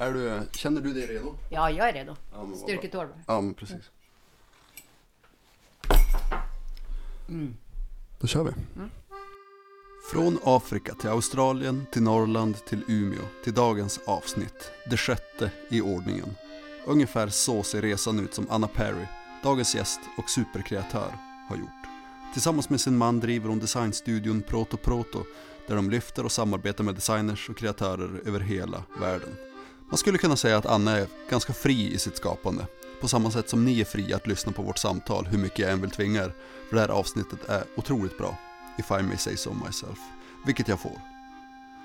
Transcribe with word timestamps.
Är 0.00 0.12
du, 0.12 0.42
känner 0.52 0.80
du 0.80 0.92
dig 0.92 1.06
redo? 1.06 1.34
Ja, 1.48 1.70
jag 1.70 1.88
är 1.88 1.92
redo. 1.92 2.16
Ja. 2.32 2.48
Styrketorv. 2.56 3.08
Ja, 3.26 3.40
men 3.40 3.54
precis. 3.54 3.90
Då 8.18 8.26
kör 8.26 8.44
vi. 8.44 8.50
Från 10.12 10.38
Afrika 10.44 10.94
till 10.94 11.10
Australien, 11.10 11.86
till 11.92 12.02
Norrland, 12.02 12.64
till 12.66 12.82
Umeå, 12.88 13.22
till 13.44 13.54
dagens 13.54 14.00
avsnitt. 14.06 14.72
Det 14.90 14.96
sjätte 14.96 15.52
i 15.68 15.80
ordningen. 15.80 16.34
Ungefär 16.86 17.28
så 17.28 17.62
ser 17.62 17.82
resan 17.82 18.20
ut 18.20 18.34
som 18.34 18.46
Anna 18.50 18.68
Perry, 18.68 19.06
dagens 19.42 19.74
gäst 19.74 20.00
och 20.18 20.30
superkreatör, 20.30 21.14
har 21.48 21.56
gjort. 21.56 21.68
Tillsammans 22.32 22.70
med 22.70 22.80
sin 22.80 22.96
man 22.96 23.20
driver 23.20 23.48
hon 23.48 23.58
designstudion 23.58 24.42
Proto 24.42 24.76
Proto, 24.76 25.24
där 25.66 25.76
de 25.76 25.90
lyfter 25.90 26.24
och 26.24 26.32
samarbetar 26.32 26.84
med 26.84 26.94
designers 26.94 27.48
och 27.48 27.56
kreatörer 27.56 28.20
över 28.26 28.40
hela 28.40 28.82
världen. 29.00 29.49
Man 29.90 29.98
skulle 29.98 30.18
kunna 30.18 30.36
säga 30.36 30.56
att 30.56 30.66
Anna 30.66 30.96
är 30.96 31.06
ganska 31.30 31.52
fri 31.52 31.94
i 31.94 31.98
sitt 31.98 32.16
skapande. 32.16 32.66
På 33.00 33.08
samma 33.08 33.30
sätt 33.30 33.48
som 33.48 33.64
ni 33.64 33.80
är 33.80 33.84
fria 33.84 34.16
att 34.16 34.26
lyssna 34.26 34.52
på 34.52 34.62
vårt 34.62 34.78
samtal 34.78 35.26
hur 35.26 35.38
mycket 35.38 35.58
jag 35.58 35.70
än 35.70 35.80
vill 35.80 35.90
tvinga 35.90 36.22
er. 36.24 36.34
För 36.68 36.76
det 36.76 36.80
här 36.80 36.88
avsnittet 36.88 37.38
är 37.48 37.64
otroligt 37.76 38.18
bra. 38.18 38.38
If 38.78 38.90
I 38.90 39.02
may 39.02 39.16
say 39.16 39.36
so 39.36 39.52
myself. 39.66 39.98
Vilket 40.46 40.68
jag 40.68 40.80
får. 40.80 41.00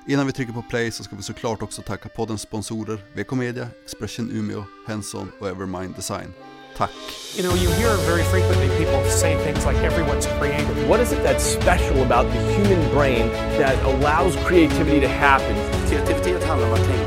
Innan 0.07 0.25
vi 0.25 0.31
trycker 0.31 0.53
på 0.53 0.61
play 0.61 0.91
så 0.91 1.03
ska 1.03 1.15
vi 1.15 1.23
såklart 1.23 1.61
också 1.61 1.81
tacka 1.81 2.09
poddens 2.09 2.41
sponsorer 2.41 2.99
VK 3.13 3.31
Media, 3.31 3.67
Expression 3.85 4.31
Umeå, 4.31 4.63
Henson 4.87 5.31
och 5.39 5.47
Evermind 5.47 5.95
Design. 5.95 6.33
Tack! 6.77 6.91
You 7.37 7.43
know, 7.43 7.55
you 7.63 7.69
hear 7.71 7.97
very 7.97 8.23
frequently 8.23 8.69
people 8.77 9.09
say 9.09 9.35
things 9.35 9.65
like 9.65 9.77
everyone's 9.77 10.27
creative. 10.39 10.89
What 10.89 10.99
is 10.99 11.11
it 11.11 11.23
that's 11.23 11.43
special 11.43 12.03
about 12.03 12.33
the 12.33 12.39
human 12.55 12.81
brain 12.95 13.29
that 13.59 13.75
allows 13.83 14.35
creativity 14.47 14.99
to 15.01 15.07
happen? 15.07 15.55
Kreativitet 15.89 16.43
handlar 16.43 16.67
om 16.67 16.73
att 16.73 16.85
tänka 16.87 17.04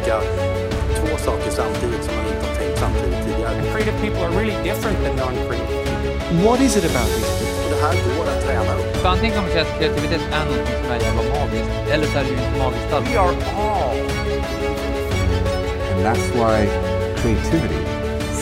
samtidigt 1.61 2.03
som 2.07 2.13
man 2.19 2.27
inte 2.33 2.45
har 2.49 2.55
tänkt 2.61 2.79
samtidigt 2.85 3.21
tidigare. 3.27 3.57
Creative 3.73 3.97
people 4.05 4.21
are 4.27 4.33
really 4.41 4.59
different 4.69 4.99
than 5.05 5.15
non-creative 5.23 5.81
people. 5.85 5.99
What 6.47 6.59
is 6.67 6.73
it 6.79 6.85
about 6.93 7.09
these 7.15 7.33
people? 7.39 7.59
Och 7.65 7.71
det 7.75 7.81
här 7.87 7.95
går 8.09 8.25
att 8.33 8.41
träna 8.47 8.73
upp. 8.79 8.97
För 9.03 9.09
antingen 9.15 9.35
kan 9.37 9.43
man 9.45 9.53
säga 9.53 9.65
att 9.67 9.79
kreativitet 9.79 10.23
är 10.39 10.45
någonting 10.51 10.77
som 10.83 10.91
är 10.95 11.01
jävla 11.07 11.23
magiskt, 11.35 11.71
eller 11.93 12.07
så 12.07 12.19
är 12.19 12.25
det 12.25 12.31
ju 12.35 12.39
inte 12.45 12.59
magiskt 12.65 12.93
alls. 12.95 13.07
We 13.11 13.17
are 13.25 13.35
all 13.67 13.97
And 15.93 16.01
that's 16.07 16.27
why 16.41 16.57
creativity, 17.21 17.81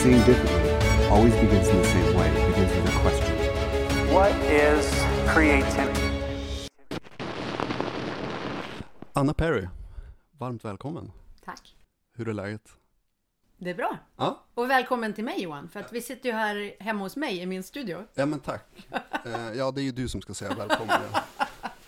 seeing 0.01 0.23
differently, 0.31 0.71
always 1.13 1.35
begins 1.43 1.69
in 1.73 1.77
the 1.83 1.89
same 1.95 2.11
way. 2.19 2.29
It 2.39 2.45
begins 2.51 2.73
with 2.77 2.87
a 2.93 3.01
question. 3.05 3.35
What 4.15 4.33
is 4.65 4.85
creativity? 5.35 6.03
Anna 9.13 9.35
Perry, 9.35 9.69
varmt 10.39 10.65
välkommen. 10.65 11.13
Tack. 11.45 11.77
Hur 12.17 12.29
är 12.29 12.33
läget? 12.33 12.63
Det 13.59 13.71
är 13.71 13.75
bra. 13.75 13.99
Ja, 14.17 14.45
Och 14.55 14.71
välkommen 14.71 15.15
till 15.15 15.25
mig 15.25 15.43
Johan, 15.43 15.69
för 15.69 15.81
att 15.81 15.93
vi 15.93 16.03
sitter 16.03 16.29
ju 16.29 16.35
här 16.35 16.77
hemma 16.81 17.01
hos 17.03 17.17
mig 17.17 17.39
i 17.39 17.47
min 17.47 17.63
studio. 17.63 18.07
ja 18.15 18.27
men 18.27 18.41
tack. 18.41 18.89
Eh, 19.25 19.53
ja, 19.53 19.71
det 19.71 19.81
är 19.81 19.85
ju 19.85 19.93
du 19.93 20.09
som 20.09 20.23
ska 20.23 20.35
säga 20.35 20.55
välkommen. 20.55 21.01
Ja. 21.13 21.23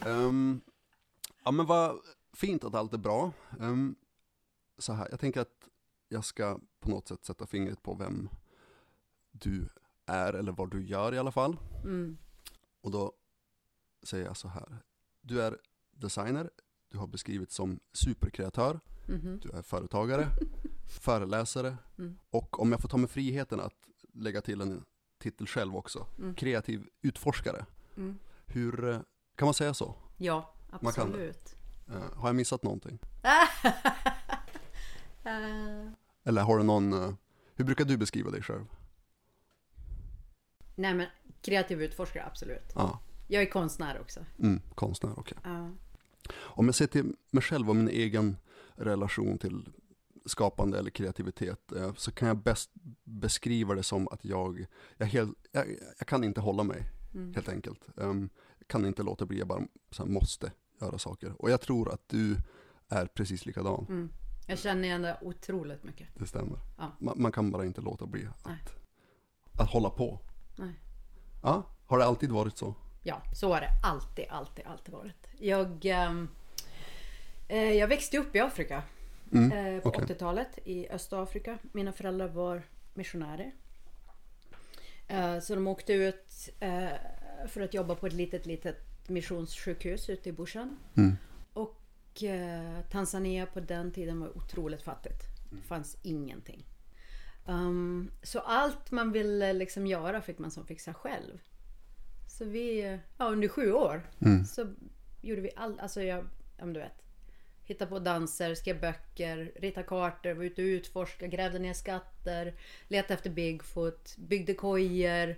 Ehm, 0.09 0.61
ja, 1.45 1.51
men 1.51 1.67
vad 1.67 1.99
fint 2.33 2.65
att 2.65 2.75
allt 2.75 2.95
är 2.95 2.99
bra. 2.99 3.33
Ehm, 3.61 3.95
så 4.79 4.93
här, 4.93 5.09
jag 5.11 5.21
tänker 5.21 5.41
att 5.41 5.69
jag 6.09 6.25
ska 6.25 6.61
på 6.81 6.91
något 6.91 7.09
sätt 7.09 7.25
sätta 7.25 7.47
fingret 7.47 7.83
på 7.83 7.95
vem 7.95 8.29
du 9.31 9.69
är, 10.07 10.33
eller 10.33 10.53
vad 10.53 10.71
du 10.71 10.85
gör 10.87 11.15
i 11.15 11.19
alla 11.19 11.33
fall. 11.33 11.57
Mm. 11.85 12.19
Och 12.81 12.91
då 12.91 13.13
säger 14.03 14.25
jag 14.25 14.37
så 14.37 14.49
här. 14.49 14.77
Du 15.21 15.43
är 15.43 15.59
designer, 15.91 16.51
du 16.89 16.99
har 16.99 17.07
beskrivits 17.07 17.55
som 17.55 17.81
superkreatör, 17.93 18.81
Mhm. 19.09 19.41
du 19.43 19.51
är 19.51 19.63
företagare, 19.63 20.29
föreläsare 20.89 21.77
Mm. 21.99 22.19
och 22.31 22.61
om 22.61 22.73
jag 22.73 22.81
får 22.81 22.89
ta 22.89 22.97
mig 22.97 23.09
friheten 23.09 23.61
att 23.61 23.75
lägga 24.15 24.41
till 24.41 24.61
en 24.61 24.85
titel 25.19 25.47
själv 25.47 25.77
också, 25.77 26.07
Mm. 26.19 26.35
kreativ 26.35 26.87
utforskare. 27.03 27.67
Mm. 27.97 28.19
Hur, 28.47 28.89
eh, 28.91 29.01
kan 29.37 29.47
man 29.47 29.55
säga 29.55 29.75
så? 29.75 29.95
Ja, 30.17 30.55
absolut. 30.71 31.57
Eh, 31.89 32.15
har 32.17 32.29
jag 32.29 32.37
missat 32.37 32.63
någonting? 32.63 32.99
Eh, 35.25 35.91
Eller 36.25 36.43
har 36.43 36.59
du 36.59 36.65
någon, 36.65 36.93
eh, 36.93 37.11
hur 37.55 37.65
brukar 37.65 37.85
du 37.85 37.97
beskriva 37.97 38.31
dig 38.31 38.43
själv? 38.43 38.65
nej 40.75 40.95
men 40.95 41.07
kreativ 41.43 41.83
utforskare, 41.83 42.25
absolut. 42.27 42.73
Ja, 42.75 43.01
Jag 43.29 43.43
är 43.43 43.51
konstnär 43.51 44.01
också. 44.01 44.21
mm, 44.39 44.61
konstnär, 44.75 45.13
okej. 45.19 45.39
Ja. 45.45 45.71
Om 46.35 46.67
jag 46.67 46.75
ser 46.75 46.87
till 46.87 47.17
mig 47.31 47.43
själv 47.43 47.69
och 47.71 47.77
min 47.77 47.89
egen 47.89 48.37
relation 48.77 49.39
till 49.39 49.69
skapande 50.29 50.79
eller 50.79 50.91
kreativitet 50.91 51.73
eh, 51.73 51.95
så 51.95 52.13
kan 52.13 52.29
jag 52.29 52.37
bäst 52.37 52.71
beskriva 53.05 53.75
det 53.75 53.83
som 53.83 54.09
att 54.09 54.25
jag, 54.25 54.67
jag, 54.97 55.07
helt, 55.07 55.39
jag, 55.53 55.67
jag 55.99 56.09
kan 56.09 56.25
inte 56.25 56.41
hålla 56.41 56.63
mig 56.63 56.85
Mm. 57.15 57.35
helt 57.35 57.49
enkelt. 57.49 57.81
Um, 57.95 58.31
kan 58.67 58.87
inte 58.87 59.03
låta 59.03 59.27
bli, 59.27 59.39
jag 59.39 59.49
bara 59.49 59.63
så 59.91 60.03
här, 60.03 60.11
måste 60.11 60.53
göra 60.81 60.99
saker. 60.99 61.33
Och 61.43 61.51
jag 61.51 61.61
tror 61.61 61.93
att 61.93 62.09
du 62.09 62.37
är 62.89 63.07
precis 63.07 63.47
likadan, 63.47 63.87
Mm. 63.89 64.11
Jag 64.47 64.59
känner 64.59 64.85
igen 64.85 65.03
det 65.03 65.19
otroligt 65.23 65.85
mycket. 65.85 66.09
det 66.15 66.27
stämmer. 66.27 66.59
Ja. 66.79 66.93
Man, 66.99 67.23
man 67.23 67.33
kan 67.33 67.51
bara 67.51 67.65
inte 67.65 67.81
låta 67.81 68.07
bli 68.07 68.23
Nej. 68.23 68.59
att, 69.53 69.61
att 69.61 69.71
hålla 69.71 69.91
på. 69.91 70.19
Nej. 70.57 70.81
Ja, 71.43 71.63
har 71.87 71.99
det 71.99 72.05
alltid 72.05 72.33
varit 72.33 72.57
så? 72.59 72.75
Ja, 73.03 73.23
så 73.35 73.53
har 73.55 73.61
det 73.61 73.71
alltid, 73.83 74.25
alltid, 74.31 74.67
alltid 74.67 74.95
varit. 74.95 75.27
Jag, 75.39 75.85
ehm, 75.85 76.29
eh, 77.49 77.73
jag 77.73 77.89
växte 77.89 78.19
upp 78.19 78.37
i 78.37 78.41
Afrika 78.41 78.83
Mm, 79.33 79.53
eh, 79.53 79.83
på 79.83 79.89
okej. 79.89 80.05
80-talet 80.05 80.59
i 80.65 80.89
Östafrika. 80.89 81.59
Mina 81.73 81.93
föräldrar 81.93 82.29
var 82.29 82.63
missionärer. 82.95 83.53
Eh, 85.09 85.39
så 85.41 85.55
de 85.55 85.67
åkte 85.67 85.93
ut 85.93 86.49
eh, 86.61 86.89
för 87.49 87.61
att 87.61 87.75
jobba 87.75 87.95
på 87.95 88.07
ett 88.07 88.13
litet, 88.13 88.47
litet 88.47 89.09
missionssjukhus 89.09 90.11
ute 90.11 90.29
i 90.29 90.33
bushen. 90.33 90.77
Mm. 90.97 91.17
Och 91.53 92.23
eh, 92.23 92.81
Tanzania 92.91 93.47
på 93.47 93.61
den 93.61 93.93
tiden 93.93 94.21
var 94.21 94.37
otroligt 94.37 94.83
fattigt. 94.83 95.23
Det 95.51 95.63
fanns 95.63 95.97
ingenting. 96.03 96.67
Um, 97.47 98.11
så 98.23 98.39
allt 98.39 98.91
man 98.91 99.13
ville 99.13 99.53
liksom 99.53 99.87
göra 99.87 100.21
fick 100.21 100.39
man 100.39 100.51
som 100.51 100.67
fixa 100.67 100.95
själv. 100.95 101.39
Så 102.29 102.45
vi, 102.45 102.99
ja 103.19 103.25
under 103.31 103.49
sju 103.49 103.73
år 103.73 104.11
Mm. 104.19 104.45
så 104.45 104.75
gjorde 105.21 105.41
vi 105.41 105.51
allt, 105.57 105.81
alltså 105.81 106.03
jag, 106.03 106.19
ja 106.59 106.65
men 106.65 106.73
du 106.73 106.81
vet. 106.81 107.03
Hitta 107.69 107.87
på 107.87 107.99
danser, 107.99 108.55
skrev 108.55 108.81
böcker, 108.81 109.53
rita 109.57 109.83
kartor, 109.83 110.35
var 110.35 110.45
ute 110.45 110.63
och 110.63 110.67
utforska, 110.67 111.27
grävde 111.27 111.59
ner 111.59 111.73
skatter, 111.73 112.55
letade 112.89 113.15
efter 113.15 113.31
Bigfoot, 113.31 114.17
byggde 114.17 114.55
kojor. 114.55 115.37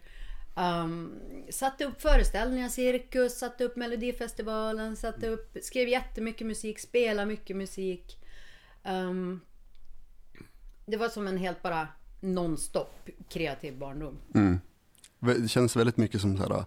Um, 0.56 1.14
satte 1.50 1.84
upp 1.84 2.00
föreställningar, 2.00 2.68
cirkus, 2.68 3.38
satte 3.38 3.64
upp 3.64 3.76
Melodifestivalen, 3.76 4.96
satte 4.96 5.28
upp, 5.28 5.56
skrev 5.62 5.88
jättemycket 5.88 6.46
musik, 6.46 6.78
spelade 6.78 7.26
mycket 7.26 7.56
musik. 7.56 8.18
Um, 8.84 9.40
det 10.86 10.96
var 10.96 11.08
som 11.08 11.26
en 11.26 11.36
helt 11.36 11.62
bara 11.62 11.88
nonstop 12.20 13.08
kreativ 13.28 13.78
barndom. 13.78 14.18
Mm. 14.34 14.60
Det 15.18 15.48
känns 15.48 15.76
väldigt 15.76 15.96
mycket 15.96 16.20
som 16.20 16.36
så 16.36 16.42
här, 16.42 16.64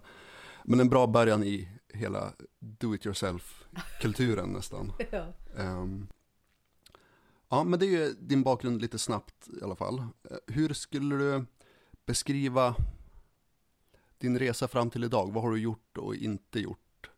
men 0.64 0.80
en 0.80 0.88
bra 0.88 1.06
början 1.06 1.44
i 1.44 1.68
hela 1.88 2.32
do 2.58 2.94
it 2.94 3.06
yourself-kulturen 3.74 4.52
nästan. 4.52 4.92
Ja. 5.10 5.32
Ehm, 5.56 6.06
ja, 7.48 7.64
men 7.64 7.78
det 7.78 7.86
är 7.86 7.90
ju 7.90 8.14
din 8.18 8.42
bakgrund 8.42 8.80
lite 8.80 8.98
snabbt 8.98 9.48
i 9.60 9.64
alla 9.64 9.76
fall. 9.76 10.06
Hur 10.46 10.72
skulle 10.72 11.16
du 11.16 11.44
beskriva 12.06 12.74
din 14.18 14.38
resa 14.38 14.68
fram 14.68 14.90
till 14.90 15.04
idag? 15.04 15.32
Vad 15.32 15.42
har 15.42 15.50
du 15.50 15.58
gjort 15.58 15.98
och 15.98 16.14
inte 16.14 16.60
gjort? 16.60 17.10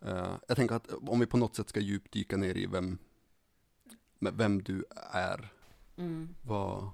Eh, 0.00 0.34
jag 0.48 0.56
tänker 0.56 0.74
att 0.74 0.90
om 0.92 1.20
vi 1.20 1.26
på 1.26 1.36
något 1.36 1.56
sätt 1.56 1.68
ska 1.68 1.80
djupdyka 1.80 2.36
ner 2.36 2.56
i 2.56 2.66
vem, 2.66 2.98
vem 4.18 4.62
du 4.62 4.84
är. 5.12 5.52
Mm. 5.96 6.34
Vad, 6.42 6.90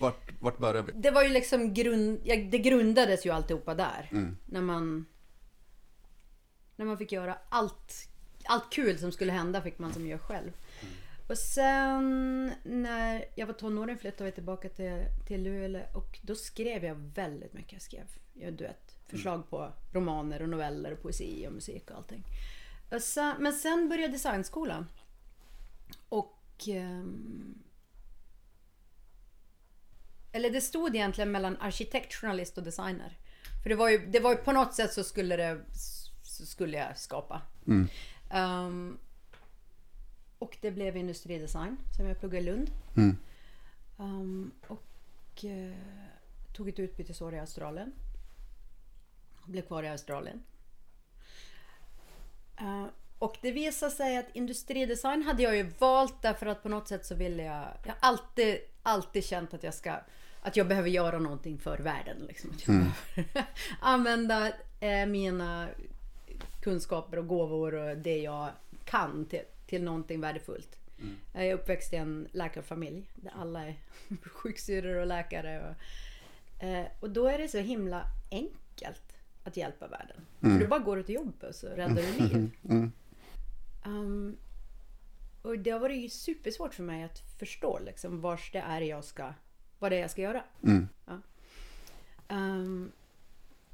vart, 0.00 0.32
vart 0.40 0.58
börjar 0.58 0.82
vi? 0.82 0.92
Det 0.92 1.10
var 1.10 1.22
ju 1.22 1.28
liksom 1.28 1.74
grund, 1.74 2.20
ja, 2.24 2.36
det 2.50 2.58
grundades 2.58 3.26
ju 3.26 3.30
alltihopa 3.30 3.74
där. 3.74 4.08
Mm. 4.12 4.36
När 4.46 4.60
man 4.60 5.06
när 6.80 6.86
man 6.86 6.98
fick 6.98 7.12
göra 7.12 7.38
allt, 7.48 8.08
allt 8.44 8.70
kul 8.72 8.98
som 8.98 9.12
skulle 9.12 9.32
hända 9.32 9.62
fick 9.62 9.78
man 9.78 9.92
som 9.92 10.06
gör 10.06 10.18
själv. 10.18 10.52
Och 11.28 11.38
sen 11.38 12.52
när 12.62 13.24
jag 13.34 13.46
var 13.46 13.54
tonåring 13.54 13.98
flyttade 13.98 14.24
vi 14.24 14.32
tillbaka 14.32 14.68
till, 14.68 15.04
till 15.26 15.42
Luleå 15.42 15.82
och 15.94 16.18
då 16.22 16.34
skrev 16.34 16.84
jag 16.84 16.94
väldigt 16.94 17.52
mycket. 17.52 17.72
Jag 17.72 17.82
skrev 17.82 18.04
jag, 18.34 18.52
du 18.52 18.64
vet, 18.64 18.96
förslag 19.06 19.50
på 19.50 19.72
romaner 19.92 20.42
och 20.42 20.48
noveller 20.48 20.92
och 20.92 21.02
poesi 21.02 21.46
och 21.48 21.52
musik 21.52 21.90
och 21.90 21.96
allting. 21.96 22.24
Och 22.90 23.02
sen, 23.02 23.36
men 23.38 23.52
sen 23.52 23.88
började 23.88 24.12
designskolan. 24.12 24.86
Och 26.08 26.42
ehm, 26.66 27.62
eller 30.32 30.50
det 30.50 30.60
stod 30.60 30.96
egentligen 30.96 31.32
mellan 31.32 31.56
arkitekt, 31.56 32.14
journalist 32.14 32.58
och 32.58 32.64
designer. 32.64 33.18
För 33.62 33.70
det 33.70 33.76
var 33.76 33.88
ju, 33.88 34.06
det 34.06 34.20
var 34.20 34.30
ju 34.30 34.36
på 34.36 34.52
något 34.52 34.74
sätt 34.74 34.92
så 34.92 35.04
skulle 35.04 35.36
det 35.36 35.60
så 36.40 36.46
skulle 36.46 36.76
jag 36.76 36.98
skapa. 36.98 37.42
Mm. 37.66 37.88
Ehm, 38.30 38.98
och 40.38 40.56
det 40.60 40.70
blev 40.70 40.96
industridesign 40.96 41.76
som 41.96 42.06
jag 42.06 42.20
pluggade 42.20 42.42
i 42.42 42.46
Lund. 42.46 42.70
Mm. 42.96 43.16
Um, 43.96 44.50
och 44.66 45.44
eh, 45.44 45.76
tog 46.52 46.68
ett 46.68 46.78
utbytesår 46.78 47.34
i 47.34 47.38
Australien. 47.38 47.92
Blev 49.44 49.62
kvar 49.62 49.82
i 49.82 49.88
Australien. 49.88 50.42
Eh, 52.56 52.86
och 53.18 53.36
det 53.40 53.52
visade 53.52 53.92
sig 53.92 54.18
att 54.18 54.26
industridesign 54.32 55.22
hade 55.22 55.42
jag 55.42 55.56
ju 55.56 55.70
valt 55.78 56.22
därför 56.22 56.46
att 56.46 56.62
på 56.62 56.68
något 56.68 56.88
sätt 56.88 57.06
så 57.06 57.14
ville 57.14 57.42
jag... 57.42 57.68
Jag 57.84 57.92
har 57.92 57.98
alltid, 58.00 58.58
alltid 58.82 59.24
känt 59.24 59.54
att 59.54 59.62
jag 59.62 59.74
ska... 59.74 60.00
Att 60.42 60.56
jag 60.56 60.68
behöver 60.68 60.88
göra 60.88 61.18
någonting 61.18 61.58
för 61.58 61.78
världen. 61.78 62.16
Liksom. 62.28 62.50
Behöver 62.66 62.92
använda 63.80 64.52
eh, 64.80 65.06
mina 65.06 65.68
kunskaper 66.60 67.18
och 67.18 67.26
gåvor 67.26 67.74
och 67.74 67.96
det 67.96 68.18
jag 68.18 68.50
kan 68.84 69.24
till, 69.24 69.42
till 69.66 69.82
någonting 69.82 70.20
värdefullt. 70.20 70.76
Jag 71.32 71.46
är 71.46 71.54
uppväxt 71.54 71.92
i 71.92 71.96
en 71.96 72.28
läkarfamilj 72.32 73.10
där 73.14 73.32
alla 73.36 73.66
är 73.66 73.76
sjuksyrror 74.22 75.00
och 75.00 75.06
läkare. 75.06 75.68
Och, 75.68 76.64
eh, 76.64 76.86
och 77.00 77.10
då 77.10 77.26
är 77.26 77.38
det 77.38 77.48
så 77.48 77.58
himla 77.58 78.04
enkelt 78.30 79.12
att 79.44 79.56
hjälpa 79.56 79.86
världen. 79.86 80.26
För 80.40 80.58
du 80.58 80.66
bara 80.66 80.80
går 80.80 81.02
till 81.02 81.14
jobbet 81.14 81.42
och 81.42 81.54
så 81.54 81.66
räddar 81.66 82.02
du 82.02 82.28
liv. 82.28 82.50
Um, 83.84 84.36
och 85.42 85.58
det 85.58 85.70
har 85.70 85.80
varit 85.80 86.12
supersvårt 86.12 86.74
för 86.74 86.82
mig 86.82 87.04
att 87.04 87.18
förstå 87.38 87.78
liksom, 87.78 88.20
vars 88.20 88.50
det 88.52 88.58
är 88.58 88.80
jag 88.80 89.04
ska, 89.04 89.32
vad 89.78 89.92
det 89.92 89.96
är 89.96 90.00
jag 90.00 90.10
ska 90.10 90.22
göra. 90.22 90.44
Ja. 91.06 91.18
Um, 92.28 92.92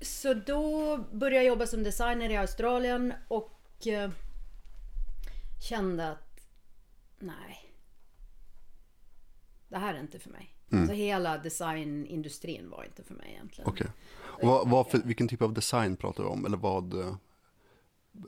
så 0.00 0.34
då 0.34 0.96
började 1.12 1.37
jag 1.37 1.44
jobba 1.44 1.66
som 1.66 1.82
designer 1.82 2.31
i 2.31 2.37
Australien 2.37 3.12
och 3.28 3.87
eh, 3.87 4.10
kände 5.69 6.10
att 6.10 6.40
nej. 7.19 7.72
Det 9.69 9.78
här 9.78 9.94
är 9.94 10.00
inte 10.00 10.19
för 10.19 10.31
mig. 10.31 10.52
Alltså 10.72 10.93
hela 10.94 11.38
designindustrin 11.38 12.70
var 12.70 12.84
inte 12.84 13.02
för 13.02 13.14
mig 13.14 13.31
egentligen. 13.32 13.70
Okej. 13.70 13.87
Och 14.19 14.48
vad, 14.48 14.69
vad 14.70 14.87
för, 14.90 14.98
vilken 14.98 15.28
typ 15.28 15.43
av 15.43 15.52
design 15.52 15.96
pratar 15.96 16.22
du 16.22 16.28
om? 16.28 16.46
Eller 16.46 16.56
vad? 16.56 17.00
eh, 17.00 17.14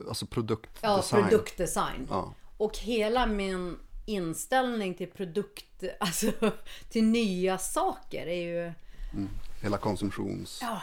Alltså 0.07 0.25
produktdesign? 0.25 0.91
Ja, 0.91 1.03
produktdesign. 1.29 2.07
Ja. 2.09 2.33
Och 2.57 2.77
hela 2.77 3.25
min 3.25 3.79
inställning 4.05 4.93
till 4.93 5.07
produkt, 5.11 5.83
alltså 5.99 6.31
till 6.89 7.03
nya 7.03 7.57
saker 7.57 8.27
är 8.27 8.65
ju... 8.65 8.73
Hela 9.61 9.77
konsumtions... 9.77 10.59
Ja, 10.61 10.81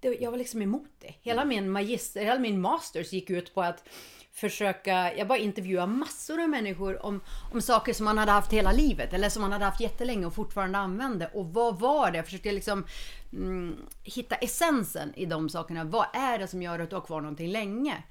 jag 0.00 0.30
var 0.30 0.38
liksom 0.38 0.62
emot 0.62 0.90
det. 0.98 1.14
Hela 1.22 1.44
min 1.44 1.70
magister, 1.70 2.20
hela 2.20 2.38
min 2.38 2.60
masters 2.60 3.12
gick 3.12 3.30
ut 3.30 3.54
på 3.54 3.62
att 3.62 3.84
försöka, 4.32 5.14
jag 5.16 5.28
bara 5.28 5.38
intervjua 5.38 5.86
massor 5.86 6.42
av 6.42 6.48
människor 6.48 7.06
om, 7.06 7.20
om 7.52 7.60
saker 7.62 7.92
som 7.92 8.04
man 8.04 8.18
hade 8.18 8.32
haft 8.32 8.52
hela 8.52 8.72
livet 8.72 9.12
eller 9.12 9.28
som 9.28 9.42
man 9.42 9.52
hade 9.52 9.64
haft 9.64 9.80
jättelänge 9.80 10.26
och 10.26 10.34
fortfarande 10.34 10.78
använde. 10.78 11.30
Och 11.34 11.46
vad 11.54 11.80
var 11.80 12.10
det? 12.10 12.16
Jag 12.16 12.24
försökte 12.24 12.52
liksom 12.52 12.86
mm, 13.32 13.76
hitta 14.02 14.34
essensen 14.34 15.12
i 15.14 15.26
de 15.26 15.48
sakerna. 15.48 15.84
Vad 15.84 16.06
är 16.12 16.38
det 16.38 16.46
som 16.46 16.62
gör 16.62 16.78
att 16.78 16.90
du 16.90 16.96
har 16.96 17.02
kvar 17.02 17.20
någonting 17.20 17.48
länge? 17.48 18.02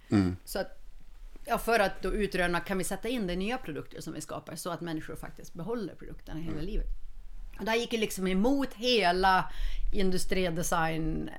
Så 0.46 0.60
att, 0.60 0.68
ja, 1.46 1.58
för 1.58 1.80
att 1.80 2.02
då 2.02 2.14
utröna, 2.14 2.60
kan 2.60 2.78
vi 2.78 2.84
sätta 2.84 3.08
in 3.08 3.28
det 3.28 3.34
i 3.34 3.38
nya 3.38 3.58
produkter 3.58 4.02
som 4.02 4.14
vi 4.14 4.22
skapar 4.22 4.56
så 4.56 4.70
att 4.70 4.82
människor 4.82 5.16
faktiskt 5.16 5.54
behåller 5.54 5.96
produkterna 5.96 6.40
hela 6.40 6.62
livet? 6.62 6.88
Och 7.60 7.66
det 7.66 7.72
här 7.72 7.78
gick 7.78 7.94
ju 7.94 8.00
liksom 8.00 8.28
emot 8.28 8.74
hela 8.74 9.52
industridesign 9.94 11.30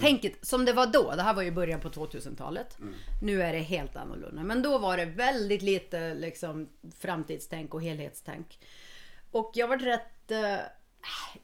tänket 0.00 0.46
som 0.46 0.64
det 0.64 0.72
var 0.72 0.86
då. 0.86 1.14
Det 1.16 1.22
här 1.22 1.34
var 1.34 1.42
ju 1.42 1.50
början 1.50 1.80
på 1.80 1.88
2000-talet. 1.88 2.78
Nu 3.22 3.42
är 3.42 3.52
det 3.52 3.58
helt 3.58 3.96
annorlunda. 3.96 4.42
Men 4.42 4.62
då 4.62 4.78
var 4.78 4.96
det 4.96 5.04
väldigt 5.04 5.62
lite 5.62 6.14
liksom 6.14 6.68
framtidstänk 6.98 7.74
och 7.74 7.82
helhetstänk. 7.82 8.58
Och 9.30 9.50
jag 9.54 9.68
var 9.68 9.78
rätt... 9.78 10.30
eh, 10.30 10.56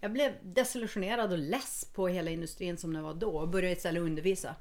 jag 0.01 0.13
blev 0.13 0.33
desillusionerad 0.43 1.33
och 1.33 1.39
less 1.39 1.85
på 1.95 2.09
hela 2.09 2.31
industrin 2.31 2.77
som 2.79 2.95
det 2.95 3.01
var 3.03 3.15
då 3.15 3.39
och 3.39 3.49
började 3.49 3.77
istället 3.77 4.03
undervisa 4.03 4.55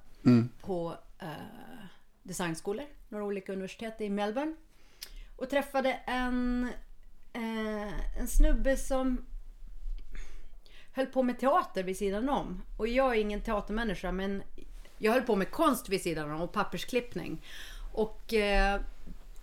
på 0.61 0.95
eh, 1.19 1.27
designskolor, 2.23 2.85
några 3.09 3.25
olika 3.25 3.53
universitet 3.53 4.01
i 4.01 4.09
Melbourne. 4.09 4.55
Och 5.37 5.49
träffade 5.49 5.99
en, 6.05 6.69
eh, 7.33 8.19
en 8.19 8.27
snubbe 8.27 8.77
som 8.77 9.25
höll 10.93 11.05
på 11.05 11.23
med 11.23 11.39
teater 11.39 11.83
vid 11.83 11.97
sidan 11.97 12.29
om. 12.29 12.61
Och 12.77 12.87
jag 12.87 13.15
är 13.15 13.21
ingen 13.21 13.41
teatermänniska 13.41 14.11
men 14.11 14.43
jag 14.97 15.11
höll 15.11 15.21
på 15.21 15.35
med 15.35 15.51
konst 15.51 15.89
vid 15.89 16.01
sidan 16.01 16.31
om 16.31 16.41
och 16.41 16.53
pappersklippning. 16.53 17.41
Och, 17.93 18.33
eh, 18.33 18.81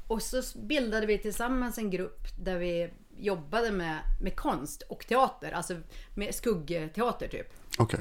och 0.07 0.23
så 0.23 0.43
bildade 0.59 1.07
vi 1.07 1.19
tillsammans 1.19 1.79
en 1.79 1.91
grupp 1.91 2.27
där 2.45 2.59
vi 2.59 2.91
jobbade 3.17 3.73
med, 3.73 3.99
med 4.21 4.37
konst 4.37 4.83
och 4.83 5.07
teater, 5.07 5.53
alltså 5.53 5.75
med 6.15 6.35
skuggteater 6.35 7.29
typ. 7.29 7.53
Okej. 7.79 8.01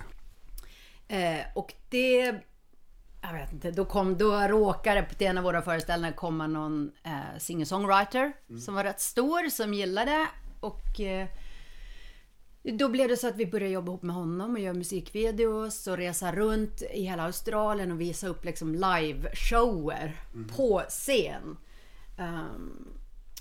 Eh, 1.08 1.46
och 1.56 1.74
det... 1.90 2.36
Jag 3.22 3.34
vet 3.34 3.54
inte, 3.54 3.72
då, 3.72 3.86
kom, 3.86 4.18
då 4.18 4.42
råkade 4.42 5.04
på 5.04 5.24
en 5.24 5.38
av 5.38 5.44
våra 5.44 5.62
föreställningar 5.62 6.16
komma 6.16 6.48
någon 6.48 6.92
eh, 7.04 7.38
singer-songwriter 7.40 8.34
som 8.66 8.76
var 8.76 8.84
rätt 8.84 9.02
stor, 9.02 9.50
som 9.50 9.74
gillade. 9.74 10.28
Och 10.60 11.00
eh, 11.00 11.28
då 12.72 12.90
blev 12.90 13.08
det 13.08 13.18
så 13.18 13.28
att 13.28 13.36
vi 13.36 13.46
började 13.46 13.74
jobba 13.74 13.92
ihop 13.92 14.04
med 14.04 14.16
honom 14.16 14.54
och 14.54 14.60
göra 14.60 14.74
musikvideos 14.74 15.88
och 15.88 15.98
resa 15.98 16.32
runt 16.32 16.82
i 16.82 17.04
hela 17.04 17.24
Australien 17.24 17.92
och 17.92 18.02
visa 18.02 18.28
upp 18.28 18.46
liksom 18.46 18.76
live-shower 18.76 20.12
på 20.56 20.84
scen. 20.90 21.58
Ehm, 22.18 22.88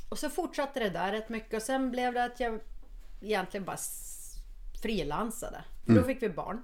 och 0.09 0.19
så 0.19 0.31
fortsatte 0.31 0.81
det 0.81 0.91
där 0.91 1.13
rätt 1.13 1.29
mycket 1.29 1.55
och 1.55 1.63
sen 1.63 1.91
blev 1.91 2.15
det 2.15 2.25
att 2.25 2.41
jag 2.41 2.61
egentligen 3.21 3.65
bara 3.65 3.79
frilansade. 4.83 5.65
För 5.87 5.93
då 5.93 6.03
fick 6.03 6.23
vi 6.23 6.29
barn. 6.29 6.63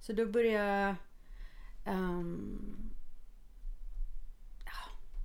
Så 0.00 0.12
då 0.12 0.26
började 0.26 0.68
jag... 0.68 0.94
ja, 1.84 2.24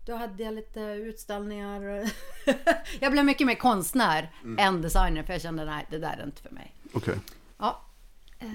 då 0.06 0.16
hade 0.16 0.44
jag 0.44 0.54
lite 0.54 0.80
utställningar. 0.82 1.82
jag 3.00 3.12
blev 3.12 3.26
mycket 3.26 3.48
mer 3.48 3.56
konstnär 3.56 4.32
än 4.58 4.82
designer 4.82 5.24
för 5.24 5.34
jag 5.34 5.42
kände 5.42 5.66
nej, 5.66 5.88
det 5.90 5.98
där 5.98 6.18
är 6.18 6.24
inte 6.24 6.42
för 6.42 6.50
mig. 6.50 6.76
Okej. 6.94 7.20
Ja, 7.58 7.86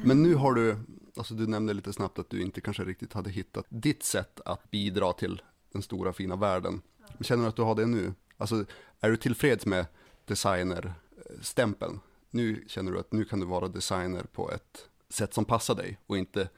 Men 0.05 0.23
nu 0.23 0.35
har 0.35 0.55
du, 0.55 0.77
alltså 1.17 1.35
du 1.35 1.47
nämnde 1.47 1.73
lite 1.73 1.93
snabbt 1.93 2.19
att 2.19 2.31
du 2.31 2.43
inte 2.43 2.61
kanske 2.61 2.85
riktigt 2.85 3.12
hade 3.12 3.31
hittat 3.31 3.67
ditt 3.69 4.03
sätt 4.03 4.41
att 4.45 4.71
bidra 4.71 5.12
till 5.12 5.43
den 5.73 5.83
stora 5.83 6.12
fina 6.12 6.37
världen. 6.37 6.83
Känner 7.21 7.43
du 7.43 7.49
att 7.49 7.56
du 7.56 7.62
har 7.62 7.75
det 7.75 7.87
nu? 7.87 8.15
Alltså, 8.37 8.65
är 9.01 9.11
du 9.11 9.17
tillfreds 9.17 9.67
med 9.67 9.87
designerstämpeln? 10.25 12.01
Nu 12.31 12.65
känner 12.69 12.93
du 12.93 12.99
att 12.99 13.12
nu 13.12 13.25
kan 13.25 13.41
du 13.41 13.46
vara 13.46 13.69
designer 13.69 14.22
på 14.32 14.53
ett 14.53 14.89
sätt 15.08 15.34
som 15.34 15.44
passar 15.44 15.75
dig 15.75 15.99
och 16.06 16.19
inte 16.19 16.49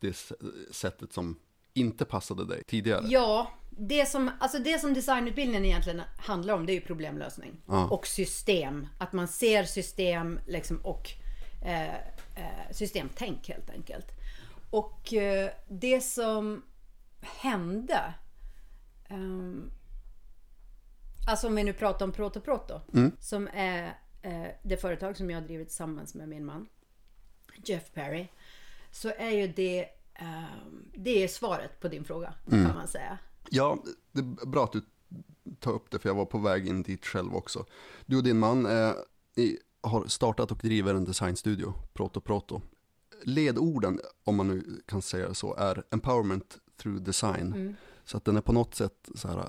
det 0.00 0.32
sättet 0.70 1.12
som 1.12 1.36
inte 1.74 2.04
passade 2.04 2.44
dig 2.44 2.64
tidigare. 2.64 3.04
Ja, 3.08 3.52
det 3.78 4.06
som, 4.06 4.30
alltså 4.38 4.58
det 4.58 4.78
som 4.78 4.94
designutbildningen 4.94 5.64
egentligen 5.64 6.02
handlar 6.16 6.54
om 6.54 6.66
det 6.66 6.72
är 6.72 6.74
ju 6.74 6.80
problemlösning. 6.80 7.60
Ja. 7.66 7.88
Och 7.88 8.06
system. 8.06 8.86
Att 8.98 9.12
man 9.12 9.28
ser 9.28 9.64
system 9.64 10.40
liksom, 10.46 10.76
och 10.76 11.10
eh, 11.64 11.94
eh, 12.34 12.70
systemtänk 12.70 13.48
helt 13.48 13.70
enkelt. 13.70 14.06
Och 14.70 15.12
eh, 15.14 15.50
det 15.68 16.00
som 16.00 16.62
hände 17.20 18.14
ehm, 19.08 19.70
Alltså 21.28 21.46
om 21.46 21.54
vi 21.54 21.64
nu 21.64 21.72
pratar 21.72 22.06
om 22.06 22.12
Proto 22.12 22.40
Proto. 22.40 22.80
Som 23.20 23.48
är 23.52 23.98
eh, 24.22 24.46
det 24.62 24.76
företag 24.76 25.16
som 25.16 25.30
jag 25.30 25.40
har 25.40 25.46
drivit 25.46 25.68
tillsammans 25.68 26.14
med 26.14 26.28
min 26.28 26.44
man. 26.44 26.68
Jeff 27.64 27.92
Perry. 27.92 28.26
Så 28.90 29.12
är 29.18 29.30
ju 29.30 29.48
det 29.48 29.88
ehm, 30.14 30.90
Det 30.94 31.24
är 31.24 31.28
svaret 31.28 31.80
på 31.80 31.88
din 31.88 32.04
fråga 32.04 32.34
kan 32.50 32.74
man 32.74 32.88
säga. 32.88 33.18
Ja, 33.50 33.78
det 34.12 34.20
är 34.20 34.46
bra 34.46 34.64
att 34.64 34.72
du 34.72 34.82
tar 35.60 35.72
upp 35.72 35.90
det 35.90 35.98
för 35.98 36.08
jag 36.08 36.14
var 36.14 36.24
på 36.24 36.38
väg 36.38 36.68
in 36.68 36.82
dit 36.82 37.06
själv 37.06 37.34
också. 37.36 37.64
Du 38.06 38.16
och 38.16 38.22
din 38.22 38.38
man 38.38 38.66
eh, 38.66 38.92
har 39.80 40.06
startat 40.06 40.50
och 40.50 40.58
driver 40.58 40.94
en 40.94 41.04
designstudio, 41.04 41.74
Proto 41.92 42.20
Proto. 42.20 42.60
Ledorden, 43.22 44.00
om 44.24 44.36
man 44.36 44.48
nu 44.48 44.82
kan 44.86 45.02
säga 45.02 45.34
så, 45.34 45.54
är 45.54 45.82
empowerment 45.90 46.58
through 46.76 47.02
design. 47.02 47.76
Så 48.04 48.16
att 48.16 48.24
den 48.24 48.36
är 48.36 48.40
på 48.40 48.52
något 48.52 48.74
sätt 48.74 49.08
så 49.14 49.28
här, 49.28 49.48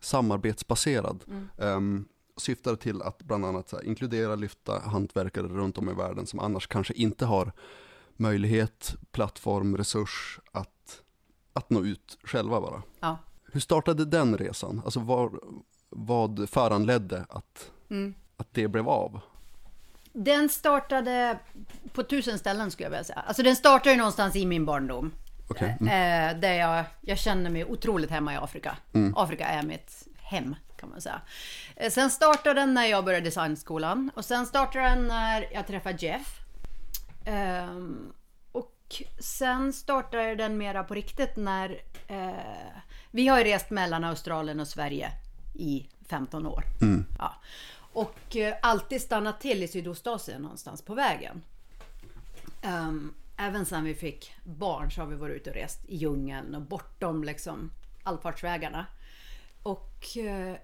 samarbetsbaserad. 0.00 1.24
Ehm, 1.58 2.04
syftar 2.36 2.76
till 2.76 3.02
att 3.02 3.22
bland 3.22 3.44
annat 3.46 3.72
här, 3.72 3.84
inkludera, 3.84 4.34
lyfta 4.34 4.78
hantverkare 4.78 5.48
runt 5.48 5.78
om 5.78 5.90
i 5.90 5.94
världen 5.94 6.26
som 6.26 6.38
annars 6.38 6.66
kanske 6.66 6.94
inte 6.94 7.26
har 7.26 7.52
möjlighet, 8.16 8.96
plattform, 9.10 9.76
resurs 9.76 10.40
att, 10.52 11.02
att 11.52 11.70
nå 11.70 11.84
ut 11.84 12.18
själva 12.22 12.60
bara. 12.60 12.82
Ja. 13.00 13.18
Hur 13.52 13.60
startade 13.60 14.04
den 14.04 14.38
resan? 14.38 14.82
Alltså 14.84 15.00
var, 15.00 15.30
vad 15.88 16.48
föranledde 16.50 17.26
att, 17.28 17.70
Mm. 17.90 18.14
att 18.36 18.48
det 18.52 18.68
blev 18.68 18.88
av? 18.88 19.20
Den 20.12 20.48
startade 20.48 21.38
på 21.92 22.02
tusen 22.02 22.38
ställen 22.38 22.70
skulle 22.70 22.84
jag 22.86 22.90
vilja 22.90 23.04
säga. 23.04 23.22
Alltså 23.26 23.42
den 23.42 23.56
startade 23.56 23.96
någonstans 23.96 24.36
i 24.36 24.46
min 24.46 24.64
barndom. 24.66 25.12
Okej, 25.50 25.68
Eh, 25.80 26.38
där 26.40 26.52
jag, 26.52 26.84
jag 27.00 27.18
känner 27.18 27.50
mig 27.50 27.64
otroligt 27.64 28.10
hemma 28.10 28.34
i 28.34 28.36
Afrika. 28.36 28.76
Afrika 29.16 29.46
är 29.46 29.62
mitt 29.62 30.08
hem. 30.16 30.54
kan 30.76 30.88
man 30.90 31.00
säga. 31.00 31.20
Eh, 31.76 31.90
Sen 31.90 32.10
startade 32.10 32.60
den 32.60 32.74
när 32.74 32.86
jag 32.86 33.04
började 33.04 33.24
designskolan 33.24 34.10
och 34.16 34.24
sen 34.24 34.46
startade 34.46 34.84
den 34.84 35.06
när 35.06 35.48
jag 35.52 35.66
träffade 35.66 35.96
Jeff. 36.06 36.38
Ehm, 37.24 38.12
och 38.52 39.02
sen 39.20 39.72
startade 39.72 40.34
den 40.34 40.56
mera 40.58 40.84
på 40.84 40.94
riktigt 40.94 41.36
när 41.36 41.80
eh, 42.08 42.76
vi 43.10 43.28
har 43.28 43.38
ju 43.38 43.44
rest 43.44 43.70
mellan 43.70 44.04
Australien 44.04 44.60
och 44.60 44.68
Sverige 44.68 45.12
i 45.54 45.88
15 46.08 46.46
år. 46.46 46.64
Ja. 47.18 47.34
Och 47.92 48.36
eh, 48.36 48.54
alltid 48.62 49.02
stannat 49.02 49.40
till 49.40 49.62
i 49.62 49.68
Sydostasien 49.68 50.42
någonstans 50.42 50.82
på 50.82 50.94
vägen. 50.94 51.42
Ehm, 52.62 53.14
även 53.36 53.66
sen 53.66 53.84
vi 53.84 53.94
fick 53.94 54.32
barn 54.44 54.90
så 54.90 55.00
har 55.00 55.08
vi 55.08 55.16
varit 55.16 55.36
ute 55.36 55.50
och 55.50 55.56
rest 55.56 55.84
i 55.88 55.96
djungeln 55.96 56.54
och 56.54 56.62
bortom 56.62 57.24
liksom 57.24 57.70
allfartsvägarna. 58.02 58.86
Och 59.62 60.16
eh, 60.16 60.56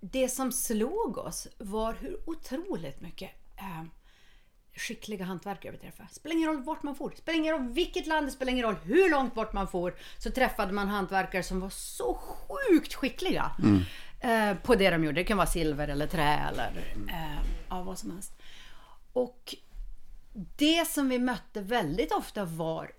det 0.00 0.28
som 0.28 0.52
slog 0.52 1.18
oss 1.18 1.48
var 1.58 1.94
hur 1.94 2.20
otroligt 2.26 3.00
mycket 3.00 3.30
eh, 3.56 3.84
skickliga 4.76 5.24
hantverkare 5.24 5.72
vi 5.72 5.78
träffade. 5.78 6.08
Spelar 6.12 6.36
ingen 6.36 6.48
roll 6.48 6.62
vart 6.62 6.82
man 6.82 6.94
for, 6.94 7.12
spelar 7.16 7.38
ingen 7.38 7.54
roll 7.54 7.68
vilket 7.68 8.06
land, 8.06 8.26
det 8.26 8.30
spelar 8.30 8.52
ingen 8.52 8.64
roll 8.64 8.76
hur 8.84 9.10
långt 9.10 9.34
bort 9.34 9.52
man 9.52 9.68
for. 9.68 9.94
Så 10.18 10.30
träffade 10.30 10.72
man 10.72 10.88
hantverkare 10.88 11.42
som 11.42 11.60
var 11.60 11.70
så 11.70 12.14
sjukt 12.14 12.94
skickliga 12.94 13.50
eh, 14.20 14.54
på 14.54 14.74
det 14.74 14.90
de 14.90 15.04
gjorde. 15.04 15.20
Det 15.20 15.24
kan 15.24 15.36
vara 15.36 15.46
silver 15.46 15.88
eller 15.88 16.06
trä 16.06 16.48
eller 16.48 16.84
eh, 17.08 17.42
ja, 17.68 17.82
vad 17.82 17.98
som 17.98 18.10
helst. 18.10 18.32
Och 19.12 19.54
det 20.56 20.88
som 20.88 21.08
vi 21.08 21.18
mötte 21.18 21.60
väldigt 21.60 22.12
ofta 22.12 22.44
var 22.44 22.90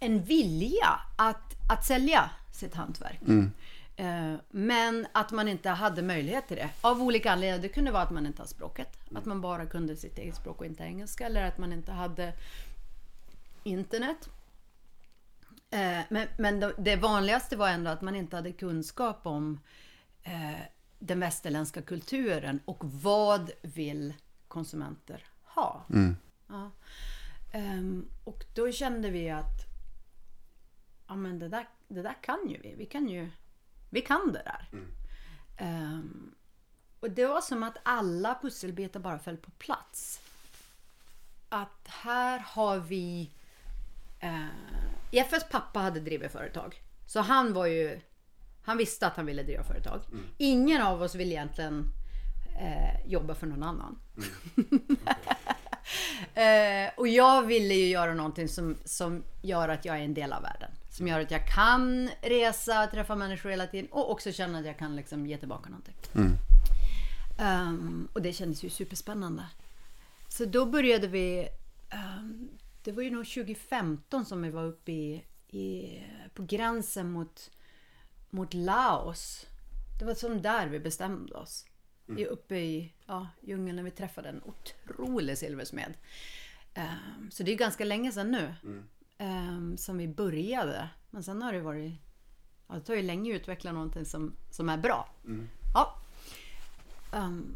en 0.00 0.22
vilja 0.22 1.00
att, 1.16 1.70
att 1.70 1.84
sälja 1.86 2.30
sitt 2.52 2.74
hantverk. 2.74 3.20
Eh, 3.28 3.44
Men 4.50 5.06
att 5.12 5.32
man 5.32 5.48
inte 5.48 5.70
hade 5.70 6.02
möjlighet 6.02 6.48
till 6.48 6.56
det. 6.56 6.70
Av 6.80 7.02
olika 7.02 7.32
anledningar. 7.32 7.62
Det 7.62 7.68
kunde 7.68 7.90
vara 7.90 8.02
att 8.02 8.10
man 8.10 8.26
inte 8.26 8.42
har 8.42 8.46
språket. 8.46 8.98
Att 9.14 9.24
man 9.24 9.40
bara 9.40 9.66
kunde 9.66 9.96
sitt 9.96 10.18
eget 10.18 10.36
språk 10.36 10.58
och 10.60 10.66
inte 10.66 10.82
engelska. 10.82 11.26
Eller 11.26 11.44
att 11.44 11.58
man 11.58 11.72
inte 11.72 11.92
hade 11.92 12.32
internet. 13.62 14.28
Eh, 15.70 16.00
Men, 16.08 16.28
men 16.38 16.60
det- 16.78 16.96
vanligaste 16.96 17.56
var 17.56 17.68
ändå 17.68 17.90
att 17.90 18.02
man 18.02 18.16
inte 18.16 18.36
hade 18.36 18.52
kunskap 18.52 19.26
om 19.26 19.60
eh, 20.22 20.60
den 20.98 21.20
västerländska 21.20 21.82
kulturen 21.82 22.60
och 22.64 22.84
vad 22.84 23.50
vill 23.62 24.14
konsumenter 24.48 25.24
ha. 25.42 25.84
Ja. 26.48 26.70
Ehm, 27.52 28.08
och 28.24 28.44
då 28.54 28.72
kände 28.72 29.10
vi 29.10 29.30
att 29.30 29.66
ja, 31.08 31.16
men 31.16 31.38
det, 31.38 31.48
där, 31.48 31.68
det 31.88 32.02
där 32.02 32.16
kan 32.22 32.48
ju 32.48 32.60
vi. 32.60 32.74
Vi 32.78 32.86
kan 32.86 33.08
ju 33.08 33.30
vi 33.96 34.02
kan 34.02 34.32
det 34.32 34.42
där. 34.44 34.68
Ehm, 35.56 36.34
och 37.00 37.10
det 37.10 37.26
var 37.26 37.40
som 37.40 37.62
att 37.62 37.76
alla 37.82 38.38
pusselbitar 38.42 39.00
bara 39.00 39.18
föll 39.18 39.36
på 39.36 39.50
plats. 39.50 40.20
Att 41.48 41.88
här 41.88 42.38
har 42.38 42.78
vi... 42.78 43.30
Eh, 44.20 44.46
Jeffes 45.10 45.48
pappa 45.48 45.78
hade 45.80 46.00
drivit 46.00 46.32
företag. 46.32 46.82
Så 47.06 47.20
han 47.20 47.52
var 47.52 47.66
ju... 47.66 48.00
Han 48.62 48.76
visste 48.76 49.06
att 49.06 49.16
han 49.16 49.26
ville 49.26 49.42
driva 49.42 49.64
företag. 49.64 50.00
Ingen 50.38 50.82
av 50.82 51.02
oss 51.02 51.14
vill 51.14 51.32
egentligen 51.32 51.84
eh, 52.60 53.06
jobba 53.06 53.34
för 53.34 53.46
någon 53.46 53.62
annan. 53.62 53.98
Eh, 56.34 56.90
och 56.96 57.08
jag 57.08 57.42
ville 57.42 57.74
ju 57.74 57.86
göra 57.86 58.14
någonting 58.14 58.48
som, 58.48 58.76
som 58.84 59.24
gör 59.42 59.68
att 59.68 59.84
jag 59.84 59.96
är 59.96 60.02
en 60.02 60.14
del 60.14 60.32
av 60.32 60.42
världen. 60.42 60.70
Som 60.96 61.08
gör 61.08 61.20
att 61.20 61.30
jag 61.30 61.48
kan 61.48 62.10
resa, 62.22 62.86
träffa 62.86 63.16
människor 63.16 63.50
hela 63.50 63.66
tiden 63.66 63.90
och 63.90 64.10
också 64.10 64.32
känna 64.32 64.58
att 64.58 64.66
jag 64.66 64.78
kan 64.78 64.96
liksom 64.96 65.26
ge 65.26 65.38
tillbaka 65.38 65.70
någonting. 65.70 65.94
Ehm, 67.38 68.08
och 68.12 68.22
det 68.22 68.32
kändes 68.32 68.62
ju 68.62 68.70
superspännande. 68.70 69.42
Så 70.28 70.44
då 70.44 70.66
började 70.66 71.06
vi, 71.08 71.48
ehm, 71.90 72.48
det 72.84 72.92
var 72.92 73.02
ju 73.02 73.10
nog 73.10 73.26
2015 73.26 74.24
som 74.24 74.42
vi 74.42 74.50
var 74.50 74.64
uppe 74.64 74.92
i, 74.92 75.24
i, 75.48 75.98
på 76.34 76.42
gränsen 76.42 77.10
mot, 77.10 77.50
mot 78.30 78.54
Laos. 78.54 79.46
Det 79.98 80.04
var 80.04 80.14
som 80.14 80.42
där 80.42 80.66
vi 80.66 80.80
bestämde 80.80 81.34
oss. 81.34 81.66
Vi 82.06 82.22
är 82.22 82.26
uppe 82.26 82.56
i 82.56 82.92
ja, 83.06 83.28
djungeln 83.40 83.76
när 83.76 83.82
vi 83.82 83.90
träffade 83.90 84.28
en 84.28 84.42
otrolig 84.44 85.38
silversmed. 85.38 85.94
Ehm, 86.74 87.30
så 87.30 87.42
det 87.42 87.52
är 87.52 87.56
ganska 87.56 87.84
länge 87.84 88.12
sedan 88.12 88.30
nu 88.30 88.54
ehm, 89.18 89.76
som 89.76 89.98
vi 89.98 90.08
började. 90.08 90.88
Men 91.10 91.22
sen 91.22 91.42
har 91.42 91.52
det 91.52 91.60
varit, 91.60 91.92
ja, 92.68 92.74
det 92.74 92.80
tar 92.80 92.94
ju 92.94 93.02
länge 93.02 93.34
att 93.34 93.40
utveckla 93.40 93.72
någonting 93.72 94.04
som, 94.04 94.36
som 94.50 94.68
är 94.68 94.76
bra. 94.78 95.08
Ja. 95.74 95.94
Ehm, 97.12 97.54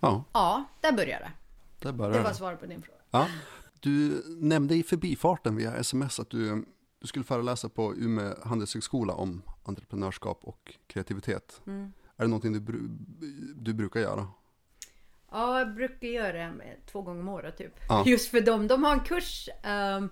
Ja, 0.00 0.24
ja, 0.32 0.64
där 0.80 0.92
började 0.92 1.24
det. 1.24 1.32
där 1.80 1.92
Det 1.92 1.98
börjar 1.98 2.22
var 2.22 2.28
det. 2.30 2.34
svaret 2.36 2.60
på 2.60 2.66
din 2.66 2.82
fråga. 2.82 2.98
Ja. 3.10 3.28
Du 3.80 4.22
nämnde 4.40 4.74
i 4.74 4.82
förbifarten 4.82 5.56
via 5.56 5.74
sms 5.76 6.20
att 6.20 6.30
du, 6.30 6.64
du 7.00 7.06
skulle 7.06 7.24
föreläsa 7.24 7.68
på 7.68 7.94
Umeå 7.94 8.34
handelshögskola 8.44 9.12
om 9.14 9.42
entreprenörskap 9.62 10.40
och 10.44 10.74
kreativitet. 10.86 11.62
Mm. 11.66 11.92
Är 12.16 12.22
det 12.24 12.28
någonting 12.28 12.52
du, 12.52 12.88
du 13.56 13.74
brukar 13.74 14.00
göra? 14.00 14.28
Ja, 15.30 15.58
jag 15.58 15.74
brukar 15.74 16.08
göra 16.08 16.32
det 16.52 16.76
två 16.86 17.02
gånger 17.02 17.20
om 17.20 17.28
året 17.28 17.56
typ. 17.58 17.74
Ja. 17.88 18.04
Just 18.06 18.30
för 18.30 18.40
dem. 18.40 18.66
De 18.66 18.84
har 18.84 18.92
en 18.92 19.00
kurs 19.00 19.48
eh, 19.62 20.04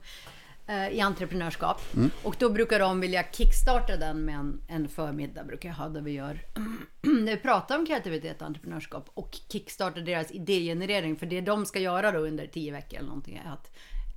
i 0.92 1.00
entreprenörskap. 1.00 1.80
Och 2.23 2.37
då 2.38 2.50
brukar 2.50 2.78
de 2.78 3.00
vilja 3.00 3.25
kickstarta 3.33 3.97
den 3.97 4.25
med 4.25 4.35
en, 4.35 4.61
en 4.68 4.88
förmiddag. 4.88 5.44
Brukar 5.44 5.68
jag 5.68 5.76
ha 5.76 5.88
där 5.88 6.00
vi 6.00 6.12
gör. 6.12 6.40
Där 7.02 7.35
vi 7.35 7.37
pratar 7.37 7.78
om 7.78 7.87
kreativitet 7.87 8.40
och 8.40 8.47
entreprenörskap. 8.47 9.11
Och 9.14 9.38
kickstarta 9.49 10.00
deras 10.00 10.30
idégenerering. 10.30 11.16
För 11.16 11.26
det 11.26 11.40
de 11.40 11.66
ska 11.66 11.78
göra 11.78 12.12
då 12.12 12.18
under 12.18 12.47
tio 12.47 12.73
veckor 12.73 12.99
eller 12.99 13.09
någonting 13.09 13.42
är 13.44 13.52
att, 13.52 13.71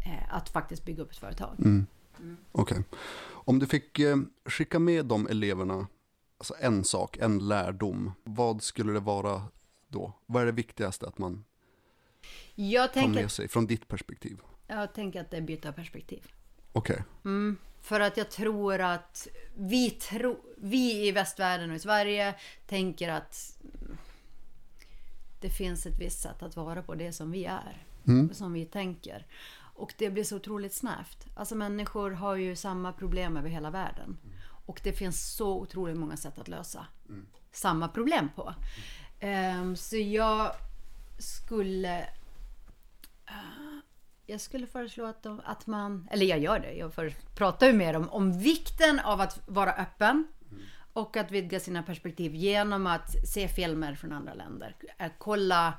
eh, 0.06 0.36
att 0.36 0.50
faktiskt 0.50 0.86
bygga 0.86 1.04
upp 1.04 1.12
ett 1.12 1.18
företag. 1.18 1.56
Okej. 2.52 2.84
Om 3.30 3.60
du 3.60 3.66
fick 3.66 4.00
eh, 4.00 4.18
skicka 4.46 4.80
med 4.80 5.06
de 5.06 5.28
eleverna 5.28 5.88
alltså 6.38 6.54
en 6.60 6.84
sak, 6.84 7.18
en 7.18 7.48
lärdom, 7.48 8.12
vad 8.24 8.64
skulle 8.64 8.94
det 8.94 9.00
vara 9.00 9.44
då? 9.88 10.14
Vad 10.26 10.42
är 10.42 10.46
det 10.46 10.52
viktigaste 10.52 11.08
att 11.08 11.18
man 11.18 11.44
Jag 12.56 12.94
tar 12.94 13.02
tänker, 13.02 13.22
med 13.22 13.32
sig 13.32 13.48
från 13.48 13.68
ditt 13.68 13.88
perspektiv? 13.88 14.38
Jag 14.68 14.94
tänker 14.94 15.22
att 15.22 15.32
det 15.32 15.38
är 15.38 15.42
byta 15.42 15.72
perspektiv. 15.72 16.28
Okej. 16.72 17.04
För 17.82 18.00
att 18.00 18.18
jag 18.18 18.32
tror 18.32 18.82
att 18.82 19.28
vi, 19.56 19.90
tro, 19.90 20.40
vi 20.58 21.08
i 21.08 21.12
västvärlden 21.12 21.70
och 21.70 21.76
i 21.76 21.80
Sverige 21.80 22.36
tänker 22.68 23.10
att 23.10 23.58
mm, 23.82 23.98
det 25.40 25.50
finns 25.50 25.86
ett 25.86 26.00
visst 26.00 26.22
sätt 26.22 26.44
att 26.44 26.56
vara 26.56 26.82
på 26.84 26.96
det 26.96 27.14
som 27.14 27.32
vi 27.32 27.46
är. 27.46 27.86
Som 28.34 28.54
vi 28.54 28.66
tänker. 28.66 29.26
Och 29.76 29.94
det 29.98 30.10
blir 30.10 30.24
så 30.24 30.36
otroligt 30.36 30.74
snävt. 30.74 31.26
Alltså 31.36 31.56
människor 31.56 32.12
har 32.12 32.36
ju 32.36 32.56
samma 32.56 32.94
problem 32.94 33.38
över 33.38 33.50
hela 33.50 33.70
världen. 33.70 34.18
Och 34.66 34.82
det 34.84 34.94
finns 34.94 35.36
så 35.36 35.60
otroligt 35.60 35.98
många 35.98 36.18
sätt 36.18 36.40
att 36.40 36.48
lösa 36.48 36.86
samma 37.52 37.88
problem 37.88 38.30
på. 38.36 38.54
Ehm, 39.20 39.76
så 39.76 39.98
jag 39.98 40.52
skulle 41.20 42.08
jag 44.28 44.42
skulle 44.42 44.68
föreslå 44.68 45.06
att, 45.06 45.24
de, 45.24 45.42
att 45.46 45.68
man, 45.68 46.08
eller 46.12 46.26
jag 46.26 46.40
gör 46.40 46.60
det, 46.60 46.74
jag 46.74 46.94
för, 46.94 47.14
pratar 47.36 47.68
ju 47.68 47.74
med 47.74 47.96
dem 47.96 48.10
om 48.10 48.40
vikten 48.40 49.00
av 49.00 49.22
att 49.22 49.40
vara 49.48 49.74
öppen 49.74 50.28
och 50.94 51.18
att 51.18 51.32
vidga 51.32 51.60
sina 51.60 51.84
perspektiv 51.84 52.36
genom 52.36 52.88
att 52.88 53.28
se 53.28 53.48
filmer 53.48 53.96
från 53.96 54.12
andra 54.14 54.34
länder. 54.34 54.76
Eh, 54.98 55.12
kolla, 55.18 55.74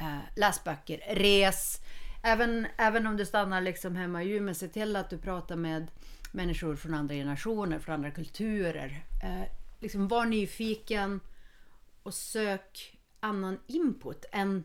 eh, 0.00 0.18
läs 0.36 0.64
böcker, 0.64 1.00
res. 1.08 1.80
Även, 2.22 2.66
även 2.76 3.06
om 3.06 3.16
du 3.16 3.26
stannar 3.26 3.60
liksom 3.60 3.96
hemma 3.96 4.22
i 4.22 4.30
Umeå, 4.30 4.54
se 4.54 4.68
till 4.68 4.96
att 4.96 5.10
du 5.10 5.18
pratar 5.18 5.56
med 5.56 5.90
människor 6.32 6.76
från 6.76 6.94
andra 6.94 7.14
generationer, 7.14 7.78
från 7.78 7.94
andra 7.94 8.10
kulturer. 8.10 9.04
Eh, 9.22 9.52
liksom 9.80 10.08
var 10.08 10.24
nyfiken 10.24 11.20
och 12.02 12.14
sök 12.14 12.98
annan 13.20 13.58
input 13.66 14.24
än 14.32 14.64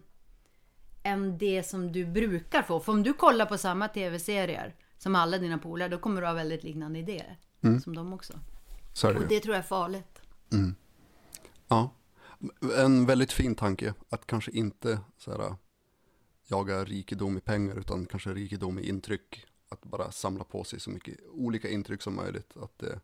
än 1.07 1.37
det 1.37 1.63
som 1.63 1.91
du 1.91 2.05
brukar 2.05 2.61
få. 2.61 2.79
För 2.79 2.91
om 2.91 3.03
du 3.03 3.13
kollar 3.13 3.45
på 3.45 3.57
samma 3.57 3.87
tv-serier 3.87 4.75
som 4.97 5.15
alla 5.15 5.37
dina 5.37 5.57
polare, 5.57 5.89
då 5.89 5.97
kommer 5.97 6.21
du 6.21 6.27
ha 6.27 6.33
väldigt 6.33 6.63
liknande 6.63 6.99
idéer. 6.99 7.39
Som 7.83 7.95
de 7.95 8.13
också. 8.13 8.39
Det 9.01 9.07
Och 9.07 9.27
det 9.27 9.39
tror 9.39 9.55
jag 9.55 9.63
är 9.63 9.67
farligt. 9.67 10.21
Ja. 11.67 11.89
En 12.77 13.05
väldigt 13.05 13.31
fin 13.31 13.55
tanke, 13.55 13.93
att 14.09 14.27
kanske 14.27 14.51
inte 14.51 14.99
så 15.17 15.31
här, 15.31 15.55
jaga 16.47 16.83
rikedom 16.83 17.37
i 17.37 17.41
pengar, 17.41 17.79
utan 17.79 18.05
kanske 18.05 18.33
rikedom 18.33 18.79
i 18.79 18.89
intryck. 18.89 19.45
Att 19.69 19.81
bara 19.85 20.11
samla 20.11 20.43
på 20.43 20.63
sig 20.63 20.79
så 20.79 20.89
mycket 20.89 21.17
olika 21.31 21.69
intryck 21.69 22.01
som 22.01 22.15
möjligt. 22.15 22.57
Att 22.57 22.79
det, 22.79 22.99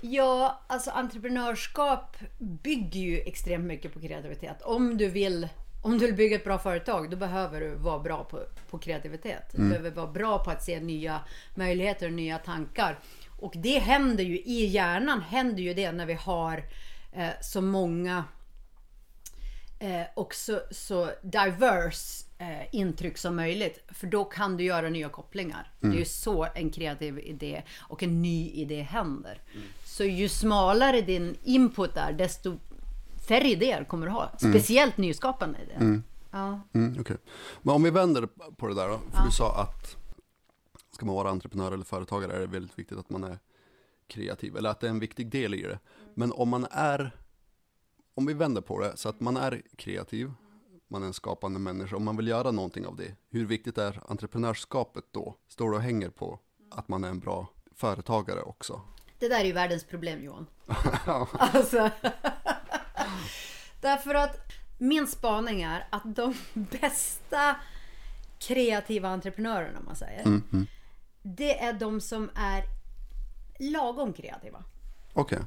Ja, 0.00 0.60
alltså 0.66 0.90
entreprenörskap 0.90 2.16
bygger 2.38 3.00
ju 3.00 3.20
extremt 3.20 3.64
mycket 3.64 3.92
på 3.92 4.00
kreativitet. 4.00 4.62
Om 4.62 4.96
du 4.96 5.08
vill, 5.08 5.48
om 5.86 5.98
du 5.98 6.06
vill 6.06 6.14
bygga 6.14 6.36
ett 6.36 6.44
bra 6.44 6.58
företag, 6.58 7.10
då 7.10 7.16
behöver 7.16 7.60
du 7.60 7.74
vara 7.74 7.98
bra 7.98 8.24
på, 8.24 8.42
på 8.70 8.78
kreativitet. 8.78 9.42
Du 9.52 9.68
behöver 9.68 9.90
vara 9.90 10.06
bra 10.06 10.38
på 10.44 10.50
att 10.50 10.64
se 10.64 10.80
nya 10.80 11.20
möjligheter 11.54 12.06
och 12.06 12.12
nya 12.12 12.38
tankar. 12.38 12.98
Och 13.38 13.52
det 13.56 13.78
händer 13.78 14.24
ju, 14.24 14.38
i 14.38 14.66
hjärnan 14.66 15.20
händer 15.20 15.62
ju 15.62 15.74
det 15.74 15.92
när 15.92 16.06
vi 16.06 16.14
har 16.14 16.64
eh, 17.12 17.28
så 17.40 17.60
många 17.60 18.24
eh, 19.78 20.02
och 20.14 20.34
så, 20.34 20.60
så 20.70 21.10
diverse 21.22 22.26
eh, 22.38 22.74
intryck 22.74 23.18
som 23.18 23.36
möjligt. 23.36 23.84
För 23.88 24.06
då 24.06 24.24
kan 24.24 24.56
du 24.56 24.64
göra 24.64 24.88
nya 24.88 25.08
kopplingar. 25.08 25.70
Det 25.80 25.86
är 25.86 25.98
ju 25.98 26.04
så 26.04 26.46
en 26.54 26.70
kreativ 26.70 27.18
idé 27.18 27.62
och 27.78 28.02
en 28.02 28.22
ny 28.22 28.50
idé 28.50 28.82
händer. 28.82 29.40
Så 29.84 30.04
ju 30.04 30.28
smalare 30.28 31.00
din 31.00 31.36
input 31.42 31.96
är, 31.96 32.12
desto 32.12 32.58
färre 33.28 33.48
idéer 33.48 33.84
kommer 33.84 34.06
du 34.06 34.12
ha. 34.12 34.32
Speciellt 34.38 34.96
nyskapande 34.96 35.58
idéer. 35.62 36.02
Ja. 36.30 36.60
Mm, 36.72 36.96
okej. 37.00 37.16
Men 37.62 37.74
om 37.74 37.82
vi 37.82 37.90
vänder 37.90 38.28
på 38.56 38.68
det 38.68 38.74
där 38.74 38.88
då. 38.88 39.00
För 39.12 39.24
du 39.24 39.30
sa 39.30 39.60
att 39.60 39.96
ska 40.90 41.06
man 41.06 41.14
vara 41.14 41.30
entreprenör 41.30 41.72
eller 41.72 41.84
företagare 41.84 42.32
är 42.32 42.40
det 42.40 42.46
väldigt 42.46 42.78
viktigt 42.78 42.98
att 42.98 43.10
man 43.10 43.24
är 43.24 43.38
kreativ. 44.06 44.56
Eller 44.56 44.70
att 44.70 44.80
det 44.80 44.86
är 44.86 44.90
en 44.90 44.98
viktig 44.98 45.30
del 45.30 45.54
i 45.54 45.62
det. 45.62 45.78
Men 46.14 46.32
om 46.32 46.48
man 46.48 46.66
är, 46.70 47.16
om 48.14 48.26
vi 48.26 48.34
vänder 48.34 48.60
på 48.60 48.80
det 48.80 48.96
så 48.96 49.08
att 49.08 49.20
man 49.20 49.36
är 49.36 49.62
kreativ, 49.76 50.32
man 50.88 51.02
är 51.02 51.06
en 51.06 51.12
skapande 51.12 51.58
människa, 51.58 51.96
om 51.96 52.04
man 52.04 52.16
vill 52.16 52.28
göra 52.28 52.50
någonting 52.50 52.86
av 52.86 52.96
det. 52.96 53.14
Hur 53.30 53.46
viktigt 53.46 53.78
är 53.78 54.02
entreprenörskapet 54.08 55.04
då? 55.10 55.34
Står 55.48 55.70
det 55.70 55.76
och 55.76 55.82
hänger 55.82 56.10
på 56.10 56.38
att 56.70 56.88
man 56.88 57.04
är 57.04 57.08
en 57.08 57.20
bra 57.20 57.48
företagare 57.74 58.42
också? 58.42 58.80
Det 59.18 59.28
där 59.28 59.40
är 59.40 59.44
ju 59.44 59.52
världens 59.52 59.84
problem 59.84 60.22
Johan. 60.24 60.46
Alltså. 61.32 61.90
Därför 63.86 64.14
att 64.14 64.52
min 64.78 65.06
spaning 65.06 65.62
är 65.62 65.86
att 65.90 66.16
de 66.16 66.34
bästa 66.80 67.56
kreativa 68.38 69.08
entreprenörerna 69.08 69.78
om 69.78 69.84
man 69.84 69.96
säger. 69.96 70.40
Det 71.22 71.62
är 71.62 71.72
de 71.72 72.00
som 72.00 72.30
är 72.34 72.64
lagom 73.58 74.12
kreativa. 74.12 74.64
Okej, 75.12 75.38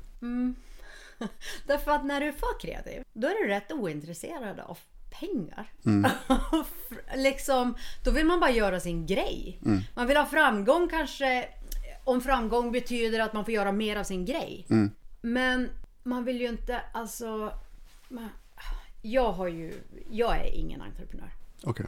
Därför 1.67 1.91
att 1.91 2.05
när 2.05 2.19
du 2.19 2.27
är 2.27 2.31
för 2.31 2.59
kreativ, 2.59 3.03
då 3.13 3.27
är 3.27 3.43
du 3.43 3.47
rätt 3.47 3.71
ointresserad 3.71 4.59
av 4.59 4.77
pengar. 5.19 5.71
liksom, 7.15 7.75
då 8.03 8.11
vill 8.11 8.25
man 8.25 8.39
bara 8.39 8.51
göra 8.51 8.79
sin 8.79 9.05
grej. 9.05 9.59
Man 9.95 10.07
vill 10.07 10.17
ha 10.17 10.25
framgång 10.25 10.89
kanske, 10.89 11.49
om 12.03 12.21
framgång 12.21 12.71
betyder 12.71 13.19
att 13.19 13.33
man 13.33 13.45
får 13.45 13.53
göra 13.53 13.71
mer 13.71 13.95
av 13.95 14.03
sin 14.03 14.25
grej. 14.25 14.65
Men 15.21 15.69
man 16.03 16.25
vill 16.25 16.41
ju 16.41 16.47
inte, 16.47 16.81
alltså... 16.93 17.53
Man, 18.09 18.29
jag 19.01 19.31
har 19.31 19.47
ju, 19.47 19.73
jag 20.09 20.37
är 20.37 20.55
ingen 20.55 20.81
entreprenör. 20.81 21.33
okej. 21.63 21.85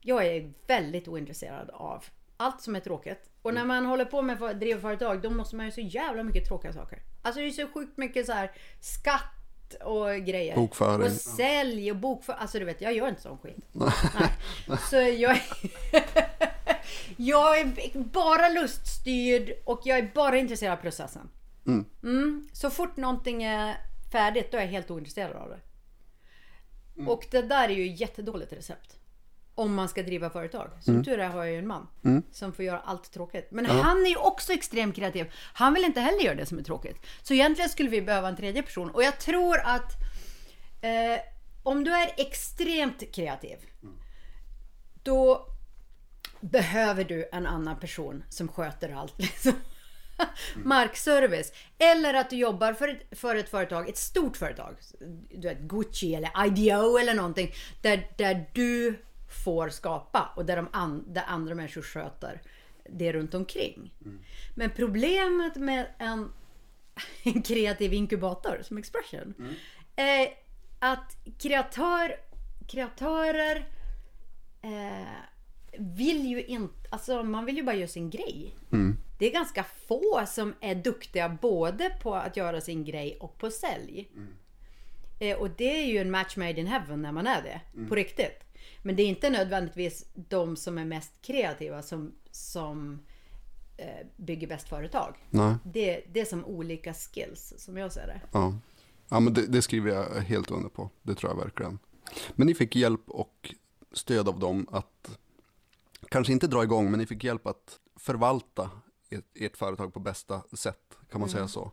Jag 0.00 0.26
är 0.26 0.52
väldigt 0.66 1.08
ointresserad 1.08 1.70
av 1.70 2.04
allt 2.36 2.60
som 2.62 2.76
är 2.76 2.80
tråkigt. 2.80 3.30
Och 3.42 3.54
när 3.54 3.64
man 3.64 3.86
håller 3.86 4.04
på 4.04 4.22
med 4.22 4.38
för- 4.38 4.54
driver 4.54 4.80
företag 4.80 5.22
då 5.22 5.30
måste 5.30 5.56
man 5.56 5.66
ju 5.66 5.72
så 5.72 5.80
jävla 5.80 6.22
mycket 6.22 6.48
tråkiga 6.48 6.72
saker. 6.72 7.02
Alltså 7.22 7.40
det 7.40 7.46
är 7.46 7.50
så 7.50 7.66
sjukt 7.74 7.96
mycket 7.96 8.26
så 8.26 8.32
här 8.32 8.50
skatt 8.80 9.74
och 9.84 10.06
grejer. 10.16 10.56
Bokföring. 10.56 11.02
Och 11.06 11.12
sälj 11.12 11.90
och 11.90 11.96
bokföring. 11.96 12.38
Alltså 12.40 12.58
du 12.58 12.64
vet, 12.64 12.80
jag 12.80 12.92
gör 12.92 13.08
inte 13.08 13.20
sån 13.22 13.38
skit. 13.38 13.64
Nej. 13.72 14.78
Så 14.90 14.96
jag 14.96 15.40
jag 17.16 17.60
är 17.60 17.98
bara 18.04 18.48
luststyrd 18.48 19.52
och 19.64 19.80
jag 19.84 19.98
är 19.98 20.10
bara 20.14 20.36
intresserad 20.38 20.78
av 20.78 20.82
processen. 20.82 21.28
Mm. 22.02 22.48
Så 22.52 22.70
fort 22.70 22.96
någonting 22.96 23.42
är 23.42 23.76
färdigt 24.12 24.52
då 24.52 24.58
är 24.58 24.62
jag 24.62 24.68
helt 24.68 24.90
ointresserad 24.90 25.36
av 25.36 25.48
det. 25.48 25.60
Och 27.06 27.26
det 27.30 27.42
där 27.42 27.68
är 27.68 27.72
ju 27.74 27.86
jättedåligt 27.86 28.52
recept. 28.52 28.96
Om 29.54 29.74
man 29.74 29.88
ska 29.88 30.02
driva 30.02 30.30
företag. 30.30 30.70
Som 30.80 30.94
tur 31.04 31.18
är 31.18 31.28
har 31.28 31.44
jag 31.44 31.52
ju 31.52 31.58
en 31.58 31.66
man 31.66 31.86
som 32.32 32.52
får 32.52 32.64
göra 32.64 32.80
allt 32.80 33.12
tråkigt. 33.12 33.48
Men 33.50 33.66
han 33.66 33.96
är 34.06 34.10
ju 34.10 34.16
också 34.16 34.52
extremt 34.52 34.96
kreativ. 34.96 35.32
Han 35.34 35.74
vill 35.74 35.84
inte 35.84 36.00
heller 36.00 36.20
göra 36.20 36.34
det 36.34 36.46
som 36.46 36.58
är 36.58 36.62
tråkigt. 36.62 37.06
Så 37.22 37.34
egentligen 37.34 37.70
skulle 37.70 37.88
vi 37.88 38.02
behöva 38.02 38.28
en 38.28 38.36
tredje 38.36 38.62
person. 38.62 38.90
Och 38.90 39.02
jag 39.02 39.18
tror 39.18 39.58
att 39.64 39.92
eh, 40.80 41.20
om 41.62 41.84
du 41.84 41.94
är 41.94 42.10
extremt 42.16 43.14
kreativ. 43.14 43.56
Då 45.02 45.46
behöver 46.40 47.04
du 47.04 47.28
en 47.32 47.46
annan 47.46 47.80
person 47.80 48.24
som 48.28 48.48
sköter 48.48 48.92
allt. 48.94 49.18
Liksom. 49.18 49.52
Markservice. 50.64 51.52
Eller 51.78 52.14
att 52.14 52.30
du 52.30 52.36
jobbar 52.36 52.72
för 52.72 52.88
ett, 52.88 53.18
för 53.18 53.36
ett 53.36 53.48
företag, 53.48 53.88
ett 53.88 53.96
stort 53.96 54.36
företag. 54.36 54.76
Du 55.34 55.48
vet, 55.48 55.60
Gucci 55.60 56.14
eller 56.14 56.46
IDO 56.46 56.98
eller 56.98 57.14
någonting. 57.14 57.52
Där, 57.82 58.10
där 58.18 58.46
du 58.52 59.02
får 59.44 59.68
skapa 59.68 60.32
och 60.36 60.44
där, 60.46 60.56
de 60.56 60.68
an, 60.72 61.04
där 61.06 61.24
andra 61.26 61.54
människor 61.54 61.82
sköter 61.82 62.42
det 62.88 63.12
runt 63.12 63.34
omkring. 63.34 63.94
Men 64.54 64.70
problemet 64.70 65.56
med 65.56 65.86
en, 65.98 66.32
en 67.22 67.42
kreativ 67.42 67.92
inkubator 67.92 68.58
som 68.62 68.78
Expression 68.78 69.34
är 69.96 70.28
att 70.78 71.16
kreatör, 71.38 72.16
kreatörer 72.68 73.56
eh, 74.62 75.08
vill 75.78 76.26
ju 76.26 76.44
inte, 76.44 76.88
alltså 76.90 77.22
man 77.22 77.44
vill 77.44 77.56
ju 77.56 77.62
bara 77.62 77.76
göra 77.76 77.88
sin 77.88 78.10
grej. 78.10 78.54
Det 79.20 79.26
är 79.26 79.32
ganska 79.32 79.64
få 79.88 80.24
som 80.26 80.54
är 80.60 80.74
duktiga 80.74 81.38
både 81.42 81.90
på 82.02 82.14
att 82.14 82.36
göra 82.36 82.60
sin 82.60 82.84
grej 82.84 83.16
och 83.20 83.38
på 83.38 83.50
sälj. 83.50 84.10
Eh, 85.18 85.38
och 85.38 85.50
det 85.56 85.80
är 85.82 85.86
ju 85.86 85.98
en 85.98 86.10
match 86.10 86.36
made 86.36 86.60
in 86.60 86.66
heaven 86.66 87.02
när 87.02 87.12
man 87.12 87.26
är 87.26 87.42
det, 87.42 87.60
på 87.88 87.94
riktigt. 87.94 88.44
Men 88.82 88.96
det 88.96 89.02
är 89.02 89.06
inte 89.06 89.30
nödvändigtvis 89.30 90.06
de 90.14 90.56
som 90.56 90.78
är 90.78 90.84
mest 90.84 91.12
kreativa 91.22 91.82
som, 91.82 92.12
som 92.30 93.00
eh, 93.76 94.06
bygger 94.16 94.46
bäst 94.46 94.68
företag. 94.68 95.14
Nej, 95.30 95.54
Det, 95.64 96.04
det 96.12 96.20
är 96.20 96.24
som 96.24 96.44
olika 96.44 96.94
skills, 96.94 97.54
som 97.58 97.76
jag 97.76 97.92
ser 97.92 98.06
det. 98.06 98.20
ja. 98.32 98.54
Ja, 99.12 99.20
men 99.20 99.34
det, 99.34 99.46
det 99.46 99.62
skriver 99.62 99.90
jag 99.90 100.20
helt 100.20 100.50
under 100.50 100.68
på. 100.68 100.90
Det 101.02 101.14
tror 101.14 101.32
jag 101.32 101.38
verkligen. 101.38 101.78
Men 102.34 102.46
ni 102.46 102.54
fick 102.54 102.76
hjälp 102.76 103.00
och 103.06 103.54
stöd 103.92 104.28
av 104.28 104.38
dem 104.38 104.66
att, 104.72 105.18
kanske 106.08 106.32
inte 106.32 106.46
dra 106.46 106.62
igång, 106.62 106.90
men 106.90 107.00
ni 107.00 107.06
fick 107.06 107.24
hjälp 107.24 107.46
att 107.46 107.80
förvalta 107.96 108.70
ert, 109.10 109.24
ert 109.34 109.56
företag 109.56 109.94
på 109.94 110.00
bästa 110.00 110.42
sätt. 110.52 110.98
Kan 111.10 111.20
man 111.20 111.30
säga 111.30 111.48
så? 111.48 111.70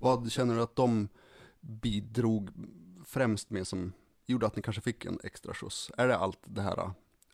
Vad 0.00 0.32
känner 0.32 0.54
du 0.54 0.62
att 0.62 0.76
de 0.76 1.08
bidrog 1.60 2.50
främst 3.06 3.50
med 3.50 3.66
som 3.66 3.92
gjorde 4.26 4.46
att 4.46 4.56
ni 4.56 4.62
kanske 4.62 4.82
fick 4.82 5.04
en 5.04 5.20
extra 5.24 5.54
skjuts? 5.54 5.90
Är 5.96 6.08
det 6.08 6.16
allt 6.16 6.38
det 6.44 6.62
här 6.62 6.90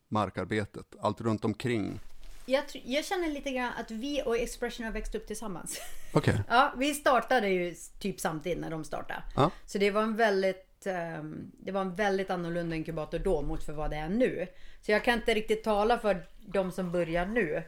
markarbetet, 0.08 0.86
allt 1.00 1.20
runt 1.20 1.44
omkring? 1.44 2.00
Jag, 2.46 2.64
jag 2.84 3.04
känner 3.04 3.28
lite 3.28 3.50
grann 3.50 3.72
att 3.80 3.90
vi 3.90 4.22
och 4.26 4.36
Expression 4.36 4.86
har 4.86 4.92
växt 4.92 5.14
upp 5.14 5.26
tillsammans. 5.26 5.80
Okej, 6.12 6.40
Ja, 6.48 6.74
vi 6.78 6.94
startade 6.94 7.48
ju 7.48 7.74
typ 8.00 8.20
samtidigt 8.20 8.58
när 8.58 8.70
de 8.70 8.84
startade. 8.84 9.22
Ja. 9.36 9.50
Så 9.66 9.78
det 9.78 9.90
var 9.90 10.02
en 10.02 10.16
väldigt 10.16 10.86
ehm, 10.86 11.50
det 11.58 11.72
var 11.72 11.80
en 11.80 11.94
väldigt 11.94 12.30
annorlunda 12.30 12.76
inkubator 12.76 13.18
då 13.18 13.42
mot 13.42 13.64
för 13.64 13.72
vad 13.72 13.90
det 13.90 13.96
är 13.96 14.08
nu. 14.08 14.46
Så 14.80 14.92
jag 14.92 15.04
kan 15.04 15.14
inte 15.14 15.34
riktigt 15.34 15.64
tala 15.64 15.98
för 15.98 16.26
de 16.46 16.72
som 16.72 16.92
börjar 16.92 17.26
nu. 17.26 17.62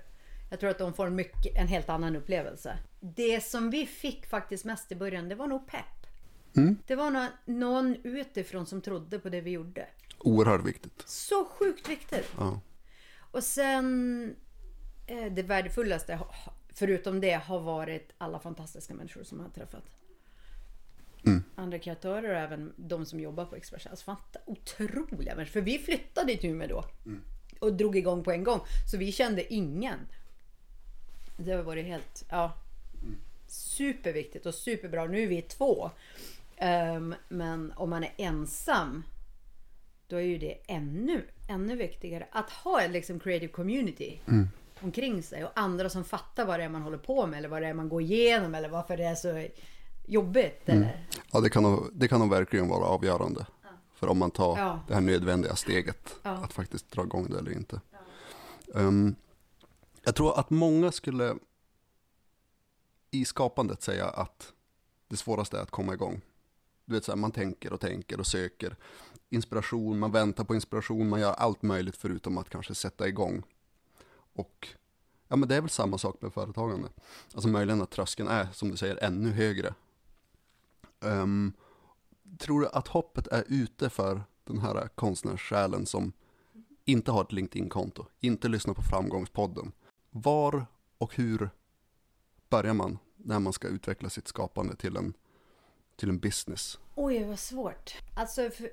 Jag 0.50 0.60
tror 0.60 0.70
att 0.70 0.78
de 0.78 0.94
får 0.94 1.06
en, 1.06 1.14
mycket, 1.14 1.56
en 1.56 1.68
helt 1.68 1.88
annan 1.88 2.16
upplevelse. 2.16 2.78
Det 3.00 3.44
som 3.44 3.70
vi 3.70 3.86
fick 3.86 4.26
faktiskt 4.26 4.64
mest 4.64 4.92
i 4.92 4.94
början, 4.96 5.28
det 5.28 5.34
var 5.34 5.46
nog 5.46 5.66
pepp. 5.66 5.84
Det 6.86 6.94
var 6.94 7.10
nå- 7.10 7.28
någon 7.44 7.96
utifrån 8.02 8.66
som 8.66 8.80
trodde 8.80 9.18
på 9.18 9.28
det 9.28 9.40
vi 9.40 9.50
gjorde. 9.50 9.86
oerhört 10.18 10.64
viktigt. 10.64 11.02
Så 11.06 11.44
sjukt 11.44 11.88
viktigt. 11.88 12.30
Ja. 12.38 12.60
Och 13.18 13.44
sen 13.44 14.34
eh, 15.06 15.32
det 15.32 15.42
värdefullaste, 15.42 16.18
förutom 16.74 17.20
det, 17.20 17.32
har 17.32 17.60
varit 17.60 18.12
alla 18.18 18.38
fantastiska 18.38 18.94
människor 18.94 19.24
som 19.24 19.38
jag 19.38 19.44
har 19.46 19.50
träffat. 19.52 19.82
Andra 21.54 21.78
kreatörer 21.78 22.30
och 22.30 22.40
även 22.40 22.72
de 22.76 23.06
som 23.06 23.20
jobbar 23.20 23.44
på 23.44 23.56
Expression. 23.56 23.90
Alltså 23.90 24.10
fanta- 24.10 24.40
otroliga 24.46 25.34
människor. 25.34 25.52
För 25.52 25.60
vi 25.60 25.78
flyttade 25.78 26.36
till 26.36 26.50
Umeå 26.50 26.68
då. 26.68 26.84
Och 27.58 27.72
drog 27.72 27.96
igång 27.96 28.24
på 28.24 28.32
en 28.32 28.44
gång. 28.44 28.60
Så 28.90 28.96
vi 28.98 29.12
kände 29.12 29.54
ingen. 29.54 29.98
Det 31.36 31.52
har 31.52 31.62
varit 31.62 31.86
helt, 31.86 32.24
ja. 32.28 32.52
Superviktigt 33.46 34.46
och 34.46 34.54
superbra. 34.54 35.04
Nu 35.04 35.22
är 35.22 35.26
vi 35.26 35.42
två. 35.42 35.90
Ehm, 36.56 37.14
men 37.28 37.72
om 37.76 37.90
man 37.90 38.04
är 38.04 38.12
ensam 38.16 39.02
då 40.08 40.16
är 40.16 40.20
ju 40.20 40.38
det 40.38 40.58
ännu, 40.66 41.24
ännu 41.48 41.76
viktigare. 41.76 42.26
Att 42.32 42.50
ha 42.50 42.80
en 42.80 42.92
liksom 42.92 43.20
creative 43.20 43.52
community 43.52 44.20
omkring 44.80 45.22
sig 45.22 45.44
och 45.44 45.50
andra 45.54 45.88
som 45.90 46.04
fattar 46.04 46.46
vad 46.46 46.60
det 46.60 46.64
är 46.64 46.68
man 46.68 46.82
håller 46.82 46.98
på 46.98 47.26
med 47.26 47.38
eller 47.38 47.48
vad 47.48 47.62
det 47.62 47.68
är 47.68 47.74
man 47.74 47.88
går 47.88 48.02
igenom 48.02 48.54
eller 48.54 48.68
varför 48.68 48.96
det 48.96 49.04
är 49.04 49.14
så 49.14 49.46
jobbigt. 50.06 50.68
Eller? 50.68 51.06
Ja, 51.32 51.40
det 51.40 51.50
kan, 51.50 51.62
nog, 51.62 51.90
det 51.92 52.08
kan 52.08 52.20
nog 52.20 52.30
verkligen 52.30 52.68
vara 52.68 52.84
avgörande. 52.86 53.46
För 53.94 54.08
om 54.08 54.18
man 54.18 54.30
tar 54.30 54.58
Ja. 54.58 54.80
det 54.88 54.94
här 54.94 55.00
nödvändiga 55.00 55.56
steget. 55.56 56.14
Ja. 56.22 56.30
Att 56.30 56.52
faktiskt 56.52 56.90
dra 56.90 57.02
igång 57.02 57.26
det 57.30 57.38
eller 57.38 57.52
inte. 57.52 57.80
Ehm, 58.74 59.14
jag 60.06 60.14
tror 60.14 60.38
att 60.38 60.50
många 60.50 60.92
skulle 60.92 61.36
i 63.10 63.24
skapandet 63.24 63.82
säga 63.82 64.08
att 64.08 64.52
det 65.08 65.16
svåraste 65.16 65.58
är 65.58 65.62
att 65.62 65.70
komma 65.70 65.94
igång. 65.94 66.20
Du 66.84 66.94
vet 66.94 67.04
så 67.04 67.12
här, 67.12 67.16
man 67.16 67.32
tänker 67.32 67.72
och 67.72 67.80
tänker 67.80 68.20
och 68.20 68.26
söker 68.26 68.76
inspiration, 69.28 69.98
man 69.98 70.12
väntar 70.12 70.44
på 70.44 70.54
inspiration, 70.54 71.08
man 71.08 71.20
gör 71.20 71.32
allt 71.32 71.62
möjligt 71.62 71.96
förutom 71.96 72.38
att 72.38 72.50
kanske 72.50 72.74
sätta 72.74 73.08
igång. 73.08 73.42
Och 74.32 74.68
ja, 75.28 75.36
men 75.36 75.48
det 75.48 75.56
är 75.56 75.60
väl 75.60 75.70
samma 75.70 75.98
sak 75.98 76.22
med 76.22 76.32
företagande. 76.32 76.88
Alltså 77.34 77.48
möjligen 77.48 77.82
att 77.82 77.90
tröskeln 77.90 78.28
är, 78.28 78.48
som 78.52 78.70
du 78.70 78.76
säger, 78.76 79.04
ännu 79.04 79.30
högre. 79.30 79.74
Um, 81.00 81.52
tror 82.38 82.60
du 82.60 82.68
att 82.68 82.88
hoppet 82.88 83.26
är 83.26 83.44
ute 83.48 83.90
för 83.90 84.22
den 84.44 84.58
här 84.58 84.88
konstnärssjälen 84.94 85.86
som 85.86 86.12
inte 86.84 87.10
har 87.10 87.22
ett 87.22 87.32
LinkedIn-konto, 87.32 88.06
inte 88.20 88.48
lyssnar 88.48 88.74
på 88.74 88.82
Framgångspodden? 88.82 89.72
Var 90.22 90.66
och 90.98 91.16
hur 91.16 91.50
börjar 92.48 92.74
man 92.74 92.98
när 93.16 93.38
man 93.38 93.52
ska 93.52 93.68
utveckla 93.68 94.10
sitt 94.10 94.28
skapande 94.28 94.76
till 94.76 94.96
en, 94.96 95.14
till 95.96 96.08
en 96.08 96.18
business? 96.18 96.78
Oj, 96.94 97.24
vad 97.24 97.38
svårt. 97.38 97.94
Alltså, 98.14 98.50
för... 98.50 98.70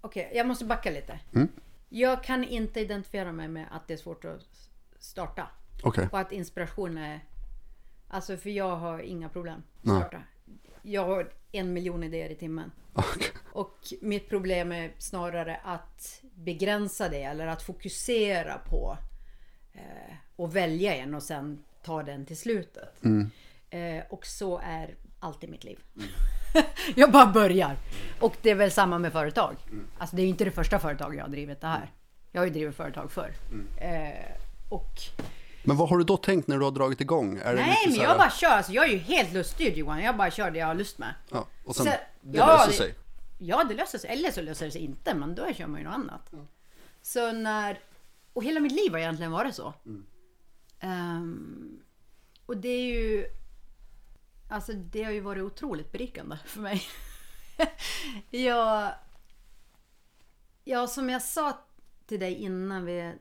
okej, 0.00 0.32
jag 0.34 0.46
måste 0.46 0.64
backa 0.64 0.90
lite. 0.90 1.20
Mm. 1.34 1.48
Jag 1.88 2.24
kan 2.24 2.44
inte 2.44 2.80
identifiera 2.80 3.32
mig 3.32 3.48
med 3.48 3.66
att 3.70 3.88
det 3.88 3.94
är 3.94 3.98
svårt 3.98 4.24
att 4.24 4.70
starta. 4.98 5.48
Okej, 5.82 6.08
Och 6.12 6.18
att 6.18 6.32
inspiration 6.32 6.98
är... 6.98 7.20
Alltså, 8.08 8.36
för 8.36 8.50
jag 8.50 8.76
har 8.76 8.98
inga 8.98 9.28
problem 9.28 9.62
att 9.78 9.84
Nej. 9.84 10.00
starta. 10.00 10.22
Jag 10.82 11.06
har 11.06 11.32
en 11.52 11.72
miljon 11.72 12.04
idéer 12.04 12.30
i 12.30 12.34
timmen. 12.34 12.72
Okej. 12.92 13.32
Och 13.52 13.78
mitt 14.00 14.28
problem 14.28 14.72
är 14.72 14.94
snarare 14.98 15.60
att 15.64 16.22
begränsa 16.34 17.08
det 17.08 17.22
eller 17.22 17.46
att 17.46 17.62
fokusera 17.62 18.58
på 18.58 18.98
eh, 19.72 20.16
och 20.36 20.56
välja 20.56 20.94
en 20.94 21.14
och 21.14 21.22
sen 21.22 21.64
ta 21.84 22.02
den 22.02 22.26
till 22.26 22.36
slutet. 22.36 23.02
Eh, 23.70 24.04
och 24.10 24.26
så 24.26 24.58
är 24.64 24.94
alltid 25.20 25.50
mitt 25.50 25.64
liv. 25.64 25.78
jag 26.94 27.12
bara 27.12 27.26
börjar. 27.26 27.76
Och 28.20 28.36
det 28.42 28.50
är 28.50 28.54
väl 28.54 28.70
samma 28.70 28.98
med 28.98 29.12
företag. 29.12 29.56
Alltså 29.98 30.16
det 30.16 30.22
är 30.22 30.24
ju 30.24 30.28
inte 30.30 30.44
det 30.44 30.50
första 30.50 30.78
företaget 30.78 31.16
jag 31.18 31.24
har 31.24 31.30
drivit 31.30 31.60
det 31.60 31.66
här. 31.66 31.90
Jag 32.32 32.40
har 32.40 32.46
ju 32.46 32.52
drivit 32.52 32.76
företag 32.76 33.12
förr. 33.12 33.32
Eh, 33.80 34.32
och 34.68 34.90
Men 35.64 35.76
vad 35.76 35.88
har 35.88 35.98
du 35.98 36.04
då 36.04 36.16
tänkt 36.16 36.48
när 36.48 36.58
du 36.58 36.64
har 36.64 36.70
dragit 36.70 37.00
igång? 37.00 37.38
Är 37.44 37.54
nej, 37.54 37.76
men 37.86 37.96
här- 37.96 38.02
jag 38.02 38.18
bara 38.18 38.30
kör. 38.30 38.48
Alltså, 38.48 38.72
jag 38.72 38.84
är 38.84 38.92
ju 38.92 38.98
helt 38.98 39.32
luststyrd 39.32 39.76
Johan. 39.76 40.00
Jag 40.02 40.16
bara 40.16 40.30
kör 40.30 40.50
det 40.50 40.58
jag 40.58 40.66
har 40.66 40.74
lust 40.74 40.98
med. 40.98 41.14
Ja, 41.30 41.46
och 41.64 41.76
sen, 41.76 41.86
Så- 41.86 41.92
det 42.20 42.38
ja, 42.38 42.46
löser 42.46 42.72
sig. 42.72 42.94
Ja, 43.38 43.64
det 43.64 43.74
löser 43.74 43.98
sig. 43.98 44.10
Eller 44.10 44.30
så 44.30 44.40
löser 44.42 44.64
det 44.66 44.72
sig 44.72 44.80
inte, 44.80 45.14
men 45.14 45.34
då 45.34 45.52
kör 45.54 45.66
man 45.66 45.80
ju 45.80 45.86
något 45.86 45.94
annat. 45.94 46.30
Så 47.02 47.32
när... 47.32 47.78
Och 48.32 48.44
hela 48.44 48.60
mitt 48.60 48.72
liv 48.72 48.92
har 48.92 48.98
egentligen 48.98 49.32
varit 49.32 49.54
så. 49.54 49.74
Ehm, 50.80 51.80
och 52.46 52.56
det 52.56 52.68
är 52.68 52.84
ju... 52.84 53.26
Alltså 54.48 54.72
det 54.72 55.02
har 55.02 55.12
ju 55.12 55.20
varit 55.20 55.42
otroligt 55.42 55.92
berikande 55.92 56.38
för 56.46 56.60
mig. 56.60 56.82
jag... 58.30 58.92
Ja, 60.64 60.86
som 60.86 61.10
jag 61.10 61.22
sa 61.22 61.58
till 62.06 62.20
dig 62.20 62.34
innan 62.34 62.84
vi... 62.84 63.14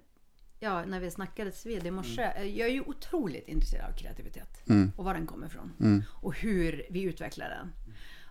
Ja, 0.60 0.86
när 0.86 1.00
vi 1.00 1.12
snackades 1.12 1.66
vid 1.66 1.88
i 1.88 1.92
morse. 1.92 2.22
Jag 2.44 2.70
är 2.70 2.74
ju 2.74 2.82
otroligt 2.82 3.48
intresserad 3.48 3.92
av 3.92 3.98
kreativitet. 3.98 4.62
Och 4.98 5.06
var 5.06 5.14
den 5.14 5.28
kommer 5.28 5.48
ifrån. 5.48 5.74
Och 6.22 6.36
hur 6.38 6.86
vi 6.90 7.02
utvecklar 7.02 7.50
den. 7.50 7.74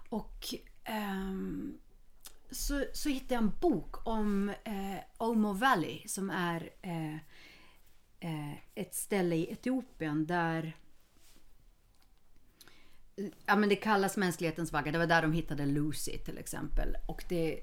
Och 0.08 0.54
ehm, 0.84 1.78
så, 2.50 2.84
så 2.92 3.08
hittade 3.08 3.34
jag 3.34 3.42
en 3.42 3.52
bok 3.60 4.06
om 4.06 4.48
eh, 4.64 4.98
Omo 5.18 5.52
Valley 5.52 6.08
som 6.08 6.30
är 6.30 6.70
eh, 6.82 7.14
eh, 7.14 7.20
ett 8.74 8.94
ställe 8.94 9.36
i 9.36 9.52
Etiopien 9.52 10.26
där 10.26 10.76
Ja 13.46 13.56
men 13.56 13.68
det 13.68 13.76
kallas 13.76 14.16
mänsklighetens 14.16 14.72
vagga. 14.72 14.92
Det 14.92 14.98
var 14.98 15.06
där 15.06 15.22
de 15.22 15.32
hittade 15.32 15.66
Lucy 15.66 16.18
till 16.18 16.38
exempel. 16.38 16.96
Och 17.06 17.24
det, 17.28 17.60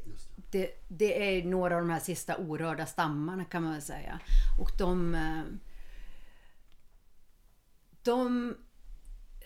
det, 0.51 0.69
det 0.87 1.37
är 1.39 1.43
några 1.45 1.75
av 1.75 1.81
de 1.81 1.89
här 1.89 1.99
sista 1.99 2.37
orörda 2.37 2.85
stammarna 2.85 3.45
kan 3.45 3.63
man 3.63 3.71
väl 3.71 3.81
säga. 3.81 4.19
Och 4.59 4.71
de... 4.77 5.15
eh, 5.15 5.41
De 8.03 8.55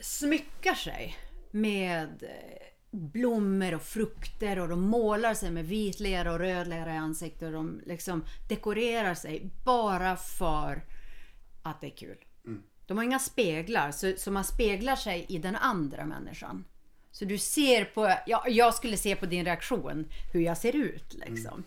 smyckar 0.02 0.74
sig 0.74 1.18
med 1.52 2.24
eh, 2.24 2.68
blommor 2.92 3.74
och 3.74 3.82
frukter 3.82 4.60
och 4.60 4.68
de 4.70 4.82
målar 4.82 5.34
sig 5.34 5.52
med 5.52 5.66
vit 5.68 6.00
lera 6.00 6.32
och 6.34 6.40
röd 6.40 6.68
lera 6.68 6.94
i 6.94 6.98
ansiktet 6.98 7.44
och 7.44 7.52
de 7.52 7.82
liksom 7.86 8.26
dekorerar 8.50 9.16
sig 9.16 9.50
bara 9.66 10.16
för 10.18 10.84
att 11.70 11.82
det 11.82 11.88
är 11.88 11.98
kul. 11.98 12.18
De 12.88 12.98
har 12.98 13.04
inga 13.04 13.20
speglar 13.20 13.92
så, 13.92 14.14
så 14.18 14.32
man 14.32 14.44
speglar 14.44 14.96
sig 14.96 15.26
i 15.30 15.38
den 15.38 15.56
andra 15.56 16.06
människan. 16.06 16.66
Så 17.12 17.26
du 17.26 17.38
ser 17.38 17.86
på, 17.86 18.16
ja, 18.26 18.46
jag 18.48 18.74
skulle 18.74 18.98
se 18.98 19.16
på 19.16 19.26
din 19.26 19.46
reaktion 19.46 20.08
hur 20.34 20.42
jag 20.42 20.58
ser 20.58 20.76
ut 20.76 21.14
liksom. 21.14 21.64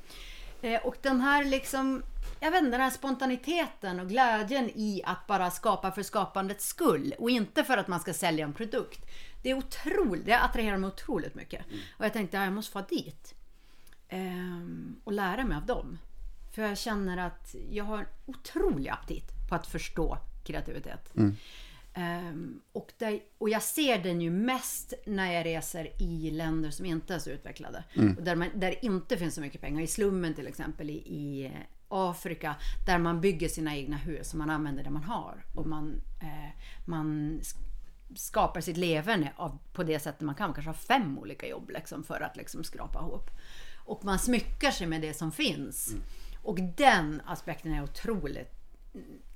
Eh, 0.62 0.86
och 0.86 0.96
den 1.02 1.20
här 1.20 1.44
liksom, 1.44 2.02
jag 2.40 2.50
vet 2.50 2.58
inte, 2.58 2.70
den 2.70 2.80
här 2.80 2.90
spontaniteten 2.90 4.00
och 4.00 4.08
glädjen 4.08 4.70
i 4.74 5.02
att 5.04 5.26
bara 5.26 5.50
skapa 5.50 5.92
för 5.92 6.02
skapandets 6.02 6.66
skull 6.66 7.14
och 7.18 7.30
inte 7.30 7.64
för 7.64 7.76
att 7.76 7.88
man 7.88 8.00
ska 8.00 8.12
sälja 8.12 8.44
en 8.44 8.52
produkt. 8.52 9.06
Det 9.42 9.50
är 9.50 9.54
otroligt, 9.54 10.26
det 10.26 10.40
attraherar 10.40 10.76
mig 10.76 10.88
otroligt 10.88 11.34
mycket. 11.34 11.66
Och 11.98 12.04
jag 12.04 12.12
tänkte, 12.12 12.36
ja, 12.36 12.44
jag 12.44 12.52
måste 12.52 12.72
få 12.72 12.80
dit. 12.80 13.34
Ehm, 14.08 15.00
och 15.04 15.12
lära 15.12 15.44
mig 15.44 15.56
av 15.56 15.66
dem. 15.66 15.98
För 16.54 16.62
jag 16.62 16.78
känner 16.78 17.16
att 17.26 17.54
jag 17.70 17.84
har 17.84 17.98
en 17.98 18.06
otrolig 18.26 18.90
aptit 18.90 19.37
på 19.48 19.54
att 19.54 19.66
förstå 19.66 20.18
kreativitet. 20.44 21.12
Ehm, 21.94 22.60
och, 22.72 22.92
där, 22.98 23.20
och 23.38 23.48
jag 23.48 23.62
ser 23.62 23.98
den 23.98 24.20
ju 24.20 24.30
mest 24.30 24.92
när 25.06 25.32
jag 25.32 25.46
reser 25.46 26.02
i 26.02 26.30
länder 26.30 26.70
som 26.70 26.86
inte 26.86 27.14
är 27.14 27.18
så 27.18 27.30
utvecklade. 27.30 27.84
Och 28.16 28.22
där, 28.22 28.36
man, 28.36 28.48
där 28.54 28.70
det 28.70 28.86
inte 28.86 29.16
finns 29.16 29.34
så 29.34 29.40
mycket 29.40 29.60
pengar. 29.60 29.82
I 29.82 29.86
slummen 29.86 30.34
till 30.34 30.46
exempel 30.46 30.90
i, 30.90 30.94
i 30.94 31.52
Afrika. 31.88 32.56
Där 32.86 32.98
man 32.98 33.20
bygger 33.20 33.48
sina 33.48 33.76
egna 33.76 33.96
hus 33.96 34.32
och 34.32 34.38
man 34.38 34.50
använder 34.50 34.84
det 34.84 34.90
man 34.90 35.02
har. 35.02 35.44
Och 35.54 35.66
man, 35.66 36.00
eh, 36.20 36.50
man 36.84 37.40
sk- 37.40 38.16
skapar 38.16 38.60
sitt 38.60 38.76
leverne 38.76 39.32
av, 39.36 39.58
på 39.72 39.82
det 39.82 39.98
sättet 40.00 40.20
man 40.20 40.34
kan. 40.34 40.48
Man 40.48 40.54
kanske 40.54 40.68
har 40.68 40.74
fem 40.98 41.18
olika 41.18 41.48
jobb 41.48 41.70
liksom, 41.70 42.04
för 42.04 42.20
att 42.20 42.36
liksom, 42.36 42.64
skrapa 42.64 42.98
ihop. 42.98 43.30
Och 43.76 44.04
man 44.04 44.18
smyckar 44.18 44.70
sig 44.70 44.86
med 44.86 45.00
det 45.00 45.14
som 45.14 45.32
finns. 45.32 45.94
Och 46.42 46.58
den 46.76 47.22
aspekten 47.26 47.72
är 47.72 47.82
otroligt 47.82 48.57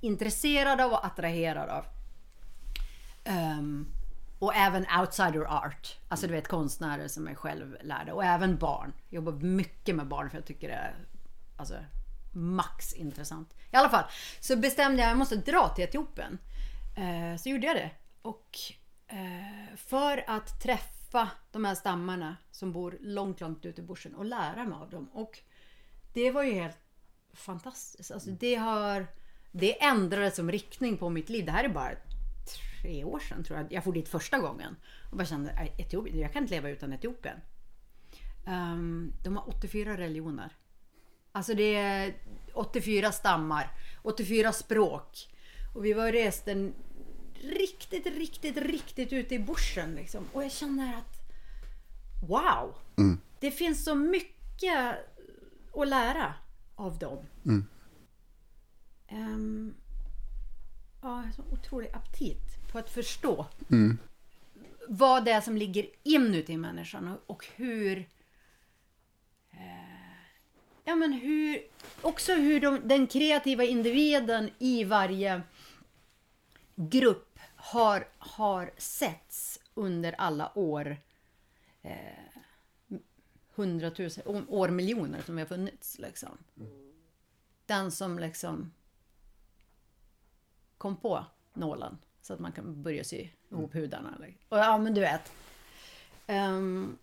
intresserad 0.01 0.81
av 0.81 0.91
och 0.91 1.05
attraherad 1.05 1.69
av. 1.69 1.85
Um, 3.25 3.87
och 4.39 4.55
även 4.55 4.85
outsider 4.99 5.65
art. 5.65 5.99
Alltså 6.07 6.27
du 6.27 6.33
vet 6.33 6.47
konstnärer 6.47 7.07
som 7.07 7.27
är 7.27 7.35
självlärda. 7.35 8.13
Och 8.13 8.23
även 8.23 8.57
barn. 8.57 8.93
Jag 9.09 9.15
jobbar 9.15 9.33
mycket 9.33 9.95
med 9.95 10.07
barn 10.07 10.29
för 10.29 10.37
jag 10.37 10.45
tycker 10.45 10.67
det 10.67 10.73
är 10.73 10.95
alltså, 11.57 11.75
max 12.33 12.93
intressant. 12.93 13.53
I 13.71 13.75
alla 13.75 13.89
fall 13.89 14.03
så 14.39 14.55
bestämde 14.55 14.97
jag 14.97 15.07
att 15.07 15.11
jag 15.11 15.17
måste 15.17 15.35
dra 15.35 15.69
till 15.69 15.83
Etiopien. 15.83 16.37
Uh, 16.97 17.37
så 17.37 17.49
gjorde 17.49 17.67
jag 17.67 17.75
det. 17.75 17.91
Och 18.21 18.59
uh, 19.13 19.75
för 19.75 20.23
att 20.27 20.61
träffa 20.61 21.29
de 21.51 21.65
här 21.65 21.75
stammarna 21.75 22.35
som 22.51 22.71
bor 22.71 22.97
långt, 23.01 23.41
långt 23.41 23.65
ute 23.65 23.81
i 23.81 23.83
bushen 23.83 24.15
och 24.15 24.25
lära 24.25 24.63
mig 24.63 24.77
av 24.77 24.89
dem. 24.89 25.09
Och 25.13 25.39
det 26.13 26.31
var 26.31 26.43
ju 26.43 26.53
helt 26.53 26.77
fantastiskt. 27.33 28.11
Alltså 28.11 28.29
det 28.29 28.55
har... 28.55 29.07
Det 29.55 29.83
ändrade 29.83 30.31
som 30.31 30.51
riktning 30.51 30.97
på 30.97 31.09
mitt 31.09 31.29
liv. 31.29 31.45
Det 31.45 31.51
här 31.51 31.63
är 31.63 31.69
bara 31.69 31.91
tre 32.81 33.03
år 33.03 33.19
sedan 33.19 33.43
tror 33.43 33.59
jag. 33.59 33.73
Jag 33.73 33.83
for 33.83 33.93
dit 33.93 34.09
första 34.09 34.39
gången. 34.39 34.75
Och 35.11 35.17
bara 35.17 35.25
kände, 35.25 35.53
"Nej, 35.55 35.73
Etiopien, 35.77 36.19
jag 36.19 36.33
kan 36.33 36.43
inte 36.43 36.55
leva 36.55 36.69
utan 36.69 36.93
Etiopien. 36.93 37.37
Ehm, 38.47 39.13
de 39.23 39.37
har 39.37 39.49
84 39.49 39.97
religioner. 39.97 40.55
Alltså 41.31 41.53
det 41.53 41.75
är 41.75 42.13
84 42.53 43.11
stammar, 43.11 43.71
84 44.03 44.51
språk. 44.51 45.29
Och 45.75 45.85
vi 45.85 45.93
var 45.93 46.05
och 46.07 46.13
reste 46.13 46.71
riktigt, 47.41 48.05
riktigt, 48.05 48.57
riktigt 48.57 49.13
ute 49.13 49.35
i 49.35 49.39
bushen 49.39 49.95
liksom. 49.95 50.25
Och 50.33 50.43
jag 50.43 50.51
känner 50.51 50.97
att 50.97 51.19
wow! 52.29 52.75
Det 53.39 53.51
finns 53.51 53.83
så 53.85 53.95
mycket 53.95 54.95
att 55.75 55.87
lära 55.87 56.33
av 56.75 56.97
dem. 56.97 57.25
Ehm, 59.13 59.73
ja, 61.01 61.23
så 61.35 61.43
otrolig 61.51 61.89
aptit 61.93 62.71
på 62.71 62.79
att 62.79 62.89
förstå 62.89 63.45
vad 64.87 65.25
det 65.25 65.31
är 65.31 65.41
som 65.41 65.57
ligger 65.57 65.85
inuti 66.03 66.57
människan 66.57 67.07
och, 67.07 67.19
och 67.27 67.45
hur 67.55 67.97
eh, 69.51 69.57
Ja 70.85 70.95
men 70.95 71.13
hur 71.13 71.59
Också 72.01 72.33
hur 72.33 72.59
de, 72.59 72.87
den 72.87 73.07
kreativa 73.07 73.63
individen 73.63 74.49
i 74.59 74.83
varje 74.83 75.41
grupp 76.75 77.39
har, 77.55 78.07
har 78.17 78.71
setts 78.77 79.59
under 79.73 80.13
alla 80.13 80.57
år 80.57 80.97
eh, 81.81 81.97
hundratusen, 83.55 84.45
år 84.47 84.69
miljoner 84.69 85.21
som 85.21 85.35
vi 85.35 85.41
har 85.41 85.47
funnits 85.47 85.99
liksom. 85.99 86.37
Den 87.65 87.91
som 87.91 88.19
liksom 88.19 88.71
kom 90.83 90.95
på 90.95 91.25
nålen 91.53 91.97
så 92.21 92.33
att 92.33 92.39
man 92.39 92.51
kan 92.51 92.83
börja 92.83 93.03
sy 93.03 93.29
ihop 93.49 93.73
hudarna. 93.73 94.17
Och 94.49 94.57
ja, 94.57 94.77
men 94.77 94.93
du 94.93 95.01
vet. 95.01 95.31
Ehm, 96.27 96.97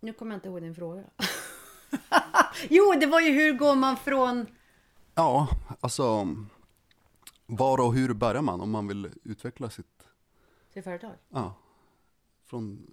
nu 0.00 0.12
kommer 0.12 0.32
jag 0.32 0.36
inte 0.36 0.48
ihåg 0.48 0.62
din 0.62 0.74
fråga. 0.74 1.04
jo, 2.70 2.94
det 3.00 3.06
var 3.06 3.20
ju 3.20 3.32
hur 3.32 3.52
går 3.52 3.74
man 3.74 3.96
från... 3.96 4.46
Ja, 5.14 5.48
alltså 5.80 6.28
var 7.46 7.80
och 7.80 7.94
hur 7.94 8.14
börjar 8.14 8.42
man 8.42 8.60
om 8.60 8.70
man 8.70 8.88
vill 8.88 9.10
utveckla 9.24 9.70
sitt, 9.70 10.08
Till 10.72 10.82
företag? 10.82 11.14
ja. 11.28 11.54
Från 12.44 12.86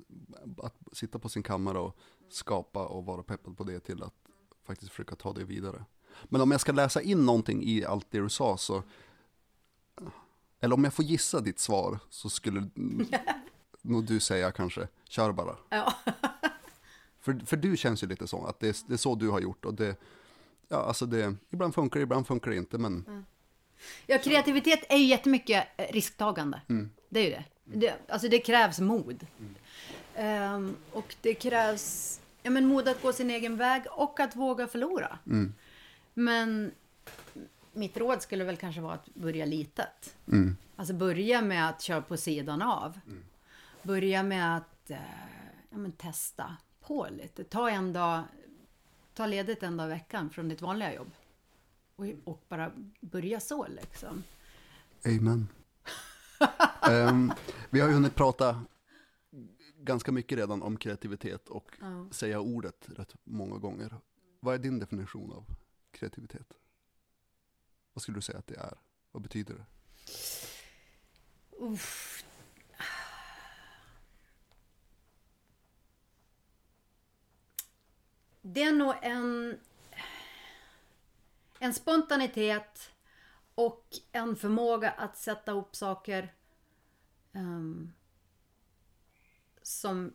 att 0.58 0.76
sitta 0.92 1.20
på 1.20 1.30
sin 1.30 1.44
kammare 1.44 1.80
och 1.80 1.98
skapa 2.30 2.86
och 2.86 3.06
vara 3.06 3.24
peppad 3.24 3.58
på 3.58 3.64
det 3.64 3.80
till 3.80 4.04
att 4.04 4.16
faktiskt 4.64 4.92
försöka 4.92 5.16
ta 5.16 5.34
det 5.34 5.44
vidare. 5.44 5.86
Men 6.24 6.42
om 6.42 6.52
jag 6.52 6.62
ska 6.62 6.72
läsa 6.72 7.02
in 7.02 7.26
någonting 7.26 7.64
i 7.64 7.86
allt 7.86 8.12
det 8.12 8.20
du 8.20 8.30
sa 8.30 8.58
så 8.58 8.84
eller 10.62 10.76
om 10.76 10.84
jag 10.84 10.94
får 10.94 11.06
gissa 11.06 11.40
ditt 11.42 11.60
svar 11.60 12.00
så 12.10 12.30
skulle 12.30 12.70
nog 13.82 14.06
du 14.06 14.20
säga 14.20 14.52
kanske, 14.52 14.88
kör 15.10 15.32
bara. 15.32 15.56
Ja. 15.70 15.94
För, 17.20 17.46
för 17.46 17.58
du 17.58 17.78
känns 17.78 18.04
ju 18.04 18.08
lite 18.08 18.28
så, 18.28 18.46
att 18.46 18.60
det 18.60 18.68
är, 18.68 18.76
det 18.88 18.94
är 18.94 18.98
så 18.98 19.16
du 19.16 19.30
har 19.30 19.40
gjort 19.40 19.66
och 19.66 19.74
det, 19.74 19.96
ja 20.68 20.78
alltså 20.78 21.06
det, 21.06 21.36
ibland 21.50 21.76
funkar 21.76 22.00
det, 22.00 22.04
ibland 22.04 22.28
funkar 22.28 22.52
det 22.52 22.58
inte 22.58 22.78
men 22.78 23.26
Ja, 24.06 24.18
kreativitet 24.18 24.84
är 24.90 24.98
ju 24.98 25.06
jättemycket 25.06 25.68
risktagande. 25.78 26.62
Det 27.10 27.20
är 27.20 27.24
ju 27.24 27.30
det. 27.30 27.44
det. 27.64 27.94
Alltså 28.08 28.28
det 28.28 28.40
krävs 28.40 28.80
mod. 28.80 29.28
Ehm, 30.16 30.76
och 30.92 31.16
det 31.22 31.34
krävs 31.34 32.20
ja, 32.44 32.50
men 32.52 32.66
mod 32.66 32.88
att 32.88 33.02
gå 33.02 33.14
sin 33.14 33.30
egen 33.30 33.58
väg 33.58 33.84
och 33.92 34.20
att 34.20 34.36
våga 34.36 34.68
förlora. 34.68 35.20
Men 36.14 36.72
mitt 37.76 37.98
råd 37.98 38.22
skulle 38.22 38.44
väl 38.44 38.58
kanske 38.58 38.82
vara 38.82 38.94
att 38.94 39.14
börja 39.14 39.46
litet. 39.46 40.16
Alltså 40.76 40.94
börja 40.94 41.42
med 41.42 41.70
att 41.70 41.82
köra 41.82 42.02
på 42.02 42.18
sidan 42.18 42.62
av. 42.62 43.00
Börja 43.84 44.24
med 44.24 44.58
att 44.58 44.90
eh, 44.90 44.98
ja, 45.70 45.78
men 45.78 45.92
testa 45.92 46.58
på 46.82 47.08
lite. 47.12 47.44
Ta 47.44 47.70
en 47.70 47.94
dag, 47.94 48.24
ta 49.14 49.26
ledigt 49.26 49.64
en 49.64 49.78
dag 49.78 49.88
i 49.88 49.90
veckan 49.90 50.30
från 50.30 50.50
ditt 50.50 50.62
vanliga 50.62 50.94
jobb. 50.96 51.12
Och, 51.96 52.06
och 52.24 52.42
bara 52.50 52.72
börja 53.00 53.40
så 53.40 53.68
liksom. 53.68 54.24
Amen. 55.06 55.48
Ehm, 56.90 57.34
vi 57.70 57.80
har 57.80 57.88
ju 57.88 57.94
hunnit 57.94 58.16
prata 58.16 58.62
ganska 59.78 60.12
mycket 60.12 60.38
redan 60.38 60.62
om 60.62 60.78
kreativitet 60.78 61.50
och 61.50 61.72
säga 62.12 62.40
ordet 62.40 62.90
rätt 62.96 63.16
många 63.24 63.58
gånger. 63.58 63.96
Vad 64.40 64.56
är 64.56 64.60
din 64.60 64.80
definition 64.80 65.32
av 65.32 65.46
kreativitet? 65.92 66.48
Vad 67.96 68.02
skulle 68.02 68.18
du 68.18 68.22
säga 68.22 68.40
att 68.40 68.48
det 68.48 68.56
är? 68.56 68.78
Vad 69.12 69.22
betyder 69.22 69.54
det? 69.54 69.66
Det 78.42 78.64
är 78.64 78.72
nog 78.72 78.94
en, 79.02 79.60
en 81.60 81.74
spontanitet 81.74 82.92
och 83.56 83.86
en 84.12 84.36
förmåga 84.36 84.92
att 84.92 85.18
sätta 85.18 85.52
ihop 85.52 85.76
saker 85.76 86.34
ehm, 87.34 87.94
som... 89.62 90.14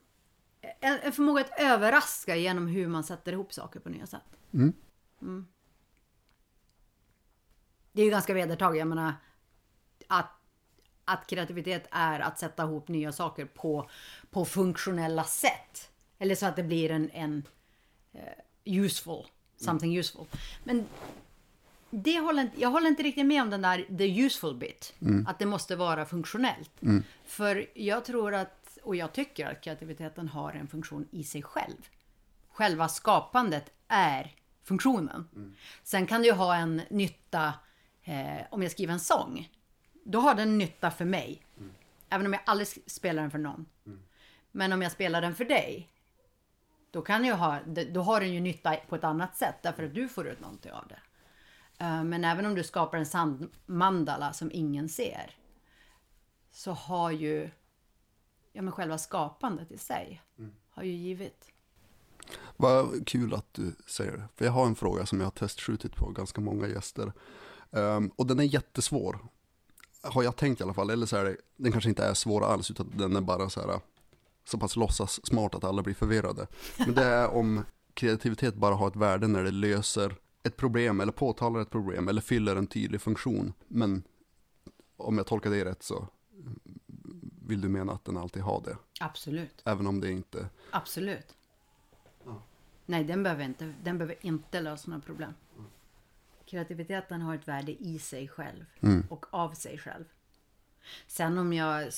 En, 0.61 0.99
en 0.99 1.13
förmåga 1.13 1.45
att 1.45 1.61
överraska 1.61 2.37
genom 2.37 2.67
hur 2.67 2.89
man 2.89 3.05
sätter 3.05 3.33
ihop 3.33 3.53
saker 3.53 3.81
på 3.81 3.89
nya 3.89 4.07
sätt. 4.07 4.37
Mm. 4.53 4.73
Det 7.93 8.01
är 8.03 8.05
ju 8.05 8.11
ganska 8.11 8.35
vedertaget, 8.35 8.79
jag 8.79 8.89
menar 8.89 9.15
att, 10.09 10.31
att 11.05 11.27
kreativitet 11.27 11.89
är 11.91 12.21
att 12.21 12.39
sätta 12.39 12.63
ihop 12.63 12.89
nya 12.89 13.13
saker 13.13 13.45
på, 13.45 13.91
på 14.31 14.45
funktionella 14.45 15.25
sätt. 15.25 15.91
Eller 16.19 16.35
så 16.35 16.47
att 16.47 16.57
det 16.57 16.63
blir 16.63 16.91
en, 16.91 17.11
en 17.11 17.43
useful, 18.65 19.27
something 19.57 19.99
useful. 19.99 20.27
Men 20.65 20.87
det 21.91 22.21
håller 22.21 22.43
inte, 22.43 22.61
jag 22.61 22.71
håller 22.71 22.89
inte 22.89 23.03
riktigt 23.03 23.27
med 23.27 23.43
om 23.43 23.51
den 23.51 23.63
där 23.63 23.99
the 23.99 24.21
useful 24.21 24.55
bit. 24.55 24.95
Att 25.27 25.39
det 25.39 25.47
måste 25.47 25.77
vara 25.77 26.07
funktionellt. 26.07 26.71
För 27.25 27.67
jag 27.75 28.05
tror 28.05 28.35
att, 28.35 28.79
och 28.83 28.97
jag 28.97 29.13
tycker 29.13 29.47
att 29.47 29.61
kreativiteten 29.61 30.29
har 30.29 30.53
en 30.53 30.69
funktion 30.69 31.09
i 31.11 31.25
sig 31.25 31.43
själv. 31.43 31.89
Själva 32.49 32.89
skapandet 32.89 33.73
är 33.89 34.35
funktionen. 34.63 35.29
Sen 35.83 36.07
kan 36.07 36.21
det 36.21 36.27
ju 36.27 36.35
ha 36.35 36.57
en 36.57 36.83
nytta, 36.91 37.53
eh, 38.05 38.43
om 38.51 38.63
jag 38.63 38.73
skriver 38.73 38.93
en 38.93 39.01
sång. 39.01 39.51
Då 40.05 40.21
har 40.21 40.35
den 40.35 40.59
nytta 40.59 40.91
för 40.91 41.05
mig. 41.05 41.43
Även 42.09 42.27
om 42.27 42.33
jag 42.33 42.43
aldrig 42.47 42.69
spelar 42.91 43.23
den 43.23 43.31
för 43.31 43.39
någon. 43.39 43.67
Men 44.53 44.73
om 44.73 44.83
jag 44.83 44.93
spelar 44.93 45.21
den 45.21 45.35
för 45.35 45.45
dig, 45.45 45.89
då, 46.91 47.03
kan 47.03 47.25
jag 47.25 47.37
ha, 47.37 47.59
då 47.93 48.03
har 48.03 48.21
den 48.21 48.33
ju 48.35 48.41
nytta 48.41 48.77
på 48.89 48.97
ett 48.97 49.05
annat 49.05 49.37
sätt 49.37 49.57
därför 49.63 49.83
att 49.83 49.95
du 49.95 50.09
får 50.09 50.29
ut 50.29 50.41
någonting 50.41 50.73
av 50.73 50.85
det. 50.89 51.01
Eh, 51.85 52.05
Men 52.05 52.25
även 52.25 52.47
om 52.47 52.55
du 52.55 52.63
skapar 52.65 52.99
en 52.99 53.07
sandmandala 53.07 54.33
som 54.33 54.51
ingen 54.53 54.89
ser 54.89 55.37
så 56.51 56.73
har 56.73 57.11
ju 57.11 57.51
ja, 58.53 58.63
men 58.63 58.73
själva 58.73 58.99
skapandet 58.99 59.71
i 59.73 59.79
sig 59.79 60.23
har 60.71 60.83
ju 60.83 60.93
givit. 60.93 61.53
Vad 62.57 63.07
kul 63.07 63.35
att 63.35 63.55
du 63.55 63.75
säger 63.87 64.13
det. 64.13 64.29
För 64.37 64.45
jag 64.45 64.53
har 64.53 64.67
en 64.67 64.75
fråga 64.75 65.07
som 65.07 65.19
jag 65.19 65.27
har 65.27 65.31
testskjutit 65.31 65.97
på 65.97 66.11
ganska 66.11 66.41
många 66.41 66.69
gäster. 66.69 67.13
Ehm, 67.73 68.11
och 68.17 68.27
den 68.27 68.41
är 68.41 68.45
jättesvår. 68.45 69.19
Har 70.03 70.23
jag 70.23 70.37
tänkt 70.37 70.61
i 70.61 70.65
alla 70.65 70.75
fall. 70.75 70.91
Eller 70.91 71.07
så 71.07 71.17
är 71.17 71.25
det, 71.25 71.37
den 71.57 71.73
kanske 71.73 71.91
inte 71.91 72.05
är 72.05 72.15
svår 72.15 72.45
alls 72.45 72.71
utan 72.71 72.93
den 72.97 73.17
är 73.17 73.21
bara 73.21 73.51
så 73.51 73.61
här 73.61 73.81
så 74.45 74.59
pass 74.59 74.77
låtsas 74.77 75.27
smart 75.27 75.55
att 75.55 75.65
alla 75.65 75.83
blir 75.83 75.95
förvirrade. 75.95 76.47
Men 76.79 76.95
det 76.95 77.05
är 77.05 77.29
om 77.29 77.65
kreativitet 77.95 78.55
bara 78.55 78.75
har 78.75 78.89
ett 78.89 78.97
värde 78.97 79.27
när 79.27 79.45
det 79.45 79.51
löser 79.51 80.15
ett 80.43 80.57
problem 80.57 81.01
eller 81.01 81.13
påtalar 81.13 81.61
ett 81.61 81.71
problem 81.71 82.09
eller 82.09 82.21
fyller 82.21 82.57
en 82.57 82.67
tydlig 82.67 83.01
funktion. 83.01 83.53
Men 83.69 84.03
om 84.97 85.17
jag 85.19 85.27
tolkar 85.27 85.51
det 85.51 85.65
rätt 85.65 85.83
så 85.83 86.09
vill 87.47 87.61
du 87.61 87.69
mena 87.69 87.93
att 87.93 88.05
den 88.05 88.17
alltid 88.17 88.43
har 88.43 88.63
det. 88.65 88.77
Absolut. 89.01 89.63
Även 89.65 89.87
om 89.87 90.01
det 90.01 90.11
inte... 90.11 90.49
Absolut. 90.71 91.35
Nej, 92.87 93.05
den 93.05 93.23
behöver, 93.23 93.45
inte, 93.45 93.75
den 93.83 93.99
behöver 93.99 94.17
inte 94.21 94.61
lösa 94.61 94.91
några 94.91 95.03
problem. 95.03 95.35
Kreativiteten 96.51 97.23
har 97.23 97.35
ett 97.35 97.49
värde 97.49 97.73
i 97.73 97.99
sig 97.99 98.29
själv 98.29 98.65
och 99.09 99.27
av 99.31 99.53
sig 99.53 99.79
själv. 99.79 100.05
Sen 101.07 101.39
om 101.39 101.53
jag, 101.53 101.91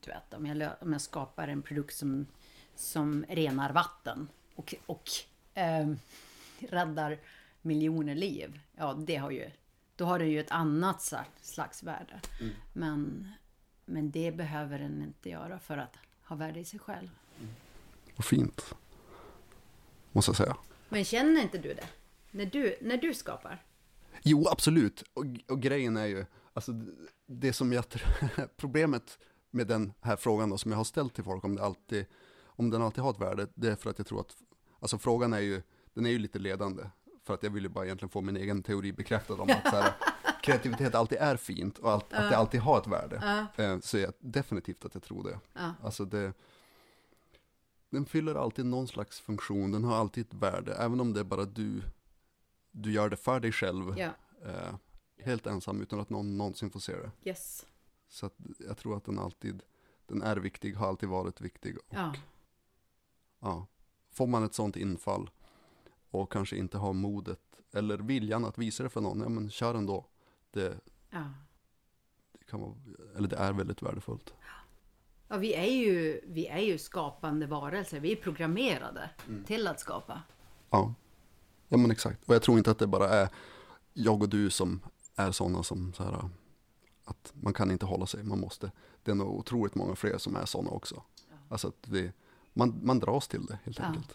du 0.00 0.10
vet, 0.10 0.34
om 0.34 0.46
jag, 0.46 0.72
om 0.80 0.92
jag 0.92 1.00
skapar 1.00 1.48
en 1.48 1.62
produkt 1.62 1.96
som, 1.96 2.26
som 2.74 3.24
renar 3.28 3.72
vatten 3.72 4.28
och, 4.54 4.74
och 4.86 5.10
ehm, 5.54 5.98
räddar 6.58 7.18
miljoner 7.62 8.14
liv. 8.14 8.60
Ja, 8.76 8.92
det 8.92 9.16
har 9.16 9.30
ju, 9.30 9.50
då 9.96 10.04
har 10.04 10.18
det 10.18 10.26
ju 10.26 10.40
ett 10.40 10.50
annat 10.50 11.14
slags 11.42 11.82
värde. 11.82 12.20
Men, 12.72 13.28
men 13.84 14.10
det 14.10 14.32
behöver 14.32 14.78
den 14.78 15.02
inte 15.02 15.28
göra 15.30 15.58
för 15.58 15.78
att 15.78 15.96
ha 16.24 16.36
värde 16.36 16.60
i 16.60 16.64
sig 16.64 16.80
själv. 16.80 17.10
Vad 18.16 18.24
fint. 18.24 18.74
Måste 20.12 20.28
jag 20.28 20.36
säga. 20.36 20.56
Men 20.88 21.04
känner 21.04 21.42
inte 21.42 21.58
du 21.58 21.74
det? 21.74 21.86
När 22.32 22.46
du, 22.46 22.76
när 22.80 22.96
du 22.96 23.14
skapar? 23.14 23.62
Jo, 24.22 24.46
absolut. 24.50 25.04
Och, 25.14 25.24
och 25.48 25.60
grejen 25.60 25.96
är 25.96 26.06
ju, 26.06 26.24
alltså 26.52 26.72
det 27.26 27.52
som 27.52 27.72
jag 27.72 27.84
problemet 28.56 29.18
med 29.50 29.66
den 29.66 29.92
här 30.00 30.16
frågan 30.16 30.50
då, 30.50 30.58
som 30.58 30.70
jag 30.70 30.78
har 30.78 30.84
ställt 30.84 31.14
till 31.14 31.24
folk 31.24 31.44
om 31.44 31.56
det 31.56 31.62
alltid, 31.62 32.06
om 32.44 32.70
den 32.70 32.82
alltid 32.82 33.04
har 33.04 33.10
ett 33.10 33.20
värde, 33.20 33.46
det 33.54 33.68
är 33.70 33.76
för 33.76 33.90
att 33.90 33.98
jag 33.98 34.06
tror 34.06 34.20
att, 34.20 34.36
alltså 34.80 34.98
frågan 34.98 35.32
är 35.32 35.40
ju, 35.40 35.62
den 35.94 36.06
är 36.06 36.10
ju 36.10 36.18
lite 36.18 36.38
ledande. 36.38 36.82
För 37.24 37.34
att 37.34 37.42
jag 37.42 37.50
vill 37.50 37.62
ju 37.62 37.68
bara 37.68 37.84
egentligen 37.84 38.10
få 38.10 38.20
min 38.20 38.36
egen 38.36 38.62
teori 38.62 38.92
bekräftad 38.92 39.34
om 39.34 39.50
att 39.50 39.70
så 39.70 39.76
här, 39.76 39.92
kreativitet 40.42 40.94
alltid 40.94 41.18
är 41.18 41.36
fint 41.36 41.78
och 41.78 41.90
allt, 41.90 42.12
att 42.12 42.30
det 42.30 42.36
alltid 42.36 42.60
har 42.60 42.78
ett 42.78 42.86
värde. 42.86 43.16
Eh, 43.56 43.78
Så 43.80 43.98
jag, 43.98 44.12
definitivt 44.18 44.84
att 44.84 44.94
jag 44.94 45.02
tror 45.02 45.24
det. 45.24 45.38
Alltså 45.82 46.04
det, 46.04 46.32
den 47.90 48.06
fyller 48.06 48.34
alltid 48.34 48.66
någon 48.66 48.88
slags 48.88 49.20
funktion, 49.20 49.72
den 49.72 49.84
har 49.84 49.96
alltid 49.96 50.26
ett 50.26 50.34
värde, 50.34 50.74
även 50.74 51.00
om 51.00 51.12
det 51.12 51.20
är 51.20 51.24
bara 51.24 51.44
du, 51.44 51.82
du 52.72 52.92
gör 52.92 53.08
det 53.08 53.16
för 53.16 53.40
dig 53.40 53.52
själv, 53.52 53.98
Ja. 53.98 54.10
eh, 54.44 54.74
helt 55.18 55.46
ensam 55.46 55.80
utan 55.82 56.00
att 56.00 56.10
någon 56.10 56.38
någonsin 56.38 56.70
får 56.70 56.80
se 56.80 56.92
det. 56.96 57.10
Yes. 57.24 57.66
Så 58.08 58.30
jag 58.58 58.76
tror 58.78 58.96
att 58.96 59.04
den 59.04 59.18
alltid, 59.18 59.62
den 60.06 60.22
är 60.22 60.36
viktig, 60.36 60.74
har 60.74 60.88
alltid 60.88 61.08
varit 61.08 61.40
viktig. 61.40 61.76
Och, 61.78 61.84
Ja. 61.90 62.14
ja, 63.40 63.66
får 64.10 64.26
man 64.26 64.44
ett 64.44 64.54
sånt 64.54 64.76
infall 64.76 65.30
och 66.10 66.32
kanske 66.32 66.56
inte 66.56 66.78
har 66.78 66.92
modet 66.92 67.40
eller 67.72 67.98
viljan 67.98 68.44
att 68.44 68.58
visa 68.58 68.82
det 68.82 68.88
för 68.90 69.00
någon, 69.00 69.20
ja 69.20 69.28
men 69.28 69.50
kör 69.50 69.74
ändå. 69.74 70.06
Det, 70.50 70.80
Ja. 71.10 71.24
det 72.32 72.44
kan 72.44 72.60
vara, 72.60 72.74
eller 73.16 73.28
det 73.28 73.36
är 73.36 73.52
väldigt 73.52 73.82
värdefullt. 73.82 74.34
Ja, 75.28 75.36
vi 75.36 75.54
är 75.54 75.64
ju, 75.72 76.20
vi 76.26 76.46
är 76.46 76.58
ju 76.58 76.78
skapande 76.78 77.46
varelser. 77.46 78.00
Vi 78.00 78.12
är 78.12 78.16
programmerade 78.16 79.10
till 79.46 79.66
att 79.66 79.80
skapa. 79.80 80.22
Ja. 80.70 80.94
Ja, 81.72 81.78
men 81.78 81.90
exakt. 81.90 82.28
Och 82.28 82.34
jag 82.34 82.42
tror 82.42 82.58
inte 82.58 82.70
att 82.70 82.78
det 82.78 82.86
bara 82.86 83.08
är 83.08 83.28
jag 83.92 84.22
och 84.22 84.28
du 84.28 84.50
som 84.50 84.80
är 85.16 85.30
sådana 85.32 85.62
som 85.62 85.92
så 85.92 86.02
här, 86.04 86.28
att 87.04 87.32
man 87.34 87.52
kan 87.54 87.70
inte 87.70 87.86
hålla 87.86 88.06
sig, 88.06 88.22
man 88.24 88.40
måste. 88.40 88.70
Det 89.02 89.10
är 89.10 89.14
nog 89.14 89.38
otroligt 89.38 89.74
många 89.74 89.94
fler 89.96 90.18
som 90.18 90.36
är 90.36 90.44
sådana 90.46 90.70
också. 90.70 91.02
Alltså 91.48 91.68
att 91.68 91.82
det, 91.82 92.12
man, 92.52 92.80
man 92.82 92.98
dras 92.98 93.28
till 93.28 93.46
det 93.46 93.58
helt 93.64 93.78
Ja. 93.78 93.84
enkelt. 93.84 94.14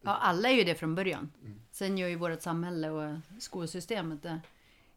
Ja, 0.00 0.16
alla 0.16 0.48
är 0.48 0.52
ju 0.54 0.64
det 0.64 0.74
från 0.74 0.94
början. 0.94 1.32
Sen 1.70 1.98
gör 1.98 2.08
ju 2.08 2.16
vårt 2.16 2.42
samhälle 2.42 2.90
och 2.90 3.18
skolsystemet 3.40 4.22
det 4.22 4.40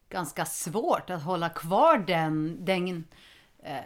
ganska 0.10 0.46
svårt 0.46 1.10
att 1.10 1.24
hålla 1.24 1.50
kvar 1.50 1.98
den, 1.98 2.66
den 2.66 3.04
eh, 3.64 3.78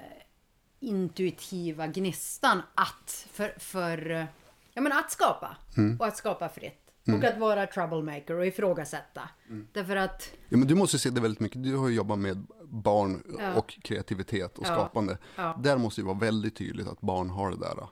intuitiva 0.80 1.88
gnistan 1.88 2.62
att, 2.76 3.28
för, 3.32 3.56
för 3.60 4.12
eh, 4.12 4.26
ja, 4.74 4.82
men 4.82 4.92
att 4.92 5.12
skapa. 5.12 5.58
Och 6.00 6.08
att 6.08 6.18
skapa 6.18 6.50
fritt. 6.50 6.85
Och 7.08 7.24
att 7.24 7.38
vara 7.38 7.68
troublemaker 7.68 8.34
och 8.34 8.46
ifrågasätta. 8.46 9.30
Därför 9.72 9.96
att, 9.96 10.32
Ja, 10.50 10.58
men 10.58 10.68
du 10.68 10.76
måste 10.76 11.00
se 11.00 11.10
det 11.10 11.22
väldigt 11.22 11.40
mycket. 11.40 11.64
Du 11.64 11.76
har 11.76 11.88
ju 11.90 11.96
jobbat 11.96 12.20
med 12.20 12.46
barn 12.64 13.24
Ja. 13.40 13.54
och 13.54 13.80
kreativitet 13.84 14.58
och 14.58 14.66
Ja. 14.68 14.74
skapande. 14.74 15.18
Ja. 15.36 15.60
Där 15.64 15.78
måste 15.78 16.02
ju 16.02 16.06
vara 16.08 16.18
väldigt 16.18 16.56
tydligt 16.56 16.88
att 16.88 17.02
barn 17.02 17.30
har 17.30 17.52
det 17.52 17.58
där. 17.58 17.88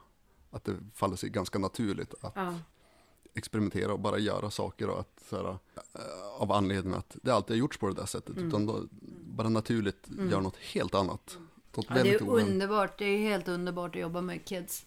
Att 0.50 0.64
det 0.64 0.72
faller 0.94 1.16
sig 1.16 1.30
ganska 1.30 1.58
naturligt 1.58 2.14
att 2.20 2.36
experimentera 3.34 3.92
och 3.92 4.00
bara 4.00 4.18
göra 4.18 4.50
saker 4.50 4.88
och 4.88 5.00
att 5.00 5.22
så 5.30 5.36
här, 5.36 5.48
eh, 5.48 6.42
av 6.42 6.52
anledning 6.52 6.94
att 6.94 7.16
det 7.22 7.30
alltid 7.30 7.56
har 7.56 7.58
gjorts 7.58 7.78
på 7.78 7.88
det 7.88 7.94
där 7.94 8.06
sättet. 8.06 8.36
Mm. 8.36 8.48
Utan 8.48 8.66
då, 8.66 8.82
bara 9.26 9.48
naturligt 9.48 10.08
gör 10.30 10.40
något 10.40 10.56
helt 10.56 10.94
annat. 10.94 11.38
Något 11.76 11.86
ja, 11.88 12.02
det 12.02 12.14
är 12.14 12.28
underbart. 12.28 12.98
Det 12.98 13.04
är 13.04 13.18
helt 13.18 13.48
underbart 13.48 13.94
att 13.96 14.00
jobba 14.02 14.20
med 14.20 14.44
kids. 14.44 14.86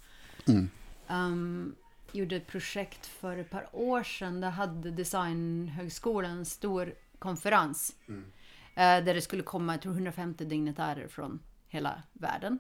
Um, 1.10 1.76
gjorde 2.12 2.36
ett 2.36 2.48
projekt 2.48 3.06
för 3.06 3.38
ett 3.38 3.50
par 3.50 3.68
år 3.72 4.04
sedan. 4.04 4.42
Där 4.42 4.50
hade 4.50 4.92
Designhögskolan 4.92 6.32
en 6.32 6.46
stor 6.46 6.94
konferens. 7.20 7.96
Eh, 8.76 9.04
där 9.04 9.14
det 9.14 9.22
skulle 9.22 9.44
komma, 9.44 9.74
jag 9.74 9.82
tror 9.82 9.94
150 9.94 10.46
dignitärer 10.46 11.08
från 11.08 11.40
hela 11.68 12.04
världen. 12.14 12.60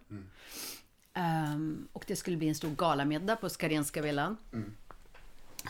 Ehm, 1.13 1.87
och 1.93 2.03
det 2.07 2.15
skulle 2.15 2.37
bli 2.37 2.47
en 2.47 2.55
stor 2.55 2.69
galamiddag 2.75 3.35
på 3.35 3.49
Skarenska 3.49 4.01
villan. 4.01 4.37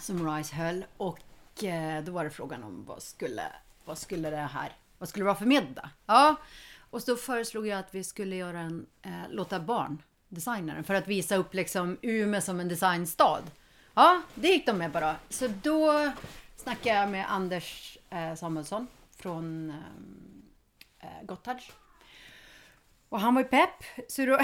Som 0.02 0.36
Rice 0.36 0.56
höll. 0.56 0.86
Och 0.98 1.64
eh, 1.64 2.04
då 2.04 2.12
var 2.12 2.24
det 2.24 2.30
frågan 2.30 2.64
om 2.64 2.86
vad 2.86 3.02
skulle, 3.04 3.44
vad 3.86 3.98
skulle 3.98 4.30
det 4.30 4.38
här, 4.38 4.72
vad 4.98 5.10
skulle 5.10 5.22
det 5.22 5.28
vara 5.28 5.36
för 5.36 5.46
middag? 5.46 5.90
Ja, 6.06 6.36
och 6.90 7.02
så 7.02 7.16
föreslog 7.16 7.68
jag 7.68 7.80
att 7.80 7.96
vi 7.96 8.04
skulle 8.04 8.36
göra 8.36 8.60
en, 8.60 8.86
eh, 9.02 9.12
låta 9.30 9.60
barn 9.60 10.02
designa 10.30 10.74
den. 10.74 10.84
För 10.84 10.94
att 10.94 11.08
visa 11.08 11.36
upp 11.36 11.54
liksom 11.54 11.98
Umeå 12.02 12.42
som 12.42 12.60
en 12.60 12.68
designstad. 12.68 13.42
Ja, 13.98 14.22
det 14.36 14.48
gick 14.48 14.66
de 14.66 14.78
med 14.78 14.94
på 14.94 15.00
då. 15.00 15.16
Så 15.30 15.48
då 15.48 16.12
snackade 16.56 16.96
jag 16.96 17.10
med 17.10 17.32
Anders 17.32 17.98
eh, 18.10 18.36
Samuelsson 18.36 18.88
från 19.16 19.70
eh, 19.70 21.08
eh, 21.08 21.26
Gotthard. 21.26 21.62
Och 23.10 23.20
han 23.20 23.36
var 23.36 23.42
ju 23.42 23.48
pepp. 23.48 23.84
Så 24.08 24.26
då... 24.26 24.40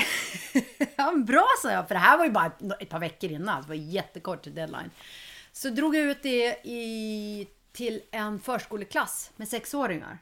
ja, 0.96 1.14
bra 1.16 1.46
sa 1.62 1.72
jag, 1.72 1.88
för 1.88 1.96
det 1.96 2.00
här 2.00 2.18
var 2.18 2.26
ju 2.26 2.32
bara 2.32 2.46
ett, 2.46 2.82
ett 2.82 2.90
par 2.90 3.00
veckor 3.00 3.32
innan. 3.32 3.62
Det 3.62 3.68
var 3.68 3.76
jättekort 3.76 4.44
deadline. 4.44 4.92
Så 5.52 5.70
drog 5.70 5.96
jag 5.96 6.04
ut 6.04 6.24
det 6.24 6.58
i, 6.64 7.48
till 7.72 8.02
en 8.12 8.40
förskoleklass 8.40 9.32
med 9.36 9.48
sexåringar. 9.48 10.18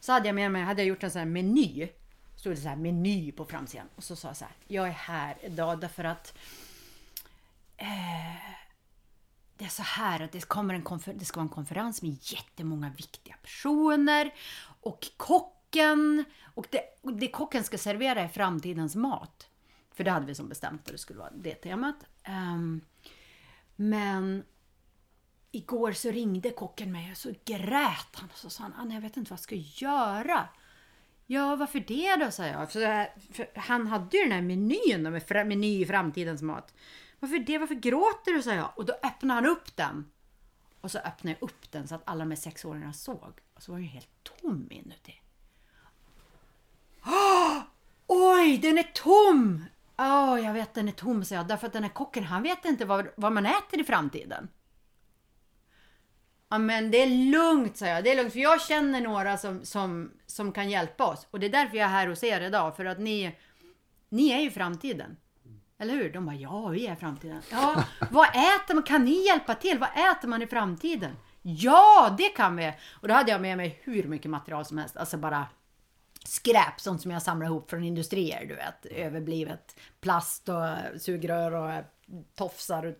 Så 0.00 0.12
hade 0.12 0.28
jag 0.28 0.34
med 0.34 0.52
mig, 0.52 0.62
hade 0.62 0.82
jag 0.82 0.88
gjort 0.88 1.02
en 1.02 1.10
sån 1.10 1.18
här 1.18 1.26
meny. 1.26 1.88
Stod 2.36 2.52
det 2.52 2.56
så 2.56 2.68
här 2.68 2.76
meny 2.76 3.32
på 3.32 3.44
framsidan. 3.44 3.88
Och 3.96 4.04
så 4.04 4.16
sa 4.16 4.28
jag 4.28 4.36
så 4.36 4.44
här, 4.44 4.54
jag 4.66 4.88
är 4.88 4.92
här 4.92 5.36
idag 5.42 5.80
därför 5.80 6.04
att 6.04 6.34
eh, 7.76 8.58
det 9.58 9.64
är 9.64 9.68
så 9.68 9.82
här 9.82 10.20
att 10.20 10.32
det, 10.32 10.48
kommer 10.48 10.74
en 10.74 10.84
konfer- 10.84 11.14
det 11.18 11.24
ska 11.24 11.40
vara 11.40 11.48
en 11.48 11.54
konferens 11.54 12.02
med 12.02 12.18
jättemånga 12.20 12.90
viktiga 12.96 13.36
personer. 13.42 14.34
Och 14.80 15.06
kocken. 15.16 16.24
Och 16.54 16.66
det, 16.70 16.80
och 17.02 17.12
det 17.12 17.28
kocken 17.28 17.64
ska 17.64 17.78
servera 17.78 18.20
är 18.20 18.28
framtidens 18.28 18.96
mat. 18.96 19.48
För 19.94 20.04
det 20.04 20.10
hade 20.10 20.26
vi 20.26 20.34
som 20.34 20.48
bestämt 20.48 20.86
att 20.86 20.92
det 20.92 20.98
skulle 20.98 21.18
vara 21.18 21.30
det 21.30 21.54
temat. 21.54 21.96
Um, 22.28 22.80
men 23.76 24.44
igår 25.50 25.92
så 25.92 26.10
ringde 26.10 26.50
kocken 26.50 26.92
mig 26.92 27.10
och 27.10 27.16
så 27.16 27.32
grät 27.44 28.12
han. 28.12 28.28
Och 28.32 28.38
så 28.38 28.50
sa 28.50 28.62
han, 28.62 28.74
Anna 28.74 28.94
jag 28.94 29.00
vet 29.00 29.16
inte 29.16 29.30
vad 29.30 29.38
jag 29.38 29.42
ska 29.42 29.54
göra. 29.54 30.48
Ja, 31.26 31.56
varför 31.56 31.80
det 31.80 32.24
då? 32.24 32.30
sa 32.30 32.46
jag. 32.46 32.72
För, 32.72 33.06
för 33.32 33.60
han 33.60 33.86
hade 33.86 34.16
ju 34.16 34.22
den 34.22 34.32
här 34.32 34.42
menyn 34.42 35.04
då, 35.04 35.10
med 35.10 35.46
meny 35.46 35.82
i 35.82 35.86
framtidens 35.86 36.42
mat. 36.42 36.74
Varför 37.20 37.38
det? 37.38 37.58
Varför 37.58 37.74
gråter 37.74 38.32
du? 38.32 38.42
sa 38.42 38.54
jag. 38.54 38.72
Och 38.76 38.84
då 38.84 38.92
öppnade 39.02 39.34
han 39.34 39.46
upp 39.46 39.76
den. 39.76 40.10
Och 40.80 40.90
så 40.90 40.98
öppnade 40.98 41.36
jag 41.40 41.48
upp 41.48 41.72
den 41.72 41.88
så 41.88 41.94
att 41.94 42.02
alla 42.04 42.24
de 42.24 42.30
här 42.30 42.36
sexåringarna 42.36 42.92
såg. 42.92 43.40
Och 43.54 43.62
så 43.62 43.72
var 43.72 43.78
den 43.78 43.86
ju 43.86 43.92
helt 43.92 44.24
tom 44.40 44.68
inuti. 44.70 45.20
Oh! 47.04 47.62
Oj, 48.06 48.58
den 48.58 48.78
är 48.78 48.82
tom! 48.94 49.64
Ja, 49.96 50.40
jag 50.40 50.52
vet 50.52 50.74
den 50.74 50.88
är 50.88 50.92
tom, 50.92 51.24
sa 51.24 51.34
jag. 51.34 51.48
Därför 51.48 51.66
att 51.66 51.72
den 51.72 51.82
här 51.82 51.90
kocken, 51.90 52.24
han 52.24 52.42
vet 52.42 52.64
inte 52.64 52.84
vad, 52.84 53.08
vad 53.16 53.32
man 53.32 53.46
äter 53.46 53.80
i 53.80 53.84
framtiden. 53.84 54.48
Ja, 56.48 56.58
men 56.58 56.90
det 56.90 57.02
är 57.02 57.30
lugnt, 57.30 57.76
sa 57.76 57.86
jag. 57.86 58.04
Det 58.04 58.10
är 58.10 58.16
lugnt, 58.16 58.32
för 58.32 58.40
jag 58.40 58.62
känner 58.62 59.00
några 59.00 59.38
som, 59.38 59.64
som, 59.64 60.12
som 60.26 60.52
kan 60.52 60.70
hjälpa 60.70 61.06
oss. 61.06 61.26
Och 61.30 61.40
det 61.40 61.46
är 61.46 61.50
därför 61.50 61.76
jag 61.76 61.84
är 61.84 61.90
här 61.90 62.06
hos 62.06 62.24
er 62.24 62.40
idag, 62.40 62.76
för 62.76 62.84
att 62.84 62.98
ni, 62.98 63.36
ni 64.08 64.30
är 64.30 64.40
ju 64.40 64.50
framtiden. 64.50 65.16
Eller 65.78 65.94
hur? 65.94 66.12
De 66.12 66.26
bara, 66.26 66.36
ja, 66.36 66.68
vi 66.68 66.86
är 66.86 66.94
framtiden. 66.94 67.42
Ja, 67.50 67.84
vad 68.10 68.28
äter 68.28 68.74
man? 68.74 68.82
Kan 68.82 69.04
ni 69.04 69.26
hjälpa 69.26 69.54
till? 69.54 69.78
Vad 69.78 69.88
äter 69.88 70.28
man 70.28 70.42
i 70.42 70.46
framtiden? 70.46 71.16
Ja, 71.42 72.14
det 72.18 72.28
kan 72.28 72.56
vi! 72.56 72.72
Och 73.00 73.08
då 73.08 73.14
hade 73.14 73.30
jag 73.30 73.40
med 73.40 73.56
mig 73.56 73.80
hur 73.82 74.04
mycket 74.04 74.30
material 74.30 74.64
som 74.64 74.78
helst. 74.78 74.96
Alltså 74.96 75.16
bara 75.16 75.46
skräp, 76.24 76.80
sånt 76.80 77.02
som 77.02 77.10
jag 77.10 77.22
samlar 77.22 77.46
ihop 77.46 77.70
från 77.70 77.84
industrier, 77.84 78.46
du 78.46 78.54
vet. 78.54 78.86
Överblivet 78.86 79.80
plast 80.00 80.48
och 80.48 81.00
sugrör 81.00 81.52
och 81.52 81.84
tofsar 82.34 82.86
och 82.86 82.94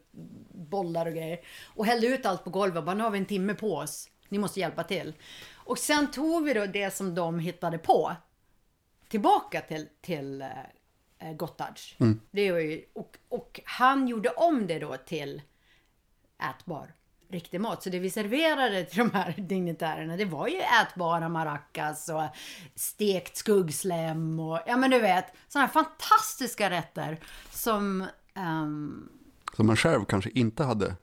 bollar 0.51 1.07
och 1.07 1.13
grejer. 1.13 1.41
Och 1.75 1.87
hällde 1.87 2.07
ut 2.07 2.27
allt 2.27 2.45
på 2.45 2.51
golvet 2.51 2.79
och 2.79 2.85
bara, 2.85 2.95
nu 2.95 3.05
har 3.05 3.11
vi 3.11 3.19
en 3.19 3.27
timme 3.27 3.55
på 3.55 3.77
oss. 3.77 4.11
Ni 4.29 4.39
måste 4.39 4.61
hjälpa 4.61 4.85
till. 4.85 5.15
Och 5.55 5.79
sen 5.79 6.11
tog 6.11 6.45
vi 6.45 6.55
då 6.55 6.67
det 6.67 6.95
som 6.95 7.15
de 7.15 7.39
hittade 7.39 7.79
på 7.79 8.17
tillbaka 9.09 9.61
till, 9.61 9.89
till 10.01 10.43
eh, 10.43 10.49
eh, 11.19 11.33
Gottards. 11.33 11.95
Det 12.31 12.53
var 12.53 12.59
ju, 12.59 12.85
och, 12.93 13.17
och 13.29 13.61
han 13.65 14.09
gjorde 14.09 14.29
om 14.29 14.67
det 14.67 14.79
då 14.79 14.97
till 14.97 15.43
ätbar 16.51 16.93
riktig 17.31 17.61
mat. 17.61 17.83
Så 17.83 17.91
det 17.91 17.99
vi 17.99 18.11
serverade 18.11 18.85
till 18.85 18.99
de 18.99 19.11
här 19.11 19.35
dignitärerna, 19.39 20.17
det 20.17 20.25
var 20.25 20.49
ju 20.49 20.57
ätbara 20.57 21.29
maracas 21.29 22.09
och 22.09 22.23
stekt 22.75 23.37
skuggslem 23.37 24.41
och 24.41 24.61
ja 24.67 24.77
men 24.77 24.91
du 24.91 24.99
vet, 24.99 25.25
sådana 25.49 25.67
här 25.67 25.73
fantastiska 25.73 26.71
rätter 26.71 27.21
som 27.51 28.07
ehm, 28.35 29.09
Som 29.57 29.67
man 29.67 29.77
själv 29.77 30.05
kanske 30.05 30.31
inte 30.31 30.65
hade 30.65 30.97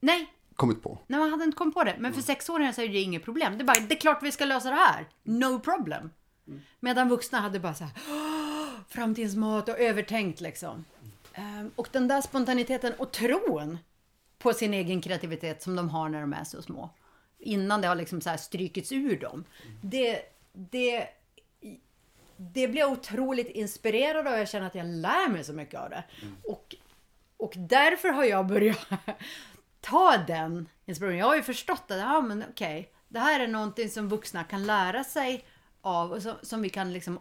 nej, 0.00 0.32
kommit 0.54 0.82
på. 0.82 0.98
Nej, 1.06 1.20
man 1.20 1.30
hade 1.30 1.44
inte 1.44 1.56
kommit 1.56 1.74
på 1.74 1.84
det. 1.84 1.96
Men 1.98 2.12
för 2.12 2.22
sexåringar 2.22 2.72
så 2.72 2.82
är 2.82 2.88
det 2.88 2.98
inget 2.98 3.24
problem. 3.24 3.58
Det 3.58 3.64
är 3.64 3.66
bara, 3.66 3.80
det 3.80 3.94
är 3.94 4.00
klart 4.00 4.22
vi 4.22 4.32
ska 4.32 4.44
lösa 4.44 4.70
det 4.70 4.76
här. 4.76 5.08
No 5.22 5.60
problem. 5.60 6.10
Medan 6.80 7.08
vuxna 7.08 7.40
hade 7.40 7.60
bara 7.60 7.74
så 7.74 7.84
här, 7.84 7.92
Framtidens 8.88 9.36
mat 9.36 9.68
och 9.68 9.78
övertänkt 9.78 10.40
liksom. 10.40 10.84
Ehm, 11.34 11.70
och 11.76 11.88
den 11.92 12.08
där 12.08 12.20
spontaniteten 12.20 12.92
och 12.98 13.12
tron 13.12 13.78
på 14.38 14.52
sin 14.52 14.74
egen 14.74 15.00
kreativitet 15.00 15.62
som 15.62 15.76
de 15.76 15.88
har 15.88 16.08
när 16.08 16.20
de 16.20 16.32
är 16.32 16.44
så 16.44 16.62
små. 16.62 16.90
Innan 17.38 17.80
det 17.80 17.88
har 17.88 17.94
liksom 17.94 18.20
så 18.20 18.30
här 18.30 18.36
strykits 18.36 18.92
ur 18.92 19.20
dem. 19.20 19.44
Det, 19.82 20.22
det, 20.52 21.08
det 22.36 22.68
blir 22.68 22.80
jag 22.80 22.92
otroligt 22.92 23.48
inspirerad 23.48 24.26
av. 24.26 24.38
Jag 24.38 24.48
känner 24.48 24.66
att 24.66 24.74
jag 24.74 24.86
lär 24.86 25.28
mig 25.28 25.44
så 25.44 25.52
mycket 25.52 25.80
av 25.80 25.90
det. 25.90 26.04
Och, 26.44 26.74
och 27.36 27.52
därför 27.56 28.08
har 28.08 28.24
jag 28.24 28.46
börjat 28.46 28.86
ta 29.80 30.16
den 30.16 30.68
inspirationen. 30.86 31.18
Jag 31.18 31.26
har 31.26 31.36
ju 31.36 31.42
förstått 31.42 31.90
att 31.90 31.98
ja, 31.98 32.20
men 32.20 32.44
okej, 32.50 32.92
det 33.08 33.18
här 33.18 33.40
är 33.40 33.48
någonting 33.48 33.90
som 33.90 34.08
vuxna 34.08 34.44
kan 34.44 34.66
lära 34.66 35.04
sig 35.04 35.44
av 35.80 36.12
och 36.12 36.22
som, 36.22 36.34
som 36.42 36.62
vi 36.62 36.68
kan 36.68 36.92
liksom 36.92 37.18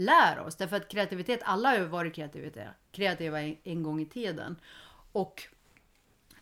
återlära 0.00 0.44
oss. 0.44 0.56
Därför 0.56 0.76
att 0.76 0.88
kreativitet, 0.88 1.40
alla 1.44 1.68
har 1.68 1.76
ju 1.76 1.84
varit 1.84 2.14
kreativa, 2.14 2.70
kreativa 2.92 3.40
en, 3.42 3.82
gång 3.82 4.00
i 4.00 4.06
tiden. 4.06 4.56
Och 5.12 5.42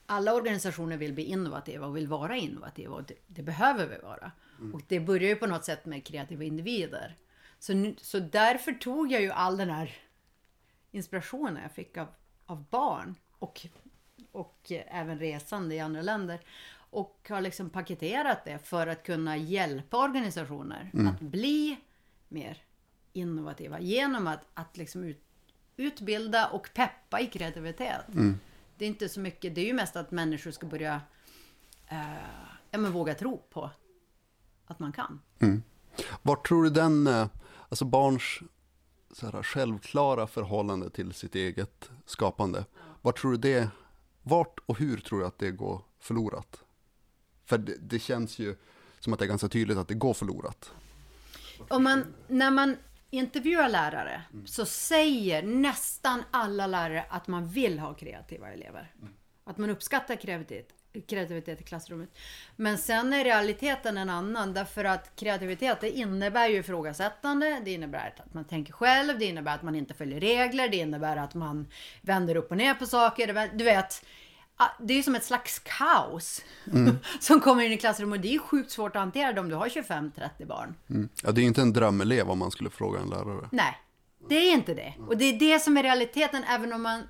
alla 0.06 0.34
organisationer 0.34 0.96
vill 0.96 1.12
bli 1.12 1.24
innovativa 1.24 1.86
och 1.86 1.96
vill 1.96 2.08
vara 2.08 2.36
innovativa 2.36 2.94
och 2.94 3.04
det, 3.04 3.14
det 3.26 3.42
behöver 3.42 3.86
vi 3.86 3.98
vara. 3.98 4.32
Och 4.72 4.82
det 4.88 5.00
börjar 5.00 5.28
ju 5.28 5.36
på 5.36 5.46
något 5.46 5.64
sätt 5.64 5.86
med 5.86 6.04
kreativa 6.04 6.44
individer. 6.44 7.16
Så, 7.58 7.74
nu, 7.74 7.94
så 7.98 8.18
därför 8.18 8.72
tog 8.72 9.12
jag 9.12 9.22
ju 9.22 9.30
all 9.30 9.56
den 9.56 9.70
här 9.70 9.96
inspirationen 10.90 11.62
jag 11.62 11.72
fick 11.72 11.96
av, 11.96 12.08
av 12.46 12.64
barn 12.70 13.14
och, 13.38 13.66
och 14.32 14.72
även 14.86 15.18
resande 15.18 15.74
i 15.74 15.80
andra 15.80 16.02
länder 16.02 16.40
och 16.90 17.26
har 17.28 17.40
liksom 17.40 17.70
paketerat 17.70 18.44
det 18.44 18.58
för 18.58 18.86
att 18.86 19.02
kunna 19.02 19.36
hjälpa 19.36 19.96
organisationer 19.96 20.90
att 21.08 21.20
bli 21.20 21.76
mer 22.28 22.58
innovativa 23.18 23.80
genom 23.80 24.26
att, 24.26 24.46
att 24.54 24.76
liksom 24.76 25.04
ut, 25.04 25.20
utbilda 25.76 26.48
och 26.48 26.70
peppa 26.74 27.20
i 27.20 27.26
kreativitet. 27.26 28.06
Det 28.78 28.84
är 28.84 28.88
inte 28.88 29.08
så 29.08 29.20
mycket, 29.20 29.54
det 29.54 29.60
är 29.60 29.66
ju 29.66 29.72
mest 29.72 29.96
att 29.96 30.10
människor 30.10 30.50
ska 30.50 30.66
börja 30.66 31.00
eh, 31.86 31.98
ja, 32.70 32.78
men 32.78 32.92
våga 32.92 33.14
tro 33.14 33.42
på 33.50 33.70
att 34.66 34.78
man 34.78 34.92
kan. 34.92 35.20
Vart 36.22 36.48
tror 36.48 36.64
du 36.64 36.70
den, 36.70 37.06
eh, 37.06 37.28
alltså 37.68 37.84
barns 37.84 38.40
så 39.12 39.30
här, 39.30 39.42
självklara 39.42 40.26
förhållande 40.26 40.90
till 40.90 41.12
sitt 41.12 41.34
eget 41.34 41.90
skapande, 42.06 42.64
vart 43.02 43.20
tror 43.20 43.32
du 43.32 43.38
det, 43.38 43.70
vart 44.22 44.58
och 44.66 44.78
hur 44.78 44.96
tror 44.96 45.20
du 45.20 45.26
att 45.26 45.38
det 45.38 45.50
går 45.50 45.82
förlorat? 46.00 46.64
För 47.44 47.58
det, 47.58 47.76
det 47.80 47.98
känns 47.98 48.38
ju 48.38 48.56
som 49.00 49.12
att 49.12 49.18
det 49.18 49.24
är 49.24 49.28
ganska 49.28 49.48
tydligt 49.48 49.78
att 49.78 49.88
det 49.88 49.94
går 49.94 50.14
förlorat. 50.14 50.72
Om 51.68 51.84
man, 51.84 52.04
när 52.28 52.50
man 52.50 52.76
intervjuar 53.10 53.68
lärare 53.68 54.22
så 54.46 54.66
säger 54.66 55.42
nästan 55.42 56.24
alla 56.30 56.66
lärare 56.66 57.04
att 57.08 57.26
man 57.26 57.48
vill 57.48 57.78
ha 57.78 57.94
kreativa 57.94 58.52
elever. 58.52 58.92
Att 59.44 59.58
man 59.58 59.70
uppskattar 59.70 60.16
kreativitet, 60.16 60.68
kreativitet 61.06 61.60
i 61.60 61.64
klassrummet. 61.64 62.18
Men 62.56 62.78
sen 62.78 63.12
är 63.12 63.24
realiteten 63.24 63.98
en 63.98 64.10
annan 64.10 64.54
därför 64.54 64.84
att 64.84 65.16
kreativitet 65.16 65.80
det 65.80 65.90
innebär 65.90 66.48
ju 66.48 66.58
ifrågasättande, 66.58 67.60
det 67.64 67.72
innebär 67.72 68.14
att 68.18 68.34
man 68.34 68.44
tänker 68.44 68.72
själv, 68.72 69.18
det 69.18 69.24
innebär 69.24 69.54
att 69.54 69.62
man 69.62 69.74
inte 69.74 69.94
följer 69.94 70.20
regler, 70.20 70.68
det 70.68 70.76
innebär 70.76 71.16
att 71.16 71.34
man 71.34 71.68
vänder 72.02 72.36
upp 72.36 72.50
och 72.50 72.56
ner 72.56 72.74
på 72.74 72.86
saker. 72.86 73.50
Du 73.52 73.64
vet, 73.64 74.04
det 74.78 74.98
är 74.98 75.02
som 75.02 75.14
ett 75.14 75.24
slags 75.24 75.58
kaos 75.58 76.44
som 77.20 77.40
kommer 77.40 77.62
in 77.64 77.72
i 77.72 77.76
klassrummet 77.76 78.16
och 78.16 78.22
det 78.22 78.34
är 78.34 78.38
sjukt 78.38 78.70
svårt 78.70 78.96
att 78.96 79.00
hantera 79.00 79.32
det 79.32 79.40
om 79.40 79.48
du 79.48 79.54
har 79.54 79.68
25-30 79.68 80.46
barn. 80.46 80.74
Ja, 81.22 81.32
det 81.32 81.40
är 81.40 81.44
inte 81.44 81.62
en 81.62 81.72
drömelev 81.72 82.30
om 82.30 82.38
man 82.38 82.50
skulle 82.50 82.70
fråga 82.70 83.00
en 83.00 83.10
lärare. 83.10 83.48
Nej, 83.52 83.78
det 84.28 84.34
är 84.34 84.52
inte 84.52 84.74
det. 84.74 84.94
Och 84.98 85.16
det 85.16 85.24
är 85.24 85.38
det 85.38 85.60
som 85.60 85.76
är 85.76 85.82
realiteten 85.82 86.44
även 86.44 86.72
om 86.72 86.82
man... 86.82 87.02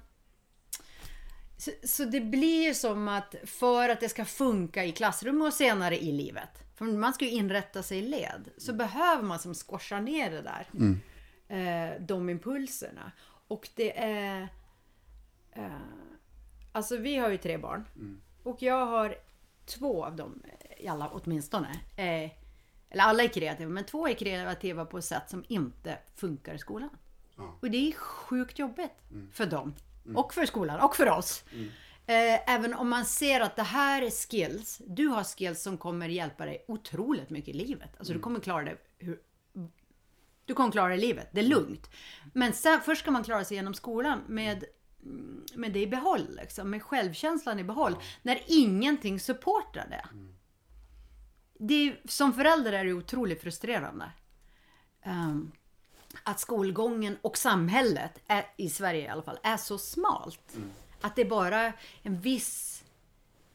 Så, 1.56 1.70
så 1.84 2.04
det 2.04 2.20
blir 2.20 2.74
som 2.74 3.08
att 3.08 3.34
för 3.44 3.88
att 3.88 4.00
det 4.00 4.08
ska 4.08 4.24
funka 4.24 4.84
i 4.84 4.92
klassrum 4.92 5.42
och 5.42 5.52
senare 5.52 5.98
i 5.98 6.12
livet. 6.12 6.50
För 6.76 6.84
man 6.84 7.14
ska 7.14 7.24
ju 7.24 7.30
inrätta 7.30 7.82
sig 7.82 7.98
i 7.98 8.02
led. 8.02 8.48
Så 8.56 8.72
behöver 8.72 9.22
man 9.22 9.38
som 9.38 9.54
squasha 9.54 10.00
ner 10.00 10.30
det 10.30 10.42
där. 10.42 10.68
Eh, 11.48 12.00
de 12.00 12.28
impulserna. 12.28 13.12
Och 13.48 13.68
det 13.74 13.98
är... 13.98 14.48
Eh, 15.52 15.64
alltså 16.78 16.96
vi 16.96 17.16
har 17.16 17.30
ju 17.30 17.36
tre 17.38 17.58
barn. 17.58 17.84
Och 18.42 18.62
jag 18.62 18.86
har 18.86 19.14
två 19.66 20.04
av 20.04 20.16
dem, 20.16 20.42
i 20.78 20.88
alla 20.88 21.08
åtminstone. 21.08 21.68
Eh, 21.96 22.30
eller 22.90 23.04
alla 23.04 23.22
är 23.22 23.28
kreativa, 23.28 23.70
men 23.70 23.84
två 23.84 24.08
är 24.08 24.14
kreativa 24.14 24.84
på 24.84 24.98
ett 24.98 25.04
sätt 25.04 25.30
som 25.30 25.44
inte 25.48 25.98
funkar 26.16 26.54
i 26.54 26.58
skolan. 26.58 26.90
Och 27.60 27.70
det 27.70 27.88
är 27.88 27.92
sjukt 27.92 28.58
jobbigt 28.58 28.92
för 29.32 29.46
dem. 29.46 29.74
Och 30.14 30.34
för 30.34 30.46
skolan 30.46 30.80
och 30.80 30.96
för 30.96 31.10
oss. 31.10 31.44
Eh, 32.06 32.54
även 32.54 32.74
om 32.74 32.88
man 32.88 33.04
ser 33.04 33.40
att 33.40 33.56
det 33.56 33.62
här 33.62 34.02
är 34.02 34.10
skills. 34.10 34.82
Du 34.86 35.06
har 35.06 35.24
skills 35.24 35.62
som 35.62 35.78
kommer 35.78 36.08
hjälpa 36.08 36.44
dig 36.46 36.64
otroligt 36.68 37.30
mycket 37.30 37.54
i 37.54 37.58
livet. 37.58 37.90
Alltså 37.98 38.12
du 38.12 38.20
kommer 38.20 38.40
klara 38.40 38.64
det 38.64 38.76
hur, 38.98 39.18
du 40.44 40.54
kommer 40.54 40.72
klara 40.72 40.96
livet. 40.96 41.28
Det 41.32 41.40
är 41.40 41.44
lugnt. 41.44 41.90
Men 42.34 42.52
sen, 42.52 42.80
först 42.80 43.02
ska 43.02 43.10
man 43.10 43.24
klara 43.24 43.44
sig 43.44 43.56
genom 43.56 43.74
skolan 43.74 44.20
med, 44.28 44.56
mm, 44.56 44.68
med 45.54 45.72
det 45.72 45.80
i 45.80 45.86
behåll. 45.86 46.36
Liksom, 46.40 46.70
med 46.70 46.82
självkänslan 46.82 47.58
i 47.58 47.64
behåll. 47.64 47.96
När 48.22 48.40
ingenting 48.46 49.20
supportar 49.20 49.86
det. 49.90 50.08
det 51.58 51.74
är, 51.74 52.00
som 52.04 52.32
förälder 52.32 52.72
är 52.72 52.84
det 52.84 52.92
otroligt 52.92 53.42
frustrerande. 53.42 54.12
Ehm, 55.02 55.52
att 56.22 56.40
skolgången 56.40 57.16
och 57.22 57.36
samhället, 57.36 58.18
är, 58.26 58.46
i 58.56 58.70
Sverige 58.70 59.04
i 59.04 59.08
alla 59.08 59.22
fall, 59.22 59.38
är 59.42 59.56
så 59.56 59.78
smalt. 59.78 60.56
Att 61.00 61.16
det 61.16 61.22
är 61.22 61.30
bara 61.30 61.72
en 62.02 62.20
viss 62.20 62.84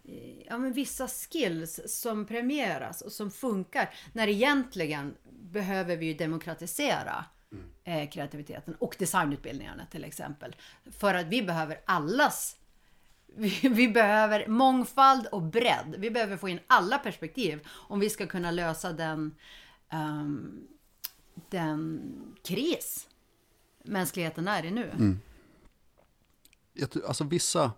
eh, 0.04 0.42
ja, 0.48 0.58
men 0.58 0.74
vissa 0.74 1.08
skills 1.08 1.80
som 1.86 2.26
premieras 2.26 3.02
och 3.02 3.12
som 3.12 3.32
funkar. 3.32 3.94
När 4.14 4.28
egentligen 4.28 5.16
behöver 5.32 5.98
vi 5.98 6.06
ju 6.06 6.14
demokratisera 6.14 7.26
eh, 7.84 8.10
kreativiteten 8.10 8.76
och 8.76 8.96
designutbildningarna 9.00 9.86
till 9.86 10.04
exempel. 10.04 10.56
För 10.92 11.14
att 11.14 11.26
vi 11.28 11.42
behöver 11.44 11.78
allas 11.86 12.58
vi, 13.36 13.60
vi 13.70 13.88
behöver 13.88 14.48
mångfald 14.48 15.28
och 15.28 15.42
bredd. 15.42 15.96
Vi 15.98 16.12
behöver 16.12 16.38
få 16.38 16.50
in 16.50 16.60
alla 16.68 16.98
perspektiv 16.98 17.68
om 17.70 18.00
vi 18.00 18.10
ska 18.10 18.28
kunna 18.28 18.52
lösa 18.52 18.94
den, 18.94 19.36
ehm, 19.90 20.68
den 21.50 22.02
kris 22.44 23.08
mänskligheten 23.84 24.48
är 24.48 24.66
i 24.66 24.72
nu. 24.72 24.92
Jag 26.74 26.90
tror- 26.92 27.06
Alltså 27.08 27.24
vissa 27.24 27.72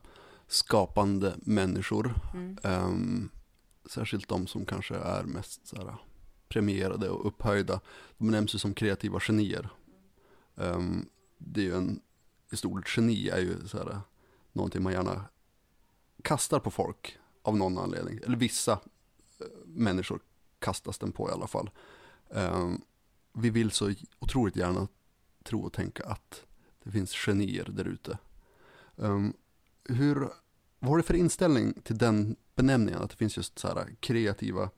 skapande 0.47 1.33
människor, 1.37 2.15
ehm, 2.63 3.29
särskilt 3.89 4.27
de 4.29 4.47
som 4.47 4.65
kanske 4.65 4.95
är 4.95 5.23
mest 5.23 5.67
så 5.67 5.75
här, 5.77 5.95
premierade 6.47 7.09
och 7.09 7.27
upphöjda, 7.27 7.79
de 8.17 8.31
nämns 8.31 8.55
ju 8.55 8.59
som 8.59 8.73
kreativa 8.73 9.19
genier. 9.19 9.69
Um, 10.55 11.09
det 11.37 11.61
är 11.61 11.65
ju 11.65 11.75
en, 11.75 12.01
i 12.51 12.57
stort 12.57 12.97
geni 12.97 13.29
är 13.29 13.39
ju 13.39 13.67
så 13.67 13.77
här, 13.77 13.99
någonting 14.53 14.83
man 14.83 14.93
gärna 14.93 15.25
kastar 16.21 16.59
på 16.59 16.71
folk 16.71 17.17
av 17.41 17.57
någon 17.57 17.77
anledning. 17.77 18.19
Eller 18.23 18.37
vissa 18.37 18.71
eh, 18.71 19.47
människor 19.65 20.19
kastas 20.59 20.97
den 20.97 21.11
på 21.11 21.29
i 21.29 21.31
alla 21.31 21.47
fall. 21.47 21.69
Um, 22.29 22.81
vi 23.33 23.49
vill 23.49 23.71
så 23.71 23.93
otroligt 24.19 24.55
gärna 24.55 24.87
tro 25.43 25.61
och 25.61 25.73
tänka 25.73 26.05
att 26.05 26.45
det 26.83 26.91
finns 26.91 27.11
genier 27.25 27.69
där 27.69 27.85
ute. 27.87 28.17
Um, 28.95 29.33
hur, 29.83 30.19
vad 30.79 30.89
har 30.89 30.97
du 30.97 31.03
för 31.03 31.13
inställning 31.13 31.73
till 31.83 31.97
den 31.97 32.35
benämningen? 32.55 33.01
Att 33.01 33.09
det 33.09 33.15
finns 33.15 33.37
just 33.37 33.59
så 33.59 33.67
här 33.67 33.95
kreativa 33.99 34.69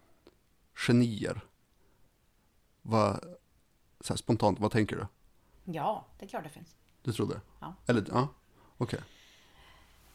genier. 0.88 1.42
Vad, 2.82 3.20
så 4.02 4.14
här 4.14 4.18
spontant, 4.18 4.60
vad 4.60 4.72
tänker 4.72 4.96
du? 4.96 5.06
Ja, 5.74 6.06
det 6.20 6.26
är 6.26 6.30
klart 6.30 6.44
det 6.44 6.50
finns. 6.50 6.76
Du 7.04 7.14
tror 7.14 7.28
det? 7.30 7.42
Ja. 7.60 7.74
Eller, 7.88 8.04
ja, 8.12 8.28
okej. 8.78 9.00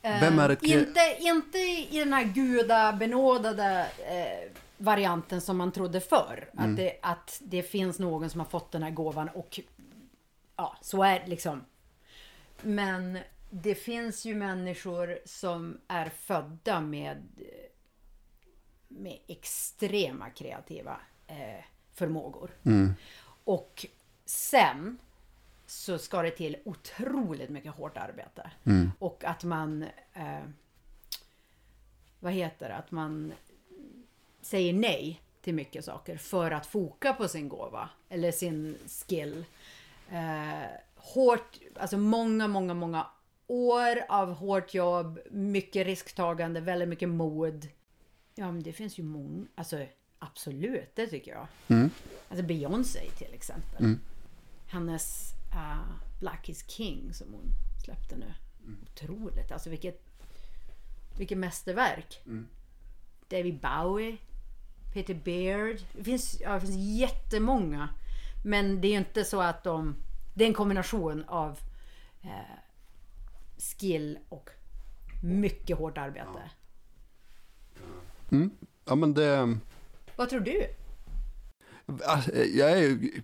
Vem 0.03 0.39
är 0.39 0.49
ett 0.49 0.63
Eh, 0.63 0.67
kre- 0.67 0.81
inte, 0.89 1.17
inte 1.19 1.59
i 1.59 1.99
den 1.99 2.13
här 2.13 2.25
gudabenådade 2.25 3.87
eh, 3.99 4.51
varianten 4.79 5.41
som 5.41 5.57
man 5.57 5.73
trodde 5.73 6.01
förr. 6.01 6.51
Mm. 6.53 6.71
Att, 6.71 6.77
det, 6.77 6.99
att 7.03 7.41
det 7.45 7.63
finns 7.63 7.99
någon 7.99 8.31
som 8.31 8.41
har 8.41 8.47
fått 8.47 8.73
den 8.73 8.83
här 8.83 8.91
gåvan 8.91 9.29
och 9.29 9.61
ja, 10.57 10.77
så 10.81 11.03
är 11.03 11.21
det 11.21 11.27
liksom. 11.27 11.65
Men 12.63 13.19
det 13.51 13.75
finns 13.75 14.25
ju 14.25 14.35
människor 14.35 15.19
som 15.25 15.81
är 15.89 16.09
födda 16.09 16.81
med, 16.81 17.17
eh, 17.39 17.69
med 18.89 19.19
extrema 19.29 20.31
kreativa 20.31 21.01
eh, 21.27 21.65
förmågor. 21.93 22.51
Och 23.45 23.87
sen 24.25 24.99
så 25.73 25.99
ska 25.99 26.23
det 26.23 26.31
till 26.31 26.57
otroligt 26.64 27.51
mycket 27.51 27.73
hårt 27.73 27.97
arbete. 27.97 28.51
Och 28.99 29.25
att 29.25 29.45
man... 29.45 29.83
Eh, 30.12 30.43
vad 32.20 32.33
heter 32.33 32.68
det? 32.68 32.75
Att 32.75 32.91
man 32.91 33.33
säger 34.41 34.73
nej 34.73 35.23
till 35.41 35.55
mycket 35.55 35.85
saker 35.85 36.16
för 36.16 36.51
att 36.51 36.66
foka 36.66 37.12
på 37.12 37.29
sin 37.29 37.49
gåva 37.49 37.89
eller 38.09 38.33
sin 38.33 38.79
skill. 38.87 39.45
Eh, 40.11 40.68
hårt, 40.95 41.59
alltså 41.77 41.99
många, 41.99 42.49
många, 42.49 42.75
många 42.75 43.07
år 43.47 44.05
av 44.09 44.33
hårt 44.33 44.75
jobb, 44.75 45.18
mycket 45.31 45.87
risktagande, 45.87 46.61
väldigt 46.61 46.89
mycket 46.89 47.09
mod. 47.09 47.68
Ja, 48.35 48.53
men 48.53 48.62
det 48.62 48.73
finns 48.73 48.99
ju 48.99 49.03
många, 49.03 49.47
alltså 49.55 49.87
absolut, 50.18 50.91
det 50.95 51.07
tycker 51.07 51.31
jag. 51.31 51.47
Alltså 52.29 52.47
Beyoncé 52.47 53.11
till 53.18 53.35
exempel. 53.35 53.85
Hennes 54.66 55.33
uh, 55.55 55.93
Black 56.21 56.49
is 56.49 56.65
King 56.71 57.15
som 57.15 57.33
hon 57.33 57.55
släppte 57.85 58.17
nu. 58.17 58.35
Otroligt, 58.83 59.53
alltså 59.53 59.71
vilket, 59.71 60.03
vilket 61.19 61.39
mästerverk. 61.39 62.21
David 63.29 63.61
Bowie, 63.61 64.17
Peter 64.93 65.15
Beard. 65.15 65.77
Det 65.93 66.05
finns, 66.05 66.41
ja, 66.41 66.55
det 66.55 66.61
finns 66.61 66.77
jättemånga. 67.01 67.89
Men 68.45 68.81
det 68.81 68.89
är 68.89 68.93
ju 68.93 68.99
inte 68.99 69.25
så 69.25 69.41
att 69.41 69.65
de... 69.65 69.97
Det 70.35 70.45
är 70.45 70.49
en 70.49 70.55
kombination 70.55 71.25
av 71.25 71.59
eh, 72.23 72.59
skill 73.59 74.19
och 74.29 74.51
mycket 75.23 75.79
hårt 75.79 75.99
arbete. 75.99 76.51
Ja 78.85 78.95
men 78.95 79.15
det, 79.15 79.59
Vad 80.17 80.29
tror 80.29 80.41
du? 80.41 80.67
alltså, 82.07 82.35
jag 82.35 82.71
är 82.73 82.77
ju 82.77 83.23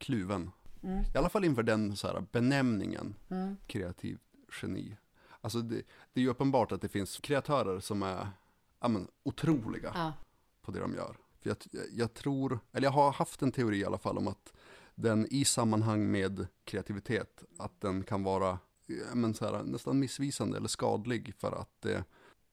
kluven. 0.00 0.50
I 1.14 1.18
alla 1.18 1.28
fall 1.28 1.44
inför 1.44 1.62
den 1.62 1.96
så 1.96 2.06
här 2.06 2.24
benämningen, 2.32 3.14
kreativ 3.66 4.18
geni. 4.62 4.96
Alltså 5.40 5.60
det, 5.60 5.82
det 6.12 6.20
är 6.20 6.24
ju 6.24 6.28
uppenbart 6.30 6.72
att 6.72 6.80
det 6.82 6.88
finns 6.88 7.18
kreatörer 7.18 7.80
som 7.80 8.02
är 8.02 8.28
ja, 8.80 8.88
men, 8.88 9.08
otroliga 9.22 9.92
Ja. 9.94 10.12
på 10.62 10.72
det 10.72 10.80
de 10.80 10.94
gör. 10.94 11.16
För 11.40 11.50
jag, 11.50 11.56
jag 11.92 12.14
tror, 12.14 12.58
eller 12.72 12.86
jag 12.86 12.92
har 12.92 13.12
haft 13.12 13.42
en 13.42 13.52
teori 13.52 13.78
i 13.78 13.84
alla 13.84 13.98
fall 13.98 14.18
om 14.18 14.28
att 14.28 14.52
den 14.94 15.26
i 15.30 15.44
sammanhang 15.44 16.10
med 16.10 16.46
kreativitet, 16.64 17.44
att 17.58 17.80
den 17.80 18.02
kan 18.02 18.22
vara 18.22 18.58
ja, 18.86 19.14
men 19.14 19.34
så 19.34 19.44
här, 19.44 19.62
nästan 19.62 19.98
missvisande 19.98 20.56
eller 20.56 20.68
skadlig 20.68 21.34
för 21.38 21.60
att 21.60 21.80
det, 21.80 22.04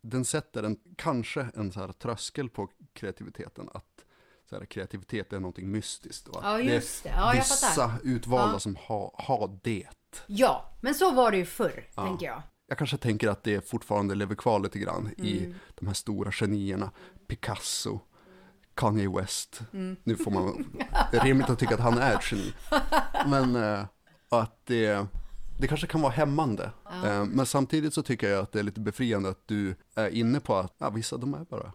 den 0.01 0.25
sätter 0.25 0.63
en, 0.63 0.79
kanske 0.95 1.47
en 1.55 1.71
så 1.71 1.79
här 1.79 1.91
tröskel 1.91 2.49
på 2.49 2.69
kreativiteten. 2.93 3.69
Att 3.73 4.05
så 4.49 4.57
här, 4.57 4.65
kreativitet 4.65 5.33
är 5.33 5.39
någonting 5.39 5.71
mystiskt. 5.71 6.27
Att 6.29 6.43
Ja, 6.43 6.59
just 6.59 7.03
det. 7.03 7.09
Ja, 7.09 7.35
jag 7.35 7.43
vissa 7.43 7.67
fattar. 7.67 7.99
utvalda 8.03 8.53
Ja. 8.55 8.59
som 8.59 8.75
har 8.81 9.11
har 9.17 9.59
det. 9.63 9.87
Ja, 10.27 10.73
men 10.81 10.95
så 10.95 11.11
var 11.11 11.31
det 11.31 11.37
ju 11.37 11.45
förr, 11.45 11.87
tänker 11.95 12.25
jag. 12.25 12.41
Jag 12.67 12.77
kanske 12.77 12.97
tänker 12.97 13.27
att 13.29 13.43
det 13.43 13.69
fortfarande 13.69 14.15
lever 14.15 14.35
kvar 14.35 14.59
lite 14.59 14.79
grann 14.79 14.97
Mm. 15.17 15.25
i 15.27 15.55
de 15.75 15.87
här 15.87 15.93
stora 15.93 16.31
genierna. 16.31 16.91
Picasso, 17.27 17.99
Kanye 18.75 19.09
West. 19.09 19.61
Nu 20.03 20.15
får 20.15 20.31
man, 20.31 20.65
det 21.11 21.17
är 21.17 21.23
rimligt 21.23 21.49
att 21.49 21.59
tycka 21.59 21.75
att 21.75 21.81
han 21.81 21.97
är 21.97 22.15
ett 22.15 22.31
geni. 22.31 22.53
Men 23.27 23.55
eh, 23.55 23.85
att 24.29 24.65
det, 24.65 25.05
det 25.59 25.67
kanske 25.67 25.87
kan 25.87 26.01
vara 26.01 26.11
hämmande. 26.11 26.71
Eh, 27.03 27.25
men 27.25 27.45
samtidigt 27.45 27.93
så 27.93 28.03
tycker 28.03 28.29
jag 28.29 28.39
att 28.43 28.51
det 28.51 28.59
är 28.59 28.63
lite 28.63 28.79
befriande 28.79 29.29
att 29.29 29.41
du 29.47 29.75
är 29.95 30.09
inne 30.09 30.39
på 30.39 30.55
att 30.55 30.75
ja, 30.77 30.89
vissa 30.89 31.17
de 31.17 31.33
är 31.33 31.45
bara 31.49 31.71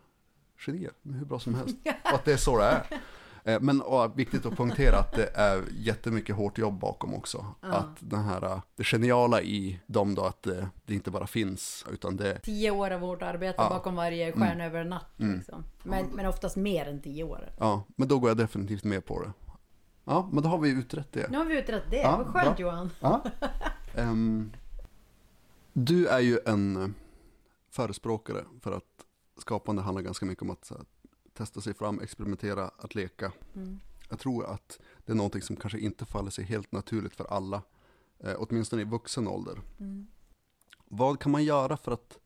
är 0.69 0.91
hur 1.19 1.25
bra 1.25 1.39
som 1.39 1.55
helst. 1.55 1.77
Och 2.05 2.13
att 2.15 2.25
det 2.25 2.33
är 2.33 2.37
så 2.37 2.59
det 2.59 2.65
är. 2.65 2.87
Eh, 3.45 3.61
Men 3.61 3.83
viktigt 4.17 4.47
att 4.47 4.57
poängtera 4.57 4.99
att 4.99 5.13
det 5.13 5.27
är 5.35 5.63
jättemycket 5.73 6.37
hårt 6.37 6.59
jobb 6.59 6.79
bakom 6.81 7.15
också. 7.15 7.47
Att 7.61 7.97
den 7.99 8.25
här, 8.25 8.45
eh, 8.45 8.61
det 8.77 8.85
geniala 8.85 9.43
i 9.43 9.81
dem 9.87 10.15
då, 10.15 10.23
att 10.25 10.43
det, 10.43 10.69
det 10.87 10.95
inte 10.95 11.11
bara 11.11 11.27
finns, 11.27 11.85
utan 11.93 12.17
det, 12.17 12.39
Tio 12.43 12.71
år 12.71 12.91
av 12.91 13.01
hårt 13.01 13.23
arbete 13.23 13.55
Ja. 13.59 13.69
bakom 13.69 13.95
varje 13.95 14.33
stjärna 14.33 14.65
över 14.65 14.81
en 14.81 14.89
natt. 14.89 15.13
Liksom. 15.17 15.65
Men, 15.83 16.07
men 16.07 16.27
oftast 16.27 16.57
mer 16.57 16.87
än 16.89 17.01
tio 17.03 17.25
år. 17.25 17.53
ja, 17.59 17.85
men 17.97 18.09
då 18.09 18.19
går 18.19 18.31
jag 18.31 18.37
definitivt 18.37 18.85
med 18.85 19.05
på 19.07 19.23
det. 19.23 19.33
Ja, 20.05 20.29
men 20.33 20.43
då 20.43 20.49
har 20.49 20.59
vi 20.59 20.71
utrett 20.71 21.13
det. 21.13 21.31
Nu 21.31 21.39
har 21.39 21.45
vi 21.45 21.59
utrett 21.59 21.91
det. 21.91 21.97
Ja, 21.97 22.17
Vad 22.17 22.27
skönt 22.27 22.57
bra. 22.57 22.67
Johan. 22.67 22.91
Ja. 23.01 23.23
Ehm, 23.97 24.53
du 25.73 26.07
är 26.07 26.21
ju 26.21 26.39
en 26.47 26.77
eh, 26.83 26.89
förespråkare 27.71 28.45
för 28.61 28.73
att 28.73 28.92
skapande 29.43 29.83
handlar 29.83 30.03
ganska 30.03 30.27
mycket 30.27 30.43
om 30.43 30.51
att 30.51 30.71
här, 30.71 30.85
testa 31.33 31.61
sig 31.61 31.75
fram, 31.75 32.01
experimentera, 32.01 32.71
att 32.79 32.95
leka. 32.95 33.33
Jag 34.09 34.19
tror 34.19 34.47
att 34.47 34.81
det 35.05 35.13
är 35.13 35.17
någonting 35.17 35.43
som 35.43 35.57
kanske 35.57 35.79
inte 35.79 36.05
faller 36.07 36.31
sig 36.31 36.45
helt 36.45 36.73
naturligt 36.73 37.17
för 37.17 37.25
alla, 37.25 37.63
eh, 38.19 38.35
åtminstone 38.39 38.83
i 38.83 38.85
vuxen 38.85 39.29
ålder. 39.29 39.61
Vad 40.85 41.21
kan 41.21 41.33
man 41.33 41.45
göra 41.45 41.77
för 41.77 41.93
att, 41.93 42.19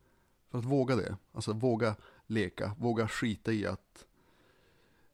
för 0.51 0.59
att 0.59 0.65
våga 0.65 0.97
det? 0.97 1.17
Alltså 1.33 1.53
våga 1.53 1.97
leka, 2.27 2.75
våga 2.79 3.09
skita 3.09 3.53
i 3.53 3.67
att 3.67 4.07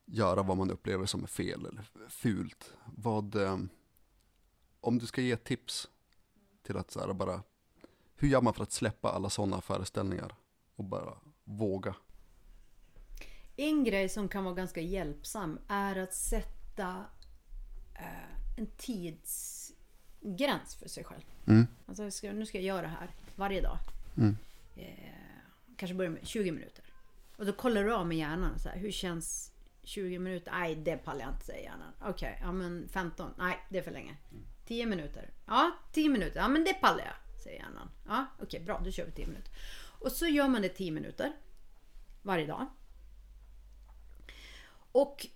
göra 0.04 0.42
vad 0.42 0.56
man 0.56 0.70
upplever 0.70 1.06
som 1.06 1.22
är 1.22 1.26
fel 1.26 1.66
eller 1.66 1.90
fult. 2.08 2.74
Vad, 2.96 3.34
eh, 3.34 3.58
om 4.80 4.98
du 4.98 5.06
ska 5.06 5.20
ge 5.20 5.36
tips 5.36 5.88
till 6.62 6.76
att 6.76 6.90
så 6.90 7.00
här 7.00 7.12
bara, 7.12 7.42
hur 8.14 8.28
gör 8.28 8.42
man 8.42 8.54
för 8.54 8.62
att 8.62 8.72
släppa 8.72 9.08
alla 9.08 9.30
sådana 9.30 9.60
föreställningar 9.60 10.34
och 10.76 10.84
bara 10.84 11.14
våga? 11.44 11.94
En 13.56 13.84
grej 13.84 14.08
som 14.08 14.28
kan 14.28 14.44
vara 14.44 14.54
ganska 14.54 14.80
hjälpsam 14.80 15.58
är 15.68 15.96
att 15.96 16.14
sätta 16.14 17.04
eh, 17.94 18.58
en 18.58 18.66
tidsgräns 18.76 19.74
för 20.74 20.88
sig 20.88 21.04
själv. 21.04 21.22
Mm. 21.46 21.66
Alltså, 21.86 22.10
ska, 22.10 22.32
nu 22.32 22.46
ska 22.46 22.58
jag 22.58 22.64
göra 22.64 22.82
det 22.82 22.88
här 22.88 23.10
varje 23.36 23.60
dag. 23.60 23.78
Eh, 24.76 25.12
kanske 25.76 25.94
börja 25.94 26.10
med 26.10 26.26
20 26.26 26.52
minuter. 26.52 26.84
Och 27.36 27.46
då 27.46 27.52
kollar 27.52 27.84
du 27.84 27.94
av 27.94 28.06
med 28.06 28.18
hjärnan. 28.18 28.58
Så 28.58 28.68
här, 28.68 28.76
hur 28.76 28.90
känns 28.90 29.52
20 29.82 30.18
minuter? 30.18 30.52
Nej, 30.52 30.74
det 30.74 30.96
pallar 30.96 31.20
jag 31.20 31.30
inte, 31.30 31.44
säger 31.44 31.62
hjärnan. 31.62 31.92
Okej, 32.00 32.38
ja 32.42 32.52
men 32.52 32.88
15? 32.88 33.30
Nej, 33.38 33.58
det 33.68 33.78
är 33.78 33.82
för 33.82 33.90
länge. 33.90 34.16
10 34.66 34.86
minuter? 34.86 35.30
Ja, 35.46 35.70
10 35.92 36.08
minuter. 36.08 36.40
Ja, 36.40 36.48
men 36.48 36.64
det 36.64 36.74
pallar 36.74 37.04
jag, 37.04 37.42
säger 37.42 37.58
hjärnan. 37.58 37.90
Ja, 38.08 38.26
okej, 38.42 38.60
bra, 38.60 38.80
då 38.84 38.90
kör 38.90 39.06
vi 39.06 39.12
10 39.12 39.26
minuter. 39.26 39.52
Och 40.02 40.12
så 40.12 40.26
gör 40.26 40.48
man 40.48 40.62
det 40.62 40.68
10 40.68 40.90
minuter 40.90 41.32
varje 42.22 42.46
dag. 42.46 42.66
Och 44.92 45.26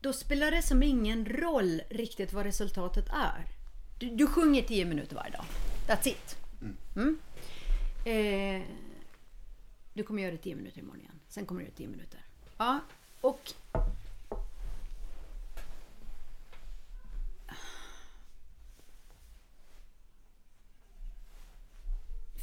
då 0.00 0.12
spelar 0.12 0.50
det 0.50 0.62
som 0.62 0.82
ingen 0.82 1.26
roll 1.26 1.82
riktigt 1.90 2.32
vad 2.32 2.46
resultatet 2.46 3.08
är. 3.08 3.46
Du, 3.98 4.10
du 4.10 4.26
sjunger 4.26 4.62
10 4.62 4.84
minuter 4.84 5.16
varje 5.16 5.30
dag. 5.30 5.44
That's 5.86 6.08
it. 6.08 6.36
Mm. 6.96 7.18
Eh, 8.04 8.66
du 9.92 10.02
kommer 10.02 10.22
göra 10.22 10.32
det 10.32 10.38
10 10.38 10.54
minuter 10.54 10.78
imorgon 10.78 11.00
igen. 11.00 11.20
Sen 11.28 11.46
kommer 11.46 11.60
du 11.60 11.66
göra 11.66 11.76
10 11.76 11.88
minuter. 11.88 12.20
Ja, 12.58 12.80
och... 13.20 13.52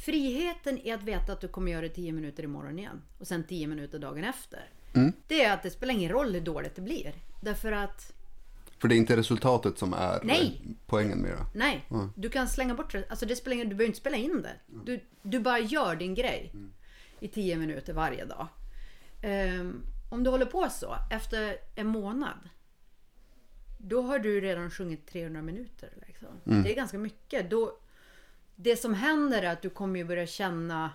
Friheten 0.06 0.78
är 0.78 0.94
att 0.94 1.02
veta 1.02 1.32
att 1.32 1.40
du 1.40 1.48
kommer 1.48 1.72
göra 1.72 1.82
det 1.82 1.88
10 1.88 2.12
minuter 2.12 2.42
imorgon 2.42 2.78
igen. 2.78 3.02
Och 3.18 3.26
sen 3.26 3.44
10 3.44 3.66
minuter 3.66 3.98
dagen 3.98 4.24
efter. 4.24 4.70
Det 5.26 5.44
är 5.44 5.54
att 5.54 5.62
det 5.62 5.70
spelar 5.70 5.94
ingen 5.94 6.12
roll 6.12 6.34
hur 6.34 6.40
dåligt 6.40 6.74
det 6.74 6.82
blir. 6.82 7.14
Därför 7.42 7.72
att 7.72 8.12
För 8.78 8.88
det 8.88 8.94
är 8.94 8.96
inte 8.96 9.16
resultatet 9.16 9.78
som 9.78 9.92
är 9.92 10.20
Nej. 10.24 10.60
poängen 10.86 11.18
med 11.18 11.30
det. 11.30 11.46
Nej, 11.54 11.88
du 12.14 12.30
kan 12.30 12.48
slänga 12.48 12.74
bort 12.74 12.92
det. 12.92 13.04
Alltså 13.08 13.26
det 13.26 13.36
spelar 13.36 13.54
ingen, 13.54 13.68
du 13.68 13.74
behöver 13.74 13.86
inte 13.86 13.98
spela 13.98 14.16
in 14.16 14.42
det. 14.42 14.52
Du, 14.84 15.00
du 15.22 15.40
bara 15.40 15.58
gör 15.58 15.96
din 15.96 16.14
grej 16.14 16.52
i 17.20 17.28
10 17.28 17.56
minuter 17.56 17.92
varje 17.92 18.24
dag. 18.24 18.48
Ehm, 19.22 19.82
om 20.10 20.24
du 20.24 20.30
håller 20.30 20.46
på 20.46 20.68
så 20.70 20.96
efter 21.10 21.56
en 21.74 21.86
månad. 21.86 22.48
Då 23.78 24.02
har 24.02 24.18
du 24.18 24.40
redan 24.40 24.70
sjungit 24.70 25.06
300 25.06 25.42
minuter. 25.42 25.90
Liksom. 26.06 26.28
Det 26.44 26.72
är 26.72 26.76
ganska 26.76 26.98
mycket. 26.98 27.50
Då, 27.50 27.78
det 28.56 28.76
som 28.76 28.94
händer 28.94 29.42
är 29.42 29.52
att 29.52 29.62
du 29.62 29.70
kommer 29.70 29.98
ju 29.98 30.04
börja 30.04 30.26
känna 30.26 30.92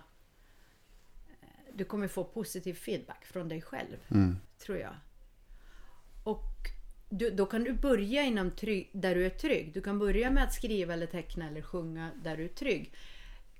eh, 1.40 1.74
du 1.74 1.84
kommer 1.84 2.08
få 2.08 2.24
positiv 2.24 2.74
feedback 2.74 3.24
från 3.24 3.48
dig 3.48 3.62
själv. 3.62 3.96
Tror 4.58 4.78
jag. 4.78 4.94
Och 6.24 6.52
du, 7.08 7.30
då 7.30 7.46
kan 7.46 7.64
du 7.64 7.72
börja 7.72 8.22
inom 8.22 8.50
trygg, 8.50 8.90
där 8.92 9.14
du 9.14 9.26
är 9.26 9.30
trygg. 9.30 9.72
Du 9.74 9.80
kan 9.80 9.98
börja 9.98 10.30
med 10.30 10.44
att 10.44 10.54
skriva 10.54 10.94
eller 10.94 11.06
teckna 11.06 11.48
eller 11.48 11.62
sjunga 11.62 12.10
där 12.22 12.36
du 12.36 12.44
är 12.44 12.48
trygg. 12.48 12.94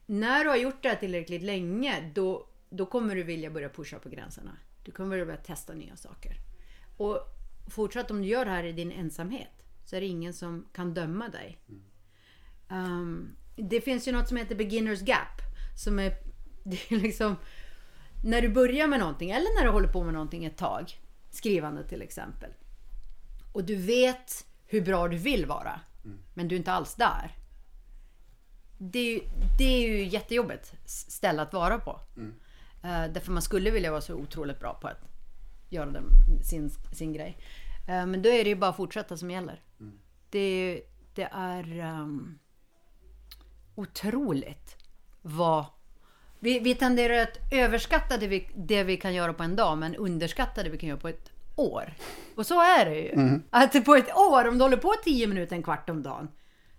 När 0.07 0.45
du 0.45 0.51
har 0.51 0.57
gjort 0.57 0.83
det 0.83 0.89
här 0.89 0.97
tillräckligt 0.97 1.43
länge 1.43 2.11
då, 2.15 2.47
då 2.71 2.87
kommer 2.87 3.17
du 3.17 3.23
vilja 3.23 3.51
börja 3.51 3.69
pusha 3.69 3.99
på 3.99 4.09
gränserna. 4.09 4.57
Du 4.85 4.93
kommer 4.93 5.25
börja 5.25 5.37
testa 5.37 5.75
nya 5.75 5.97
saker. 5.97 6.35
Och 6.97 7.19
fortsatt 7.71 8.11
om 8.11 8.23
du 8.23 8.29
gör 8.29 8.45
det 8.45 8.51
här 8.51 8.65
i 8.65 8.73
din 8.73 8.93
ensamhet 8.93 9.63
så 9.85 9.97
är 9.97 10.01
det 10.01 10.07
ingen 10.07 10.35
som 10.35 10.67
kan 10.73 10.95
döma 10.95 11.29
dig. 11.29 11.59
Um, 12.71 13.37
det 13.57 13.81
finns 13.81 14.09
ju 14.09 14.13
något 14.13 14.29
som 14.29 14.37
heter 14.37 14.55
beginners 14.55 15.03
gap. 15.03 15.41
Som 15.77 15.99
är, 15.99 16.17
det 16.65 16.93
är 16.93 16.97
liksom 16.97 17.37
när 18.25 18.43
du 18.43 18.49
börjar 18.49 18.87
med 18.87 19.01
någonting 19.01 19.31
eller 19.31 19.59
när 19.59 19.65
du 19.65 19.71
håller 19.71 19.89
på 19.89 20.05
med 20.05 20.15
någonting 20.15 20.45
ett 20.45 20.57
tag. 20.57 21.01
Skrivande 21.31 21.89
till 21.89 22.03
exempel. 22.03 22.51
Och 23.53 23.65
du 23.65 23.77
vet 23.77 24.47
hur 24.67 24.81
bra 24.81 25.09
du 25.09 25.17
vill 25.17 25.47
vara. 25.47 25.81
Men 26.35 26.49
du 26.49 26.55
är 26.55 26.59
inte 26.59 26.73
alls 26.73 26.95
där. 26.95 27.37
Det 28.79 28.99
är, 28.99 29.13
ju, 29.13 29.21
det 29.59 29.65
är 29.65 29.89
ju 29.89 30.05
jättejobbigt 30.05 30.73
ställe 30.85 31.43
att 31.43 31.53
vara 31.53 31.79
på. 31.79 32.01
Eh, 32.83 33.13
därför 33.13 33.33
man 33.33 33.43
skulle 33.43 33.71
vilja 33.71 33.91
vara 33.91 34.01
så 34.01 34.15
otroligt 34.15 34.61
bra 34.61 34.75
på 34.75 34.89
att 34.89 35.01
göra 35.71 35.91
den, 35.91 36.05
sin, 36.45 36.71
sin 36.71 37.13
grej. 37.13 37.39
Eh, 37.89 38.07
men 38.07 38.23
då 38.23 38.29
är 38.29 38.45
det 38.45 38.51
ju 38.51 38.57
bara 38.57 38.71
att 38.71 38.77
fortsätta 38.77 39.17
som 39.17 39.31
gäller. 39.31 39.63
Det, 40.31 40.83
det 41.15 41.29
är 41.33 41.79
ehm, 41.79 42.39
otroligt 43.75 44.77
vad... 45.23 45.65
Vi, 46.39 46.59
vi 46.59 46.75
tenderar 46.75 47.23
att 47.23 47.39
överskatta 47.51 48.17
det 48.17 48.27
vi, 48.27 48.49
det 48.55 48.85
vi 48.85 48.97
kan 48.97 49.15
göra 49.15 49.33
på 49.33 49.43
en 49.43 49.57
dag 49.57 49.79
men 49.79 49.97
underskatta 49.97 50.63
det 50.63 50.71
vi 50.71 50.79
kan 50.79 50.89
göra 50.89 51.01
på 51.01 51.09
ett 51.09 51.31
år. 51.57 51.95
Och 52.35 52.47
så 52.47 52.61
är 52.61 52.85
det 52.85 52.99
ju. 52.99 53.11
Att 53.51 53.85
på 53.85 53.95
ett 53.95 54.17
år, 54.17 54.49
om 54.49 54.59
du 54.59 54.65
håller 54.65 54.77
på 54.77 54.95
10 55.05 55.27
minuter, 55.27 55.57
en 55.57 55.63
kvart 55.63 55.91
om 55.91 56.03
dagen. 56.03 56.29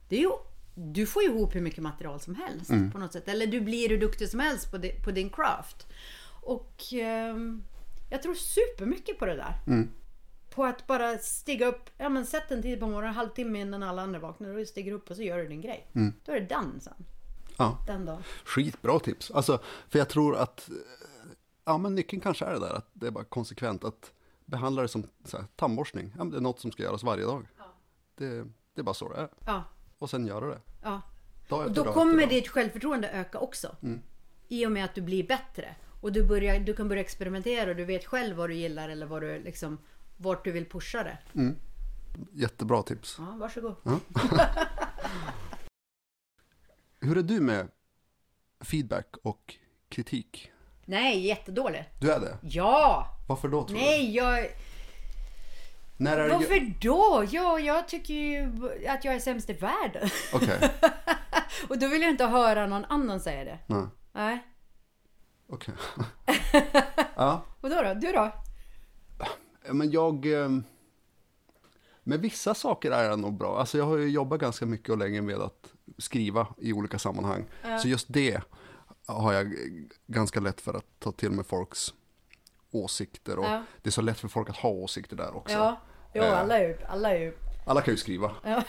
Det 0.10 0.16
är 0.16 0.20
ju, 0.20 0.30
du 0.76 1.06
får 1.06 1.24
ihop 1.24 1.56
hur 1.56 1.62
mycket 1.62 1.84
material 1.84 2.20
som 2.20 2.36
helst 2.36 2.72
på 2.92 2.98
något 2.98 3.14
sätt. 3.14 3.28
Eller 3.28 3.48
du 3.48 3.62
blir 3.62 3.90
hur 3.90 3.98
duktig 3.98 4.30
som 4.30 4.40
helst 4.40 4.72
på, 4.72 4.78
di, 4.78 4.90
på 4.90 5.12
din 5.12 5.30
craft. 5.30 5.88
Och 6.42 6.84
ehm, 6.94 7.64
jag 8.10 8.22
tror 8.22 8.34
supermycket 8.34 9.20
på 9.20 9.26
det 9.26 9.36
där. 9.36 9.56
På 10.56 10.66
att 10.66 10.88
bara 10.88 11.18
stiga 11.18 11.68
upp, 11.68 11.90
ja 11.98 12.10
men 12.10 12.26
sätt 12.26 12.52
en 12.52 12.62
tid 12.62 12.80
på 12.80 12.86
morgonen, 12.88 13.10
en 13.10 13.16
halvtimme 13.16 13.60
innan 13.62 13.84
alla 13.84 14.02
andra 14.02 14.20
vaknar 14.20 14.50
och 14.50 14.56
du 14.56 14.66
stiger 14.66 14.92
upp 14.94 15.10
och 15.10 15.16
så 15.16 15.22
gör 15.24 15.38
du 15.38 15.48
din 15.48 15.62
grej. 15.62 15.88
Då 16.26 16.32
är 16.32 16.40
det 16.42 16.56
done 16.56 16.80
sen. 16.80 16.94
Ja. 17.58 17.78
Den 17.88 18.06
dagen. 18.06 18.24
Skitbra 18.46 19.00
tips. 19.00 19.32
Alltså, 19.32 19.60
för 19.90 20.00
jag 20.00 20.10
tror 20.10 20.36
att 20.38 20.70
eh, 20.70 20.76
ja, 21.66 21.78
men 21.78 21.96
nyckeln 21.96 22.22
kanske 22.22 22.46
är 22.46 22.54
det 22.54 22.60
där, 22.60 22.74
att 22.74 22.90
det 22.94 23.08
är 23.08 23.12
bara 23.12 23.24
konsekvent 23.24 23.84
att 23.84 24.12
behandla 24.46 24.82
det 24.82 24.88
som 24.88 25.04
så 25.26 25.38
här, 25.38 25.46
tandborstning. 25.56 26.14
Ja, 26.18 26.24
det 26.24 26.38
är 26.38 26.42
något 26.42 26.60
som 26.60 26.72
ska 26.72 26.84
göras 26.84 27.04
varje 27.04 27.26
dag. 27.26 27.48
Det, 28.16 28.30
det 28.74 28.82
är 28.82 28.84
bara 28.84 28.94
så 28.94 29.10
det 29.14 29.20
är. 29.20 29.30
Ja, 29.46 29.64
Och 30.00 30.10
sen 30.10 30.28
göra 30.28 30.46
det. 30.48 30.62
ja. 30.84 31.02
Dag 31.50 31.66
Och 31.66 31.72
då 31.72 31.84
dag 31.84 31.94
kommer 31.94 32.20
dag. 32.22 32.30
ditt 32.30 32.48
självförtroende 32.48 33.10
öka 33.10 33.40
också. 33.40 33.76
I 34.48 34.66
och 34.66 34.72
med 34.72 34.86
att 34.86 34.96
du 34.96 35.02
blir 35.02 35.28
bättre. 35.28 35.76
Och 36.02 36.12
du, 36.12 36.24
börjar, 36.24 36.60
du 36.60 36.74
kan 36.76 36.88
börja 36.90 37.02
experimentera 37.02 37.70
och 37.70 37.76
du 37.76 37.86
vet 37.86 38.06
själv 38.06 38.36
vad 38.36 38.50
du 38.50 38.54
gillar 38.56 38.90
eller 38.90 39.06
vad 39.06 39.22
du 39.22 39.40
liksom, 39.40 39.78
vart 40.18 40.44
du 40.44 40.52
vill 40.52 40.70
pusha 40.70 41.04
det. 41.04 41.18
Jättebra 42.32 42.84
tips. 42.84 43.16
Ja, 43.20 43.36
varsågod. 43.38 43.76
Hur 47.00 47.18
är 47.18 47.24
du 47.24 47.40
med 47.40 47.68
feedback 48.60 49.16
och 49.24 49.56
kritik? 49.90 50.52
Nej, 50.86 51.20
jättedålig. 51.28 51.90
Du 52.00 52.12
är 52.12 52.20
det? 52.20 52.38
Ja! 52.42 53.08
Varför 53.28 53.48
då 53.48 53.64
tror 53.64 53.78
Nej, 53.78 54.16
jag... 54.16 54.44
du? 54.44 54.50
När 55.98 56.18
är 56.18 56.30
det... 56.30 56.34
Varför 56.34 56.74
då? 56.82 57.26
Ja, 57.32 57.60
jag 57.60 57.88
tycker 57.88 58.14
ju 58.14 58.52
att 58.88 59.06
jag 59.06 59.16
är 59.16 59.20
sämst 59.20 59.50
i 59.50 59.54
världen. 59.54 60.10
Okej, 60.34 60.70
Och 61.70 61.80
då 61.80 61.88
vill 61.88 62.02
jag 62.02 62.12
inte 62.12 62.26
höra 62.26 62.68
någon 62.68 62.86
annan 62.86 63.20
säga 63.20 63.44
det. 63.44 63.60
nej, 63.68 63.86
Nej. 64.12 64.44
okej. 65.50 65.74
ja, 67.16 67.46
Och 67.62 67.70
då 67.70 67.82
då? 67.82 67.94
Du 67.94 68.12
då? 68.12 68.32
Ja, 69.68 69.74
Men 69.74 69.92
jag... 69.92 70.26
eh, 70.44 70.50
Med 72.04 72.20
vissa 72.22 72.54
saker 72.54 72.92
är 72.92 73.04
jag 73.10 73.20
nog 73.20 73.34
bra. 73.38 73.60
Alltså 73.60 73.78
jag 73.78 73.86
har 73.86 73.98
ju 73.98 74.10
jobbat 74.10 74.40
ganska 74.40 74.66
mycket 74.66 74.90
och 74.90 74.98
länge 74.98 75.22
med 75.22 75.36
att 75.42 75.74
skriva 75.98 76.48
i 76.58 76.74
olika 76.74 77.00
sammanhang. 77.00 77.46
Så 77.82 77.88
just 77.88 78.06
det 78.10 78.42
har 79.06 79.34
jag 79.34 79.54
ganska 80.08 80.40
lätt 80.40 80.62
för 80.62 80.74
att 80.74 80.86
ta 81.00 81.12
till 81.12 81.32
mig 81.32 81.46
folks 81.46 81.94
åsikter. 82.72 83.40
Och 83.40 83.46
Ja. 83.46 83.64
det 83.82 83.90
är 83.90 83.92
så 83.92 84.02
lätt 84.02 84.20
för 84.20 84.28
folk 84.28 84.50
att 84.50 84.56
ha 84.58 84.70
åsikter 84.70 85.16
där 85.16 85.36
också. 85.36 85.56
Ja, 85.56 85.78
jo, 86.14 86.24
Eh. 86.24 86.40
alla 86.40 86.60
är 86.60 86.68
ju... 86.68 86.78
Alla 86.88 87.12
är 87.16 87.20
ju 87.20 87.34
Alla 87.66 87.82
kan 87.82 87.94
ju 87.94 87.98
skriva. 87.98 88.32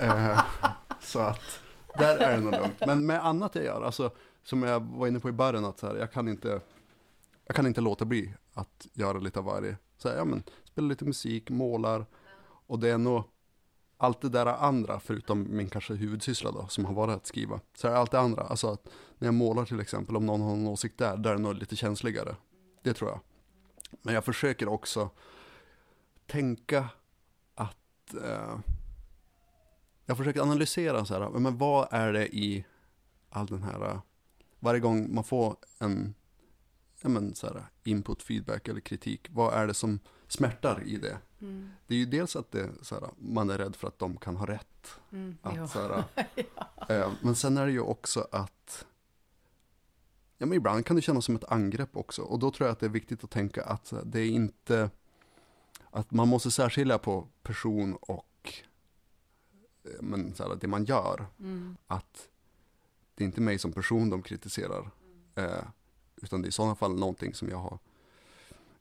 Eh, 0.00 0.40
så 1.00 1.18
att 1.18 1.60
där 1.98 2.16
är 2.16 2.36
det 2.36 2.40
nog 2.42 2.52
lugnt. 2.52 2.82
Men 2.86 3.06
med 3.06 3.26
annat 3.26 3.54
jag 3.54 3.64
gör, 3.64 3.82
alltså 3.82 4.10
som 4.44 4.62
jag 4.62 4.80
var 4.80 5.06
inne 5.06 5.20
på 5.20 5.28
i 5.28 5.32
början, 5.32 5.64
att 5.64 5.78
så 5.78 5.86
här, 5.86 5.94
jag 5.96 6.12
kan 6.12 6.28
inte 6.28 6.60
jag 7.46 7.56
kan 7.56 7.66
inte 7.66 7.80
låta 7.80 8.04
bli 8.04 8.34
att 8.54 8.86
göra 8.92 9.18
lite 9.18 9.38
av 9.38 9.44
varje. 9.44 9.76
Så 9.98 10.08
här, 10.08 10.16
ja, 10.16 10.24
men, 10.24 10.42
spela 10.64 10.88
lite 10.88 11.04
musik, 11.04 11.50
målar 11.50 12.06
och 12.66 12.78
det 12.78 12.88
är 12.88 12.98
nog 12.98 13.22
allt 13.96 14.20
det 14.20 14.28
där 14.28 14.46
andra, 14.46 15.00
förutom 15.00 15.56
min 15.56 15.68
kanske 15.68 15.94
huvudsyssla 15.94 16.50
då, 16.50 16.68
som 16.68 16.84
har 16.84 16.94
varit 16.94 17.16
att 17.16 17.26
skriva. 17.26 17.60
Så 17.74 17.88
är 17.88 17.92
det 17.92 17.98
allt 17.98 18.10
det 18.10 18.20
andra, 18.20 18.42
alltså 18.42 18.68
att 18.68 18.88
när 19.18 19.28
jag 19.28 19.34
målar 19.34 19.64
till 19.64 19.80
exempel, 19.80 20.16
om 20.16 20.26
någon 20.26 20.40
har 20.40 20.52
en 20.52 20.66
åsikt 20.66 20.98
där, 20.98 21.16
där 21.16 21.30
är 21.30 21.34
det 21.34 21.42
nog 21.42 21.54
lite 21.54 21.76
känsligare. 21.76 22.36
Det 22.82 22.94
tror 22.94 23.10
jag. 23.10 23.20
Men 24.02 24.14
jag 24.14 24.24
försöker 24.24 24.68
också 24.68 25.10
tänka 26.26 26.88
att 27.54 28.14
eh, 28.14 28.58
jag 30.06 30.16
försöker 30.16 30.40
analysera 30.40 31.04
så 31.04 31.14
här, 31.14 31.30
men 31.30 31.58
vad 31.58 31.88
är 31.90 32.12
det 32.12 32.36
i 32.36 32.64
all 33.30 33.46
den 33.46 33.62
här, 33.62 33.90
eh, 33.90 34.00
varje 34.60 34.80
gång 34.80 35.14
man 35.14 35.24
får 35.24 35.56
en 35.78 36.14
ja, 37.02 37.08
men, 37.08 37.34
så 37.34 37.46
här, 37.46 37.64
input, 37.84 38.22
feedback 38.22 38.68
eller 38.68 38.80
kritik, 38.80 39.28
vad 39.30 39.54
är 39.54 39.66
det 39.66 39.74
som 39.74 40.00
smärtar 40.28 40.82
i 40.86 40.96
det? 40.96 41.18
Det 41.86 41.94
är 41.94 41.98
ju 41.98 42.06
dels 42.06 42.36
att 42.36 42.52
det, 42.52 42.70
så 42.82 42.94
här, 42.94 43.10
man 43.18 43.50
är 43.50 43.58
rädd 43.58 43.76
för 43.76 43.88
att 43.88 43.98
de 43.98 44.16
kan 44.16 44.36
ha 44.36 44.46
rätt. 44.46 45.00
att, 45.42 45.56
ja. 45.56 45.68
så 45.68 45.80
här, 45.80 46.04
eh, 46.88 47.12
men 47.20 47.34
sen 47.34 47.56
är 47.56 47.66
det 47.66 47.72
ju 47.72 47.80
också 47.80 48.26
att 48.30 48.86
Ja, 50.38 50.46
men 50.46 50.56
ibland 50.56 50.86
kan 50.86 50.96
det 50.96 51.02
kännas 51.02 51.24
som 51.24 51.36
ett 51.36 51.52
angrepp 51.52 51.96
också. 51.96 52.22
Och 52.22 52.38
då 52.38 52.50
tror 52.50 52.66
jag 52.66 52.72
att 52.72 52.80
det 52.80 52.86
är 52.86 52.90
viktigt 52.90 53.24
att 53.24 53.30
tänka 53.30 53.64
att 53.64 53.92
det 54.04 54.20
är 54.20 54.30
inte 54.30 54.90
att 55.90 56.10
man 56.10 56.28
måste 56.28 56.50
särskilja 56.50 56.98
på 56.98 57.28
person 57.42 57.94
och 57.94 58.52
eh, 59.84 60.02
men, 60.02 60.34
så 60.34 60.48
här, 60.48 60.56
det 60.60 60.66
man 60.66 60.84
gör. 60.84 61.26
Att 61.86 62.28
det 63.14 63.24
är 63.24 63.26
inte 63.26 63.40
mig 63.40 63.58
som 63.58 63.72
person 63.72 64.10
de 64.10 64.22
kritiserar. 64.22 64.90
Eh, 65.34 65.64
utan 66.22 66.42
det 66.42 66.46
är 66.46 66.48
i 66.48 66.52
sådana 66.52 66.74
fall 66.74 66.94
någonting 66.98 67.34
som 67.34 67.48
jag 67.48 67.58
har 67.58 67.78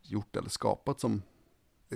gjort 0.04 0.36
eller 0.36 0.50
skapat 0.50 1.00
som 1.00 1.22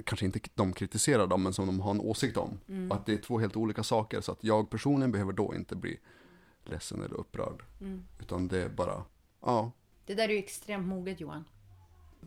kanske 0.04 0.26
inte 0.26 0.40
de 0.56 0.74
kritiserar 0.74 1.28
dem, 1.28 1.44
men 1.44 1.54
som 1.54 1.66
de 1.66 1.80
har 1.80 1.92
en 1.92 2.00
åsikt 2.02 2.38
om. 2.38 2.60
Och 2.90 2.96
att 2.96 3.06
det 3.06 3.14
är 3.14 3.18
två 3.18 3.40
helt 3.40 3.56
olika 3.56 3.84
saker. 3.84 4.22
Så 4.22 4.32
att 4.32 4.44
jag 4.44 4.70
personligen 4.70 5.12
behöver 5.12 5.34
då 5.34 5.56
inte 5.56 5.76
bli 5.76 6.00
ledsen 6.64 7.04
eller 7.04 7.16
upprörd. 7.16 7.64
Utan 8.20 8.48
det 8.48 8.64
är 8.64 8.70
bara, 8.70 9.04
ja, 9.42 9.72
Det 10.06 10.14
där 10.16 10.24
är 10.30 10.34
ju 10.34 10.40
extremt 10.40 10.88
moget 10.88 11.20
Johan. 11.20 11.46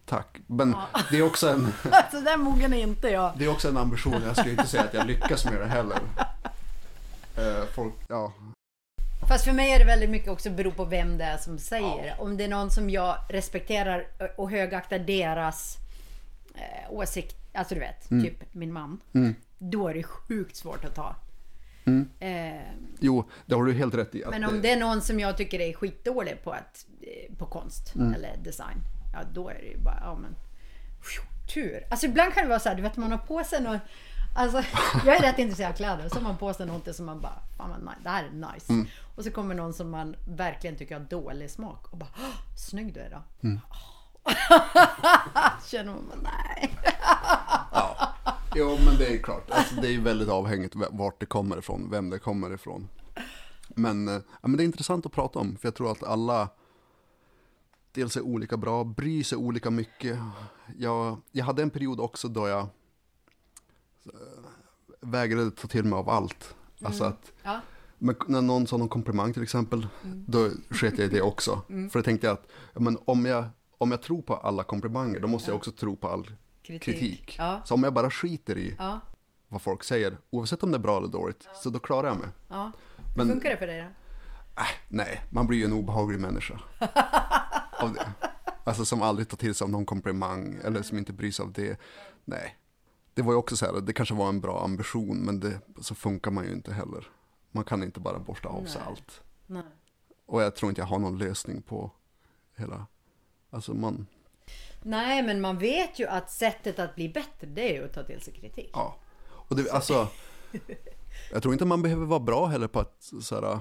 tack. 0.04 0.40
Men 0.46 0.76
det 1.10 1.18
är 1.18 1.22
också 1.22 1.48
en... 1.48 1.60
Så 2.10 2.20
där 2.20 2.36
mogen 2.36 2.72
är 2.72 2.82
inte 2.82 3.08
jag. 3.08 3.38
Det 3.38 3.44
är 3.44 3.48
också 3.48 3.68
en 3.68 3.76
ambition, 3.76 4.22
jag 4.22 4.36
skulle 4.36 4.50
inte 4.50 4.66
säga 4.66 4.84
att 4.84 4.94
jag 4.94 5.06
lyckas 5.06 5.44
med 5.44 5.60
det 5.60 5.66
heller. 5.66 6.00
Eh, 7.36 7.64
folk, 7.74 7.94
ja, 8.08 8.32
Fast 9.28 9.44
för 9.44 9.52
mig 9.52 9.70
är 9.72 9.78
det 9.78 9.84
väldigt 9.84 10.10
mycket 10.10 10.28
också 10.28 10.50
bero 10.50 10.70
på 10.72 10.84
vem 10.84 11.18
det 11.18 11.24
är 11.24 11.36
som 11.38 11.58
säger. 11.58 12.14
Om 12.18 12.36
det 12.36 12.44
är 12.44 12.48
någon 12.48 12.70
som 12.70 12.90
jag 12.90 13.16
respekterar 13.28 14.06
och 14.36 14.50
högaktar 14.50 14.98
deras 14.98 15.76
eh, 16.54 16.92
åsikt, 16.92 17.36
alltså 17.54 17.74
du 17.74 17.80
vet, 17.80 18.10
Mm. 18.10 18.24
typ 18.24 18.54
min 18.54 18.72
man. 18.72 19.00
Då 19.58 19.88
är 19.88 19.94
det 19.94 20.02
sjukt 20.02 20.56
svårt 20.56 20.84
att 20.84 20.94
ta. 20.94 21.16
Eh, 22.20 22.60
jo, 23.00 23.28
det 23.46 23.54
har 23.54 23.64
du 23.64 23.72
helt 23.72 23.94
rätt 23.94 24.14
i. 24.14 24.24
Men 24.30 24.44
om 24.44 24.62
det 24.62 24.70
är 24.72 24.76
någon 24.80 25.02
som 25.02 25.20
jag 25.20 25.36
tycker 25.36 25.60
är 25.60 25.72
skitdålig 25.72 26.42
på, 26.44 26.52
att, 26.52 26.86
eh, 27.02 27.36
på 27.36 27.46
konst 27.46 27.94
Mm. 27.94 28.14
eller 28.14 28.36
design. 28.44 28.78
Ja, 29.14 29.18
då 29.34 29.48
är 29.48 29.54
det 29.54 29.66
ju 29.66 29.78
bara, 29.78 29.98
ja 30.04 30.18
men. 30.22 30.34
Tur. 31.54 31.84
Alltså 31.90 32.06
ibland 32.06 32.34
kan 32.34 32.42
det 32.42 32.48
vara 32.48 32.60
så 32.60 32.68
här, 32.68 32.76
du 32.76 32.82
vet 32.82 32.96
man 32.96 33.10
har 33.10 33.18
på 33.18 33.44
sig 33.44 33.62
något. 33.62 33.80
Alltså, 34.34 34.62
jag 35.06 35.16
är 35.16 35.22
rätt 35.22 35.38
intresserad 35.38 35.70
av 35.72 35.76
kläder. 35.76 36.08
Så 36.08 36.14
har 36.14 36.22
man 36.22 36.36
på 36.36 36.54
sig 36.54 36.66
något 36.66 36.96
som 36.96 37.06
man 37.06 37.20
bara, 37.20 37.42
fan 37.56 37.90
det 38.02 38.08
här 38.10 38.24
är 38.24 38.52
nice. 38.52 38.72
Mm. 38.72 38.86
Och 39.16 39.24
så 39.24 39.30
kommer 39.30 39.54
någon 39.54 39.72
som 39.74 39.90
man 39.90 40.16
verkligen 40.28 40.76
tycker 40.76 40.98
har 40.98 41.04
dålig 41.06 41.50
smak 41.50 41.86
och 41.92 41.98
bara, 41.98 42.10
"Åh, 42.18 42.56
snygg 42.56 42.94
du 42.94 43.00
är 43.00 43.10
då. 43.10 43.48
Mm. 43.48 43.60
Känner 45.70 45.92
man 45.92 46.04
bara, 46.08 46.30
nej. 46.32 46.78
Jo, 48.54 48.78
men 48.84 48.96
det 48.98 49.06
är 49.14 49.22
klart. 49.22 49.50
Alltså, 49.50 49.74
det 49.74 49.94
är 49.94 50.00
väldigt 50.00 50.28
avhängigt 50.28 50.74
vart 50.90 51.20
det 51.20 51.26
kommer 51.26 51.58
ifrån, 51.58 51.90
vem 51.90 52.10
det 52.10 52.18
kommer 52.18 52.54
ifrån. 52.54 52.88
Men, 53.68 54.08
eh, 54.08 54.14
ja, 54.14 54.48
men 54.48 54.56
det 54.56 54.62
är 54.62 54.64
intressant 54.64 55.06
att 55.06 55.12
prata 55.12 55.38
om, 55.38 55.56
för 55.56 55.66
jag 55.68 55.74
tror 55.74 55.92
att 55.92 56.02
alla 56.02 56.48
dels 57.92 58.16
är 58.16 58.20
olika 58.22 58.56
bra, 58.56 58.84
bryr 58.84 59.24
sig 59.24 59.38
olika 59.38 59.70
mycket. 59.70 60.18
Jag, 60.78 61.20
jag 61.32 61.44
hade 61.44 61.62
en 61.62 61.70
period 61.70 62.00
också 62.00 62.28
då 62.28 62.48
jag 62.48 62.66
vägrade 65.00 65.50
ta 65.50 65.68
till 65.68 65.84
mig 65.84 65.96
av 65.96 66.08
allt. 66.10 66.54
Alltså 66.82 67.04
att 67.04 67.32
Ja. 67.42 67.60
men 67.98 68.14
när 68.26 68.42
någon 68.42 68.66
sa 68.66 68.76
någon 68.76 68.88
komplimang 68.88 69.32
till 69.32 69.42
exempel, 69.42 69.86
då 70.26 70.50
sket 70.70 70.98
jag 70.98 71.06
i 71.06 71.10
det 71.10 71.22
också. 71.22 71.62
För 71.92 71.98
då 71.98 72.02
tänkte 72.02 72.26
jag 72.26 72.34
att 72.34 72.46
ja, 72.74 72.80
men 72.80 72.98
om, 73.04 73.26
jag, 73.26 73.44
om 73.78 73.90
jag 73.90 74.02
tror 74.02 74.22
på 74.22 74.34
alla 74.36 74.62
komplimanger, 74.64 75.20
då 75.20 75.28
måste 75.28 75.50
jag 75.50 75.56
också 75.56 75.72
tro 75.72 75.96
på 75.96 76.08
all 76.08 76.30
Kritik. 76.62 76.82
kritik. 76.82 77.36
Ja. 77.38 77.62
Så 77.64 77.74
om 77.74 77.82
jag 77.82 77.92
bara 77.94 78.10
skiter 78.10 78.58
i 78.58 78.74
Ja, 78.78 79.00
vad 79.48 79.62
folk 79.62 79.84
säger, 79.84 80.16
oavsett 80.30 80.62
om 80.62 80.70
det 80.70 80.76
är 80.76 80.80
bra 80.80 80.96
eller 80.98 81.08
dåligt, 81.08 81.48
så 81.62 81.70
då 81.70 81.78
klarar 81.78 82.08
jag 82.08 82.18
mig. 82.18 82.28
ja. 82.48 82.72
Hur 82.96 83.04
Men- 83.24 83.28
funkar 83.28 83.50
det 83.50 83.56
för 83.56 83.66
dig 83.66 83.80
då? 83.82 83.88
Nej, 84.88 85.20
man 85.30 85.46
blir 85.46 85.58
ju 85.58 85.64
en 85.64 85.72
obehaglig 85.72 86.20
människa. 86.20 86.60
av 87.80 87.92
det. 87.92 88.12
Alltså 88.64 88.84
som 88.84 89.02
aldrig 89.02 89.28
tar 89.28 89.36
till 89.36 89.54
sig 89.54 89.64
av 89.64 89.70
någon 89.70 89.86
komplimang, 89.86 90.58
eller 90.64 90.82
som 90.82 90.98
inte 90.98 91.12
bryr 91.12 91.30
sig 91.30 91.42
av 91.44 91.52
det. 91.52 91.80
Nej. 92.24 92.56
Det 93.18 93.24
var 93.24 93.32
ju 93.32 93.38
också 93.38 93.56
så 93.56 93.66
här, 93.66 93.80
det 93.80 93.92
kanske 93.92 94.14
var 94.14 94.28
en 94.28 94.40
bra 94.40 94.64
ambition, 94.64 95.18
men 95.18 95.40
det, 95.40 95.60
så 95.80 95.94
funkar 95.94 96.30
man 96.30 96.44
ju 96.44 96.52
inte 96.52 96.72
heller. 96.72 97.08
Man 97.50 97.64
kan 97.64 97.82
inte 97.82 98.00
bara 98.00 98.18
borsta 98.18 98.48
av 98.48 98.64
sig 98.64 98.82
allt. 98.86 99.22
Nej. 99.46 99.62
Och 100.26 100.42
jag 100.42 100.56
tror 100.56 100.68
inte 100.70 100.80
jag 100.80 100.86
har 100.86 100.98
någon 100.98 101.18
lösning 101.18 101.62
på 101.62 101.90
hela, 102.56 102.86
alltså 103.50 103.74
man, 103.74 104.06
Nej, 104.82 105.22
men 105.22 105.40
man 105.40 105.58
vet 105.58 105.98
ju 105.98 106.06
att 106.06 106.30
sättet 106.30 106.78
att 106.78 106.94
bli 106.94 107.08
bättre, 107.08 107.46
det 107.46 107.70
är 107.70 107.80
ju 107.80 107.84
att 107.84 107.94
ta 107.94 108.02
till 108.02 108.20
sig 108.20 108.34
kritik. 108.34 108.70
Ja, 108.72 108.96
och 109.22 109.56
det, 109.56 109.70
alltså, 109.70 110.08
jag 111.32 111.42
tror 111.42 111.52
inte 111.52 111.64
man 111.64 111.82
behöver 111.82 112.06
vara 112.06 112.20
bra 112.20 112.46
heller 112.46 112.68
på 112.68 112.80
att 112.80 113.12
så 113.22 113.34
här, 113.34 113.60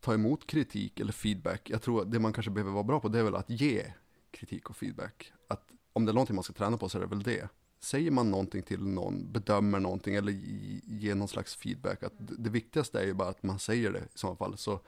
ta 0.00 0.14
emot 0.14 0.46
kritik 0.46 1.00
eller 1.00 1.12
feedback. 1.12 1.70
Jag 1.70 1.82
tror 1.82 2.02
att 2.02 2.12
det 2.12 2.18
man 2.18 2.32
kanske 2.32 2.50
behöver 2.50 2.72
vara 2.72 2.84
bra 2.84 3.00
på 3.00 3.08
det 3.08 3.18
är 3.18 3.22
väl 3.22 3.36
att 3.36 3.50
ge 3.50 3.92
kritik 4.30 4.70
och 4.70 4.76
feedback. 4.76 5.32
Att 5.48 5.62
om 5.92 6.04
det 6.04 6.10
är 6.10 6.14
någonting 6.14 6.36
man 6.36 6.44
ska 6.44 6.52
träna 6.52 6.76
på 6.76 6.88
så 6.88 6.98
är 6.98 7.02
det 7.02 7.08
väl 7.08 7.22
det. 7.22 7.48
Säger 7.82 8.10
man 8.10 8.30
någonting 8.30 8.62
till 8.62 8.86
någon, 8.86 9.32
bedömer 9.32 9.80
någonting 9.80 10.14
eller 10.14 10.32
ge- 10.32 10.80
ger 10.84 11.14
någon 11.14 11.28
slags 11.28 11.56
feedback. 11.56 12.02
Att 12.02 12.12
det 12.16 12.50
viktigaste 12.50 13.00
är 13.00 13.04
ju 13.04 13.14
bara 13.14 13.28
att 13.28 13.42
man 13.42 13.58
säger 13.58 13.92
det 13.92 13.98
i 13.98 14.18
så 14.18 14.36
fall. 14.36 14.56
Så 14.58 14.80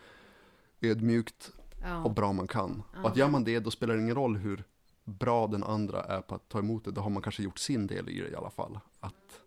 ödmjukt 0.81 1.53
Ja. 1.81 2.05
och 2.05 2.15
bra 2.15 2.33
man 2.33 2.47
kan. 2.47 2.83
Och 3.03 3.09
att 3.11 3.17
gör 3.17 3.29
man 3.29 3.45
det, 3.45 3.61
då 3.61 3.71
spelar 3.71 3.95
det 3.97 4.03
ingen 4.03 4.15
roll 4.15 4.37
hur 4.37 4.65
bra 5.05 5.47
den 5.47 5.65
andra 5.65 6.03
är 6.05 6.21
på 6.21 6.35
att 6.35 6.49
ta 6.49 6.59
emot 6.59 6.85
det. 6.85 6.91
Då 6.91 7.01
har 7.01 7.11
man 7.11 7.23
kanske 7.23 7.43
gjort 7.43 7.59
sin 7.59 7.87
del 7.87 8.09
i 8.09 8.21
det 8.21 8.29
i 8.29 8.35
alla 8.35 8.51
fall. 8.51 8.79
Att, 9.01 9.41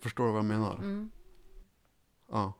förstår 0.00 0.24
du 0.26 0.30
vad 0.30 0.38
jag 0.38 0.44
menar? 0.44 0.74
Mm. 0.74 1.10
Ja. 2.30 2.52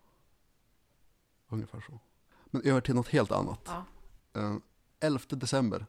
Ungefär 1.49 1.81
så. 1.81 1.99
Men 2.47 2.63
över 2.63 2.81
till 2.81 2.95
något 2.95 3.09
helt 3.09 3.33
annat. 3.33 3.61
Ja. 3.65 3.85
Eh, 4.41 4.57
11 5.01 5.21
december 5.37 5.87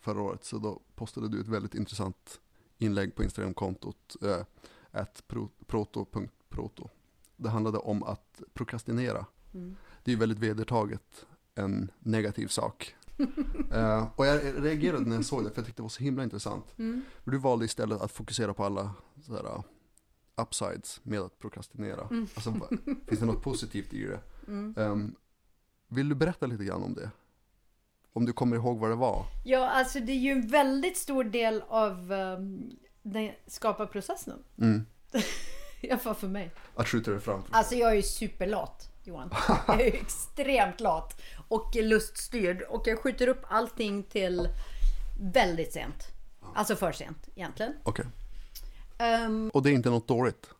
förra 0.00 0.20
året 0.22 0.44
så 0.44 0.58
då 0.58 0.80
postade 0.94 1.28
du 1.28 1.40
ett 1.40 1.48
väldigt 1.48 1.74
intressant 1.74 2.40
inlägg 2.78 3.14
på 3.14 3.22
Instagramkontot 3.24 4.16
eh, 4.22 5.04
proto.proto. 5.66 6.88
Det 7.36 7.48
handlade 7.48 7.78
om 7.78 8.02
att 8.02 8.42
prokrastinera. 8.52 9.26
Mm. 9.54 9.76
Det 10.04 10.10
är 10.10 10.12
ju 10.14 10.18
väldigt 10.20 10.38
vedertaget 10.38 11.26
en 11.54 11.90
negativ 11.98 12.46
sak. 12.48 12.94
Eh, 13.72 14.08
och 14.16 14.26
jag 14.26 14.64
reagerade 14.64 15.04
när 15.04 15.16
jag 15.16 15.24
såg 15.24 15.44
det 15.44 15.50
för 15.50 15.58
jag 15.58 15.66
tyckte 15.66 15.78
det 15.80 15.82
var 15.82 15.88
så 15.88 16.02
himla 16.02 16.22
intressant. 16.24 16.74
Mm. 16.78 17.02
Du 17.24 17.38
valde 17.38 17.64
istället 17.64 18.00
att 18.00 18.12
fokusera 18.12 18.54
på 18.54 18.64
alla 18.64 18.94
så 19.22 19.32
här, 19.34 19.44
uh, 19.44 19.62
upsides 20.36 21.00
med 21.02 21.20
att 21.20 21.38
prokrastinera. 21.38 22.08
Alltså, 22.34 22.50
va- 22.50 22.68
finns 23.06 23.20
det 23.20 23.26
något 23.26 23.42
positivt 23.42 23.92
i 23.94 24.04
det? 24.06 24.20
Ehm, 24.82 25.14
vill 25.88 26.08
du 26.08 26.14
berätta 26.14 26.46
lite 26.46 26.64
grann 26.64 26.82
om 26.82 26.94
det? 26.94 27.10
Om 28.16 28.26
du 28.26 28.32
kommer 28.32 28.56
ihåg 28.56 28.78
vad 28.78 28.90
det 28.90 28.96
var? 28.96 29.26
Ja, 29.44 29.70
alltså 29.70 30.00
det 30.00 30.12
är 30.12 30.16
ju 30.16 30.32
en 30.32 30.46
väldigt 30.48 30.96
stor 30.96 31.24
del 31.24 31.62
av 31.68 32.12
um, 32.12 32.76
den 33.02 33.30
skaparprocessen. 33.46 34.38
Mm. 34.58 34.86
I 35.80 35.90
alla 35.90 36.00
fall 36.00 36.14
för 36.14 36.28
mig. 36.28 36.50
Att 36.76 36.88
skjuta 36.88 37.10
det 37.10 37.20
framför 37.20 37.54
Alltså 37.54 37.74
jag 37.74 37.90
är 37.90 37.94
ju 37.94 38.02
superlat, 38.02 38.90
Johan. 39.04 39.30
Jag 39.66 39.80
är 39.80 39.94
extremt 39.94 40.80
lat. 40.80 41.20
Och 41.48 41.74
luststyrd. 41.74 42.62
Och 42.62 42.82
jag 42.86 42.98
skjuter 42.98 43.28
upp 43.28 43.42
allting 43.48 44.02
till 44.02 44.48
väldigt 45.20 45.72
sent. 45.72 46.06
Alltså 46.54 46.76
för 46.76 46.92
sent 46.92 47.28
egentligen. 47.34 47.72
Okej. 47.82 48.06
Ehm, 48.98 49.50
Och 49.54 49.62
det 49.62 49.70
är 49.70 49.74
inte 49.74 49.90
något 49.90 50.08
dåligt? 50.08 50.50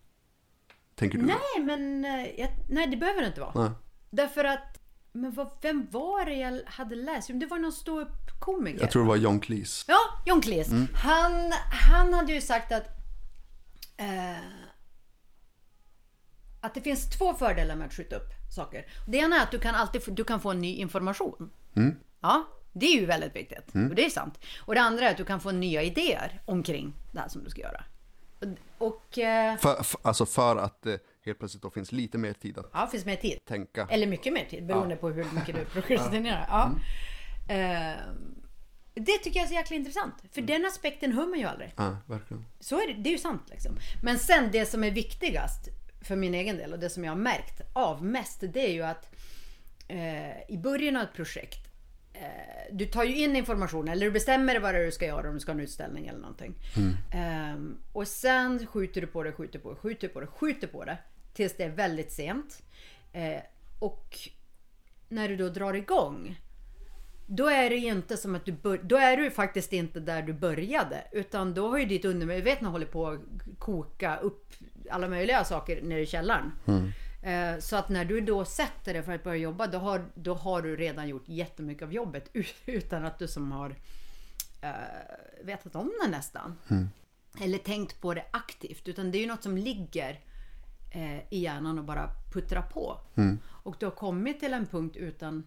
Tänker 0.95 1.19
du? 1.19 1.25
nej, 1.25 1.65
men 1.65 2.05
eh, 2.05 2.41
jag, 2.41 2.51
nej, 2.69 2.87
det 2.87 2.97
behöver 2.97 3.21
det 3.21 3.27
inte 3.27 3.41
vara. 3.41 3.53
Nej. 3.63 3.71
Därför 4.11 4.45
att, 4.45 4.81
men 5.17 5.33
vad, 5.33 5.51
vem 5.63 5.87
var 5.91 6.25
det 6.25 6.35
jag 6.35 6.61
hade 6.67 6.95
läst? 6.95 7.31
Det 7.33 7.47
var 7.47 7.59
någon 7.59 7.73
ståuppkomiker. 7.73 8.81
Jag 8.81 8.91
tror 8.91 9.03
det 9.03 9.09
var 9.09 9.17
John 9.17 9.41
Cleese. 9.41 9.85
Ja, 9.89 9.99
John 10.27 10.41
Cleese. 10.41 10.69
Mm. 10.71 10.89
Han, 10.95 11.53
han 11.89 12.15
hade 12.15 12.33
ju 12.33 12.41
sagt 12.41 12.73
att 12.73 12.87
eh, 13.97 14.37
att 16.61 16.75
det 16.75 16.81
finns 16.81 17.11
två 17.11 17.35
fördelar 17.35 17.77
med 17.77 17.87
att 17.87 17.95
skjuta 17.95 18.17
upp 18.17 18.29
saker. 18.55 18.87
Det 19.07 19.19
ena 19.19 19.37
är 19.37 19.43
att 19.43 19.51
du 19.51 19.59
kan 19.59 19.75
alltid 19.75 20.05
få, 20.05 20.11
du 20.11 20.25
kan 20.25 20.41
få 20.41 20.53
ny 20.53 20.75
information. 20.75 21.51
Mm. 21.77 21.97
Ja, 22.21 22.45
det 22.73 22.87
är 22.87 23.01
ju 23.01 23.07
väldigt 23.07 23.37
viktigt. 23.37 23.69
Och 23.91 23.95
det 23.95 24.05
är 24.05 24.11
sant. 24.11 24.39
Och 24.61 24.75
det 24.75 24.81
andra 24.81 25.07
är 25.07 25.11
att 25.11 25.17
du 25.17 25.25
kan 25.25 25.41
få 25.41 25.51
nya 25.51 25.83
idéer 25.83 26.43
omkring 26.45 26.93
det 27.13 27.21
här 27.21 27.29
som 27.29 27.45
du 27.45 27.51
ska 27.51 27.61
göra. 27.61 27.85
Och, 28.79 28.87
och 28.87 29.19
eh, 29.19 29.57
För, 29.57 29.83
för, 29.83 30.01
alltså 30.03 30.27
för 30.27 30.57
att 30.57 30.83
det 30.83 30.99
helt 31.25 31.39
plötsligt 31.39 31.63
då 31.63 31.71
finns 31.71 31.93
lite 31.93 32.19
mer 32.19 32.33
tid 32.33 32.59
att 32.59 32.71
ja, 32.73 32.87
finns 32.87 33.05
mer 33.05 33.17
tid. 33.17 33.45
tänka. 33.45 33.89
Eller 33.91 34.07
mycket 34.07 34.33
mer 34.33 34.45
tid 34.45 34.67
beroende 34.67 34.97
på 34.97 35.11
hur 35.11 35.25
mycket 35.35 35.55
du 35.55 35.65
prokrastinerar. 35.73 36.47
Ja. 36.49 36.73
Eh, 37.55 37.97
det 38.95 39.19
tycker 39.19 39.39
jag 39.39 39.45
är 39.45 39.49
så 39.49 39.55
jäkla 39.55 39.77
intressant. 39.77 40.15
För 40.33 40.43
den 40.43 40.65
aspekten 40.65 41.13
hör 41.13 41.27
man 41.27 41.39
ju 41.39 41.45
aldrig. 41.45 41.73
Ja, 41.77 41.97
verkligen. 42.07 42.45
Så 42.61 42.77
är 42.77 42.87
det, 42.87 43.03
det 43.03 43.09
är 43.09 43.13
ju 43.13 43.19
sant 43.19 43.43
liksom. 43.51 43.77
Men 44.03 44.19
sen 44.19 44.49
det 44.53 44.67
som 44.67 44.85
är 44.85 44.91
viktigast 44.91 45.69
för 46.03 46.17
min 46.17 46.35
egen 46.35 46.57
del 46.57 46.73
och 46.73 46.79
det 46.79 46.91
som 46.91 47.05
jag 47.05 47.11
har 47.13 47.17
märkt 47.17 47.61
av 47.73 48.05
mest 48.05 48.41
det 48.41 48.69
är 48.69 48.73
ju 48.73 48.83
att 48.83 49.15
eh, 49.89 50.51
i 50.51 50.59
början 50.59 50.97
av 50.97 51.03
ett 51.03 51.13
projekt 51.15 51.69
eh, 52.13 52.23
du 52.73 52.87
tar 52.87 53.05
ju 53.05 53.17
in 53.17 53.37
information 53.37 53.89
eller 53.89 54.07
du 54.07 54.13
bestämmer 54.13 54.61
vad 54.61 54.75
det 54.75 54.81
är 54.81 54.85
du 54.85 54.93
ska 54.93 55.07
göra 55.07 55.29
om 55.29 55.35
du 55.35 55.41
ska 55.41 55.53
ha 55.53 55.59
en 55.59 55.65
utställning 55.65 56.07
eller 56.07 56.21
någonting. 56.21 56.55
Ehm, 57.13 57.77
och 57.93 58.09
sen 58.09 58.67
skjuter 58.67 59.01
du 59.01 59.07
på 59.07 59.23
det, 59.23 59.33
skjuter 59.33 59.59
på 59.59 59.71
det, 59.71 59.77
skjuter 59.77 60.09
på 60.09 60.21
det, 60.21 60.27
skjuter 60.27 60.67
på 60.67 60.85
det 60.85 60.99
tills 61.35 61.57
det 61.57 61.65
är 61.65 61.71
väldigt 61.71 62.13
sent. 62.13 62.63
Eh, 63.13 63.41
och 63.79 64.19
när 65.09 65.29
du 65.29 65.37
då 65.37 65.49
drar 65.49 65.75
igång 65.75 66.41
då 67.27 67.49
är 67.49 67.71
det 67.71 67.77
ju 67.77 67.89
inte 67.89 68.17
som 68.17 68.35
att 68.35 68.45
du 68.45 68.53
bör, 68.53 68.79
då 68.83 68.97
är 68.97 69.17
du 69.17 69.31
faktiskt 69.31 69.73
inte 69.73 70.01
där 70.01 70.23
du 70.23 70.33
började 70.33 71.05
utan 71.13 71.55
då 71.55 71.69
har 71.69 71.79
ju 71.79 71.85
ditt 71.85 72.05
undermedvetna 72.05 72.69
hållit 72.69 72.91
på 72.93 73.09
att 73.09 73.21
koka 73.59 74.17
upp 74.17 74.53
alla 74.91 75.09
möjliga 75.09 75.45
saker 75.45 75.83
nere 75.83 76.01
i 76.01 76.07
källaren. 76.07 76.53
Eh, 77.23 77.59
Så 77.61 77.77
att 77.77 77.89
när 77.89 78.05
du 78.05 78.21
då 78.21 78.45
sätter 78.45 78.93
dig 78.95 79.03
för 79.03 79.13
att 79.13 79.25
börja 79.25 79.37
jobba 79.37 79.67
då 79.67 79.79
har, 79.79 80.05
då 80.15 80.35
har 80.35 80.63
du 80.63 80.77
redan 80.77 81.09
gjort 81.09 81.29
jättemycket 81.29 81.83
av 81.83 81.93
jobbet 81.93 82.31
utan 82.67 83.05
att 83.05 83.19
du 83.19 83.29
som 83.29 83.53
har 83.53 83.77
eh, 84.61 84.71
vetat 85.45 85.75
om 85.77 85.93
det 86.05 86.11
nästan. 86.11 86.59
Eller 87.41 87.59
tänkt 87.59 88.01
på 88.01 88.15
det 88.15 88.25
aktivt 88.31 88.89
utan 88.89 89.11
det 89.11 89.19
är 89.19 89.21
ju 89.21 89.27
något 89.27 89.43
som 89.43 89.57
ligger 89.59 90.21
eh, 90.95 91.19
i 91.31 91.39
hjärnan 91.39 91.79
och 91.79 91.85
bara 91.85 92.11
puttrar 92.33 92.63
på. 92.63 93.01
Och 93.47 93.77
du 93.81 93.87
har 93.87 93.91
kommit 93.93 94.41
till 94.41 94.53
en 94.53 94.67
punkt 94.67 94.97
utan 94.97 95.47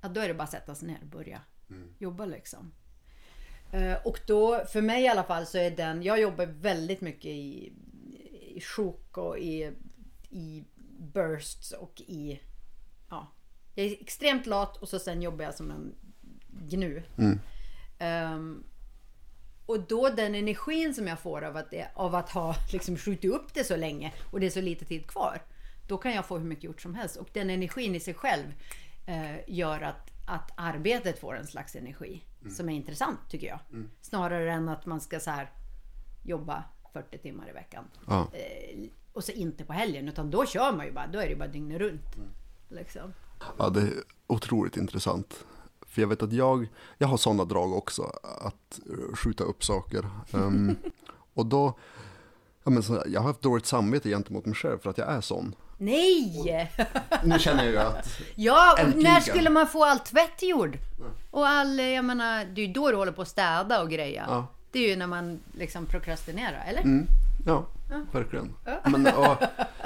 Ja, 0.00 0.08
då 0.08 0.20
är 0.20 0.28
det 0.28 0.34
bara 0.34 0.42
att 0.44 0.50
sätta 0.50 0.74
sig 0.74 0.88
ner 0.88 0.98
och 1.02 1.08
börja 1.08 1.40
jobba 1.98 2.24
liksom. 2.26 2.72
Eh, 3.72 3.96
Och 4.04 4.20
då, 4.26 4.64
för 4.72 4.82
mig 4.82 5.02
i 5.04 5.08
alla 5.08 5.24
fall, 5.24 5.46
så 5.46 5.58
är 5.58 5.70
den... 5.70 6.02
Jag 6.02 6.20
jobbar 6.20 6.46
väldigt 6.46 7.00
mycket 7.00 7.26
i, 7.30 7.72
i 8.56 8.60
sjok 8.60 9.18
och 9.18 9.38
i, 9.38 9.72
i 10.30 10.64
bursts 10.98 11.72
och 11.72 12.00
i... 12.00 12.40
Ja, 13.10 13.32
jag 13.74 13.86
är 13.86 14.00
extremt 14.00 14.46
lat 14.46 14.76
och 14.76 14.88
så 14.88 14.98
sen 14.98 15.22
jobbar 15.22 15.44
jag 15.44 15.54
som 15.54 15.70
en 15.70 15.94
gnu. 16.48 17.02
Ehm, 17.98 18.64
och 19.66 19.80
då 19.80 20.08
den 20.08 20.34
energin 20.34 20.94
som 20.94 21.06
jag 21.06 21.18
får 21.18 21.44
av 21.44 21.56
att, 21.56 21.70
det, 21.70 21.88
av 21.94 22.14
att 22.14 22.30
ha 22.30 22.56
liksom 22.72 22.96
skjutit 22.96 23.32
upp 23.32 23.54
det 23.54 23.64
så 23.64 23.76
länge 23.76 24.12
och 24.30 24.40
det 24.40 24.46
är 24.46 24.50
så 24.50 24.60
lite 24.60 24.84
tid 24.84 25.06
kvar. 25.06 25.42
Då 25.88 25.98
kan 25.98 26.12
jag 26.12 26.26
få 26.26 26.38
hur 26.38 26.46
mycket 26.46 26.64
gjort 26.64 26.80
som 26.80 26.94
helst. 26.94 27.16
Och 27.16 27.28
den 27.32 27.50
energin 27.50 27.94
i 27.94 28.00
sig 28.00 28.14
själv 28.14 28.44
eh, 29.06 29.36
gör 29.46 29.80
att, 29.80 30.10
att 30.26 30.50
arbetet 30.56 31.20
får 31.20 31.36
en 31.36 31.46
slags 31.46 31.76
energi 31.76 32.24
som 32.50 32.68
är 32.68 32.74
intressant 32.74 33.18
tycker 33.28 33.46
jag. 33.46 33.58
Snarare 34.00 34.52
än 34.52 34.68
att 34.68 34.86
man 34.86 35.00
ska 35.00 35.20
så 35.20 35.30
här 35.30 35.50
jobba 36.22 36.64
40 36.92 37.18
timmar 37.18 37.48
i 37.48 37.52
veckan. 37.52 37.84
Ja. 38.06 38.28
Eh, 38.32 38.78
och 39.12 39.24
så 39.24 39.32
inte 39.32 39.64
på 39.64 39.72
helgen 39.72 40.08
utan 40.08 40.30
då 40.30 40.46
kör 40.46 40.72
man 40.72 40.86
ju 40.86 40.92
bara. 40.92 41.06
Då 41.06 41.18
är 41.18 41.22
det 41.22 41.30
ju 41.30 41.36
bara 41.36 41.48
dygnet 41.48 41.78
runt. 41.80 42.16
Liksom. 42.68 43.12
Ja, 43.58 43.70
det 43.70 43.80
är 43.80 43.92
otroligt 44.26 44.76
intressant. 44.76 45.44
För 45.94 46.00
jag 46.00 46.08
vet 46.08 46.22
att 46.22 46.32
jag, 46.32 46.68
jag 46.98 47.08
har 47.08 47.16
sådana 47.16 47.44
drag 47.44 47.72
också, 47.72 48.02
att 48.22 48.80
skjuta 49.14 49.44
upp 49.44 49.64
saker. 49.64 50.10
Ehm, 50.32 50.76
och 51.34 51.46
då, 51.46 51.78
ja, 52.64 52.70
men 52.70 52.82
så, 52.82 53.02
jag 53.06 53.20
har 53.20 53.28
haft 53.28 53.42
dåligt 53.42 53.66
samvete 53.66 54.08
gentemot 54.08 54.46
mig 54.46 54.54
själv 54.54 54.78
för 54.78 54.90
att 54.90 54.98
jag 54.98 55.12
är 55.12 55.20
sån. 55.20 55.54
Nej! 55.78 56.72
Nu 57.24 57.38
känner 57.38 57.64
jag 57.64 57.72
ju 57.72 57.78
att, 57.78 58.08
Ja, 58.34 58.72
och 58.72 58.78
Äntligen. 58.78 59.12
när 59.12 59.20
skulle 59.20 59.50
man 59.50 59.66
få 59.66 59.84
all 59.84 59.98
tvätt 59.98 60.42
gjord? 60.42 60.78
Och 61.30 61.46
all, 61.48 61.78
jag 61.78 62.04
menar, 62.04 62.44
det 62.44 62.60
är 62.60 62.66
ju 62.66 62.72
då 62.72 62.90
du 62.90 62.96
håller 62.96 63.12
på 63.12 63.22
att 63.22 63.28
städa 63.28 63.82
och 63.82 63.90
greja. 63.90 64.24
Ja. 64.28 64.46
Det 64.72 64.78
är 64.78 64.88
ju 64.88 64.96
när 64.96 65.06
man 65.06 65.40
liksom 65.52 65.86
prokrastinerar, 65.86 66.64
eller? 66.66 67.06
ja, 67.46 67.66
verkligen. 68.12 68.54
Men, 68.84 69.06
och, 69.06 69.36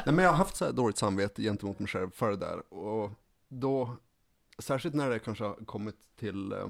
nej, 0.04 0.14
men 0.14 0.18
jag 0.18 0.30
har 0.30 0.36
haft 0.36 0.56
så 0.56 0.64
här 0.64 0.72
dåligt 0.72 0.98
samvete 0.98 1.42
gentemot 1.42 1.78
mig 1.78 1.88
själv 1.88 2.10
för 2.14 2.30
det 2.30 2.36
där. 2.36 2.74
Och 2.74 3.10
då, 3.48 3.96
särskilt 4.58 4.94
när 4.94 5.10
det 5.10 5.18
kanske 5.18 5.44
har 5.44 5.54
kommit 5.54 5.96
till, 6.16 6.52
eh, 6.52 6.68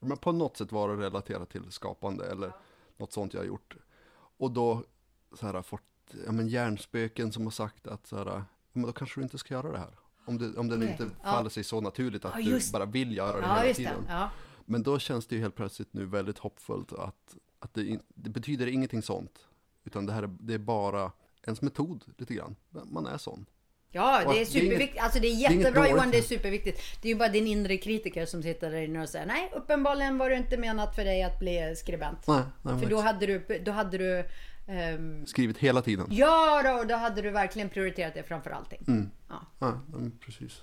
men 0.00 0.16
på 0.18 0.32
något 0.32 0.56
sätt 0.56 0.72
vara 0.72 0.96
relaterat 0.96 1.50
till 1.50 1.70
skapande 1.70 2.30
eller 2.30 2.52
något 2.96 3.12
sånt 3.12 3.34
jag 3.34 3.40
har 3.40 3.46
gjort. 3.46 3.76
Och 4.14 4.50
då 4.50 4.84
så 5.32 5.46
här, 5.46 5.62
fått 5.62 5.82
ja, 6.26 6.32
men 6.32 6.48
hjärnspöken 6.48 7.32
som 7.32 7.44
har 7.44 7.50
sagt 7.50 7.86
att 7.86 8.06
så 8.06 8.16
här, 8.16 8.24
ja, 8.26 8.44
men 8.72 8.82
då 8.82 8.92
kanske 8.92 9.20
du 9.20 9.24
inte 9.24 9.38
ska 9.38 9.54
göra 9.54 9.72
det 9.72 9.78
här. 9.78 9.98
Om 10.24 10.38
det, 10.38 10.56
om 10.58 10.68
det 10.68 10.76
Okej, 10.76 10.90
inte 10.90 11.10
ja. 11.22 11.30
faller 11.32 11.50
sig 11.50 11.64
så 11.64 11.80
naturligt 11.80 12.24
att 12.24 12.32
Ja, 12.44 12.44
du 12.58 12.72
bara 12.72 12.84
vill 12.84 13.16
göra 13.16 13.40
det 13.40 13.46
Ja, 13.46 13.54
hela 13.54 13.62
det. 13.68 13.74
tiden. 13.74 14.04
Ja. 14.08 14.30
Men 14.64 14.82
då 14.82 14.98
känns 14.98 15.26
det 15.26 15.34
ju 15.36 15.40
helt 15.42 15.54
plötsligt 15.54 15.92
nu 15.94 16.04
väldigt 16.04 16.38
hoppfullt 16.38 16.92
att, 16.92 17.36
att 17.58 17.74
det, 17.74 17.86
in, 17.86 18.00
det 18.08 18.30
betyder 18.30 18.66
ingenting 18.66 19.02
sånt. 19.02 19.48
Utan 19.84 20.06
det 20.06 20.12
här 20.12 20.22
är, 20.22 20.36
det 20.40 20.54
är 20.54 20.58
bara 20.58 21.12
ens 21.46 21.62
metod 21.62 22.04
lite 22.16 22.34
grann. 22.34 22.56
Man 22.70 23.06
är 23.06 23.18
sån. 23.18 23.46
Ja, 23.90 24.24
Och 24.26 24.32
det 24.32 24.40
är 24.40 24.44
superviktigt. 24.44 25.02
Alltså 25.02 25.20
det 25.20 25.26
är 25.28 25.50
jättebra. 25.50 25.88
Johan, 25.88 26.10
det 26.10 26.18
är 26.18 26.22
superviktigt. 26.22 26.82
Det 27.02 27.08
är 27.08 27.12
ju 27.12 27.18
bara 27.18 27.28
din 27.28 27.46
inre 27.46 27.76
kritiker 27.76 28.26
som 28.26 28.42
sitter 28.42 28.70
där 28.70 28.80
inne 28.80 29.02
och 29.02 29.08
säger 29.08 29.26
nej, 29.26 29.52
uppenbarligen 29.54 30.18
var 30.18 30.30
det 30.30 30.36
inte 30.36 30.56
menat 30.56 30.94
för 30.94 31.04
dig 31.04 31.22
att 31.22 31.38
bli 31.38 31.74
skribent. 31.76 32.26
Nej, 32.26 32.42
nej, 32.62 32.78
För 32.80 32.90
då 32.90 33.00
hade 33.00 33.26
du, 33.26 33.60
då 33.64 33.72
hade 33.72 33.98
du 33.98 34.24
ehm, 34.66 35.26
Skrivit 35.26 35.58
hela 35.58 35.82
tiden. 35.82 36.06
Ja, 36.10 36.62
då, 36.62 36.84
då 36.84 36.94
hade 36.94 37.22
du 37.22 37.30
verkligen 37.30 37.68
prioriterat 37.68 38.14
det 38.14 38.22
framför 38.22 38.50
allting. 38.50 38.84
Mm. 38.88 39.10
Ja. 39.28 39.46
Ja, 39.58 39.80
precis. 40.20 40.62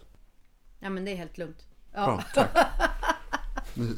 ja, 0.80 0.90
men 0.90 1.06
det 1.06 1.12
är 1.12 1.16
helt 1.16 1.38
lugnt. 1.38 1.66
Ja. 1.94 2.06
Bra, 2.06 2.24
tack. 2.34 2.68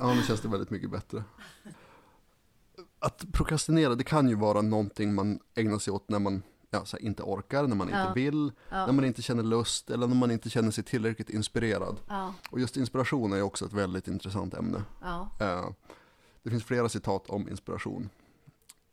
Ja, 0.00 0.14
nu 0.14 0.22
känns 0.22 0.40
det 0.40 0.48
väldigt 0.48 0.70
mycket 0.70 0.90
bättre. 0.90 1.24
Att 2.98 3.24
prokrastinera, 3.32 3.94
det 3.94 4.04
kan 4.04 4.28
ju 4.28 4.34
vara 4.34 4.62
någonting 4.62 5.14
man 5.14 5.38
ägnar 5.54 5.78
sig 5.78 5.92
åt 5.92 6.08
när 6.08 6.18
man 6.18 6.42
ja, 6.74 6.84
så 6.84 6.96
här, 6.96 7.04
inte 7.04 7.22
orkar, 7.22 7.66
när 7.66 7.76
man 7.76 7.88
inte 7.88 8.12
vill, 8.14 8.52
när 8.70 8.92
man 8.92 9.04
inte 9.04 9.22
känner 9.22 9.42
lust 9.42 9.90
eller 9.90 10.06
när 10.06 10.14
man 10.14 10.30
inte 10.30 10.50
känner 10.50 10.70
sig 10.70 10.84
tillräckligt 10.84 11.30
inspirerad. 11.30 12.00
Och 12.50 12.60
just 12.60 12.76
inspiration 12.76 13.32
är 13.32 13.42
också 13.42 13.64
ett 13.66 13.72
väldigt 13.72 14.08
intressant 14.08 14.54
ämne. 14.54 14.82
Eh, 15.40 15.68
det 16.42 16.50
finns 16.50 16.64
flera 16.64 16.88
citat 16.88 17.30
om 17.30 17.48
inspiration. 17.48 18.08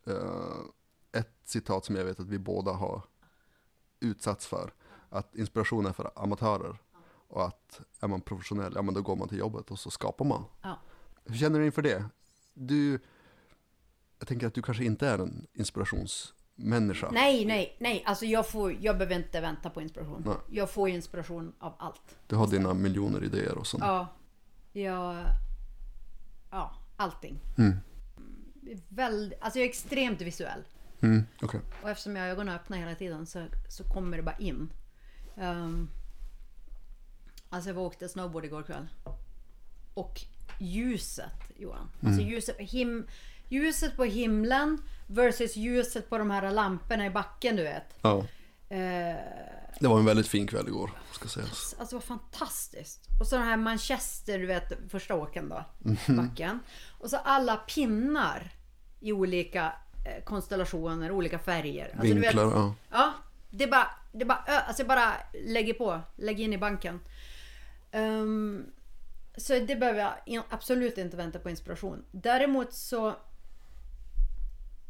Eh, 0.05 1.19
ett 1.19 1.33
citat 1.43 1.85
som 1.85 1.95
jag 1.95 2.05
vet 2.05 2.19
att 2.19 2.29
vi 2.29 2.39
båda 2.39 2.71
har 2.71 3.03
utsatts 3.99 4.47
för. 4.47 4.73
Att 5.09 5.35
inspiration 5.35 5.85
är 5.85 5.93
för 5.93 6.11
amatörer. 6.15 6.77
Och 7.27 7.45
att 7.45 7.81
är 7.99 8.07
man 8.07 8.21
professionell, 8.21 8.71
ja 8.75 8.81
men 8.81 8.93
då 8.93 9.01
går 9.01 9.15
man 9.15 9.27
till 9.27 9.37
jobbet 9.37 9.71
och 9.71 9.79
så 9.79 9.91
skapar 9.91 10.25
man. 10.25 10.43
Ja. 10.61 10.79
Hur 11.25 11.37
känner 11.37 11.59
du 11.59 11.65
inför 11.65 11.81
det? 11.81 12.05
Du, 12.53 12.99
jag 14.19 14.27
tänker 14.27 14.47
att 14.47 14.53
du 14.53 14.61
kanske 14.61 14.85
inte 14.85 15.07
är 15.07 15.19
en 15.19 15.47
inspirationsmänniska. 16.57 17.09
Nej, 17.11 17.45
nej, 17.45 17.77
nej. 17.79 18.03
Alltså 18.05 18.25
jag, 18.25 18.49
får, 18.49 18.77
jag 18.81 18.97
behöver 18.97 19.15
inte 19.15 19.41
vänta 19.41 19.69
på 19.69 19.81
inspiration. 19.81 20.23
Nej. 20.25 20.35
Jag 20.49 20.69
får 20.69 20.89
inspiration 20.89 21.53
av 21.59 21.73
allt. 21.79 22.17
Du 22.27 22.35
har 22.35 22.47
dina 22.47 22.73
miljoner 22.73 23.23
idéer 23.23 23.57
och 23.57 23.67
sånt. 23.67 23.83
Ja. 23.83 24.07
Jag... 24.73 25.25
Ja, 26.51 26.75
allting. 26.95 27.39
Mm. 27.57 27.77
Väld, 28.89 29.33
alltså 29.41 29.59
jag 29.59 29.65
är 29.65 29.69
extremt 29.69 30.21
visuell. 30.21 30.63
Mm, 31.01 31.23
okej. 31.41 31.59
Och 31.83 31.89
eftersom 31.89 32.15
jag 32.15 32.23
har 32.23 32.29
ögonen 32.29 32.55
öppna 32.55 32.77
hela 32.77 32.95
tiden 32.95 33.25
så, 33.25 33.45
så 33.69 33.83
kommer 33.83 34.17
det 34.17 34.23
bara 34.23 34.37
in. 34.37 34.73
Um, 35.35 35.89
alltså 37.49 37.69
jag 37.69 37.75
var 37.75 37.83
åkte 37.83 38.09
snowboard 38.09 38.45
igår 38.45 38.63
kväll. 38.63 38.87
Och 39.93 40.21
ljuset 40.59 41.51
Johan. 41.57 41.89
Alltså 42.01 42.21
ljuset, 42.21 42.57
på 42.57 42.63
him, 42.63 43.07
ljuset 43.51 43.95
på 43.97 44.03
himlen 44.03 44.81
versus 45.07 45.55
ljuset 45.55 46.09
på 46.09 46.17
de 46.17 46.31
här 46.31 46.51
lamporna 46.51 47.05
i 47.05 47.09
backen 47.09 47.55
du 47.55 47.63
vet. 47.63 47.95
Ja. 48.01 48.17
Eh, 48.69 49.15
Det 49.79 49.87
var 49.87 49.99
en 49.99 50.05
väldigt 50.05 50.27
fin 50.27 50.47
kväll 50.47 50.67
igår, 50.67 50.91
ska 51.11 51.27
sägas. 51.27 51.75
Alltså 51.79 51.95
det 51.95 52.05
var 52.05 52.17
fantastiskt. 52.17 53.07
Och 53.19 53.27
så 53.27 53.35
den 53.35 53.45
här 53.45 53.57
Manchester, 53.57 54.39
du 54.39 54.45
vet 54.45 54.91
första 54.91 55.15
åken 55.15 55.49
då. 55.49 55.65
Mhm. 55.79 56.17
Backen. 56.17 56.59
Och 56.99 57.09
så 57.09 57.17
alla 57.17 57.55
pinnar 57.57 58.51
i 58.99 59.11
olika 59.13 59.73
eh, 60.05 60.23
konstellationer, 60.23 61.11
olika 61.11 61.39
färger. 61.39 61.85
Alltså, 61.85 62.13
du 62.13 62.19
Vinklar, 62.21 62.45
vet, 62.45 62.53
ja. 62.55 62.73
Ja, 62.91 63.13
det 63.49 63.63
är 63.63 63.71
bara, 63.71 63.87
det 64.11 64.25
bara, 64.25 64.37
alltså 64.67 64.83
bara 64.85 65.13
lägger 65.45 65.73
på, 65.73 66.01
lägger 66.15 66.43
in 66.43 66.53
i 66.53 66.57
banken. 66.57 66.99
Ehm, 67.91 68.65
så 69.37 69.53
det 69.59 69.75
behöver 69.75 70.13
jag 70.25 70.43
absolut 70.49 70.97
inte 70.97 71.17
vänta 71.17 71.39
på 71.39 71.49
inspiration. 71.49 72.05
Däremot 72.11 72.73
så... 72.73 73.15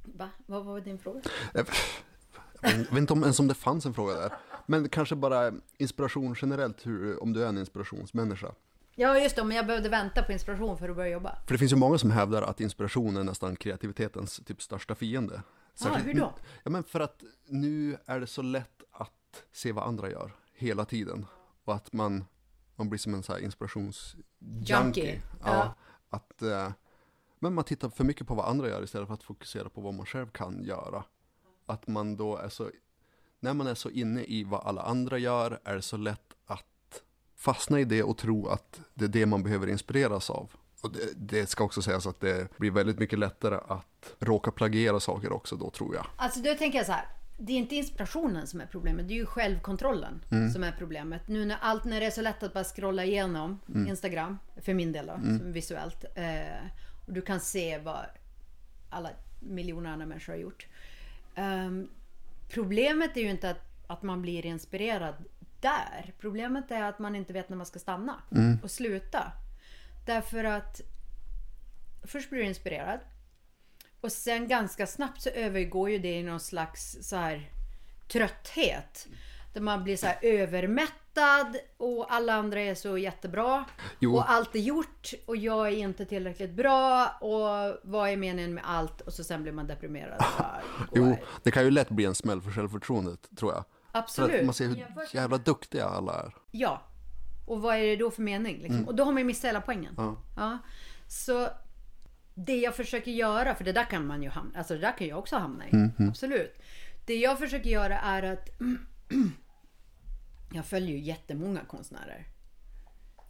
Va? 0.03 0.29
Vad 0.45 0.65
var 0.65 0.79
din 0.79 0.97
fråga? 0.97 1.21
Jag 1.53 1.63
vet 1.63 1.75
jag 2.61 2.77
vet 2.77 2.97
inte 2.97 3.13
om, 3.13 3.21
ens 3.23 3.39
om 3.39 3.47
det 3.47 3.53
fanns 3.53 3.85
en 3.85 3.93
fråga 3.93 4.13
där. 4.13 4.33
Men 4.65 4.89
kanske 4.89 5.15
bara 5.15 5.51
inspiration 5.77 6.35
generellt, 6.41 6.85
hur, 6.85 7.23
om 7.23 7.33
du 7.33 7.43
är 7.43 7.47
en 7.47 7.57
inspirationsmänniska. 7.57 8.51
Ja 8.95 9.19
just 9.19 9.35
det, 9.35 9.43
men 9.43 9.57
jag 9.57 9.67
behövde 9.67 9.89
vänta 9.89 10.23
på 10.23 10.31
inspiration 10.31 10.77
för 10.77 10.89
att 10.89 10.95
börja 10.95 11.09
jobba. 11.09 11.37
För 11.45 11.53
det 11.53 11.57
finns 11.57 11.71
ju 11.71 11.75
många 11.75 11.97
som 11.97 12.11
hävdar 12.11 12.41
att 12.41 12.61
inspiration 12.61 13.17
är 13.17 13.23
nästan 13.23 13.55
kreativitetens 13.55 14.41
typ 14.45 14.61
största 14.61 14.95
fiende. 14.95 15.41
Särskilt 15.75 16.07
hur 16.07 16.13
då? 16.13 16.33
Ja, 16.63 16.71
men 16.71 16.83
för 16.83 16.99
att 16.99 17.23
nu 17.45 17.97
är 18.05 18.19
det 18.19 18.27
så 18.27 18.41
lätt 18.41 18.83
att 18.91 19.43
se 19.51 19.71
vad 19.71 19.87
andra 19.87 20.09
gör 20.09 20.31
hela 20.53 20.85
tiden. 20.85 21.25
Och 21.65 21.75
att 21.75 21.93
man, 21.93 22.25
man 22.75 22.89
blir 22.89 22.99
som 22.99 23.13
en 23.13 23.23
så 23.23 23.33
här 23.33 23.39
inspirationsjunkie. 23.39 24.75
Junkie, 24.81 25.21
Ja, 25.43 25.47
ja. 25.47 25.75
Att, 26.09 26.41
eh, 26.41 26.71
men 27.41 27.53
man 27.53 27.63
tittar 27.63 27.89
för 27.89 28.03
mycket 28.03 28.27
på 28.27 28.35
vad 28.35 28.45
andra 28.45 28.69
gör 28.69 28.83
istället 28.83 29.07
för 29.07 29.13
att 29.13 29.23
fokusera 29.23 29.69
på 29.69 29.81
vad 29.81 29.93
man 29.93 30.05
själv 30.05 30.27
kan 30.27 30.63
göra. 30.63 31.03
Att 31.65 31.87
man 31.87 32.15
då 32.15 32.37
är 32.37 32.49
så, 32.49 32.69
när 33.39 33.53
man 33.53 33.67
är 33.67 33.75
så 33.75 33.89
inne 33.89 34.23
i 34.23 34.43
vad 34.43 34.65
alla 34.65 34.81
andra 34.81 35.17
gör 35.17 35.59
är 35.63 35.75
det 35.75 35.81
så 35.81 35.97
lätt 35.97 36.33
att 36.45 37.01
fastna 37.35 37.79
i 37.79 37.83
det 37.83 38.03
och 38.03 38.17
tro 38.17 38.47
att 38.47 38.81
det 38.93 39.05
är 39.05 39.09
det 39.09 39.25
man 39.25 39.43
behöver 39.43 39.67
inspireras 39.67 40.29
av. 40.29 40.51
Och 40.81 40.91
det, 40.91 40.99
det 41.15 41.49
ska 41.49 41.63
också 41.63 41.81
sägas 41.81 42.07
att 42.07 42.19
det 42.19 42.57
blir 42.57 42.71
väldigt 42.71 42.99
mycket 42.99 43.19
lättare 43.19 43.59
att 43.67 44.15
råka 44.19 44.51
plagiera 44.51 44.99
saker 44.99 45.31
också 45.31 45.55
då 45.55 45.69
tror 45.69 45.95
jag. 45.95 46.05
Alltså 46.15 46.39
då 46.39 46.55
tänker 46.55 46.77
jag 46.77 46.85
så 46.85 46.91
här. 46.91 47.05
Det 47.37 47.53
är 47.53 47.57
inte 47.57 47.75
inspirationen 47.75 48.47
som 48.47 48.61
är 48.61 48.65
problemet, 48.65 49.07
det 49.07 49.13
är 49.13 49.15
ju 49.15 49.25
självkontrollen 49.25 50.21
som 50.53 50.63
är 50.63 50.71
problemet. 50.71 51.27
Nu 51.27 51.45
när 51.45 51.57
allt, 51.61 51.83
när 51.83 51.99
det 51.99 52.05
är 52.05 52.11
så 52.11 52.21
lätt 52.21 52.43
att 52.43 52.53
bara 52.53 52.63
scrolla 52.63 53.05
igenom 53.05 53.59
Instagram, 53.87 54.37
för 54.61 54.73
min 54.73 54.91
del 54.91 55.05
då, 55.05 55.13
som 55.13 55.51
visuellt. 55.51 56.05
Eh, 56.15 56.25
och 57.05 57.13
du 57.13 57.21
kan 57.21 57.39
se 57.39 57.77
vad 57.77 58.05
alla 58.89 59.09
miljoner 59.39 59.89
andra 59.89 60.05
människor 60.05 60.33
har 60.33 60.39
gjort. 60.39 60.67
Ehm, 61.35 61.89
problemet 62.49 63.17
är 63.17 63.21
ju 63.21 63.29
inte 63.29 63.49
att, 63.49 63.61
att 63.87 64.03
man 64.03 64.21
blir 64.21 64.45
inspirerad 64.45 65.15
där. 65.59 66.13
Problemet 66.19 66.71
är 66.71 66.83
att 66.83 66.99
man 66.99 67.15
inte 67.15 67.33
vet 67.33 67.49
när 67.49 67.57
man 67.57 67.65
ska 67.65 67.79
stanna 67.79 68.21
och 68.63 68.71
sluta. 68.71 69.31
Därför 70.05 70.43
att 70.43 70.81
först 72.03 72.29
blir 72.29 72.39
du 72.39 72.45
inspirerad. 72.45 72.99
Och 74.01 74.11
sen 74.11 74.47
ganska 74.47 74.87
snabbt 74.87 75.21
så 75.21 75.29
övergår 75.29 75.89
ju 75.89 75.97
det 75.97 76.19
i 76.19 76.23
någon 76.23 76.39
slags 76.39 76.97
så 77.01 77.15
här 77.15 77.51
trötthet. 78.07 79.07
Där 79.53 79.61
man 79.61 79.83
blir 79.83 79.97
så 79.97 80.05
här 80.05 80.19
övermättad 81.15 81.57
och 81.77 82.13
alla 82.13 82.33
andra 82.33 82.61
är 82.61 82.75
så 82.75 82.97
jättebra. 82.97 83.65
Jo. 83.99 84.15
Och 84.15 84.31
allt 84.31 84.55
är 84.55 84.59
gjort 84.59 85.13
och 85.25 85.37
jag 85.37 85.67
är 85.67 85.71
inte 85.71 86.05
tillräckligt 86.05 86.51
bra. 86.53 87.07
Och 87.21 87.79
vad 87.83 88.09
är 88.09 88.17
meningen 88.17 88.53
med 88.53 88.63
allt? 88.67 89.01
Och 89.01 89.13
så 89.13 89.23
sen 89.23 89.43
blir 89.43 89.51
man 89.53 89.67
deprimerad. 89.67 90.17
bara 90.37 90.61
Jo, 90.95 91.17
det 91.43 91.51
kan 91.51 91.63
ju 91.63 91.71
lätt 91.71 91.89
bli 91.89 92.05
en 92.05 92.15
smäll 92.15 92.41
för 92.41 92.51
självförtroendet 92.51 93.29
tror 93.37 93.51
jag. 93.53 93.63
För 93.91 93.99
Absolut. 93.99 94.39
att 94.39 94.45
man 94.45 94.53
ser 94.53 94.67
hur 94.67 94.85
jävla 95.15 95.37
duktiga 95.37 95.85
alla 95.85 96.13
är. 96.13 96.35
Ja. 96.51 96.81
Och 97.47 97.61
vad 97.61 97.75
är 97.75 97.81
det 97.83 97.95
då 97.95 98.11
för 98.11 98.21
mening? 98.21 98.57
Liksom? 98.61 98.87
Och 98.87 98.95
då 98.95 99.03
har 99.03 99.11
man 99.11 99.19
ju 99.21 99.25
missat 99.25 99.49
hela 99.49 99.61
poängen. 99.61 99.93
Ja. 99.97 100.15
Ja. 100.37 100.57
Så 101.07 101.47
det 102.33 102.57
jag 102.57 102.75
försöker 102.75 103.11
göra, 103.11 103.55
för 103.55 103.63
det 103.63 103.71
där 103.71 103.83
kan 103.83 104.07
man 104.07 104.23
ju 104.23 104.29
hamna 104.29 104.57
alltså 104.57 104.73
det 104.73 104.79
där 104.79 104.97
kan 104.97 105.07
jag 105.07 105.19
också 105.19 105.37
hamna 105.37 105.67
i. 105.67 105.71
Absolut. 106.09 106.61
Det 107.05 107.15
jag 107.15 107.39
försöker 107.39 107.69
göra 107.69 107.99
är 107.99 108.23
att 108.23 108.49
jag 110.53 110.65
följer 110.65 110.97
ju 110.97 110.99
jättemånga 110.99 111.65
konstnärer. 111.65 112.27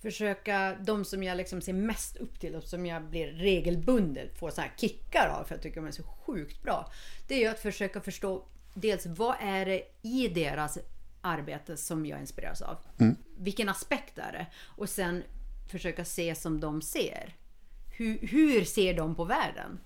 Försöka, 0.02 0.76
de 0.76 1.06
som 1.06 1.24
jag 1.24 1.38
liksom 1.38 1.62
ser 1.62 1.74
mest 1.74 2.18
upp 2.18 2.40
till 2.40 2.56
och 2.56 2.64
som 2.64 2.86
jag 2.86 3.04
blir 3.04 3.28
regelbundet 3.28 4.38
får 4.38 4.50
så 4.50 4.62
här 4.62 4.72
kickar 4.78 5.28
av 5.28 5.44
för 5.44 5.56
jag 5.56 5.62
tycker 5.62 5.82
de 5.82 5.88
är 5.88 5.92
så 5.92 6.04
sjukt 6.04 6.64
bra. 6.64 6.92
Det 7.28 7.36
är 7.36 7.40
ju 7.40 7.48
att 7.48 7.60
försöka 7.60 8.02
förstå 8.02 8.46
dels 8.74 9.06
vad 9.06 9.36
är 9.42 9.66
det 9.66 9.84
i 10.02 10.28
deras 10.28 10.78
arbete 11.22 11.78
som 11.78 12.06
jag 12.06 12.20
inspireras 12.20 12.62
av. 12.62 12.78
Vilken 13.38 13.70
aspekt 13.70 14.18
är 14.18 14.32
det? 14.32 14.48
Och 14.78 14.90
sen 14.90 15.24
försöka 15.72 16.06
se 16.06 16.36
som 16.36 16.60
de 16.60 16.82
ser. 16.82 17.36
Hur, 17.98 18.28
hur 18.28 18.66
ser 18.66 18.94
de 18.94 19.16
på 19.16 19.24
världen? 19.24 19.80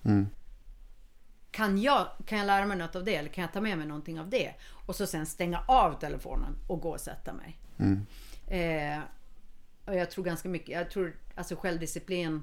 Kan 1.56 1.78
jag, 1.78 2.08
kan 2.26 2.38
jag 2.38 2.46
lära 2.46 2.66
mig 2.66 2.76
något 2.76 2.96
av 2.96 3.04
det 3.04 3.16
eller 3.16 3.28
kan 3.28 3.42
jag 3.42 3.52
ta 3.52 3.60
med 3.60 3.78
mig 3.78 3.86
någonting 3.86 4.20
av 4.20 4.30
det? 4.30 4.54
Och 4.86 4.96
så 4.96 5.06
sen 5.06 5.26
stänga 5.26 5.62
av 5.66 6.00
telefonen 6.00 6.56
och 6.66 6.80
gå 6.80 6.90
och 6.90 7.00
sätta 7.00 7.32
mig. 7.32 7.58
Eh, 8.46 9.00
och 9.84 9.94
jag 9.94 10.10
tror 10.10 10.24
ganska 10.24 10.48
mycket, 10.48 10.68
jag 10.68 10.90
tror 10.90 11.16
alltså 11.34 11.56
självdisciplin 11.56 12.42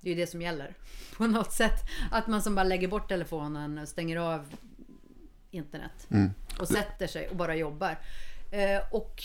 det 0.00 0.10
är 0.10 0.14
ju 0.14 0.20
det 0.20 0.26
som 0.26 0.42
gäller 0.42 0.74
på 1.16 1.26
något 1.26 1.52
sätt. 1.52 1.80
Att 2.10 2.26
man 2.26 2.42
som 2.42 2.54
bara 2.54 2.64
lägger 2.64 2.88
bort 2.88 3.08
telefonen 3.08 3.78
och 3.78 3.88
stänger 3.88 4.16
av 4.16 4.54
internet. 5.50 6.06
Och 6.60 6.68
sätter 6.68 7.06
sig 7.06 7.28
och 7.28 7.36
bara 7.36 7.56
jobbar. 7.56 7.98
Eh, 8.50 8.80
och 8.90 9.22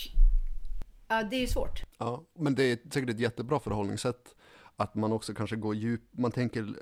ja, 1.08 1.22
det 1.22 1.36
är 1.36 1.40
ju 1.40 1.46
svårt. 1.46 1.84
Ja, 1.98 2.24
men 2.38 2.54
det 2.54 2.62
är 2.62 2.78
säkert 2.90 3.10
ett 3.10 3.20
jättebra 3.20 3.60
förhållningssätt. 3.60 4.34
Att 4.76 4.94
man 4.94 5.12
också 5.12 5.34
kanske 5.34 5.56
går 5.56 5.74
djup, 5.74 6.02
man 6.10 6.32
tänker 6.32 6.74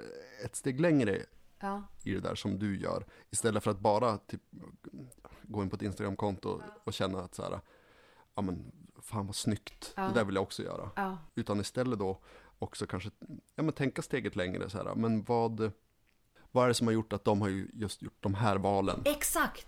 ett 0.45 0.57
steg 0.57 0.81
längre 0.81 1.19
Ja. 1.61 1.83
i 2.05 2.15
det 2.15 2.21
där 2.21 2.35
som 2.35 2.59
du 2.59 2.81
gör. 2.81 3.07
Istället 3.31 3.65
för 3.65 3.71
att 3.71 3.79
bara 3.81 4.19
typ, 4.19 4.43
gå 5.43 5.63
in 5.63 5.71
på 5.71 5.77
ett 5.77 5.83
Instagramkonto 5.83 6.61
och 6.85 6.93
känna 6.93 7.21
att 7.21 7.35
så 7.35 7.43
här, 7.43 7.61
ja 8.35 8.43
men 8.43 8.73
fan 9.03 9.27
vad 9.27 9.37
snyggt, 9.37 9.93
Ja. 9.97 10.03
det 10.03 10.15
där 10.15 10.25
vill 10.25 10.35
jag 10.35 10.43
också 10.43 10.63
göra. 10.63 10.91
Ja. 10.97 11.19
Utan 11.35 11.61
istället 11.61 11.99
då 11.99 12.19
också 12.59 12.87
kanske, 12.87 13.11
ja 13.55 13.63
men 13.63 13.73
tänka 13.73 14.03
steget 14.03 14.37
längre 14.37 14.71
så 14.71 14.79
här, 14.79 14.95
men 14.95 15.25
vad, 15.25 15.73
vad 16.53 16.65
är 16.65 16.69
det 16.69 16.75
som 16.75 16.87
har 16.87 16.95
gjort 16.95 17.13
att 17.13 17.25
de 17.25 17.41
har 17.41 17.49
ju 17.49 17.71
just 17.75 18.03
gjort 18.03 18.17
de 18.21 18.35
här 18.35 18.57
valen? 18.57 19.03
Exakt. 19.05 19.67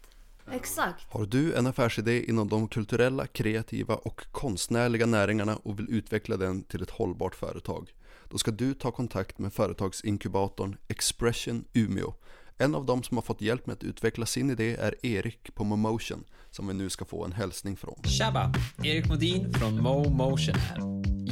Exakt. 0.53 1.13
Har 1.13 1.27
du 1.27 1.55
en 1.55 1.67
affärsidé 1.67 2.25
inom 2.31 2.49
de 2.49 2.69
kulturella, 2.69 3.27
kreativa 3.27 3.95
och 3.95 4.27
konstnärliga 4.33 5.07
näringarna 5.07 5.57
och 5.57 5.79
vill 5.79 5.91
utveckla 5.91 6.37
den 6.37 6.63
till 6.63 6.83
ett 6.83 6.91
hållbart 6.91 7.35
företag? 7.35 7.95
Då 8.31 8.39
ska 8.39 8.51
du 8.51 8.75
ta 8.75 8.91
kontakt 8.91 9.39
med 9.39 9.53
företagsinkubatorn 9.53 10.77
Expression 10.89 11.65
Umeå. 11.73 12.15
En 12.59 12.75
av 12.75 12.87
dem 12.87 13.03
som 13.03 13.17
har 13.17 13.23
fått 13.23 13.41
hjälp 13.41 13.67
med 13.67 13.75
att 13.75 13.85
utveckla 13.85 14.27
sin 14.27 14.51
idé 14.51 14.77
är 14.77 15.07
Erik 15.07 15.55
på 15.55 15.65
Momotion 15.65 16.25
som 16.51 16.69
vi 16.69 16.75
nu 16.75 16.91
ska 16.91 17.05
få 17.05 17.25
en 17.25 17.33
hälsning 17.33 17.77
från. 17.77 18.03
Tjaba! 18.05 18.55
Erik 18.85 19.09
Modin 19.09 19.53
från 19.53 19.83
Momotion 19.83 20.55
här. 20.55 20.79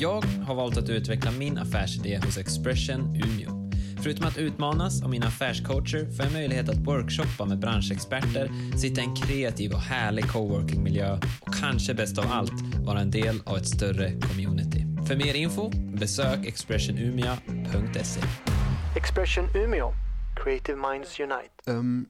Jag 0.01 0.21
har 0.23 0.55
valt 0.55 0.77
att 0.77 0.89
utveckla 0.89 1.31
min 1.31 1.59
affärsidé 1.59 2.21
hos 2.25 2.39
Expression 2.39 3.01
Umeå. 3.25 3.65
Förutom 4.03 4.27
att 4.27 4.39
utmanas 4.39 5.03
av 5.03 5.11
mina 5.11 5.27
affärscoacher 5.27 6.17
får 6.17 6.25
jag 6.25 6.33
möjlighet 6.33 6.69
att 6.69 6.77
workshoppa 6.77 7.45
med 7.45 7.59
branschexperter, 7.59 8.51
sitta 8.79 9.01
i 9.01 9.05
en 9.05 9.17
kreativ 9.17 9.73
och 9.73 9.81
härlig 9.81 10.29
coworkingmiljö 10.29 11.19
och 11.41 11.55
kanske 11.55 11.95
bäst 11.95 12.19
av 12.19 12.25
allt 12.29 12.53
vara 12.87 13.01
en 13.01 13.11
del 13.11 13.41
av 13.45 13.57
ett 13.57 13.69
större 13.69 14.21
community. 14.21 14.74
För 15.07 15.17
mer 15.17 15.35
info, 15.35 15.71
besök 15.99 16.47
expressionumia.se. 16.47 18.21
Expression 18.97 19.45
Umeå. 19.55 19.93
Creative 20.37 20.89
Minds 20.91 21.21
Unite. 21.21 21.51
Ehm, 21.67 22.07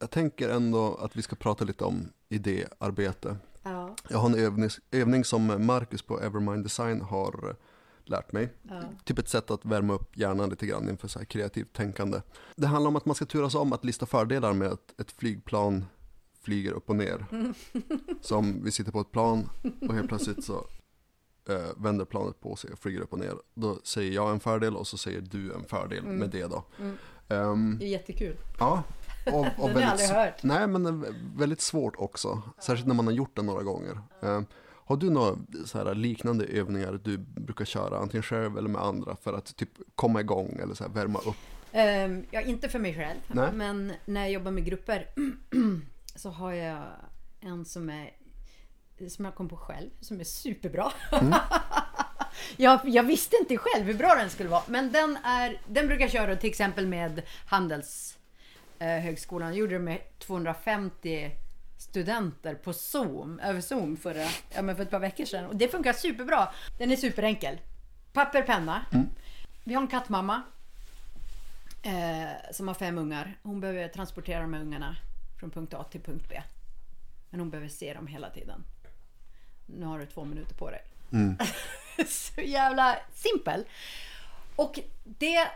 jag 0.00 0.10
tänker 0.10 0.48
ändå 0.48 0.94
att 0.94 1.16
vi 1.16 1.22
ska 1.22 1.36
prata 1.36 1.64
lite 1.64 1.84
om 1.84 2.08
idéarbete. 2.28 3.36
Ja. 3.62 3.96
Jag 4.08 4.18
har 4.18 4.28
en 4.28 4.34
övning, 4.34 4.70
övning 4.90 5.24
som 5.24 5.66
Marcus 5.66 6.02
på 6.02 6.20
Evermind 6.20 6.64
Design 6.64 7.00
har 7.00 7.48
eh, 7.48 7.54
lärt 8.04 8.32
mig. 8.32 8.52
Ja. 8.62 8.82
Typ 9.04 9.18
ett 9.18 9.28
sätt 9.28 9.50
att 9.50 9.64
värma 9.64 9.94
upp 9.94 10.16
hjärnan 10.16 10.50
lite 10.50 10.66
grann 10.66 10.88
inför 10.88 11.08
så 11.08 11.18
här 11.18 11.26
kreativt 11.26 11.72
tänkande. 11.72 12.20
Det 12.56 12.66
handlar 12.66 12.88
om 12.88 12.96
att 12.96 13.06
man 13.06 13.14
ska 13.14 13.24
turas 13.24 13.54
om 13.54 13.72
att 13.72 13.84
lista 13.84 14.06
fördelar 14.06 14.52
med 14.52 14.68
att 14.68 15.00
ett 15.00 15.12
flygplan 15.12 15.84
flyger 16.42 16.72
upp 16.72 16.90
och 16.90 16.96
ner. 16.96 17.26
Som 18.20 18.64
vi 18.64 18.70
sitter 18.70 18.92
på 18.92 19.00
ett 19.00 19.12
plan 19.12 19.48
och 19.80 19.94
helt 19.94 20.08
plötsligt 20.08 20.44
så 20.44 20.66
eh, 21.48 21.66
vänder 21.76 22.04
planet 22.04 22.40
på 22.40 22.56
sig 22.56 22.70
och 22.72 22.78
flyger 22.78 23.00
upp 23.00 23.12
och 23.12 23.18
ner. 23.18 23.34
Då 23.54 23.78
säger 23.84 24.12
jag 24.12 24.30
en 24.30 24.40
fördel 24.40 24.76
och 24.76 24.86
så 24.86 24.98
säger 24.98 25.20
du 25.20 25.54
en 25.54 25.64
fördel 25.64 26.04
med 26.04 26.30
det 26.30 26.46
då. 26.46 26.64
Ehm, 27.28 27.76
Det 27.78 27.84
är 27.84 27.88
jättekul. 27.88 28.36
Ja, 28.58 28.82
och, 29.32 29.46
och 29.58 29.68
väldigt, 29.68 29.84
aldrig 29.84 30.08
hört. 30.08 30.42
Nej, 30.42 30.66
men 30.66 31.04
väldigt 31.36 31.60
svårt 31.60 31.94
också. 31.96 32.42
Särskilt 32.60 32.86
när 32.86 32.94
man 32.94 33.06
har 33.06 33.12
gjort 33.12 33.36
det 33.36 33.42
några 33.42 33.62
gånger. 33.62 34.00
Eh, 34.22 34.40
har 34.84 34.96
du 34.96 35.10
några 35.10 35.92
liknande 35.92 36.44
övningar 36.44 37.00
du 37.04 37.18
brukar 37.18 37.64
köra, 37.64 37.98
antingen 37.98 38.22
själv 38.22 38.58
eller 38.58 38.68
med 38.68 38.82
andra, 38.82 39.16
för 39.16 39.32
att 39.32 39.56
typ 39.56 39.70
komma 39.94 40.20
igång 40.20 40.58
eller 40.62 40.74
så 40.74 40.84
här 40.84 40.90
värma 40.90 41.18
upp? 41.18 41.36
Ehm, 41.72 42.24
ja, 42.30 42.40
inte 42.40 42.68
för 42.68 42.78
mig 42.78 42.94
själv. 42.94 43.18
Nej. 43.32 43.52
Men 43.52 43.92
när 44.04 44.20
jag 44.20 44.30
jobbar 44.30 44.50
med 44.50 44.64
grupper 44.64 45.06
så 46.16 46.30
har 46.30 46.52
jag 46.52 46.82
en 47.40 47.64
som 47.64 47.90
är 47.90 48.10
som 49.08 49.24
jag 49.24 49.34
kom 49.34 49.48
på 49.48 49.56
själv, 49.56 49.90
som 50.00 50.20
är 50.20 50.24
superbra. 50.24 50.92
Mm. 51.12 51.34
jag, 52.56 52.80
jag 52.84 53.02
visste 53.02 53.36
inte 53.36 53.56
själv 53.56 53.86
hur 53.86 53.94
bra 53.94 54.14
den 54.14 54.30
skulle 54.30 54.48
vara. 54.48 54.62
Men 54.66 54.92
den, 54.92 55.18
är, 55.24 55.60
den 55.66 55.86
brukar 55.86 56.04
jag 56.04 56.12
köra 56.12 56.36
till 56.36 56.50
exempel 56.50 56.86
med 56.86 57.22
Handelshögskolan. 57.46 59.48
Jag 59.48 59.58
gjorde 59.58 59.74
det 59.74 59.78
med 59.78 60.18
250 60.18 61.30
studenter 61.78 62.54
på 62.54 62.72
Zoom, 62.72 63.40
över 63.40 63.60
Zoom 63.60 63.96
förra, 63.96 64.26
ja, 64.54 64.62
men 64.62 64.76
för 64.76 64.82
ett 64.82 64.90
par 64.90 65.00
veckor 65.00 65.24
sedan. 65.24 65.46
Och 65.46 65.56
det 65.56 65.68
funkar 65.68 65.92
superbra. 65.92 66.48
Den 66.78 66.90
är 66.90 66.96
superenkel. 66.96 67.58
Papper, 68.12 68.42
penna. 68.42 68.86
Vi 69.64 69.74
har 69.74 69.82
en 69.82 69.88
kattmamma. 69.88 70.42
Eh, 71.82 72.52
som 72.52 72.68
har 72.68 72.74
fem 72.74 72.98
ungar. 72.98 73.38
Hon 73.42 73.60
behöver 73.60 73.88
transportera 73.88 74.40
de 74.40 74.54
här 74.54 74.60
ungarna 74.60 74.96
från 75.40 75.50
punkt 75.50 75.74
A 75.74 75.84
till 75.90 76.00
punkt 76.00 76.26
B. 76.28 76.42
Men 77.30 77.40
hon 77.40 77.50
behöver 77.50 77.68
se 77.68 77.94
dem 77.94 78.06
hela 78.06 78.30
tiden. 78.30 78.64
Nu 79.68 79.86
har 79.86 79.98
du 79.98 80.06
två 80.06 80.24
minuter 80.24 80.54
på 80.54 80.70
dig. 80.70 80.82
så 82.08 82.40
jävla 82.40 82.96
simpel. 83.12 83.64
Och 84.56 84.78
det... 85.04 85.48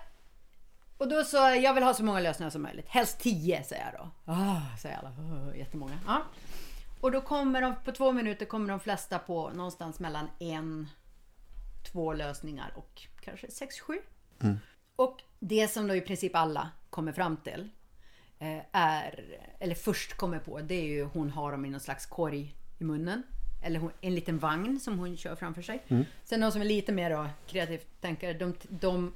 Och 0.99 1.09
då 1.09 1.25
så, 1.25 1.37
jag 1.37 1.75
vill 1.75 1.83
ha 1.85 1.95
så 1.95 2.05
många 2.05 2.21
lösningar 2.21 2.51
som 2.51 2.63
möjligt. 2.63 2.87
Helst 2.89 3.21
tio 3.21 3.65
säger 3.65 3.85
jag 3.93 4.01
då. 4.01 4.33
Ah, 4.33 4.77
säger 4.79 4.99
alla. 4.99 5.11
Oh, 5.11 5.59
jättemånga. 5.59 5.99
Ja. 6.07 6.23
Och 7.01 7.13
då 7.13 7.21
kommer 7.21 7.63
de, 7.63 7.75
på 7.85 7.93
två 7.93 8.13
minuter 8.13 8.47
kommer 8.47 8.69
de 8.69 8.81
flesta 8.81 9.19
på 9.19 9.51
någonstans 9.51 10.01
mellan 10.01 10.29
en, 10.39 10.89
två 11.93 12.13
lösningar 12.13 12.73
och 12.77 13.03
kanske 13.21 13.51
sex, 13.51 13.81
sju. 13.81 13.99
Och 14.97 15.23
det 15.39 15.69
som 15.69 15.89
då 15.89 15.95
i 15.95 16.01
princip 16.01 16.37
alla 16.37 16.71
kommer 16.91 17.13
fram 17.13 17.37
till 17.37 17.69
eh, 18.39 18.59
är, 18.73 19.25
eller 19.59 19.75
först 19.75 20.17
kommer 20.17 20.39
på, 20.39 20.61
det 20.61 20.75
är 20.75 20.85
ju 20.85 21.05
hon 21.05 21.31
har 21.31 21.53
dem 21.53 21.65
i 21.65 21.71
någon 21.71 21.81
slags 21.81 22.07
korg 22.07 22.55
i 22.79 22.85
munnen. 22.85 23.23
Eller 23.63 23.81
hon, 23.81 23.91
en 24.01 24.15
liten 24.15 24.39
vagn 24.39 24.81
som 24.81 24.99
hon 24.99 25.17
kör 25.17 25.37
framför 25.37 25.63
sig. 25.63 25.83
Sen 26.25 26.41
de 26.41 26.53
som 26.53 26.61
är 26.61 26.65
lite 26.65 26.93
mer 26.93 27.11
då, 27.11 27.27
kreativt 27.47 27.87
tänkare, 28.01 28.33
de, 28.33 28.55
de 28.69 29.13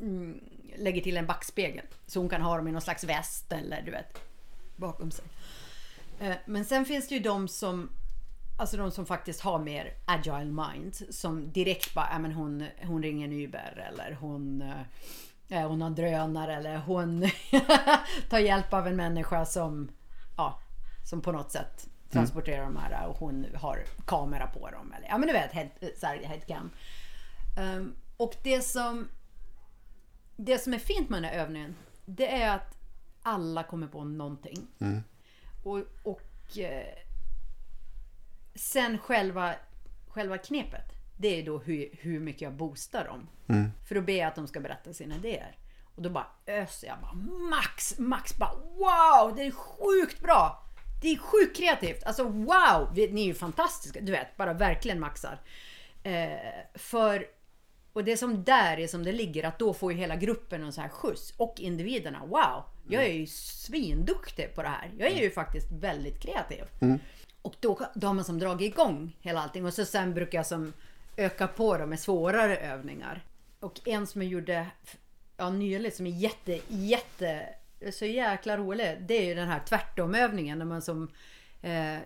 mm, 0.00 0.40
lägger 0.76 1.00
till 1.00 1.16
en 1.16 1.26
backspegel. 1.26 1.84
Så 2.06 2.20
hon 2.20 2.28
kan 2.28 2.42
ha 2.42 2.56
dem 2.56 2.68
i 2.68 2.72
någon 2.72 2.80
slags 2.82 3.04
väst 3.04 3.52
eller 3.52 3.82
du 3.82 3.90
vet, 3.90 4.20
bakom 4.76 5.10
sig. 5.10 5.24
Eh, 6.20 6.34
Men 6.46 6.64
sen 6.64 6.84
finns 6.84 7.08
det 7.08 7.14
ju 7.14 7.20
de 7.20 7.48
som 7.48 7.88
Alltså 8.56 8.76
de 8.76 8.90
som 8.90 9.06
faktiskt 9.06 9.40
har 9.40 9.58
mer 9.58 9.94
agile 10.04 10.44
mind. 10.44 10.96
Som 11.10 11.52
direkt 11.52 11.94
bara, 11.94 12.08
ja, 12.12 12.18
men 12.18 12.32
hon, 12.32 12.66
hon 12.82 13.02
ringer 13.02 13.28
en 13.28 13.32
Uber 13.32 13.88
eller 13.92 14.16
hon, 14.20 14.62
eh, 15.48 15.68
hon 15.68 15.80
har 15.80 15.88
en 15.88 15.94
drönare 15.94 16.56
eller 16.56 16.76
hon 16.76 17.30
tar 18.28 18.38
hjälp 18.38 18.72
av 18.74 18.86
en 18.86 18.96
människa 18.96 19.44
som, 19.44 19.90
ja, 20.36 20.58
som 21.04 21.20
på 21.20 21.32
något 21.32 21.50
sätt 21.50 21.88
transporterar 22.14 22.64
de 22.64 22.76
här 22.76 23.06
och 23.06 23.16
hon 23.16 23.46
har 23.54 23.78
kamera 24.06 24.46
på 24.46 24.70
dem. 24.70 24.92
Eller, 24.92 25.08
ja 25.08 25.18
men 25.18 25.26
du 25.26 25.32
vet, 25.32 25.52
head, 25.52 25.68
så 25.96 26.06
här, 26.06 26.16
headcam. 26.16 26.70
Um, 27.58 27.94
och 28.16 28.34
det 28.42 28.60
som, 28.60 29.08
det 30.36 30.58
som 30.58 30.74
är 30.74 30.78
fint 30.78 31.08
med 31.10 31.22
den 31.22 31.30
här 31.30 31.38
övningen, 31.38 31.76
det 32.04 32.42
är 32.42 32.54
att 32.56 32.76
alla 33.22 33.62
kommer 33.62 33.86
på 33.86 34.04
någonting. 34.04 34.66
Och, 35.64 35.82
och 36.02 36.58
eh, 36.58 36.94
sen 38.54 38.98
själva, 38.98 39.54
själva 40.08 40.38
knepet, 40.38 40.92
det 41.16 41.40
är 41.40 41.46
då 41.46 41.58
hur, 41.58 41.88
hur 41.92 42.20
mycket 42.20 42.42
jag 42.42 42.52
boostar 42.52 43.04
dem. 43.04 43.28
För 43.88 43.94
då 43.94 44.00
ber 44.00 44.16
jag 44.18 44.28
att 44.28 44.34
de 44.34 44.46
ska 44.46 44.60
berätta 44.60 44.92
sina 44.92 45.14
idéer. 45.14 45.56
Och 45.94 46.02
då 46.02 46.10
bara 46.10 46.26
öser 46.46 46.86
jag 46.86 47.00
bara 47.00 47.12
max, 47.50 47.98
max 47.98 48.38
bara 48.38 48.54
wow, 48.54 49.36
det 49.36 49.42
är 49.42 49.50
sjukt 49.50 50.20
bra. 50.20 50.63
Det 51.04 51.12
är 51.12 51.16
sjukt 51.16 51.56
kreativt. 51.56 52.04
Alltså 52.04 52.24
wow, 52.24 52.88
ni 52.94 53.20
är 53.20 53.26
ju 53.26 53.34
fantastiska. 53.34 54.00
Du 54.00 54.12
vet, 54.12 54.36
bara 54.36 54.52
verkligen 54.52 55.00
maxar. 55.00 55.40
Eh, 56.02 56.32
för, 56.74 57.26
och 57.92 58.04
det 58.04 58.16
som 58.16 58.44
där 58.44 58.78
är 58.78 58.86
som 58.86 59.04
det 59.04 59.12
ligger, 59.12 59.44
att 59.44 59.58
då 59.58 59.74
får 59.74 59.92
ju 59.92 59.98
hela 59.98 60.16
gruppen 60.16 60.62
en 60.62 60.72
så 60.72 60.80
här 60.80 60.88
skjuts. 60.88 61.34
Och 61.36 61.54
individerna, 61.58 62.26
wow, 62.26 62.64
jag 62.88 63.04
är 63.04 63.12
ju 63.12 63.26
svinduktig 63.26 64.54
på 64.54 64.62
det 64.62 64.68
här. 64.68 64.90
Jag 64.98 65.10
är 65.10 65.22
ju 65.22 65.30
faktiskt 65.30 65.72
väldigt 65.72 66.22
kreativ. 66.22 66.64
Och 67.42 67.54
då, 67.60 67.80
då 67.94 68.06
har 68.06 68.14
man 68.14 68.24
som 68.24 68.38
dragit 68.38 68.72
igång 68.72 69.16
hela 69.20 69.40
allting. 69.40 69.66
Och 69.66 69.74
så 69.74 69.84
sen 69.84 70.14
brukar 70.14 70.38
jag 70.38 70.46
som 70.46 70.72
öka 71.16 71.46
på 71.46 71.78
dem 71.78 71.90
med 71.90 72.00
svårare 72.00 72.56
övningar. 72.56 73.24
Och 73.60 73.88
en 73.88 74.06
som 74.06 74.22
jag 74.22 74.30
gjorde 74.30 74.66
ja, 75.36 75.50
nyligt 75.50 75.96
som 75.96 76.06
är 76.06 76.10
jätte, 76.10 76.60
jätte, 76.68 77.48
så 77.92 78.06
jäkla 78.06 78.56
rolig. 78.56 78.96
Det 79.00 79.14
är 79.14 79.24
ju 79.24 79.34
den 79.34 79.48
här 79.48 79.60
tvärtomövningen. 79.68 80.58
När 80.58 80.64
man 80.64 80.82
som 80.82 81.10
eh, 81.62 81.98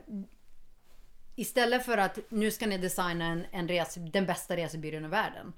Istället 1.35 1.85
för 1.85 1.99
att 1.99 2.19
nu 2.29 2.51
ska 2.51 2.67
ni 2.67 2.79
designa 2.79 3.25
en, 3.25 3.45
en 3.51 3.69
rese, 3.69 4.01
den 4.01 4.27
bästa 4.27 4.57
resebyrån 4.57 5.05
i 5.05 5.09
världen. 5.09 5.53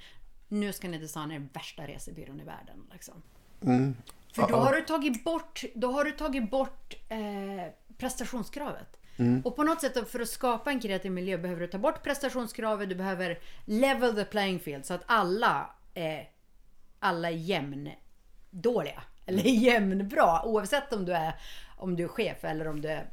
Nu 0.49 0.73
ska 0.73 0.89
ni 0.89 0.99
designa 0.99 1.35
den 1.35 1.49
värsta 1.53 1.87
resebyrån 1.87 2.41
i 2.41 2.45
världen. 2.45 2.87
Liksom. 2.93 3.23
För 4.35 4.49
då 4.49 4.57
har 4.57 4.73
du 4.73 4.81
tagit 4.81 5.25
bort, 5.25 5.65
då 5.75 5.93
har 5.93 6.05
du 6.05 6.11
tagit 6.11 6.51
bort 6.51 6.95
eh, 7.09 7.19
prestationskravet. 7.99 9.01
Och 9.45 9.57
på 9.57 9.63
något 9.63 9.81
sätt 9.81 10.11
för 10.11 10.21
att 10.21 10.29
skapa 10.29 10.71
en 10.71 10.81
kreativ 10.81 11.13
miljö 11.13 11.39
behöver 11.39 11.61
du 11.61 11.67
ta 11.67 11.79
bort 11.79 12.03
prestationskravet. 12.03 12.89
Du 12.89 12.95
behöver 12.95 13.39
level 13.65 14.15
the 14.15 14.25
playing 14.25 14.61
field 14.61 14.87
så 14.87 14.95
att 14.95 15.03
alla 15.07 15.71
är, 15.95 16.29
alla 16.99 17.31
är 17.31 17.35
jämn 17.35 17.91
dåliga. 18.51 19.03
Eller 19.31 19.43
jämnbra. 19.43 20.43
Oavsett 20.45 20.93
om 20.93 21.05
du 21.05 21.13
är, 21.13 21.35
om 21.77 21.97
du 21.97 22.05
är 22.05 22.09
chef 22.09 22.45
eller 22.45 22.69
om 22.69 22.81
du 22.81 22.89
är, 22.89 23.09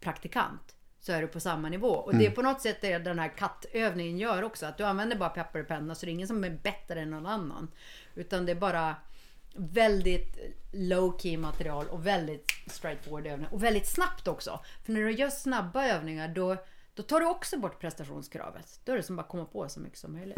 praktikant. 0.00 0.76
Så 1.00 1.12
är 1.12 1.22
du 1.22 1.28
på 1.28 1.40
samma 1.40 1.68
nivå. 1.68 1.88
Och 1.88 2.14
det 2.14 2.26
är 2.26 2.30
på 2.30 2.42
något 2.42 2.60
sätt 2.60 2.80
det 2.80 2.98
den 2.98 3.18
här 3.18 3.28
kattövningen 3.28 4.18
gör 4.18 4.42
också. 4.42 4.66
Att 4.66 4.78
du 4.78 4.84
använder 4.84 5.16
bara 5.16 5.28
papper 5.28 5.60
och 5.60 5.68
penna 5.68 5.94
så 5.94 6.06
det 6.06 6.10
är 6.10 6.12
ingen 6.12 6.28
som 6.28 6.44
är 6.44 6.50
bättre 6.50 7.00
än 7.00 7.10
någon 7.10 7.26
annan. 7.26 7.70
Utan 8.14 8.46
det 8.46 8.52
är 8.52 8.56
bara 8.56 8.96
väldigt 9.54 10.38
low 10.72 11.18
key 11.18 11.36
material 11.36 11.86
och 11.88 12.06
väldigt 12.06 12.50
straightforward 12.66 13.26
övningar. 13.26 13.54
Och 13.54 13.62
väldigt 13.62 13.86
snabbt 13.86 14.28
också. 14.28 14.60
För 14.84 14.92
när 14.92 15.00
du 15.00 15.12
gör 15.12 15.30
snabba 15.30 15.86
övningar 15.86 16.28
då, 16.28 16.56
då 16.94 17.02
tar 17.02 17.20
du 17.20 17.26
också 17.26 17.58
bort 17.58 17.80
prestationskravet. 17.80 18.80
Då 18.84 18.92
är 18.92 18.96
det 18.96 19.02
som 19.02 19.16
bara 19.16 19.26
komma 19.26 19.44
på 19.44 19.68
så 19.68 19.80
mycket 19.80 19.98
som 19.98 20.12
möjligt. 20.12 20.36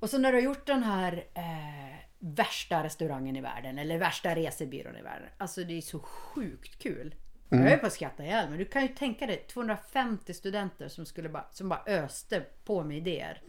Och 0.00 0.10
så 0.10 0.18
när 0.18 0.32
du 0.32 0.38
har 0.38 0.42
gjort 0.42 0.66
den 0.66 0.82
här 0.82 1.24
eh, 1.34 1.96
värsta 2.34 2.84
restaurangen 2.84 3.36
i 3.36 3.40
världen 3.40 3.78
eller 3.78 3.98
värsta 3.98 4.34
resebyrån 4.34 4.96
i 4.96 5.02
världen. 5.02 5.28
Alltså 5.38 5.64
det 5.64 5.76
är 5.76 5.80
så 5.80 5.98
sjukt 5.98 6.78
kul. 6.78 7.14
Jag 7.48 7.72
är 7.72 7.76
på 7.76 7.86
att 7.86 7.92
skratta 7.92 8.24
ihjäl 8.24 8.48
men 8.48 8.58
du 8.58 8.64
kan 8.64 8.82
ju 8.82 8.88
tänka 8.88 9.26
dig 9.26 9.44
250 9.48 10.34
studenter 10.34 10.88
som, 10.88 11.06
skulle 11.06 11.28
bara, 11.28 11.46
som 11.50 11.68
bara 11.68 11.82
öste 11.86 12.42
på 12.64 12.84
med 12.84 12.96
idéer. 12.96 13.42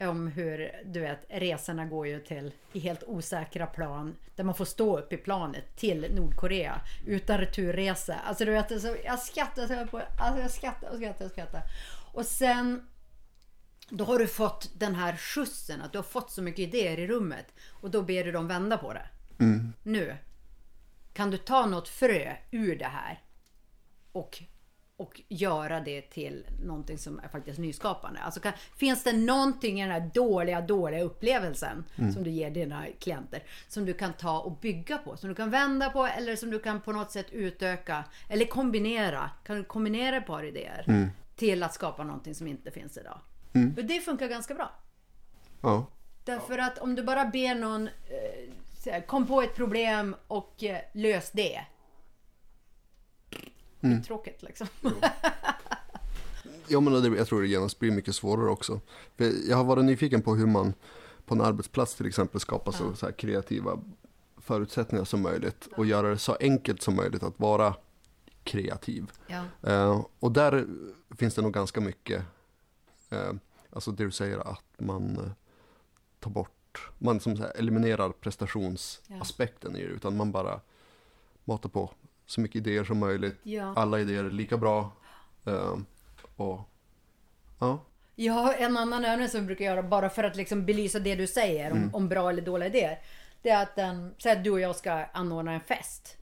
Om 0.00 0.26
hur, 0.26 0.82
du 0.84 1.00
vet, 1.00 1.26
resorna 1.28 1.86
går 1.86 2.06
ju 2.06 2.20
till 2.20 2.52
i 2.72 2.78
helt 2.78 3.02
osäkra 3.02 3.66
plan. 3.66 4.16
Där 4.36 4.44
man 4.44 4.54
får 4.54 4.64
stå 4.64 4.98
upp 4.98 5.12
i 5.12 5.16
planet 5.16 5.76
till 5.76 6.14
Nordkorea. 6.14 6.80
Utan 7.06 7.38
returresa. 7.38 8.14
Alltså 8.14 8.44
du 8.44 8.50
vet, 8.50 8.72
alltså, 8.72 8.96
jag 9.04 9.18
skrattar 9.18 9.66
så 9.66 9.72
jag 9.72 9.90
på, 9.90 10.02
alltså 10.20 10.42
jag 10.42 10.50
skrattar 10.50 10.90
och 10.90 10.96
skrattar 10.96 11.24
och 11.24 11.30
skrattar. 11.30 11.62
Och 12.12 12.26
sen 12.26 12.86
då 13.88 14.04
har 14.04 14.18
du 14.18 14.26
fått 14.26 14.70
den 14.74 14.94
här 14.94 15.16
skjutsen, 15.16 15.82
att 15.82 15.92
du 15.92 15.98
har 15.98 16.02
fått 16.02 16.30
så 16.30 16.42
mycket 16.42 16.60
idéer 16.60 16.98
i 16.98 17.06
rummet. 17.06 17.46
Och 17.70 17.90
då 17.90 18.02
ber 18.02 18.24
du 18.24 18.32
dem 18.32 18.48
vända 18.48 18.78
på 18.78 18.92
det. 18.92 19.08
Nu. 19.82 20.16
Kan 21.12 21.30
du 21.30 21.36
ta 21.36 21.66
något 21.66 21.88
frö 21.88 22.36
ur 22.50 22.76
det 22.76 22.84
här? 22.84 23.22
Och, 24.12 24.42
och 24.96 25.20
göra 25.28 25.80
det 25.80 26.02
till 26.02 26.46
någonting 26.64 26.98
som 26.98 27.18
är 27.18 27.28
faktiskt 27.28 27.58
nyskapande. 27.58 28.20
Alltså 28.20 28.40
kan, 28.40 28.52
finns 28.76 29.04
det 29.04 29.12
någonting 29.12 29.80
i 29.80 29.82
den 29.82 29.92
här 29.92 30.10
dåliga, 30.14 30.60
dåliga 30.60 31.02
upplevelsen 31.02 31.84
som 32.14 32.24
du 32.24 32.30
ger 32.30 32.50
dina 32.50 32.86
klienter 33.00 33.42
som 33.68 33.84
du 33.84 33.94
kan 33.94 34.12
ta 34.12 34.40
och 34.40 34.58
bygga 34.58 34.98
på? 34.98 35.16
Som 35.16 35.28
du 35.28 35.34
kan 35.34 35.50
vända 35.50 35.90
på 35.90 36.06
eller 36.06 36.36
som 36.36 36.50
du 36.50 36.58
kan 36.58 36.80
på 36.80 36.92
något 36.92 37.10
sätt 37.10 37.26
utöka 37.32 38.04
eller 38.28 38.44
kombinera. 38.44 39.30
Kan 39.44 39.56
du 39.56 39.64
kombinera 39.64 40.16
ett 40.16 40.26
par 40.26 40.44
idéer 40.44 41.10
till 41.36 41.62
att 41.62 41.74
skapa 41.74 42.04
någonting 42.04 42.34
som 42.34 42.46
inte 42.46 42.70
finns 42.70 42.96
idag? 42.96 43.20
Och 43.76 43.84
det 43.84 44.00
funkar 44.00 44.28
ganska 44.28 44.54
bra. 44.54 44.72
Ja. 45.60 45.86
Därför 46.24 46.58
att 46.58 46.78
om 46.78 46.94
du 46.94 47.02
bara 47.02 47.24
ber 47.24 47.54
någon 47.54 47.86
eh, 47.86 48.52
så 48.78 49.00
kom 49.06 49.26
på 49.26 49.42
ett 49.42 49.54
problem 49.54 50.16
och 50.26 50.64
eh, 50.64 50.80
lös 50.92 51.30
det. 51.30 51.60
Det 53.80 53.88
är 53.88 54.00
tråkigt 54.00 54.42
liksom. 54.42 54.66
Ja, 56.68 56.80
men 56.80 57.14
jag 57.14 57.26
tror 57.26 57.42
det 57.42 57.48
genast 57.48 57.78
blir 57.78 57.90
mycket 57.90 58.14
svårare 58.14 58.50
också. 58.50 58.80
För 59.16 59.48
jag 59.48 59.56
har 59.56 59.64
varit 59.64 59.84
nyfiken 59.84 60.22
på 60.22 60.34
hur 60.34 60.46
man 60.46 60.74
på 61.26 61.34
en 61.34 61.40
arbetsplats 61.40 61.94
till 61.94 62.06
exempel 62.06 62.40
skapar 62.40 62.72
så, 62.72 62.94
så 62.94 63.06
här 63.06 63.12
kreativa 63.12 63.78
förutsättningar 64.36 65.04
som 65.04 65.22
möjligt 65.22 65.68
och 65.76 65.86
göra 65.86 66.08
det 66.08 66.18
så 66.18 66.36
enkelt 66.40 66.82
som 66.82 66.96
möjligt 66.96 67.22
att 67.22 67.38
vara 67.38 67.74
kreativ. 68.44 69.10
Ja. 69.26 69.44
Eh, 69.62 70.04
och 70.20 70.32
där 70.32 70.66
finns 71.16 71.34
det 71.34 71.42
nog 71.42 71.52
ganska 71.52 71.80
mycket, 71.80 72.22
alltså 73.70 73.90
det 73.92 74.04
du 74.04 74.10
säger 74.10 74.38
att 74.38 74.64
man 74.78 75.16
eh, 75.16 75.32
tar 76.20 76.30
bort, 76.30 76.90
man 76.98 77.20
som 77.20 77.36
här 77.40 77.52
eliminerar 77.56 78.10
prestationsaspekten 78.10 79.76
i 79.76 79.82
det, 79.82 79.88
utan 79.88 80.16
man 80.16 80.32
bara 80.32 80.60
matar 81.44 81.68
på 81.68 81.90
så 82.26 82.40
mycket 82.40 82.56
idéer 82.56 82.84
som 82.84 82.98
möjligt. 82.98 83.36
Ja. 83.42 83.72
Alla 83.76 84.00
idéer 84.00 84.24
är 84.24 84.30
lika 84.30 84.56
bra. 84.56 84.92
Eh, 85.46 85.76
och 86.36 86.60
ja, 87.58 87.78
Ja, 88.16 88.54
en 88.54 88.76
annan 88.76 89.04
övning 89.04 89.28
som 89.28 89.40
vi 89.40 89.46
brukar 89.46 89.64
göra 89.64 89.82
bara 89.82 90.10
för 90.10 90.24
att 90.24 90.36
liksom 90.36 90.64
belysa 90.66 90.98
det 90.98 91.14
du 91.14 91.26
säger 91.26 91.70
om, 91.72 91.78
Mm. 91.78 91.94
om 91.94 92.08
bra 92.08 92.30
eller 92.30 92.42
dåliga 92.42 92.68
idéer. 92.68 92.98
Det 93.42 93.50
är 93.50 93.62
att 93.62 93.76
den, 93.76 94.14
säg 94.18 94.32
att 94.32 94.44
du 94.44 94.50
och 94.50 94.60
jag 94.60 94.76
ska 94.76 94.92
anordna 94.92 95.52
en 95.52 95.60
fest. 95.60 96.16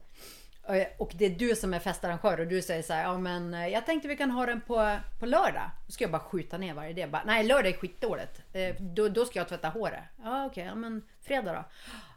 Och 0.97 1.11
det 1.15 1.25
är 1.25 1.29
du 1.29 1.55
som 1.55 1.73
är 1.73 1.79
festarrangör 1.79 2.39
och 2.39 2.47
du 2.47 2.61
säger 2.61 2.83
så 2.83 2.93
här, 2.93 3.03
ja 3.03 3.17
men 3.17 3.53
eh, 3.53 3.67
jag 3.67 3.85
tänkte 3.85 4.07
vi 4.07 4.17
kan 4.17 4.31
ha 4.31 4.45
den 4.45 4.61
på, 4.61 4.97
på 5.19 5.25
lördag. 5.25 5.69
Då 5.85 5.91
ska 5.91 6.03
jag 6.03 6.11
bara 6.11 6.21
skjuta 6.21 6.57
ner 6.57 6.73
varje 6.73 6.89
idé. 6.89 7.07
Bara, 7.07 7.23
Nej, 7.25 7.43
lördag 7.43 7.71
är 7.73 7.77
skitdåligt. 7.77 8.41
Eh, 8.53 8.75
Då, 8.79 9.07
då 9.09 9.25
ska 9.25 9.39
jag 9.39 9.47
tvätta 9.49 9.69
håret. 9.69 10.03
Ja 10.23 10.45
okej, 10.45 10.65
ja 10.65 10.75
men 10.75 11.03
fredag 11.21 11.53
då? 11.53 11.63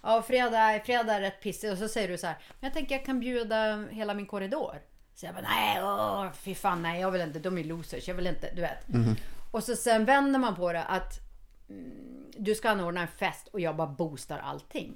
Ja 0.03 0.23
fredag, 0.23 0.81
fredag 0.85 1.15
är 1.15 1.21
rätt 1.21 1.41
pissig. 1.43 1.73
Och 1.73 1.79
så 1.79 1.89
säger 1.89 2.09
du 2.09 2.19
så 2.19 2.27
här, 2.27 2.37
men 2.61 2.67
jag 2.69 2.75
tänker 2.75 2.95
jag 2.95 3.05
kan 3.05 3.21
bjuda 3.21 3.87
hela 3.91 4.15
min 4.15 4.27
korridor. 4.27 4.83
Så 5.15 5.27
jag 5.27 5.35
bara, 5.35 5.45
nej, 5.49 5.83
åh, 5.83 6.33
fy 6.33 6.55
fan, 6.55 6.83
nej, 6.83 7.01
jag 7.01 7.11
vill 7.11 7.21
inte, 7.23 7.39
de 7.39 7.59
är 7.59 7.65
losers, 7.65 8.09
jag 8.09 8.15
vill 8.15 8.27
inte, 8.27 8.51
du 8.55 8.61
vet. 8.61 8.87
Och 9.51 9.65
så 9.65 9.77
sen 9.77 10.05
vänder 10.05 10.39
man 10.39 10.55
på 10.57 10.73
det 10.73 10.83
att 10.85 11.21
mm, 11.69 12.27
du 12.39 12.55
ska 12.55 12.71
anordna 12.71 13.01
en 13.01 13.09
fest 13.09 13.49
och 13.49 13.61
jag 13.61 13.77
bara 13.77 13.87
boostar 13.87 14.39
allting. 14.39 14.95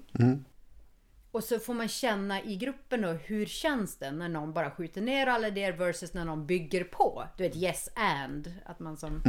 Och 1.32 1.44
så 1.44 1.58
får 1.58 1.74
man 1.74 1.88
känna 1.88 2.42
i 2.42 2.56
gruppen 2.56 3.02
då, 3.02 3.08
hur 3.08 3.46
känns 3.46 3.96
det 3.96 4.10
när 4.10 4.28
någon 4.28 4.52
bara 4.52 4.70
skjuter 4.70 5.00
ner 5.00 5.26
alla 5.26 5.48
idéer 5.48 5.72
versus 5.72 6.14
när 6.14 6.24
någon 6.24 6.46
bygger 6.46 6.84
på. 6.84 7.24
Du 7.36 7.42
vet 7.42 7.56
yes 7.56 7.88
and, 7.94 8.52
att 8.66 8.80
man 8.80 8.96
som 8.96 9.20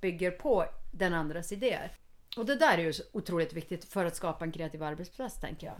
bygger 0.00 0.30
på 0.30 0.64
den 0.92 1.14
andras 1.14 1.52
idéer. 1.52 1.92
Och 2.36 2.46
det 2.46 2.56
där 2.56 2.78
är 2.78 2.82
ju 2.82 2.92
otroligt 3.12 3.52
viktigt 3.52 3.84
för 3.84 4.04
att 4.04 4.16
skapa 4.16 4.44
en 4.44 4.52
kreativ 4.52 4.82
arbetsplats 4.82 5.40
tänker 5.40 5.66
jag. 5.66 5.76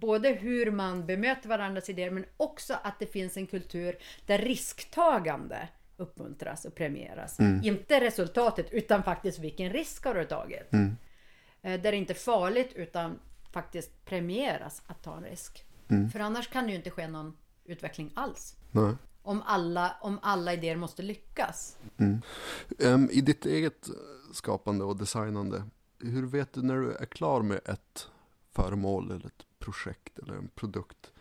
Både 0.00 0.28
hur 0.28 0.70
man 0.70 1.06
bemöter 1.06 1.48
varandras 1.48 1.88
idéer 1.88 2.10
men 2.10 2.24
också 2.36 2.74
att 2.82 2.98
det 2.98 3.06
finns 3.06 3.36
en 3.36 3.46
kultur 3.46 3.96
där 4.26 4.38
risktagande 4.38 5.68
uppmuntras 5.96 6.64
och 6.64 6.74
premieras. 6.74 7.40
Inte 7.64 8.00
resultatet 8.00 8.66
utan 8.70 9.02
faktiskt 9.02 9.38
vilken 9.38 9.70
risk 9.70 10.04
har 10.04 10.14
du 10.14 10.24
tagit. 10.24 10.72
Eh, 11.62 11.80
Där 11.80 11.90
det 11.92 11.96
inte 11.96 12.12
är 12.12 12.14
farligt 12.14 12.72
utan 12.74 13.18
faktiskt 13.50 14.04
premieras 14.04 14.82
att 14.86 15.02
ta 15.02 15.16
en 15.16 15.24
risk. 15.24 15.64
För 16.12 16.20
annars 16.20 16.48
kan 16.48 16.64
det 16.64 16.70
ju 16.70 16.76
inte 16.76 16.90
ske 16.90 17.08
någon 17.08 17.36
utveckling 17.64 18.10
alls. 18.14 18.56
nej. 18.70 18.94
Om 19.22 19.42
alla, 19.46 19.96
om 20.00 20.18
alla 20.22 20.52
idéer 20.52 20.76
måste 20.76 21.02
lyckas. 21.02 21.76
Ehm, 22.78 23.08
I 23.12 23.20
ditt 23.20 23.46
eget 23.46 23.90
skapande 24.32 24.84
och 24.84 24.96
designande, 24.96 25.64
hur 25.98 26.26
vet 26.26 26.52
du 26.52 26.62
när 26.62 26.76
du 26.76 26.92
är 26.92 27.06
klar 27.06 27.42
med 27.42 27.60
ett 27.64 28.08
föremål 28.52 29.10
eller 29.10 29.26
ett 29.26 29.46
projekt 29.58 30.18
eller 30.18 30.34
en 30.34 30.48
produkt? 30.48 31.12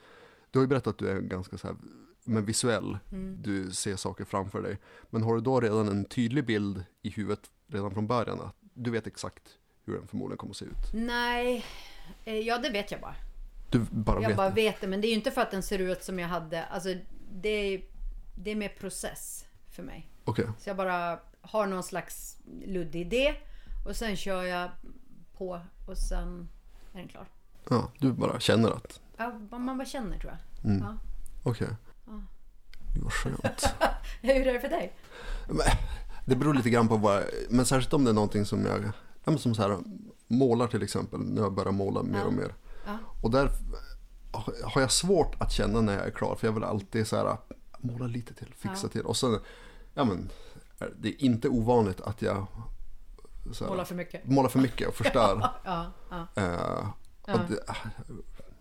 Du 0.51 0.59
har 0.59 0.63
ju 0.63 0.67
berättat 0.67 0.87
att 0.87 0.97
du 0.97 1.09
är 1.09 1.19
ganska 1.21 1.57
så 1.57 1.67
här, 1.67 1.75
men 2.23 2.45
visuell, 2.45 2.97
du 3.37 3.71
ser 3.71 3.95
saker 3.95 4.25
framför 4.25 4.61
dig. 4.61 4.77
Men 5.09 5.23
har 5.23 5.35
du 5.35 5.41
då 5.41 5.59
redan 5.59 5.87
en 5.87 6.05
tydlig 6.05 6.45
bild 6.45 6.83
i 7.01 7.09
huvudet 7.09 7.51
redan 7.67 7.91
från 7.91 8.07
början? 8.07 8.41
Att 8.41 8.55
du 8.73 8.91
vet 8.91 9.07
exakt 9.07 9.58
hur 9.89 9.97
den 9.97 10.07
förmodligen 10.07 10.37
kommer 10.37 10.51
att 10.53 10.57
se 10.57 10.65
ut? 10.65 10.93
Nej, 10.93 11.65
eh, 12.25 12.33
ja 12.39 12.57
det 12.57 12.69
vet 12.69 12.91
jag 12.91 13.01
bara. 13.01 13.15
Du 13.69 13.79
bara 13.91 14.21
Jag 14.21 14.27
vet 14.27 14.37
bara 14.37 14.49
det? 14.49 14.55
vet 14.55 14.81
det, 14.81 14.87
men 14.87 15.01
det 15.01 15.07
är 15.07 15.09
ju 15.09 15.15
inte 15.15 15.31
för 15.31 15.41
att 15.41 15.51
den 15.51 15.63
ser 15.63 15.79
ut 15.79 16.03
som 16.03 16.19
jag 16.19 16.27
hade. 16.27 16.63
Alltså, 16.65 16.89
det 17.31 17.49
är, 17.49 17.81
det 18.35 18.51
är 18.51 18.55
mer 18.55 18.69
process 18.69 19.45
för 19.71 19.83
mig. 19.83 20.09
Okej, 20.25 20.45
Så 20.59 20.69
jag 20.69 20.77
bara 20.77 21.19
har 21.41 21.67
någon 21.67 21.83
slags 21.83 22.37
luddig 22.65 23.01
idé 23.01 23.35
och 23.87 23.95
sen 23.95 24.15
kör 24.15 24.43
jag 24.43 24.69
på 25.37 25.61
och 25.87 25.97
sen 25.97 26.49
är 26.93 26.97
den 26.99 27.07
klar. 27.07 27.25
ja, 27.69 27.91
du 27.99 28.11
bara 28.13 28.39
känner 28.39 28.69
att, 28.71 28.99
Ja, 29.17 29.39
man 29.51 29.77
bara 29.77 29.85
känner 29.85 30.19
tror 30.19 30.31
jag. 30.61 30.71
Mm. 30.71 30.83
Ja. 30.87 30.97
okej. 31.43 31.67
Gud 32.95 33.03
vad 33.03 33.13
skönt. 33.13 33.75
Hur 34.21 34.47
är 34.47 34.53
det 34.53 34.59
för 34.59 34.69
dig? 34.69 34.93
Det 36.25 36.35
beror 36.35 36.53
lite 36.53 36.69
grann 36.69 36.87
på 36.87 36.97
vad, 36.97 37.23
men 37.49 37.65
särskilt 37.65 37.93
om 37.93 38.03
det 38.03 38.11
är 38.11 38.13
någonting 38.13 38.45
som 38.45 38.65
jag, 38.65 38.91
ja, 39.31 39.37
som 39.37 39.55
så 39.55 39.61
här, 39.61 39.77
målar 40.27 40.67
till 40.67 40.83
exempel, 40.83 41.19
när 41.19 41.41
jag 41.41 41.53
börjar 41.53 41.71
måla 41.71 42.03
mer 42.03 42.25
och 42.25 42.33
mer. 42.33 42.53
Och 43.21 43.31
där 43.31 43.51
har 44.63 44.81
jag 44.81 44.91
svårt 44.91 45.35
att 45.41 45.51
känna 45.51 45.81
när 45.81 45.93
jag 45.93 46.07
är 46.07 46.11
klar, 46.11 46.35
för 46.35 46.47
jag 46.47 46.53
vill 46.53 46.63
alltid 46.63 47.07
så 47.07 47.15
här, 47.15 47.37
måla 47.79 48.07
lite 48.07 48.33
till, 48.33 48.53
fixa 48.53 48.87
till. 48.87 49.01
Och 49.01 49.17
sen, 49.17 49.39
ja 49.93 50.03
men, 50.03 50.29
det 50.97 51.09
är 51.09 51.23
inte 51.23 51.49
ovanligt 51.49 52.01
att 52.01 52.21
jag 52.21 52.45
så 53.51 53.63
här, 53.63 53.71
Målar 53.71 53.85
för 53.85 53.95
mycket. 53.95 54.25
målar 54.25 54.49
för 54.49 54.59
mycket 54.59 54.87
och 54.87 54.95
förstör. 54.95 55.49
Ja, 55.63 55.91
ja. 56.09 56.27
Eh, 56.35 56.89
och 57.33 57.39
det, 57.49 57.63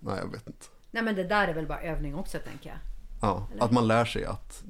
nej, 0.00 0.18
jag 0.18 0.32
vet 0.32 0.46
inte. 0.46 0.66
Nej 0.90 1.02
men 1.02 1.14
det 1.14 1.24
där 1.24 1.48
är 1.48 1.54
väl 1.54 1.66
bara 1.66 1.80
övning 1.80 2.14
också 2.14 2.38
tänker 2.38 2.70
jag. 2.70 2.78
Ja, 3.20 3.48
Eller? 3.52 3.64
att 3.64 3.72
man 3.72 3.86
lär 3.88 4.04
sig 4.04 4.24
att 4.24 4.64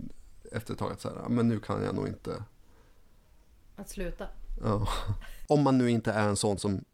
efter 0.53 0.72
ett 0.72 0.78
tag 0.78 0.92
att 0.92 1.01
så 1.01 1.09
här, 1.09 1.28
men 1.28 1.49
nu 1.49 1.61
kan 1.61 1.84
jag 1.84 1.94
nog 1.94 2.09
inte 2.09 2.44
Att 3.76 3.88
sluta. 3.88 4.26
Ja. 4.62 4.88
Om 5.49 5.62
man 5.62 5.78
nu 5.78 5.90
inte 5.90 6.12
är 6.12 6.28
en 6.28 6.36
sån 6.36 6.59
som 6.59 6.84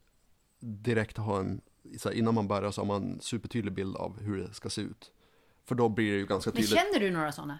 direkt 0.60 1.16
har 1.16 1.40
en, 1.40 1.60
så 1.98 2.08
här, 2.08 2.16
innan 2.16 2.34
man 2.34 2.48
börjar 2.48 2.70
så 2.70 2.80
har 2.80 2.86
man 2.86 3.02
en 3.02 3.20
supertydlig 3.20 3.74
bild 3.74 3.96
av 3.96 4.20
hur 4.20 4.36
det 4.36 4.54
ska 4.54 4.70
se 4.70 4.80
ut. 4.80 5.12
För 5.64 5.74
då 5.74 5.88
blir 5.88 6.12
det 6.12 6.18
ju 6.18 6.26
ganska 6.26 6.50
Men 6.50 6.62
tydligt. 6.62 6.78
känner 6.78 7.00
du 7.00 7.10
några 7.10 7.32
sådana? 7.32 7.58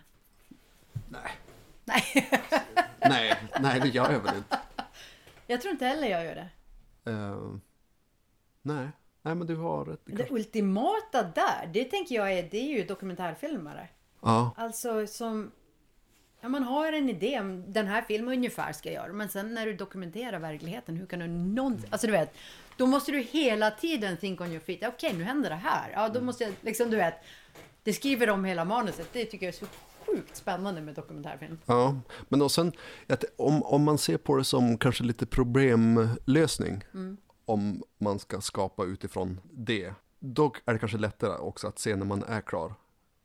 Nej. 1.09 1.31
Nej. 1.85 2.31
Nej, 3.09 3.37
nej 3.61 3.81
det 3.81 3.89
gör 3.89 4.13
jag 4.13 4.21
väl 4.21 4.37
inte. 4.37 4.59
jag 5.47 5.61
tror 5.61 5.73
inte 5.73 5.87
heller 5.87 6.09
jag 6.09 6.25
gör 6.25 6.35
det. 6.35 6.49
Eh, 7.11 7.55
nej. 8.63 8.89
nej, 9.23 9.35
men 9.35 9.47
du 9.47 9.57
har 9.57 9.85
rätt. 9.85 10.01
Det 10.05 10.31
ultimata 10.31 11.23
där, 11.23 11.71
det 11.73 11.85
tänker 11.85 12.15
jag 12.15 12.33
är, 12.33 12.49
det 12.51 12.59
är 12.59 12.79
ju 12.79 12.85
dokumentärfilmare. 12.85 13.89
Ja, 14.21 14.55
Alltså 14.57 15.07
som... 15.07 15.51
Ja, 16.45 16.49
man 16.49 16.63
har 16.63 16.93
en 16.93 17.09
idé 17.09 17.41
om 17.41 17.73
den 17.73 17.87
här 17.87 18.03
filmen 18.03 18.35
ungefär 18.35 18.73
ska 18.73 18.93
jag 18.93 19.03
göra. 19.03 19.13
Men 19.13 19.29
sen 19.29 19.55
när 19.55 19.67
du 19.67 19.75
dokumenterar 19.75 20.39
verkligheten, 20.39 20.97
hur 20.97 21.07
kan 21.07 21.19
du 21.19 21.27
någonsin... 21.27 21.89
Alltså 21.91 22.07
du 22.07 22.13
vet, 22.13 22.35
då 22.77 22.87
måste 22.87 23.13
du 23.13 23.19
hela 23.19 23.71
tiden 23.71 24.17
think 24.17 24.41
on 24.41 24.51
your 24.51 24.61
feet. 24.61 24.85
Okej, 24.87 25.15
nu 25.15 25.25
händer 25.25 25.51
det 25.51 25.57
här. 25.57 25.91
Ja, 25.95 26.09
då 26.09 26.21
måste 26.21 26.45
jag 26.45 26.53
liksom, 26.61 26.91
du 26.91 26.97
vet. 26.97 27.15
Det 27.83 27.93
skriver 27.93 28.31
om 28.31 28.45
hela 28.45 28.65
manuset. 28.65 29.09
Det 29.13 29.25
tycker 29.25 29.47
jag 29.47 29.55
är 29.55 29.59
så 29.59 29.67
sjukt 30.07 30.37
spännande 30.37 30.81
med 30.81 30.95
dokumentärfilm. 30.95 31.59
ja. 31.67 32.01
Men 32.29 32.43
och 32.43 32.53
sen, 32.53 32.73
att 33.09 33.25
om, 33.37 33.63
om 33.63 33.85
man 33.85 33.99
ser 33.99 34.17
på 34.17 34.37
det 34.37 34.45
som 34.45 34.79
kanske 34.79 35.05
lite 35.05 35.27
problemlösning. 35.27 36.85
Mm. 36.95 37.17
Om 37.45 37.83
man 37.99 38.19
ska 38.19 38.41
skapa 38.41 38.85
utifrån 38.85 39.41
det. 39.53 39.93
Då 40.19 40.55
är 40.65 40.73
det 40.73 40.79
kanske 40.79 40.99
lättare 40.99 41.39
också 41.39 41.67
att 41.69 41.79
se 41.79 41.97
när 41.97 42.07
man 42.07 42.23
är 42.23 42.41
klar. 42.41 42.75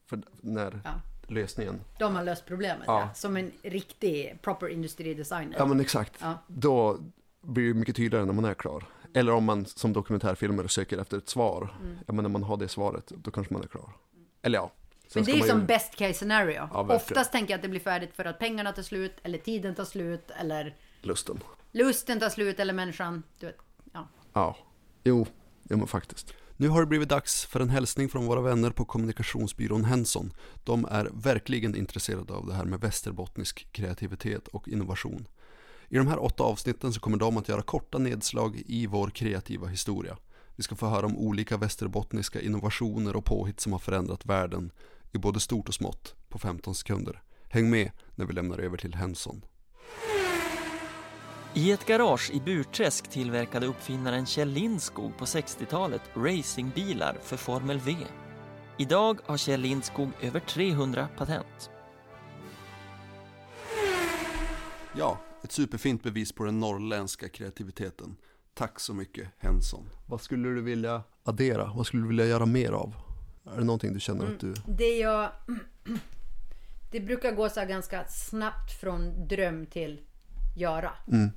För 0.10 0.22
när 0.42 0.82
Ja. 0.84 0.92
Lösningen 1.30 1.82
Då 2.00 2.06
har 2.06 2.12
man 2.12 2.26
löst 2.26 2.46
problemet. 2.46 2.84
Ja. 2.88 3.00
Ja. 3.00 3.14
Som 3.14 3.38
en 3.38 3.52
riktig 3.64 4.40
proper 4.42 4.68
industridesigner. 4.70 5.56
Ja 5.58 5.66
men 5.66 5.80
exakt. 5.80 6.14
Ja. 6.22 6.34
Då 6.48 7.00
blir 7.42 7.68
det 7.68 7.74
mycket 7.74 7.96
tydligare 7.96 8.26
när 8.26 8.34
man 8.34 8.46
är 8.46 8.54
klar. 8.54 8.84
Eller 9.14 9.32
om 9.34 9.44
man 9.46 9.66
som 9.66 9.94
dokumentärfilmare 9.94 10.68
söker 10.68 10.98
efter 10.98 11.18
ett 11.18 11.30
svar. 11.30 11.74
Ja 12.08 12.14
men 12.14 12.24
när 12.24 12.30
man 12.30 12.44
har 12.44 12.58
det 12.58 12.68
svaret, 12.68 13.08
då 13.08 13.32
kanske 13.32 13.54
man 13.54 13.64
är 13.64 13.68
klar. 13.68 13.90
Eller 14.42 14.58
ja. 14.58 14.72
sen 15.08 15.12
Men 15.22 15.26
det 15.26 15.32
är 15.32 15.40
man 15.40 15.48
som 15.48 15.60
ju- 15.60 15.66
best 15.66 15.96
case 15.96 16.14
scenario. 16.14 16.70
Ja. 16.74 16.96
Oftast 16.96 17.32
tänker 17.32 17.54
jag 17.54 17.58
att 17.58 17.62
det 17.62 17.70
blir 17.70 17.80
färdigt 17.80 18.16
för 18.16 18.26
att 18.26 18.40
pengarna 18.40 18.72
tar 18.72 18.82
slut, 18.82 19.14
eller 19.24 19.38
tiden 19.38 19.76
tar 19.76 19.86
slut, 19.86 20.32
eller 20.40 20.76
Lusten. 21.02 21.40
lusten 21.72 22.20
tar 22.20 22.30
slut, 22.30 22.60
eller 22.60 22.74
människan. 22.74 23.24
Du 23.40 23.46
vet, 23.46 23.58
ja. 23.94 24.08
Ja. 24.34 24.58
Jo, 25.04 25.28
jo 25.70 25.78
men 25.78 25.88
faktiskt. 25.88 26.34
Nu 26.62 26.70
har 26.70 26.80
det 26.80 26.88
blivit 26.88 27.10
dags 27.10 27.46
för 27.46 27.60
en 27.60 27.70
hälsning 27.70 28.10
från 28.10 28.26
våra 28.26 28.42
vänner 28.42 28.70
på 28.70 28.86
kommunikationsbyrån 28.86 29.86
Henson. 29.86 30.34
De 30.64 30.86
är 30.86 31.10
verkligen 31.14 31.76
intresserade 31.76 32.34
av 32.34 32.48
det 32.48 32.54
här 32.54 32.66
med 32.66 32.82
västerbottnisk 32.82 33.68
kreativitet 33.72 34.48
och 34.48 34.68
innovation. 34.68 35.28
I 35.90 35.98
de 35.98 36.08
här 36.08 36.24
åtta 36.24 36.44
avsnitten 36.44 36.94
så 36.94 37.00
kommer 37.00 37.18
de 37.18 37.38
att 37.38 37.50
göra 37.50 37.62
korta 37.62 37.98
nedslag 37.98 38.62
i 38.66 38.88
vår 38.88 39.10
kreativa 39.10 39.68
historia. 39.68 40.18
Vi 40.56 40.64
ska 40.64 40.76
få 40.76 40.88
höra 40.88 41.06
om 41.06 41.18
olika 41.18 41.58
västerbottniska 41.58 42.42
innovationer 42.42 43.16
och 43.16 43.26
påhitt 43.26 43.60
som 43.60 43.72
har 43.72 43.80
förändrat 43.80 44.26
världen 44.26 44.72
i 45.12 45.18
både 45.18 45.40
stort 45.40 45.68
och 45.68 45.74
smått 45.74 46.16
på 46.30 46.40
15 46.40 46.76
sekunder. 46.76 47.22
Häng 47.50 47.70
med 47.70 47.92
när 48.16 48.26
vi 48.26 48.34
lämnar 48.34 48.58
över 48.58 48.78
till 48.78 48.96
Henson. 48.96 49.42
I 51.54 51.72
ett 51.72 51.86
garage 51.86 52.32
i 52.34 52.40
Burträsk 52.40 53.10
tillverkade 53.10 53.66
uppfinnaren 53.66 54.26
Kjell 54.26 54.50
Lindskog 54.50 55.18
på 55.18 55.26
60-talet 55.26 56.02
racingbilar 56.16 57.18
för 57.22 57.38
Formel 57.38 57.80
V. 57.80 57.96
Idag 58.78 59.20
har 59.26 59.38
Kjell 59.38 59.62
Lindskog 59.62 60.10
över 60.22 60.40
300 60.40 61.08
patent. 61.18 61.70
Ja, 64.98 65.20
ett 65.44 65.52
superfint 65.52 66.04
bevis 66.04 66.32
på 66.32 66.44
den 66.44 66.60
norrländska 66.60 67.30
kreativiteten. 67.30 68.16
Tack 68.54 68.80
så 68.80 68.94
mycket 68.94 69.28
Henson. 69.38 69.90
Vad 70.08 70.22
skulle 70.22 70.50
du 70.50 70.62
vilja 70.62 71.04
addera? 71.24 71.74
Vad 71.76 71.86
skulle 71.86 72.04
du 72.04 72.08
vilja 72.08 72.26
göra 72.26 72.46
mer 72.46 72.72
av? 72.72 72.94
Är 73.54 73.58
det 73.58 73.64
någonting 73.64 73.94
du 73.94 74.00
känner 74.00 74.26
att 74.26 74.40
du... 74.40 74.54
Det 74.68 74.98
jag... 74.98 75.32
Det 76.92 77.00
brukar 77.00 77.32
gå 77.32 77.50
så 77.50 77.66
ganska 77.66 78.06
snabbt 78.08 78.80
från 78.82 79.28
dröm 79.28 79.66
till 79.66 80.02
göra. 80.60 80.92
Mm. 81.08 81.32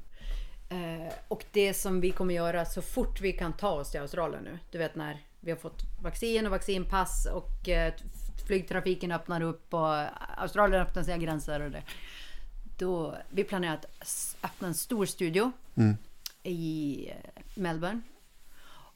Eh, 0.68 1.12
och 1.28 1.44
det 1.52 1.74
som 1.74 2.00
vi 2.00 2.10
kommer 2.10 2.34
göra 2.34 2.64
så 2.64 2.82
fort 2.82 3.20
vi 3.20 3.32
kan 3.32 3.52
ta 3.52 3.70
oss 3.70 3.90
till 3.90 4.00
Australien 4.00 4.44
nu. 4.44 4.58
Du 4.70 4.78
vet 4.78 4.94
när 4.94 5.22
vi 5.40 5.50
har 5.50 5.58
fått 5.58 5.82
vaccin 6.02 6.46
och 6.46 6.50
vaccinpass 6.50 7.26
och 7.26 7.68
eh, 7.68 7.92
flygtrafiken 8.46 9.12
öppnar 9.12 9.42
upp 9.42 9.74
och 9.74 9.94
Australien 10.36 10.82
öppnar 10.82 11.02
sina 11.02 11.18
gränser. 11.18 11.60
Och 11.60 11.70
det. 11.70 11.82
Då, 12.78 13.16
vi 13.30 13.44
planerar 13.44 13.74
att 13.74 13.86
öppna 14.42 14.68
en 14.68 14.74
stor 14.74 15.06
studio 15.06 15.52
Mm. 15.74 15.96
i 16.42 17.08
eh, 17.10 17.42
Melbourne. 17.54 18.00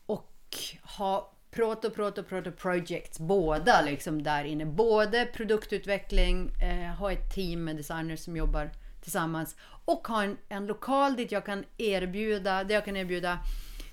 Och 0.06 0.56
ha 0.82 1.32
Proto, 1.50 1.90
Proto, 1.90 2.22
Proto 2.22 2.52
Projects, 2.52 3.18
båda 3.18 3.82
liksom 3.82 4.22
där 4.22 4.44
inne. 4.44 4.66
Både 4.66 5.26
produktutveckling, 5.26 6.50
eh, 6.62 6.94
ha 6.94 7.12
ett 7.12 7.34
team 7.34 7.64
med 7.64 7.76
designers 7.76 8.20
som 8.20 8.36
jobbar 8.36 8.70
tillsammans 9.06 9.56
och 9.84 10.08
ha 10.08 10.22
en, 10.22 10.36
en 10.48 10.66
lokal 10.66 11.16
dit 11.16 11.32
jag 11.32 11.46
kan 11.46 11.64
erbjuda, 11.78 12.64
där 12.64 12.74
jag 12.74 12.84
kan 12.84 12.96
erbjuda 12.96 13.38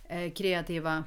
eh, 0.09 0.31
kreativa 0.31 1.03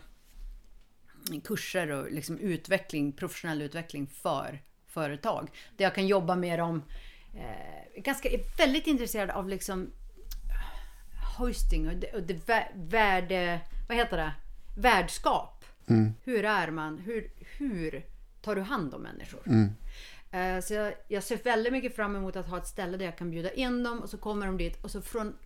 kurser 1.44 1.90
och 1.90 2.12
liksom 2.12 2.38
utveckling, 2.38 3.12
professionell 3.12 3.62
utveckling 3.62 4.06
för 4.06 4.62
företag. 4.86 5.50
Där 5.76 5.84
jag 5.84 5.94
kan 5.94 6.06
jobba 6.06 6.36
med 6.36 6.58
dem. 6.58 6.82
Eh, 7.34 8.02
ganska, 8.02 8.28
är 8.28 8.56
väldigt 8.58 8.86
intresserad 8.86 9.30
av 9.30 9.48
liksom 9.48 9.90
hosting 11.38 11.88
och 11.88 11.94
det, 11.96 12.12
och 12.12 12.22
det 12.22 12.34
vä- 12.46 12.72
värde... 12.74 13.60
Vad 13.88 13.96
heter 13.96 14.16
det? 14.16 14.32
Värdskap. 14.78 15.64
Mm. 15.88 16.14
Hur 16.24 16.44
är 16.44 16.70
man? 16.70 16.98
Hur, 16.98 17.30
hur 17.58 18.06
tar 18.42 18.56
du 18.56 18.62
hand 18.62 18.94
om 18.94 19.02
människor? 19.02 19.42
Mm. 19.46 19.72
Eh, 20.32 20.60
Så 20.60 20.74
jag, 20.74 20.94
jag 21.08 21.22
ser 21.22 21.36
väldigt 21.36 21.72
mycket 21.72 21.96
fram 21.96 22.16
emot 22.16 22.36
att 22.36 22.46
ha 22.48 22.58
ett 22.58 22.66
ställe 22.66 22.96
där 22.96 23.04
jag 23.04 23.18
kan 23.18 23.30
bjuda 23.30 23.50
in 23.52 23.82
dem 23.82 24.00
och 24.00 24.10
så 24.10 24.18
kommer 24.18 24.46
de 24.46 24.56
dit 24.58 24.84
och 24.84 24.90
så 24.90 25.02
från 25.02 25.36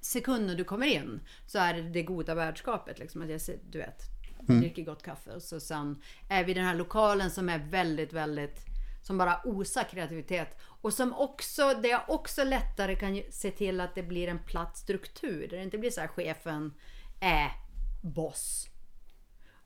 sekunden 0.00 0.56
du 0.56 0.64
kommer 0.64 0.86
in 0.86 1.20
så 1.46 1.58
är 1.58 1.74
det 1.74 1.82
det 1.82 2.02
goda 2.02 2.34
värdskapet. 2.34 2.98
Liksom, 2.98 3.22
att 3.22 3.30
jag 3.30 3.40
du 3.70 3.78
vet, 3.78 4.02
Mm. 4.48 4.60
dricker 4.60 4.82
gott 4.84 5.02
kaffe 5.02 5.30
och 5.30 5.42
så 5.42 5.60
sen 5.60 6.02
är 6.28 6.44
vi 6.44 6.50
i 6.50 6.54
den 6.54 6.64
här 6.64 6.74
lokalen 6.74 7.30
som 7.30 7.48
är 7.48 7.58
väldigt, 7.58 8.12
väldigt 8.12 8.60
som 9.02 9.18
bara 9.18 9.40
osar 9.44 9.84
kreativitet 9.84 10.56
och 10.62 10.92
som 10.92 11.14
också, 11.14 11.74
där 11.74 11.88
jag 11.88 12.02
också 12.08 12.44
lättare 12.44 12.96
kan 12.96 13.22
se 13.30 13.50
till 13.50 13.80
att 13.80 13.94
det 13.94 14.02
blir 14.02 14.28
en 14.28 14.38
platt 14.38 14.76
struktur. 14.76 15.48
Där 15.48 15.56
det 15.56 15.62
inte 15.62 15.78
blir 15.78 15.90
så 15.90 16.00
här 16.00 16.08
chefen 16.08 16.74
är 17.20 17.50
boss 18.02 18.69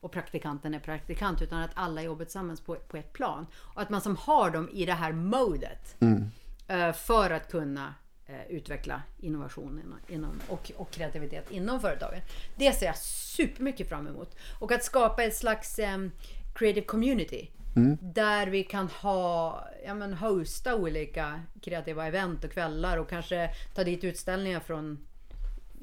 och 0.05 0.11
praktikanten 0.11 0.73
är 0.73 0.79
praktikant 0.79 1.41
utan 1.41 1.61
att 1.61 1.71
alla 1.73 2.01
jobbar 2.01 2.25
tillsammans 2.25 2.61
på, 2.61 2.75
på 2.75 2.97
ett 2.97 3.13
plan. 3.13 3.45
Och 3.55 3.81
att 3.81 3.89
man 3.89 4.01
som 4.01 4.15
har 4.15 4.49
dem 4.49 4.69
i 4.73 4.85
det 4.85 4.93
här 4.93 5.11
modet 5.11 5.95
Mm. 5.99 6.31
eh, 6.67 6.93
för 6.93 7.31
att 7.31 7.51
kunna 7.51 7.93
eh, 8.25 8.45
utveckla 8.49 9.01
innovation 9.17 9.93
inom, 10.07 10.41
och, 10.47 10.71
och 10.77 10.91
kreativitet 10.91 11.51
inom 11.51 11.79
företagen. 11.79 12.21
Det 12.55 12.71
ser 12.71 12.85
jag 12.85 12.97
supermycket 12.97 13.89
fram 13.89 14.07
emot. 14.07 14.35
Och 14.59 14.71
att 14.71 14.83
skapa 14.83 15.23
ett 15.23 15.35
slags 15.35 15.79
em, 15.79 16.11
creative 16.55 16.85
community. 16.85 17.51
Mm. 17.75 17.97
Där 18.01 18.47
vi 18.47 18.63
kan 18.63 18.87
ha, 18.87 19.59
ja 19.85 19.93
men 19.93 20.13
hosta 20.13 20.75
olika 20.75 21.41
kreativa 21.61 22.07
event 22.07 22.43
och 22.43 22.51
kvällar 22.51 22.97
och 22.97 23.09
kanske 23.09 23.49
ta 23.75 23.83
dit 23.83 24.03
utställningar 24.03 24.59
från 24.59 25.07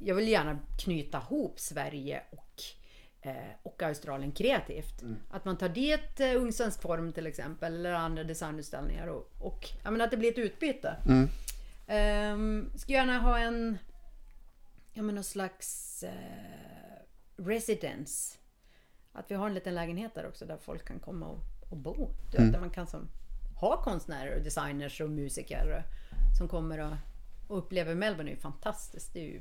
jag 0.05 0.15
vill 0.15 0.29
gärna 0.29 0.59
knyta 0.79 1.19
ihop 1.19 1.61
Sverige 1.61 2.23
och, 2.31 2.42
och 3.63 3.83
Australien 3.83 4.33
kreativt. 4.33 5.03
Att 5.31 5.45
man 5.45 5.59
tar 5.59 5.69
dit 5.69 6.21
eh, 6.21 6.37
Ung 6.37 6.53
Svensk 6.53 6.83
Form 6.83 7.13
till 7.13 7.27
exempel 7.27 7.75
eller 7.75 7.93
andra 7.93 8.25
designutställningar 8.25 9.07
och, 9.07 9.31
och 9.39 9.69
ja, 9.85 9.91
men 9.91 10.01
att 10.01 10.11
det 10.11 10.17
blir 10.17 10.33
ett 10.33 10.39
utbyte. 10.39 10.97
Mm. 11.07 11.29
Um, 11.89 12.73
ska 12.77 12.93
gärna 12.93 13.19
ha 13.19 13.39
en 13.39 13.79
ja, 14.93 15.03
men 15.03 15.15
någon 15.15 15.25
slags 15.25 16.03
eh, 16.03 17.03
residence. 17.37 18.39
Att 19.13 19.31
vi 19.31 19.35
har 19.35 19.47
en 19.47 19.55
liten 19.55 19.75
lägenhet 19.75 20.15
där 20.15 20.29
också 20.29 20.47
där 20.47 20.57
folk 20.57 20.85
kan 20.85 20.99
komma 20.99 21.27
och, 21.27 21.41
och 21.71 21.77
bo. 21.77 22.11
Du 22.31 22.39
Mm. 22.39 22.53
Där 22.53 22.61
man 22.61 22.71
kan 22.71 22.87
som, 22.87 23.09
ha 23.61 23.83
konstnärer 23.83 24.37
och 24.37 24.43
designers 24.43 25.01
och 25.01 25.11
musiker 25.11 25.77
och, 25.77 25.83
som 26.39 26.49
kommer 26.49 26.79
och, 26.79 26.97
och 27.49 27.59
upplever 27.59 27.95
Melbourne 27.95 28.31
är 28.31 28.35
ju 28.35 28.41
fantastiskt. 28.41 29.15
Det 29.15 29.21
är 29.21 29.25
ju 29.25 29.41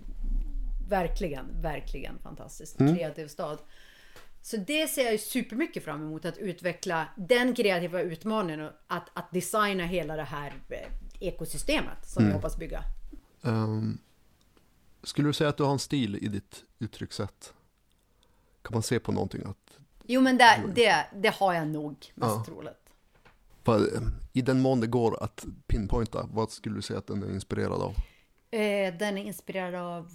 verkligen, 0.89 1.61
verkligen 1.61 2.19
fantastiskt. 2.19 2.79
Mm. 2.79 2.95
Kreativ 2.95 3.27
stad. 3.27 3.57
Så 4.41 4.57
det 4.57 4.87
ser 4.87 5.03
jag 5.03 5.11
ju 5.11 5.17
supermycket 5.17 5.83
fram 5.83 6.01
emot 6.01 6.25
att 6.25 6.37
utveckla 6.37 7.07
den 7.17 7.55
kreativa 7.55 8.01
utmaningen 8.01 8.61
och 8.61 8.71
att, 8.87 9.09
att 9.13 9.31
designa 9.31 9.85
hela 9.85 10.15
det 10.15 10.23
här 10.23 10.53
eh, 10.69 10.77
ekosystemet 11.19 12.07
som 12.09 12.21
Mm. 12.23 12.29
vi 12.29 12.35
hoppas 12.35 12.57
bygga. 12.57 12.83
Ehm, 13.43 13.97
skulle 15.03 15.29
du 15.29 15.33
säga 15.33 15.49
att 15.49 15.57
du 15.57 15.63
har 15.63 15.71
en 15.71 15.79
stil 15.79 16.15
i 16.21 16.27
ditt 16.27 16.63
uttryckssätt? 16.79 17.53
Kan 18.61 18.73
man 18.73 18.83
se 18.83 18.99
på 18.99 19.11
någonting 19.11 19.41
att 19.45 19.77
Jo 20.05 20.21
men 20.21 20.37
det, 20.37 20.63
det, 20.75 21.05
det 21.15 21.33
har 21.35 21.53
jag 21.53 21.67
nog 21.67 21.91
mest 22.15 22.31
Ja. 22.35 22.43
troligt. 22.45 22.77
ehm, 23.97 24.13
i 24.33 24.41
den 24.41 24.61
mån 24.61 24.79
det 24.79 24.87
går 24.87 25.23
att 25.23 25.45
pinpointa, 25.67 26.29
vad 26.33 26.51
skulle 26.51 26.75
du 26.75 26.81
säga 26.81 26.99
att 26.99 27.07
den 27.07 27.23
är 27.23 27.29
inspirerad 27.33 27.81
av? 27.81 27.95
Eh, 28.51 28.93
den 28.99 29.17
är 29.17 29.23
inspirerad 29.23 29.75
av 29.75 30.05
eh, 30.05 30.11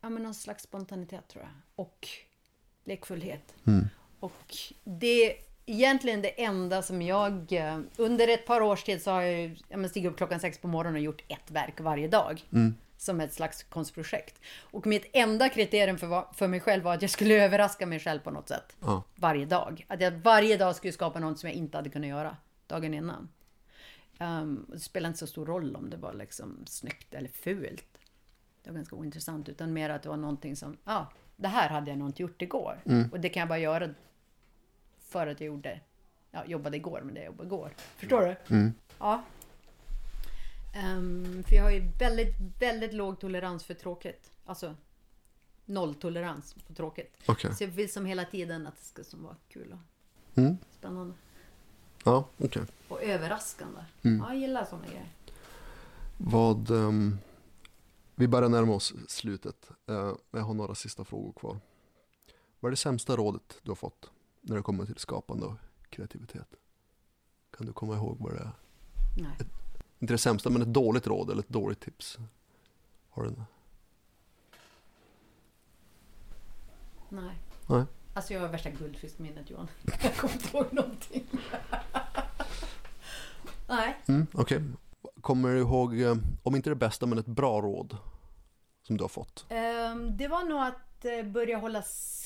ja, 0.00 0.08
men 0.10 0.22
någon 0.22 0.34
slags 0.34 0.62
spontanitet 0.62 1.28
tror 1.28 1.44
jag. 1.44 1.52
Och 1.86 2.08
lekfullhet. 2.84 3.54
Mm. 3.66 3.88
Och 4.20 4.56
det 4.84 5.30
är 5.30 5.36
egentligen 5.66 6.22
det 6.22 6.44
enda 6.44 6.82
som 6.82 7.02
jag... 7.02 7.52
eh, 7.52 7.78
Under 7.96 8.28
ett 8.28 8.46
par 8.46 8.60
års 8.60 8.84
tid 8.84 9.02
så 9.02 9.10
har 9.10 9.22
jag 9.22 9.40
ju 9.40 9.56
ja, 9.68 9.76
men 9.76 9.90
stigit 9.90 10.10
upp 10.10 10.16
klockan 10.16 10.40
sex 10.40 10.58
på 10.58 10.68
morgonen 10.68 10.94
och 10.96 11.02
gjort 11.02 11.22
ett 11.28 11.50
verk 11.50 11.80
varje 11.80 12.08
dag. 12.08 12.42
Mm. 12.52 12.74
Som 12.96 13.20
ett 13.20 13.32
slags 13.32 13.62
konstprojekt. 13.62 14.40
Och 14.60 14.86
mitt 14.86 15.06
enda 15.12 15.48
kriterium 15.48 15.98
för, 15.98 16.34
för 16.34 16.48
mig 16.48 16.60
själv 16.60 16.84
var 16.84 16.94
att 16.94 17.02
jag 17.02 17.10
skulle 17.10 17.34
överraska 17.44 17.86
mig 17.86 18.00
själv 18.00 18.20
på 18.20 18.30
något 18.30 18.48
sätt. 18.48 18.76
Ja. 18.80 19.02
Varje 19.14 19.46
dag. 19.46 19.84
Att 19.88 20.00
jag 20.00 20.10
varje 20.10 20.56
dag 20.56 20.76
skulle 20.76 20.92
skapa 20.92 21.18
något 21.18 21.38
som 21.38 21.48
jag 21.48 21.56
inte 21.56 21.78
hade 21.78 21.90
kunnat 21.90 22.08
göra 22.08 22.36
dagen 22.66 22.94
innan. 22.94 23.28
Um, 24.22 24.66
det 24.68 24.78
spelar 24.80 25.08
inte 25.08 25.18
så 25.18 25.26
stor 25.26 25.46
roll 25.46 25.76
om 25.76 25.90
det 25.90 25.96
var 25.96 26.12
liksom 26.14 26.64
snyggt 26.66 27.14
eller 27.14 27.28
fult. 27.28 27.98
Det 28.62 28.70
var 28.70 28.76
ganska 28.76 28.96
ointressant. 28.96 29.48
Utan 29.48 29.72
mer 29.72 29.90
att 29.90 30.02
det 30.02 30.08
var 30.08 30.16
någonting 30.16 30.56
som, 30.56 30.76
ja, 30.84 31.12
det 31.36 31.48
här 31.48 31.68
hade 31.68 31.90
jag 31.90 31.98
nog 31.98 32.08
inte 32.08 32.22
gjort 32.22 32.42
igår. 32.42 32.82
Mm. 32.86 33.10
Och 33.12 33.20
det 33.20 33.28
kan 33.28 33.40
jag 33.40 33.48
bara 33.48 33.58
göra 33.58 33.94
för 34.98 35.26
att 35.26 35.40
jag 35.40 35.46
gjorde, 35.46 35.80
ja, 36.30 36.44
jobbade 36.46 36.76
igår 36.76 37.00
med 37.00 37.14
det 37.14 37.20
jag 37.20 37.26
jobbade 37.26 37.46
igår. 37.46 37.72
Förstår 37.76 38.20
du? 38.20 38.54
Mm. 38.56 38.72
Ja. 38.98 39.22
Ehm, 40.74 41.42
för 41.48 41.56
jag 41.56 41.62
har 41.62 41.70
ju 41.70 41.88
väldigt, 41.98 42.34
väldigt 42.60 42.92
låg 42.94 43.20
tolerans 43.20 43.64
för 43.64 43.74
tråkigt. 43.74 44.30
Alltså 44.44 44.76
nolltolerans 45.64 46.54
på 46.66 46.74
tråkigt. 46.74 47.16
Okej. 47.26 47.54
Så 47.54 47.64
jag 47.64 47.68
vill 47.68 47.92
som 47.92 48.06
hela 48.06 48.24
tiden 48.24 48.66
att 48.66 48.76
det 48.76 48.84
ska 48.84 49.04
som 49.04 49.22
vara 49.22 49.36
kul 49.48 49.72
och 49.72 49.78
Mm. 50.38 50.56
spännande. 50.70 51.14
Ja, 52.04 52.24
okej. 52.38 52.62
Och 52.88 53.02
överraskande. 53.02 53.80
Mm. 54.02 54.18
Ja, 54.18 54.28
jag 54.28 54.36
gillar 54.36 54.64
sådana 54.64 54.86
grejer. 54.86 55.08
Vad, 56.16 56.70
ehm, 56.70 57.18
vi 58.14 58.28
börjar 58.28 58.48
närma 58.48 58.72
oss 58.74 58.94
slutet. 59.08 59.70
Eh, 59.86 60.12
jag 60.30 60.40
har 60.40 60.54
några 60.54 60.74
sista 60.74 61.04
frågor 61.04 61.32
kvar. 61.32 61.58
Vad 62.60 62.68
är 62.68 62.70
det 62.70 62.76
sämsta 62.76 63.16
rådet 63.16 63.58
du 63.62 63.70
har 63.70 63.76
fått 63.76 64.10
när 64.40 64.56
det 64.56 64.62
kommer 64.62 64.86
till 64.86 64.96
skapande 64.98 65.46
och 65.46 65.54
kreativitet? 65.90 66.48
Kan 67.50 67.66
du 67.66 67.72
komma 67.72 67.96
ihåg 67.96 68.16
vad 68.20 68.32
det 68.32 68.38
är? 68.38 68.52
Nej. 69.16 69.36
Inte 69.98 70.14
det 70.14 70.18
sämsta, 70.18 70.50
men 70.50 70.62
ett 70.62 70.72
dåligt 70.72 71.06
råd 71.06 71.30
eller 71.30 71.42
ett 71.42 71.48
dåligt 71.48 71.80
tips. 71.80 72.18
Har 73.10 73.22
du 73.22 73.28
en? 73.28 73.44
Nej. 77.08 77.36
Nej. 77.68 77.84
Alltså 78.14 78.32
jag 78.32 78.40
har 78.40 78.48
värsta 78.48 78.70
guldfiskminnet 78.70 79.50
Johan. 79.50 79.68
Jag 80.02 80.16
kommer 80.16 80.34
inte 80.34 80.56
ihåg 80.56 80.66
någonting. 80.72 81.26
Nej. 83.76 83.96
Mm, 84.08 84.26
Okej. 84.32 84.62
Kommer 85.20 85.48
du 85.54 85.58
ihåg, 85.58 86.00
eh, 86.00 86.14
om 86.42 86.56
inte 86.56 86.70
det 86.70 86.76
bästa, 86.76 87.06
men 87.06 87.18
ett 87.18 87.26
bra 87.26 87.60
råd 87.60 87.96
som 88.82 88.96
du 88.96 89.04
har 89.04 89.08
fått? 89.08 89.46
Ehm, 89.48 90.16
det 90.16 90.28
var 90.28 90.44
nog 90.44 90.58
att 90.60 91.04
eh, 91.04 91.22
börja 91.22 91.58
hålla 91.58 91.82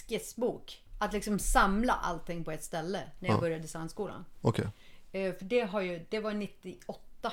skissbok. 0.08 0.82
Att 0.98 1.12
liksom 1.12 1.38
samla 1.38 1.92
allting 1.92 2.44
på 2.44 2.50
ett 2.50 2.64
ställe 2.64 3.02
när 3.18 3.28
jag 3.28 3.36
Ja. 3.36 3.40
började 3.40 3.62
designskolan. 3.62 4.24
Okej. 4.40 4.68
Eh, 5.12 5.34
för 5.34 5.44
det, 5.44 5.60
har 5.60 5.80
ju, 5.80 6.06
det 6.08 6.20
var 6.20 6.34
98. 6.34 7.32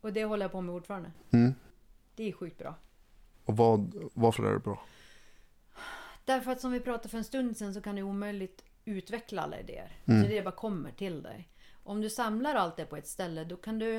Och 0.00 0.12
det 0.12 0.24
håller 0.24 0.44
jag 0.44 0.52
på 0.52 0.60
med 0.60 0.72
fortfarande. 0.74 1.12
Mm. 1.30 1.54
Det 2.14 2.28
är 2.28 2.32
sjukt 2.32 2.58
bra. 2.58 2.74
Och 3.44 3.56
vad, 3.56 3.94
varför 4.14 4.42
är 4.44 4.52
det 4.52 4.58
bra? 4.58 4.82
Därför 6.24 6.50
att 6.52 6.60
som 6.60 6.72
vi 6.72 6.80
pratade 6.80 7.08
för 7.08 7.18
en 7.18 7.24
stund 7.24 7.56
sedan 7.56 7.74
så 7.74 7.80
kan 7.80 7.96
du 7.96 8.02
omöjligt 8.02 8.64
utveckla 8.84 9.42
alla 9.42 9.60
idéer. 9.60 9.96
Mm. 10.04 10.22
Så 10.22 10.28
det 10.28 10.42
bara 10.42 10.54
kommer 10.54 10.90
till 10.92 11.22
dig. 11.22 11.48
Om 11.84 12.00
du 12.00 12.10
samlar 12.10 12.54
allt 12.54 12.76
det 12.76 12.86
på 12.86 12.96
ett 12.96 13.06
ställe 13.06 13.44
då 13.44 13.56
kan 13.56 13.78
du... 13.78 13.96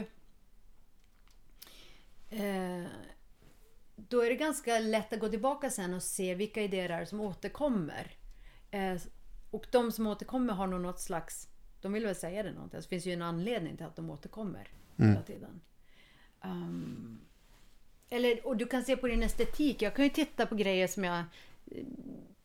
Eh, 2.29 2.85
då 3.95 4.21
är 4.21 4.29
det 4.29 4.35
ganska 4.35 4.79
lätt 4.79 5.13
att 5.13 5.19
gå 5.19 5.29
tillbaka 5.29 5.69
sen 5.69 5.93
och 5.93 6.03
se 6.03 6.35
vilka 6.35 6.61
idéer 6.61 6.89
är 6.89 7.05
som 7.05 7.19
återkommer. 7.19 8.11
Eh, 8.71 8.95
och 9.51 9.67
de 9.71 9.91
som 9.91 10.07
återkommer 10.07 10.53
har 10.53 10.67
nog 10.67 10.81
något 10.81 10.99
slags... 10.99 11.47
De 11.81 11.93
vill 11.93 12.05
väl 12.05 12.15
säga 12.15 12.43
det 12.43 12.51
någonting. 12.51 12.79
Det 12.79 12.87
finns 12.87 13.05
ju 13.05 13.13
en 13.13 13.21
anledning 13.21 13.77
till 13.77 13.85
att 13.85 13.95
de 13.95 14.09
återkommer 14.09 14.67
Mm. 14.97 15.11
hela 15.11 15.23
tiden. 15.23 15.61
Um, 16.43 17.19
eller, 18.09 18.47
och 18.47 18.57
du 18.57 18.65
kan 18.65 18.83
se 18.83 18.97
på 18.97 19.07
din 19.07 19.23
estetik. 19.23 19.81
Jag 19.81 19.95
kan 19.95 20.05
ju 20.05 20.09
titta 20.09 20.45
på 20.45 20.55
grejer 20.55 20.87
som 20.87 21.03
jag 21.03 21.17
eh, 21.71 21.85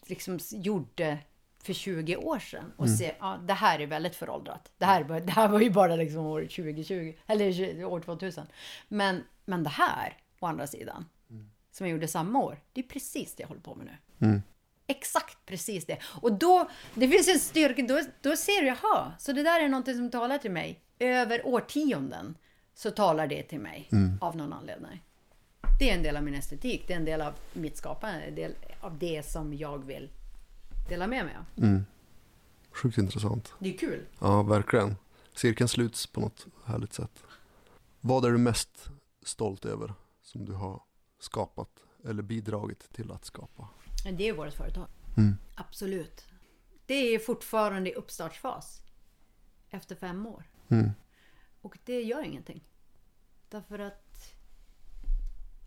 liksom 0.06 0.38
gjorde 0.52 1.18
för 1.62 1.72
20 1.72 2.16
år 2.16 2.38
sedan 2.38 2.72
och 2.76 2.86
Mm. 2.86 2.96
se, 2.96 3.14
ja, 3.20 3.38
det 3.46 3.52
här 3.54 3.78
är 3.80 3.86
väldigt 3.86 4.16
föråldrat. 4.16 4.70
Det 4.78 4.84
här, 4.84 5.02
var- 5.04 5.20
det 5.20 5.32
här 5.32 5.48
var 5.48 5.60
ju 5.60 5.70
bara 5.70 5.96
liksom 5.96 6.26
år 6.26 6.40
2020, 6.46 7.14
eller 7.26 7.52
20 7.52 7.84
år 7.84 8.00
2000. 8.00 8.46
Men, 8.88 9.24
men 9.44 9.62
det 9.62 9.70
här, 9.70 10.16
å 10.40 10.46
andra 10.46 10.66
sidan, 10.66 11.04
som 11.72 11.86
jag 11.86 11.92
gjorde 11.92 12.08
samma 12.08 12.38
år, 12.38 12.58
det 12.72 12.80
är 12.80 12.88
precis 12.88 13.34
det 13.34 13.42
jag 13.42 13.48
håller 13.48 13.60
på 13.60 13.74
med 13.74 13.86
nu. 13.86 14.26
Mm. 14.26 14.42
Exakt 14.86 15.38
precis 15.46 15.86
det. 15.86 15.98
Och 16.22 16.32
då, 16.32 16.70
det 16.94 17.08
finns 17.08 17.28
en 17.28 17.38
styrka, 17.38 17.82
då, 17.82 18.00
då 18.20 18.36
ser 18.36 18.60
du, 18.62 18.66
jaha, 18.66 19.12
så 19.18 19.32
det 19.32 19.42
där 19.42 19.60
är 19.64 19.68
någonting 19.68 19.94
som 19.94 20.10
talar 20.10 20.38
till 20.38 20.50
mig. 20.50 20.80
Över 20.98 21.46
årtionden 21.46 22.36
så 22.74 22.90
talar 22.90 23.26
det 23.26 23.42
till 23.42 23.60
mig 23.60 23.88
Mm. 23.92 24.18
av 24.20 24.36
någon 24.36 24.52
anledning. 24.52 25.02
Det 25.78 25.90
är 25.90 25.94
en 25.96 26.02
del 26.02 26.16
av 26.16 26.22
min 26.22 26.34
estetik, 26.34 26.84
det 26.86 26.92
är 26.92 26.96
en 26.96 27.04
del 27.04 27.20
av 27.20 27.34
mitt 27.52 27.76
skapande, 27.76 28.20
en 28.20 28.34
del 28.34 28.54
av 28.80 28.98
det 28.98 29.22
som 29.26 29.54
jag 29.54 29.84
vill 29.84 30.10
dela 30.90 31.06
med 31.06 31.24
mig 31.24 31.36
av. 31.36 31.64
Mm. 31.64 31.84
Sjukt 32.70 32.98
intressant. 32.98 33.54
Det 33.58 33.74
är 33.74 33.78
kul. 33.78 34.06
Ja, 34.18 34.42
verkligen. 34.42 34.96
Cirkeln 35.34 35.68
sluts 35.68 36.06
på 36.06 36.20
något 36.20 36.46
härligt 36.64 36.92
sätt. 36.92 37.24
Vad 38.00 38.24
är 38.24 38.30
du 38.30 38.38
mest 38.38 38.90
stolt 39.22 39.64
över 39.64 39.94
som 40.22 40.44
du 40.44 40.52
har 40.52 40.82
skapat 41.18 41.84
eller 42.04 42.22
bidragit 42.22 42.92
till 42.92 43.12
att 43.12 43.24
skapa? 43.24 43.68
Det 44.12 44.28
är 44.28 44.32
vårt 44.32 44.52
företag. 44.52 44.86
Mm. 45.16 45.36
Absolut. 45.54 46.24
Det 46.86 47.14
är 47.14 47.18
fortfarande 47.18 47.90
i 47.90 47.94
uppstartsfas. 47.94 48.82
Efter 49.70 49.96
fem 49.96 50.26
år. 50.26 50.44
Mm. 50.68 50.90
Och 51.60 51.78
det 51.84 52.02
gör 52.02 52.22
ingenting. 52.22 52.64
Därför 53.48 53.78
att 53.78 54.34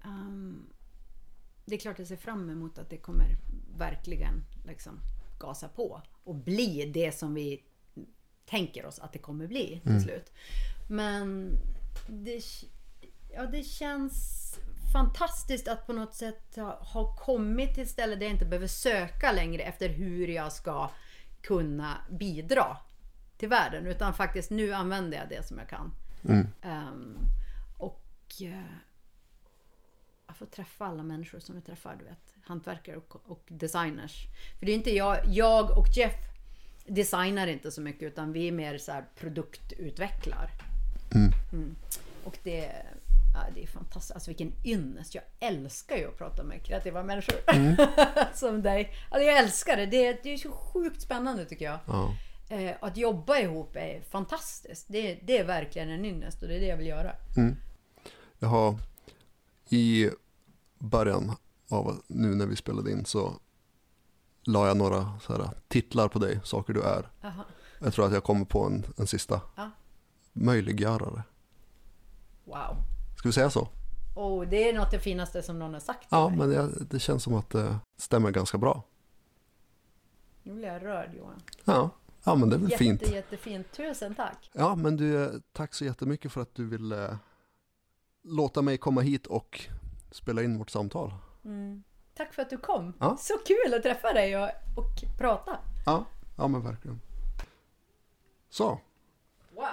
ehm, 0.04 0.66
det 1.66 1.76
är 1.76 1.80
klart 1.80 2.00
jag 2.00 2.08
ser 2.08 2.18
fram 2.18 2.50
emot 2.50 2.78
att 2.78 2.90
det 2.90 2.98
kommer 2.98 3.38
verkligen 3.78 4.46
liksom 4.66 5.00
gasa 5.40 5.68
på 5.68 6.02
och 6.24 6.36
bli 6.36 6.92
det 6.94 7.12
som 7.12 7.34
vi 7.34 7.64
tänker 8.46 8.86
oss 8.86 9.00
att 9.00 9.14
det 9.14 9.20
kommer 9.20 9.48
bli 9.48 9.80
till 9.84 9.92
Mm. 9.92 10.04
slut. 10.04 10.32
Men 10.90 11.52
det, 12.08 12.42
ja, 13.34 13.46
det 13.46 13.64
känns 13.64 14.40
fantastiskt 14.94 15.68
att 15.68 15.88
på 15.88 15.94
något 15.94 16.14
sätt 16.14 16.56
ha, 16.56 16.84
ha 16.84 17.16
kommit 17.16 17.74
till 17.74 17.84
ett 17.84 17.90
ställe 17.90 18.16
där 18.16 18.22
jag 18.26 18.32
inte 18.34 18.46
behöver 18.46 18.68
söka 18.68 19.32
längre 19.32 19.64
efter 19.64 19.90
hur 19.90 20.28
jag 20.28 20.52
ska 20.54 20.90
kunna 21.42 21.98
bidra 22.12 22.78
till 23.38 23.50
världen. 23.50 23.86
Utan 23.88 24.14
faktiskt 24.14 24.52
nu 24.52 24.74
använder 24.74 25.18
jag 25.18 25.30
det 25.30 25.48
som 25.48 25.58
jag 25.58 25.70
kan. 25.70 25.92
Mm. 26.24 26.48
Ehm, 26.62 27.18
och 27.78 28.06
eh, 28.42 28.76
får 30.44 30.56
träffa 30.56 30.86
alla 30.86 31.04
människor 31.04 31.40
som 31.40 31.56
jag 31.56 31.66
träffar, 31.66 31.96
du 32.00 32.06
vet. 32.06 32.36
Hantverkare 32.44 32.98
och, 32.98 33.16
och 33.26 33.44
designers. 33.48 34.28
För 34.60 34.66
det 34.66 34.72
är 34.72 34.76
inte 34.76 34.96
jag, 34.96 35.18
jag 35.26 35.78
och 35.78 35.88
Jeff 35.96 36.16
designar 36.86 37.48
inte 37.48 37.72
så 37.72 37.82
mycket 37.82 38.04
utan 38.04 38.34
vi 38.34 38.48
är 38.48 38.52
mer 38.52 38.78
så 38.78 38.92
här 38.92 39.06
produktutvecklar. 39.16 40.50
Mm. 41.16 41.32
Mm. 41.54 41.76
Och 42.24 42.38
det, 42.44 42.72
ja, 43.34 43.46
det 43.56 43.64
är 43.64 43.68
fantastiskt. 43.68 44.12
Alltså 44.12 44.30
vilken 44.30 44.54
ynnest. 44.66 45.16
Jag 45.16 45.24
älskar 45.40 45.98
ju 45.98 46.08
att 46.08 46.18
prata 46.18 46.44
med 46.44 46.64
kreativa 46.64 47.04
människor. 47.04 47.36
Mm. 47.48 47.76
som 48.34 48.62
dig. 48.62 48.94
Alltså 49.10 49.28
jag 49.28 49.38
älskar 49.38 49.78
det. 49.78 49.86
det. 49.86 50.24
Det 50.24 50.34
är 50.34 50.38
så 50.38 50.52
sjukt 50.52 51.02
spännande 51.02 51.46
tycker 51.46 51.66
jag. 51.66 51.80
Ja. 51.88 52.16
Eh, 52.50 52.76
att 52.82 52.98
jobba 52.98 53.38
ihop 53.38 53.76
är 53.76 54.02
fantastiskt. 54.02 54.86
Det, 54.90 55.20
det 55.24 55.38
är 55.38 55.44
verkligen 55.44 55.90
en 55.90 56.06
ynnest 56.06 56.42
och 56.42 56.48
det 56.48 56.56
är 56.56 56.60
det 56.60 56.68
jag 56.68 56.78
vill 56.78 56.88
göra. 56.88 57.16
Mm. 57.38 57.56
Jag 58.40 58.48
har 58.48 58.78
i 59.70 60.10
början 60.84 61.32
av 61.70 62.02
nu 62.08 62.36
när 62.36 62.46
vi 62.46 62.56
spelade 62.56 62.92
in 62.92 63.06
så 63.06 63.34
la 64.44 64.68
jag 64.68 64.78
några 64.78 65.20
så 65.20 65.34
här, 65.34 65.50
titlar 65.68 66.08
på 66.08 66.20
dig, 66.20 66.40
saker 66.44 66.74
du 66.74 66.82
är. 66.82 67.10
Aha. 67.24 67.44
Jag 67.80 67.94
tror 67.94 68.06
att 68.06 68.14
jag 68.14 68.24
kommer 68.24 68.46
på 68.46 68.64
en, 68.66 68.86
en 68.98 69.08
sista. 69.08 69.42
Ja. 69.56 69.72
Möjliggörare. 70.34 71.24
Wow. 72.46 72.76
Ska 73.18 73.30
vi 73.30 73.34
säga 73.34 73.50
så? 73.50 73.68
Och 74.16 74.48
det 74.48 74.70
är 74.70 74.74
något 74.74 74.92
det 74.92 75.00
finaste 75.00 75.44
som 75.44 75.60
någon 75.60 75.74
har 75.74 75.80
sagt 75.80 76.08
Ja, 76.12 76.30
mig. 76.30 76.38
men 76.38 76.50
det, 76.50 76.86
det 76.90 77.00
känns 77.00 77.24
som 77.24 77.34
att 77.34 77.50
det 77.50 77.76
stämmer 77.98 78.32
ganska 78.32 78.58
bra. 78.58 78.84
Nu 80.44 80.54
blir 80.54 80.68
jag 80.68 80.84
rörd 80.84 81.10
Johan. 81.18 81.42
Ja, 81.64 81.90
ja 82.24 82.36
men 82.36 82.50
det 82.50 82.56
är 82.56 82.60
väl 82.60 82.72
Jätte, 82.72 82.84
fint. 82.84 83.02
Jättefint. 83.12 83.72
Tusen 83.72 84.16
tack. 84.16 84.52
Ja, 84.54 84.76
men 84.76 84.98
du, 84.98 85.42
tack 85.52 85.74
så 85.74 85.86
jättemycket 85.86 86.32
för 86.32 86.42
att 86.42 86.56
du 86.56 86.66
ville 86.66 87.18
låta 88.24 88.62
mig 88.62 88.78
komma 88.78 89.02
hit 89.02 89.28
och 89.28 89.68
spela 90.16 90.44
in 90.44 90.58
vårt 90.58 90.70
samtal. 90.70 91.14
Mm. 91.46 91.84
Tack 92.18 92.34
för 92.34 92.42
att 92.42 92.50
du 92.50 92.58
kom. 92.58 92.94
Ja. 93.00 93.18
Så 93.18 93.34
kul 93.38 93.74
att 93.74 93.84
träffa 93.84 94.14
dig 94.14 94.38
och, 94.38 94.50
och 94.78 95.18
prata. 95.18 95.58
Ja, 95.86 96.06
ja 96.38 96.48
men 96.48 96.62
verkligen. 96.64 97.02
Så, 98.50 98.80
Wow. 99.56 99.66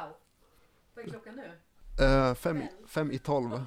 Vad 0.94 1.04
är 1.04 1.08
klockan 1.08 1.34
nu? 1.36 2.04
eh, 2.04 2.34
fem, 2.34 2.62
fem 2.86 3.10
i 3.12 3.18
tolv. 3.18 3.64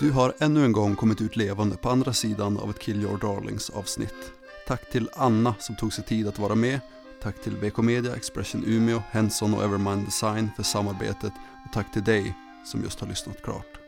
Du 0.00 0.10
har 0.12 0.34
ännu 0.38 0.64
en 0.64 0.72
gång 0.72 0.96
kommit 0.96 1.20
ut 1.20 1.36
levande 1.36 1.76
på 1.76 1.90
andra 1.90 2.12
sidan 2.12 2.58
av 2.58 2.70
ett 2.70 2.78
Kill 2.78 3.02
Your 3.02 3.18
Darlings 3.18 3.70
avsnitt. 3.70 4.32
Tack 4.66 4.90
till 4.90 5.10
Anna 5.14 5.54
som 5.58 5.76
tog 5.76 5.92
sig 5.92 6.04
tid 6.04 6.28
att 6.28 6.38
vara 6.38 6.54
med. 6.54 6.80
Tack 7.22 7.42
till 7.42 7.56
BK 7.60 7.78
Media, 7.78 8.16
Expression 8.16 8.64
Umeå, 8.66 9.02
Henson 9.10 9.54
och 9.54 9.64
Evermind 9.64 10.04
Design 10.04 10.50
för 10.56 10.62
samarbetet. 10.62 11.32
Och 11.66 11.72
tack 11.72 11.92
till 11.92 12.04
dig 12.04 12.34
som 12.64 12.82
just 12.82 13.00
har 13.00 13.06
lyssnat 13.06 13.42
klart. 13.42 13.79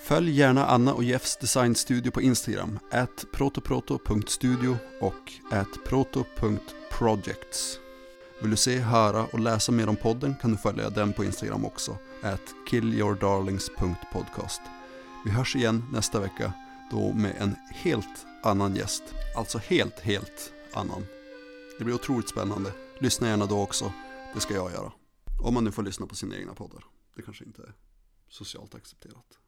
Följ 0.00 0.30
gärna 0.30 0.66
Anna 0.66 0.94
och 0.94 1.04
Jeffs 1.04 1.36
designstudio 1.36 2.10
på 2.10 2.22
Instagram, 2.22 2.78
at 2.90 3.24
protoproto.studio 3.32 4.76
och 5.00 5.32
at 5.50 5.84
proto.projects. 5.84 7.78
Vill 8.40 8.50
du 8.50 8.56
se, 8.56 8.78
höra 8.78 9.26
och 9.26 9.40
läsa 9.40 9.72
mer 9.72 9.88
om 9.88 9.96
podden 9.96 10.34
kan 10.40 10.50
du 10.50 10.56
följa 10.56 10.90
den 10.90 11.12
på 11.12 11.24
Instagram 11.24 11.64
också, 11.64 11.96
at 12.22 12.40
killyourdarlings.podcast. 12.70 14.60
Vi 15.24 15.30
hörs 15.30 15.56
igen 15.56 15.84
nästa 15.92 16.20
vecka, 16.20 16.52
då 16.90 17.12
med 17.12 17.34
en 17.38 17.56
helt 17.70 18.26
annan 18.42 18.76
gäst. 18.76 19.02
Alltså 19.36 19.58
helt, 19.58 20.00
helt 20.00 20.52
annan. 20.72 21.06
Det 21.78 21.84
blir 21.84 21.94
otroligt 21.94 22.28
spännande. 22.28 22.72
Lyssna 23.00 23.28
gärna 23.28 23.46
då 23.46 23.60
också, 23.60 23.92
det 24.34 24.40
ska 24.40 24.54
jag 24.54 24.72
göra. 24.72 24.92
Om 25.42 25.54
man 25.54 25.64
nu 25.64 25.72
får 25.72 25.82
lyssna 25.82 26.06
på 26.06 26.14
sina 26.14 26.36
egna 26.36 26.54
poddar. 26.54 26.84
Det 27.16 27.22
kanske 27.22 27.44
inte 27.44 27.62
är 27.62 27.72
socialt 28.28 28.74
accepterat. 28.74 29.38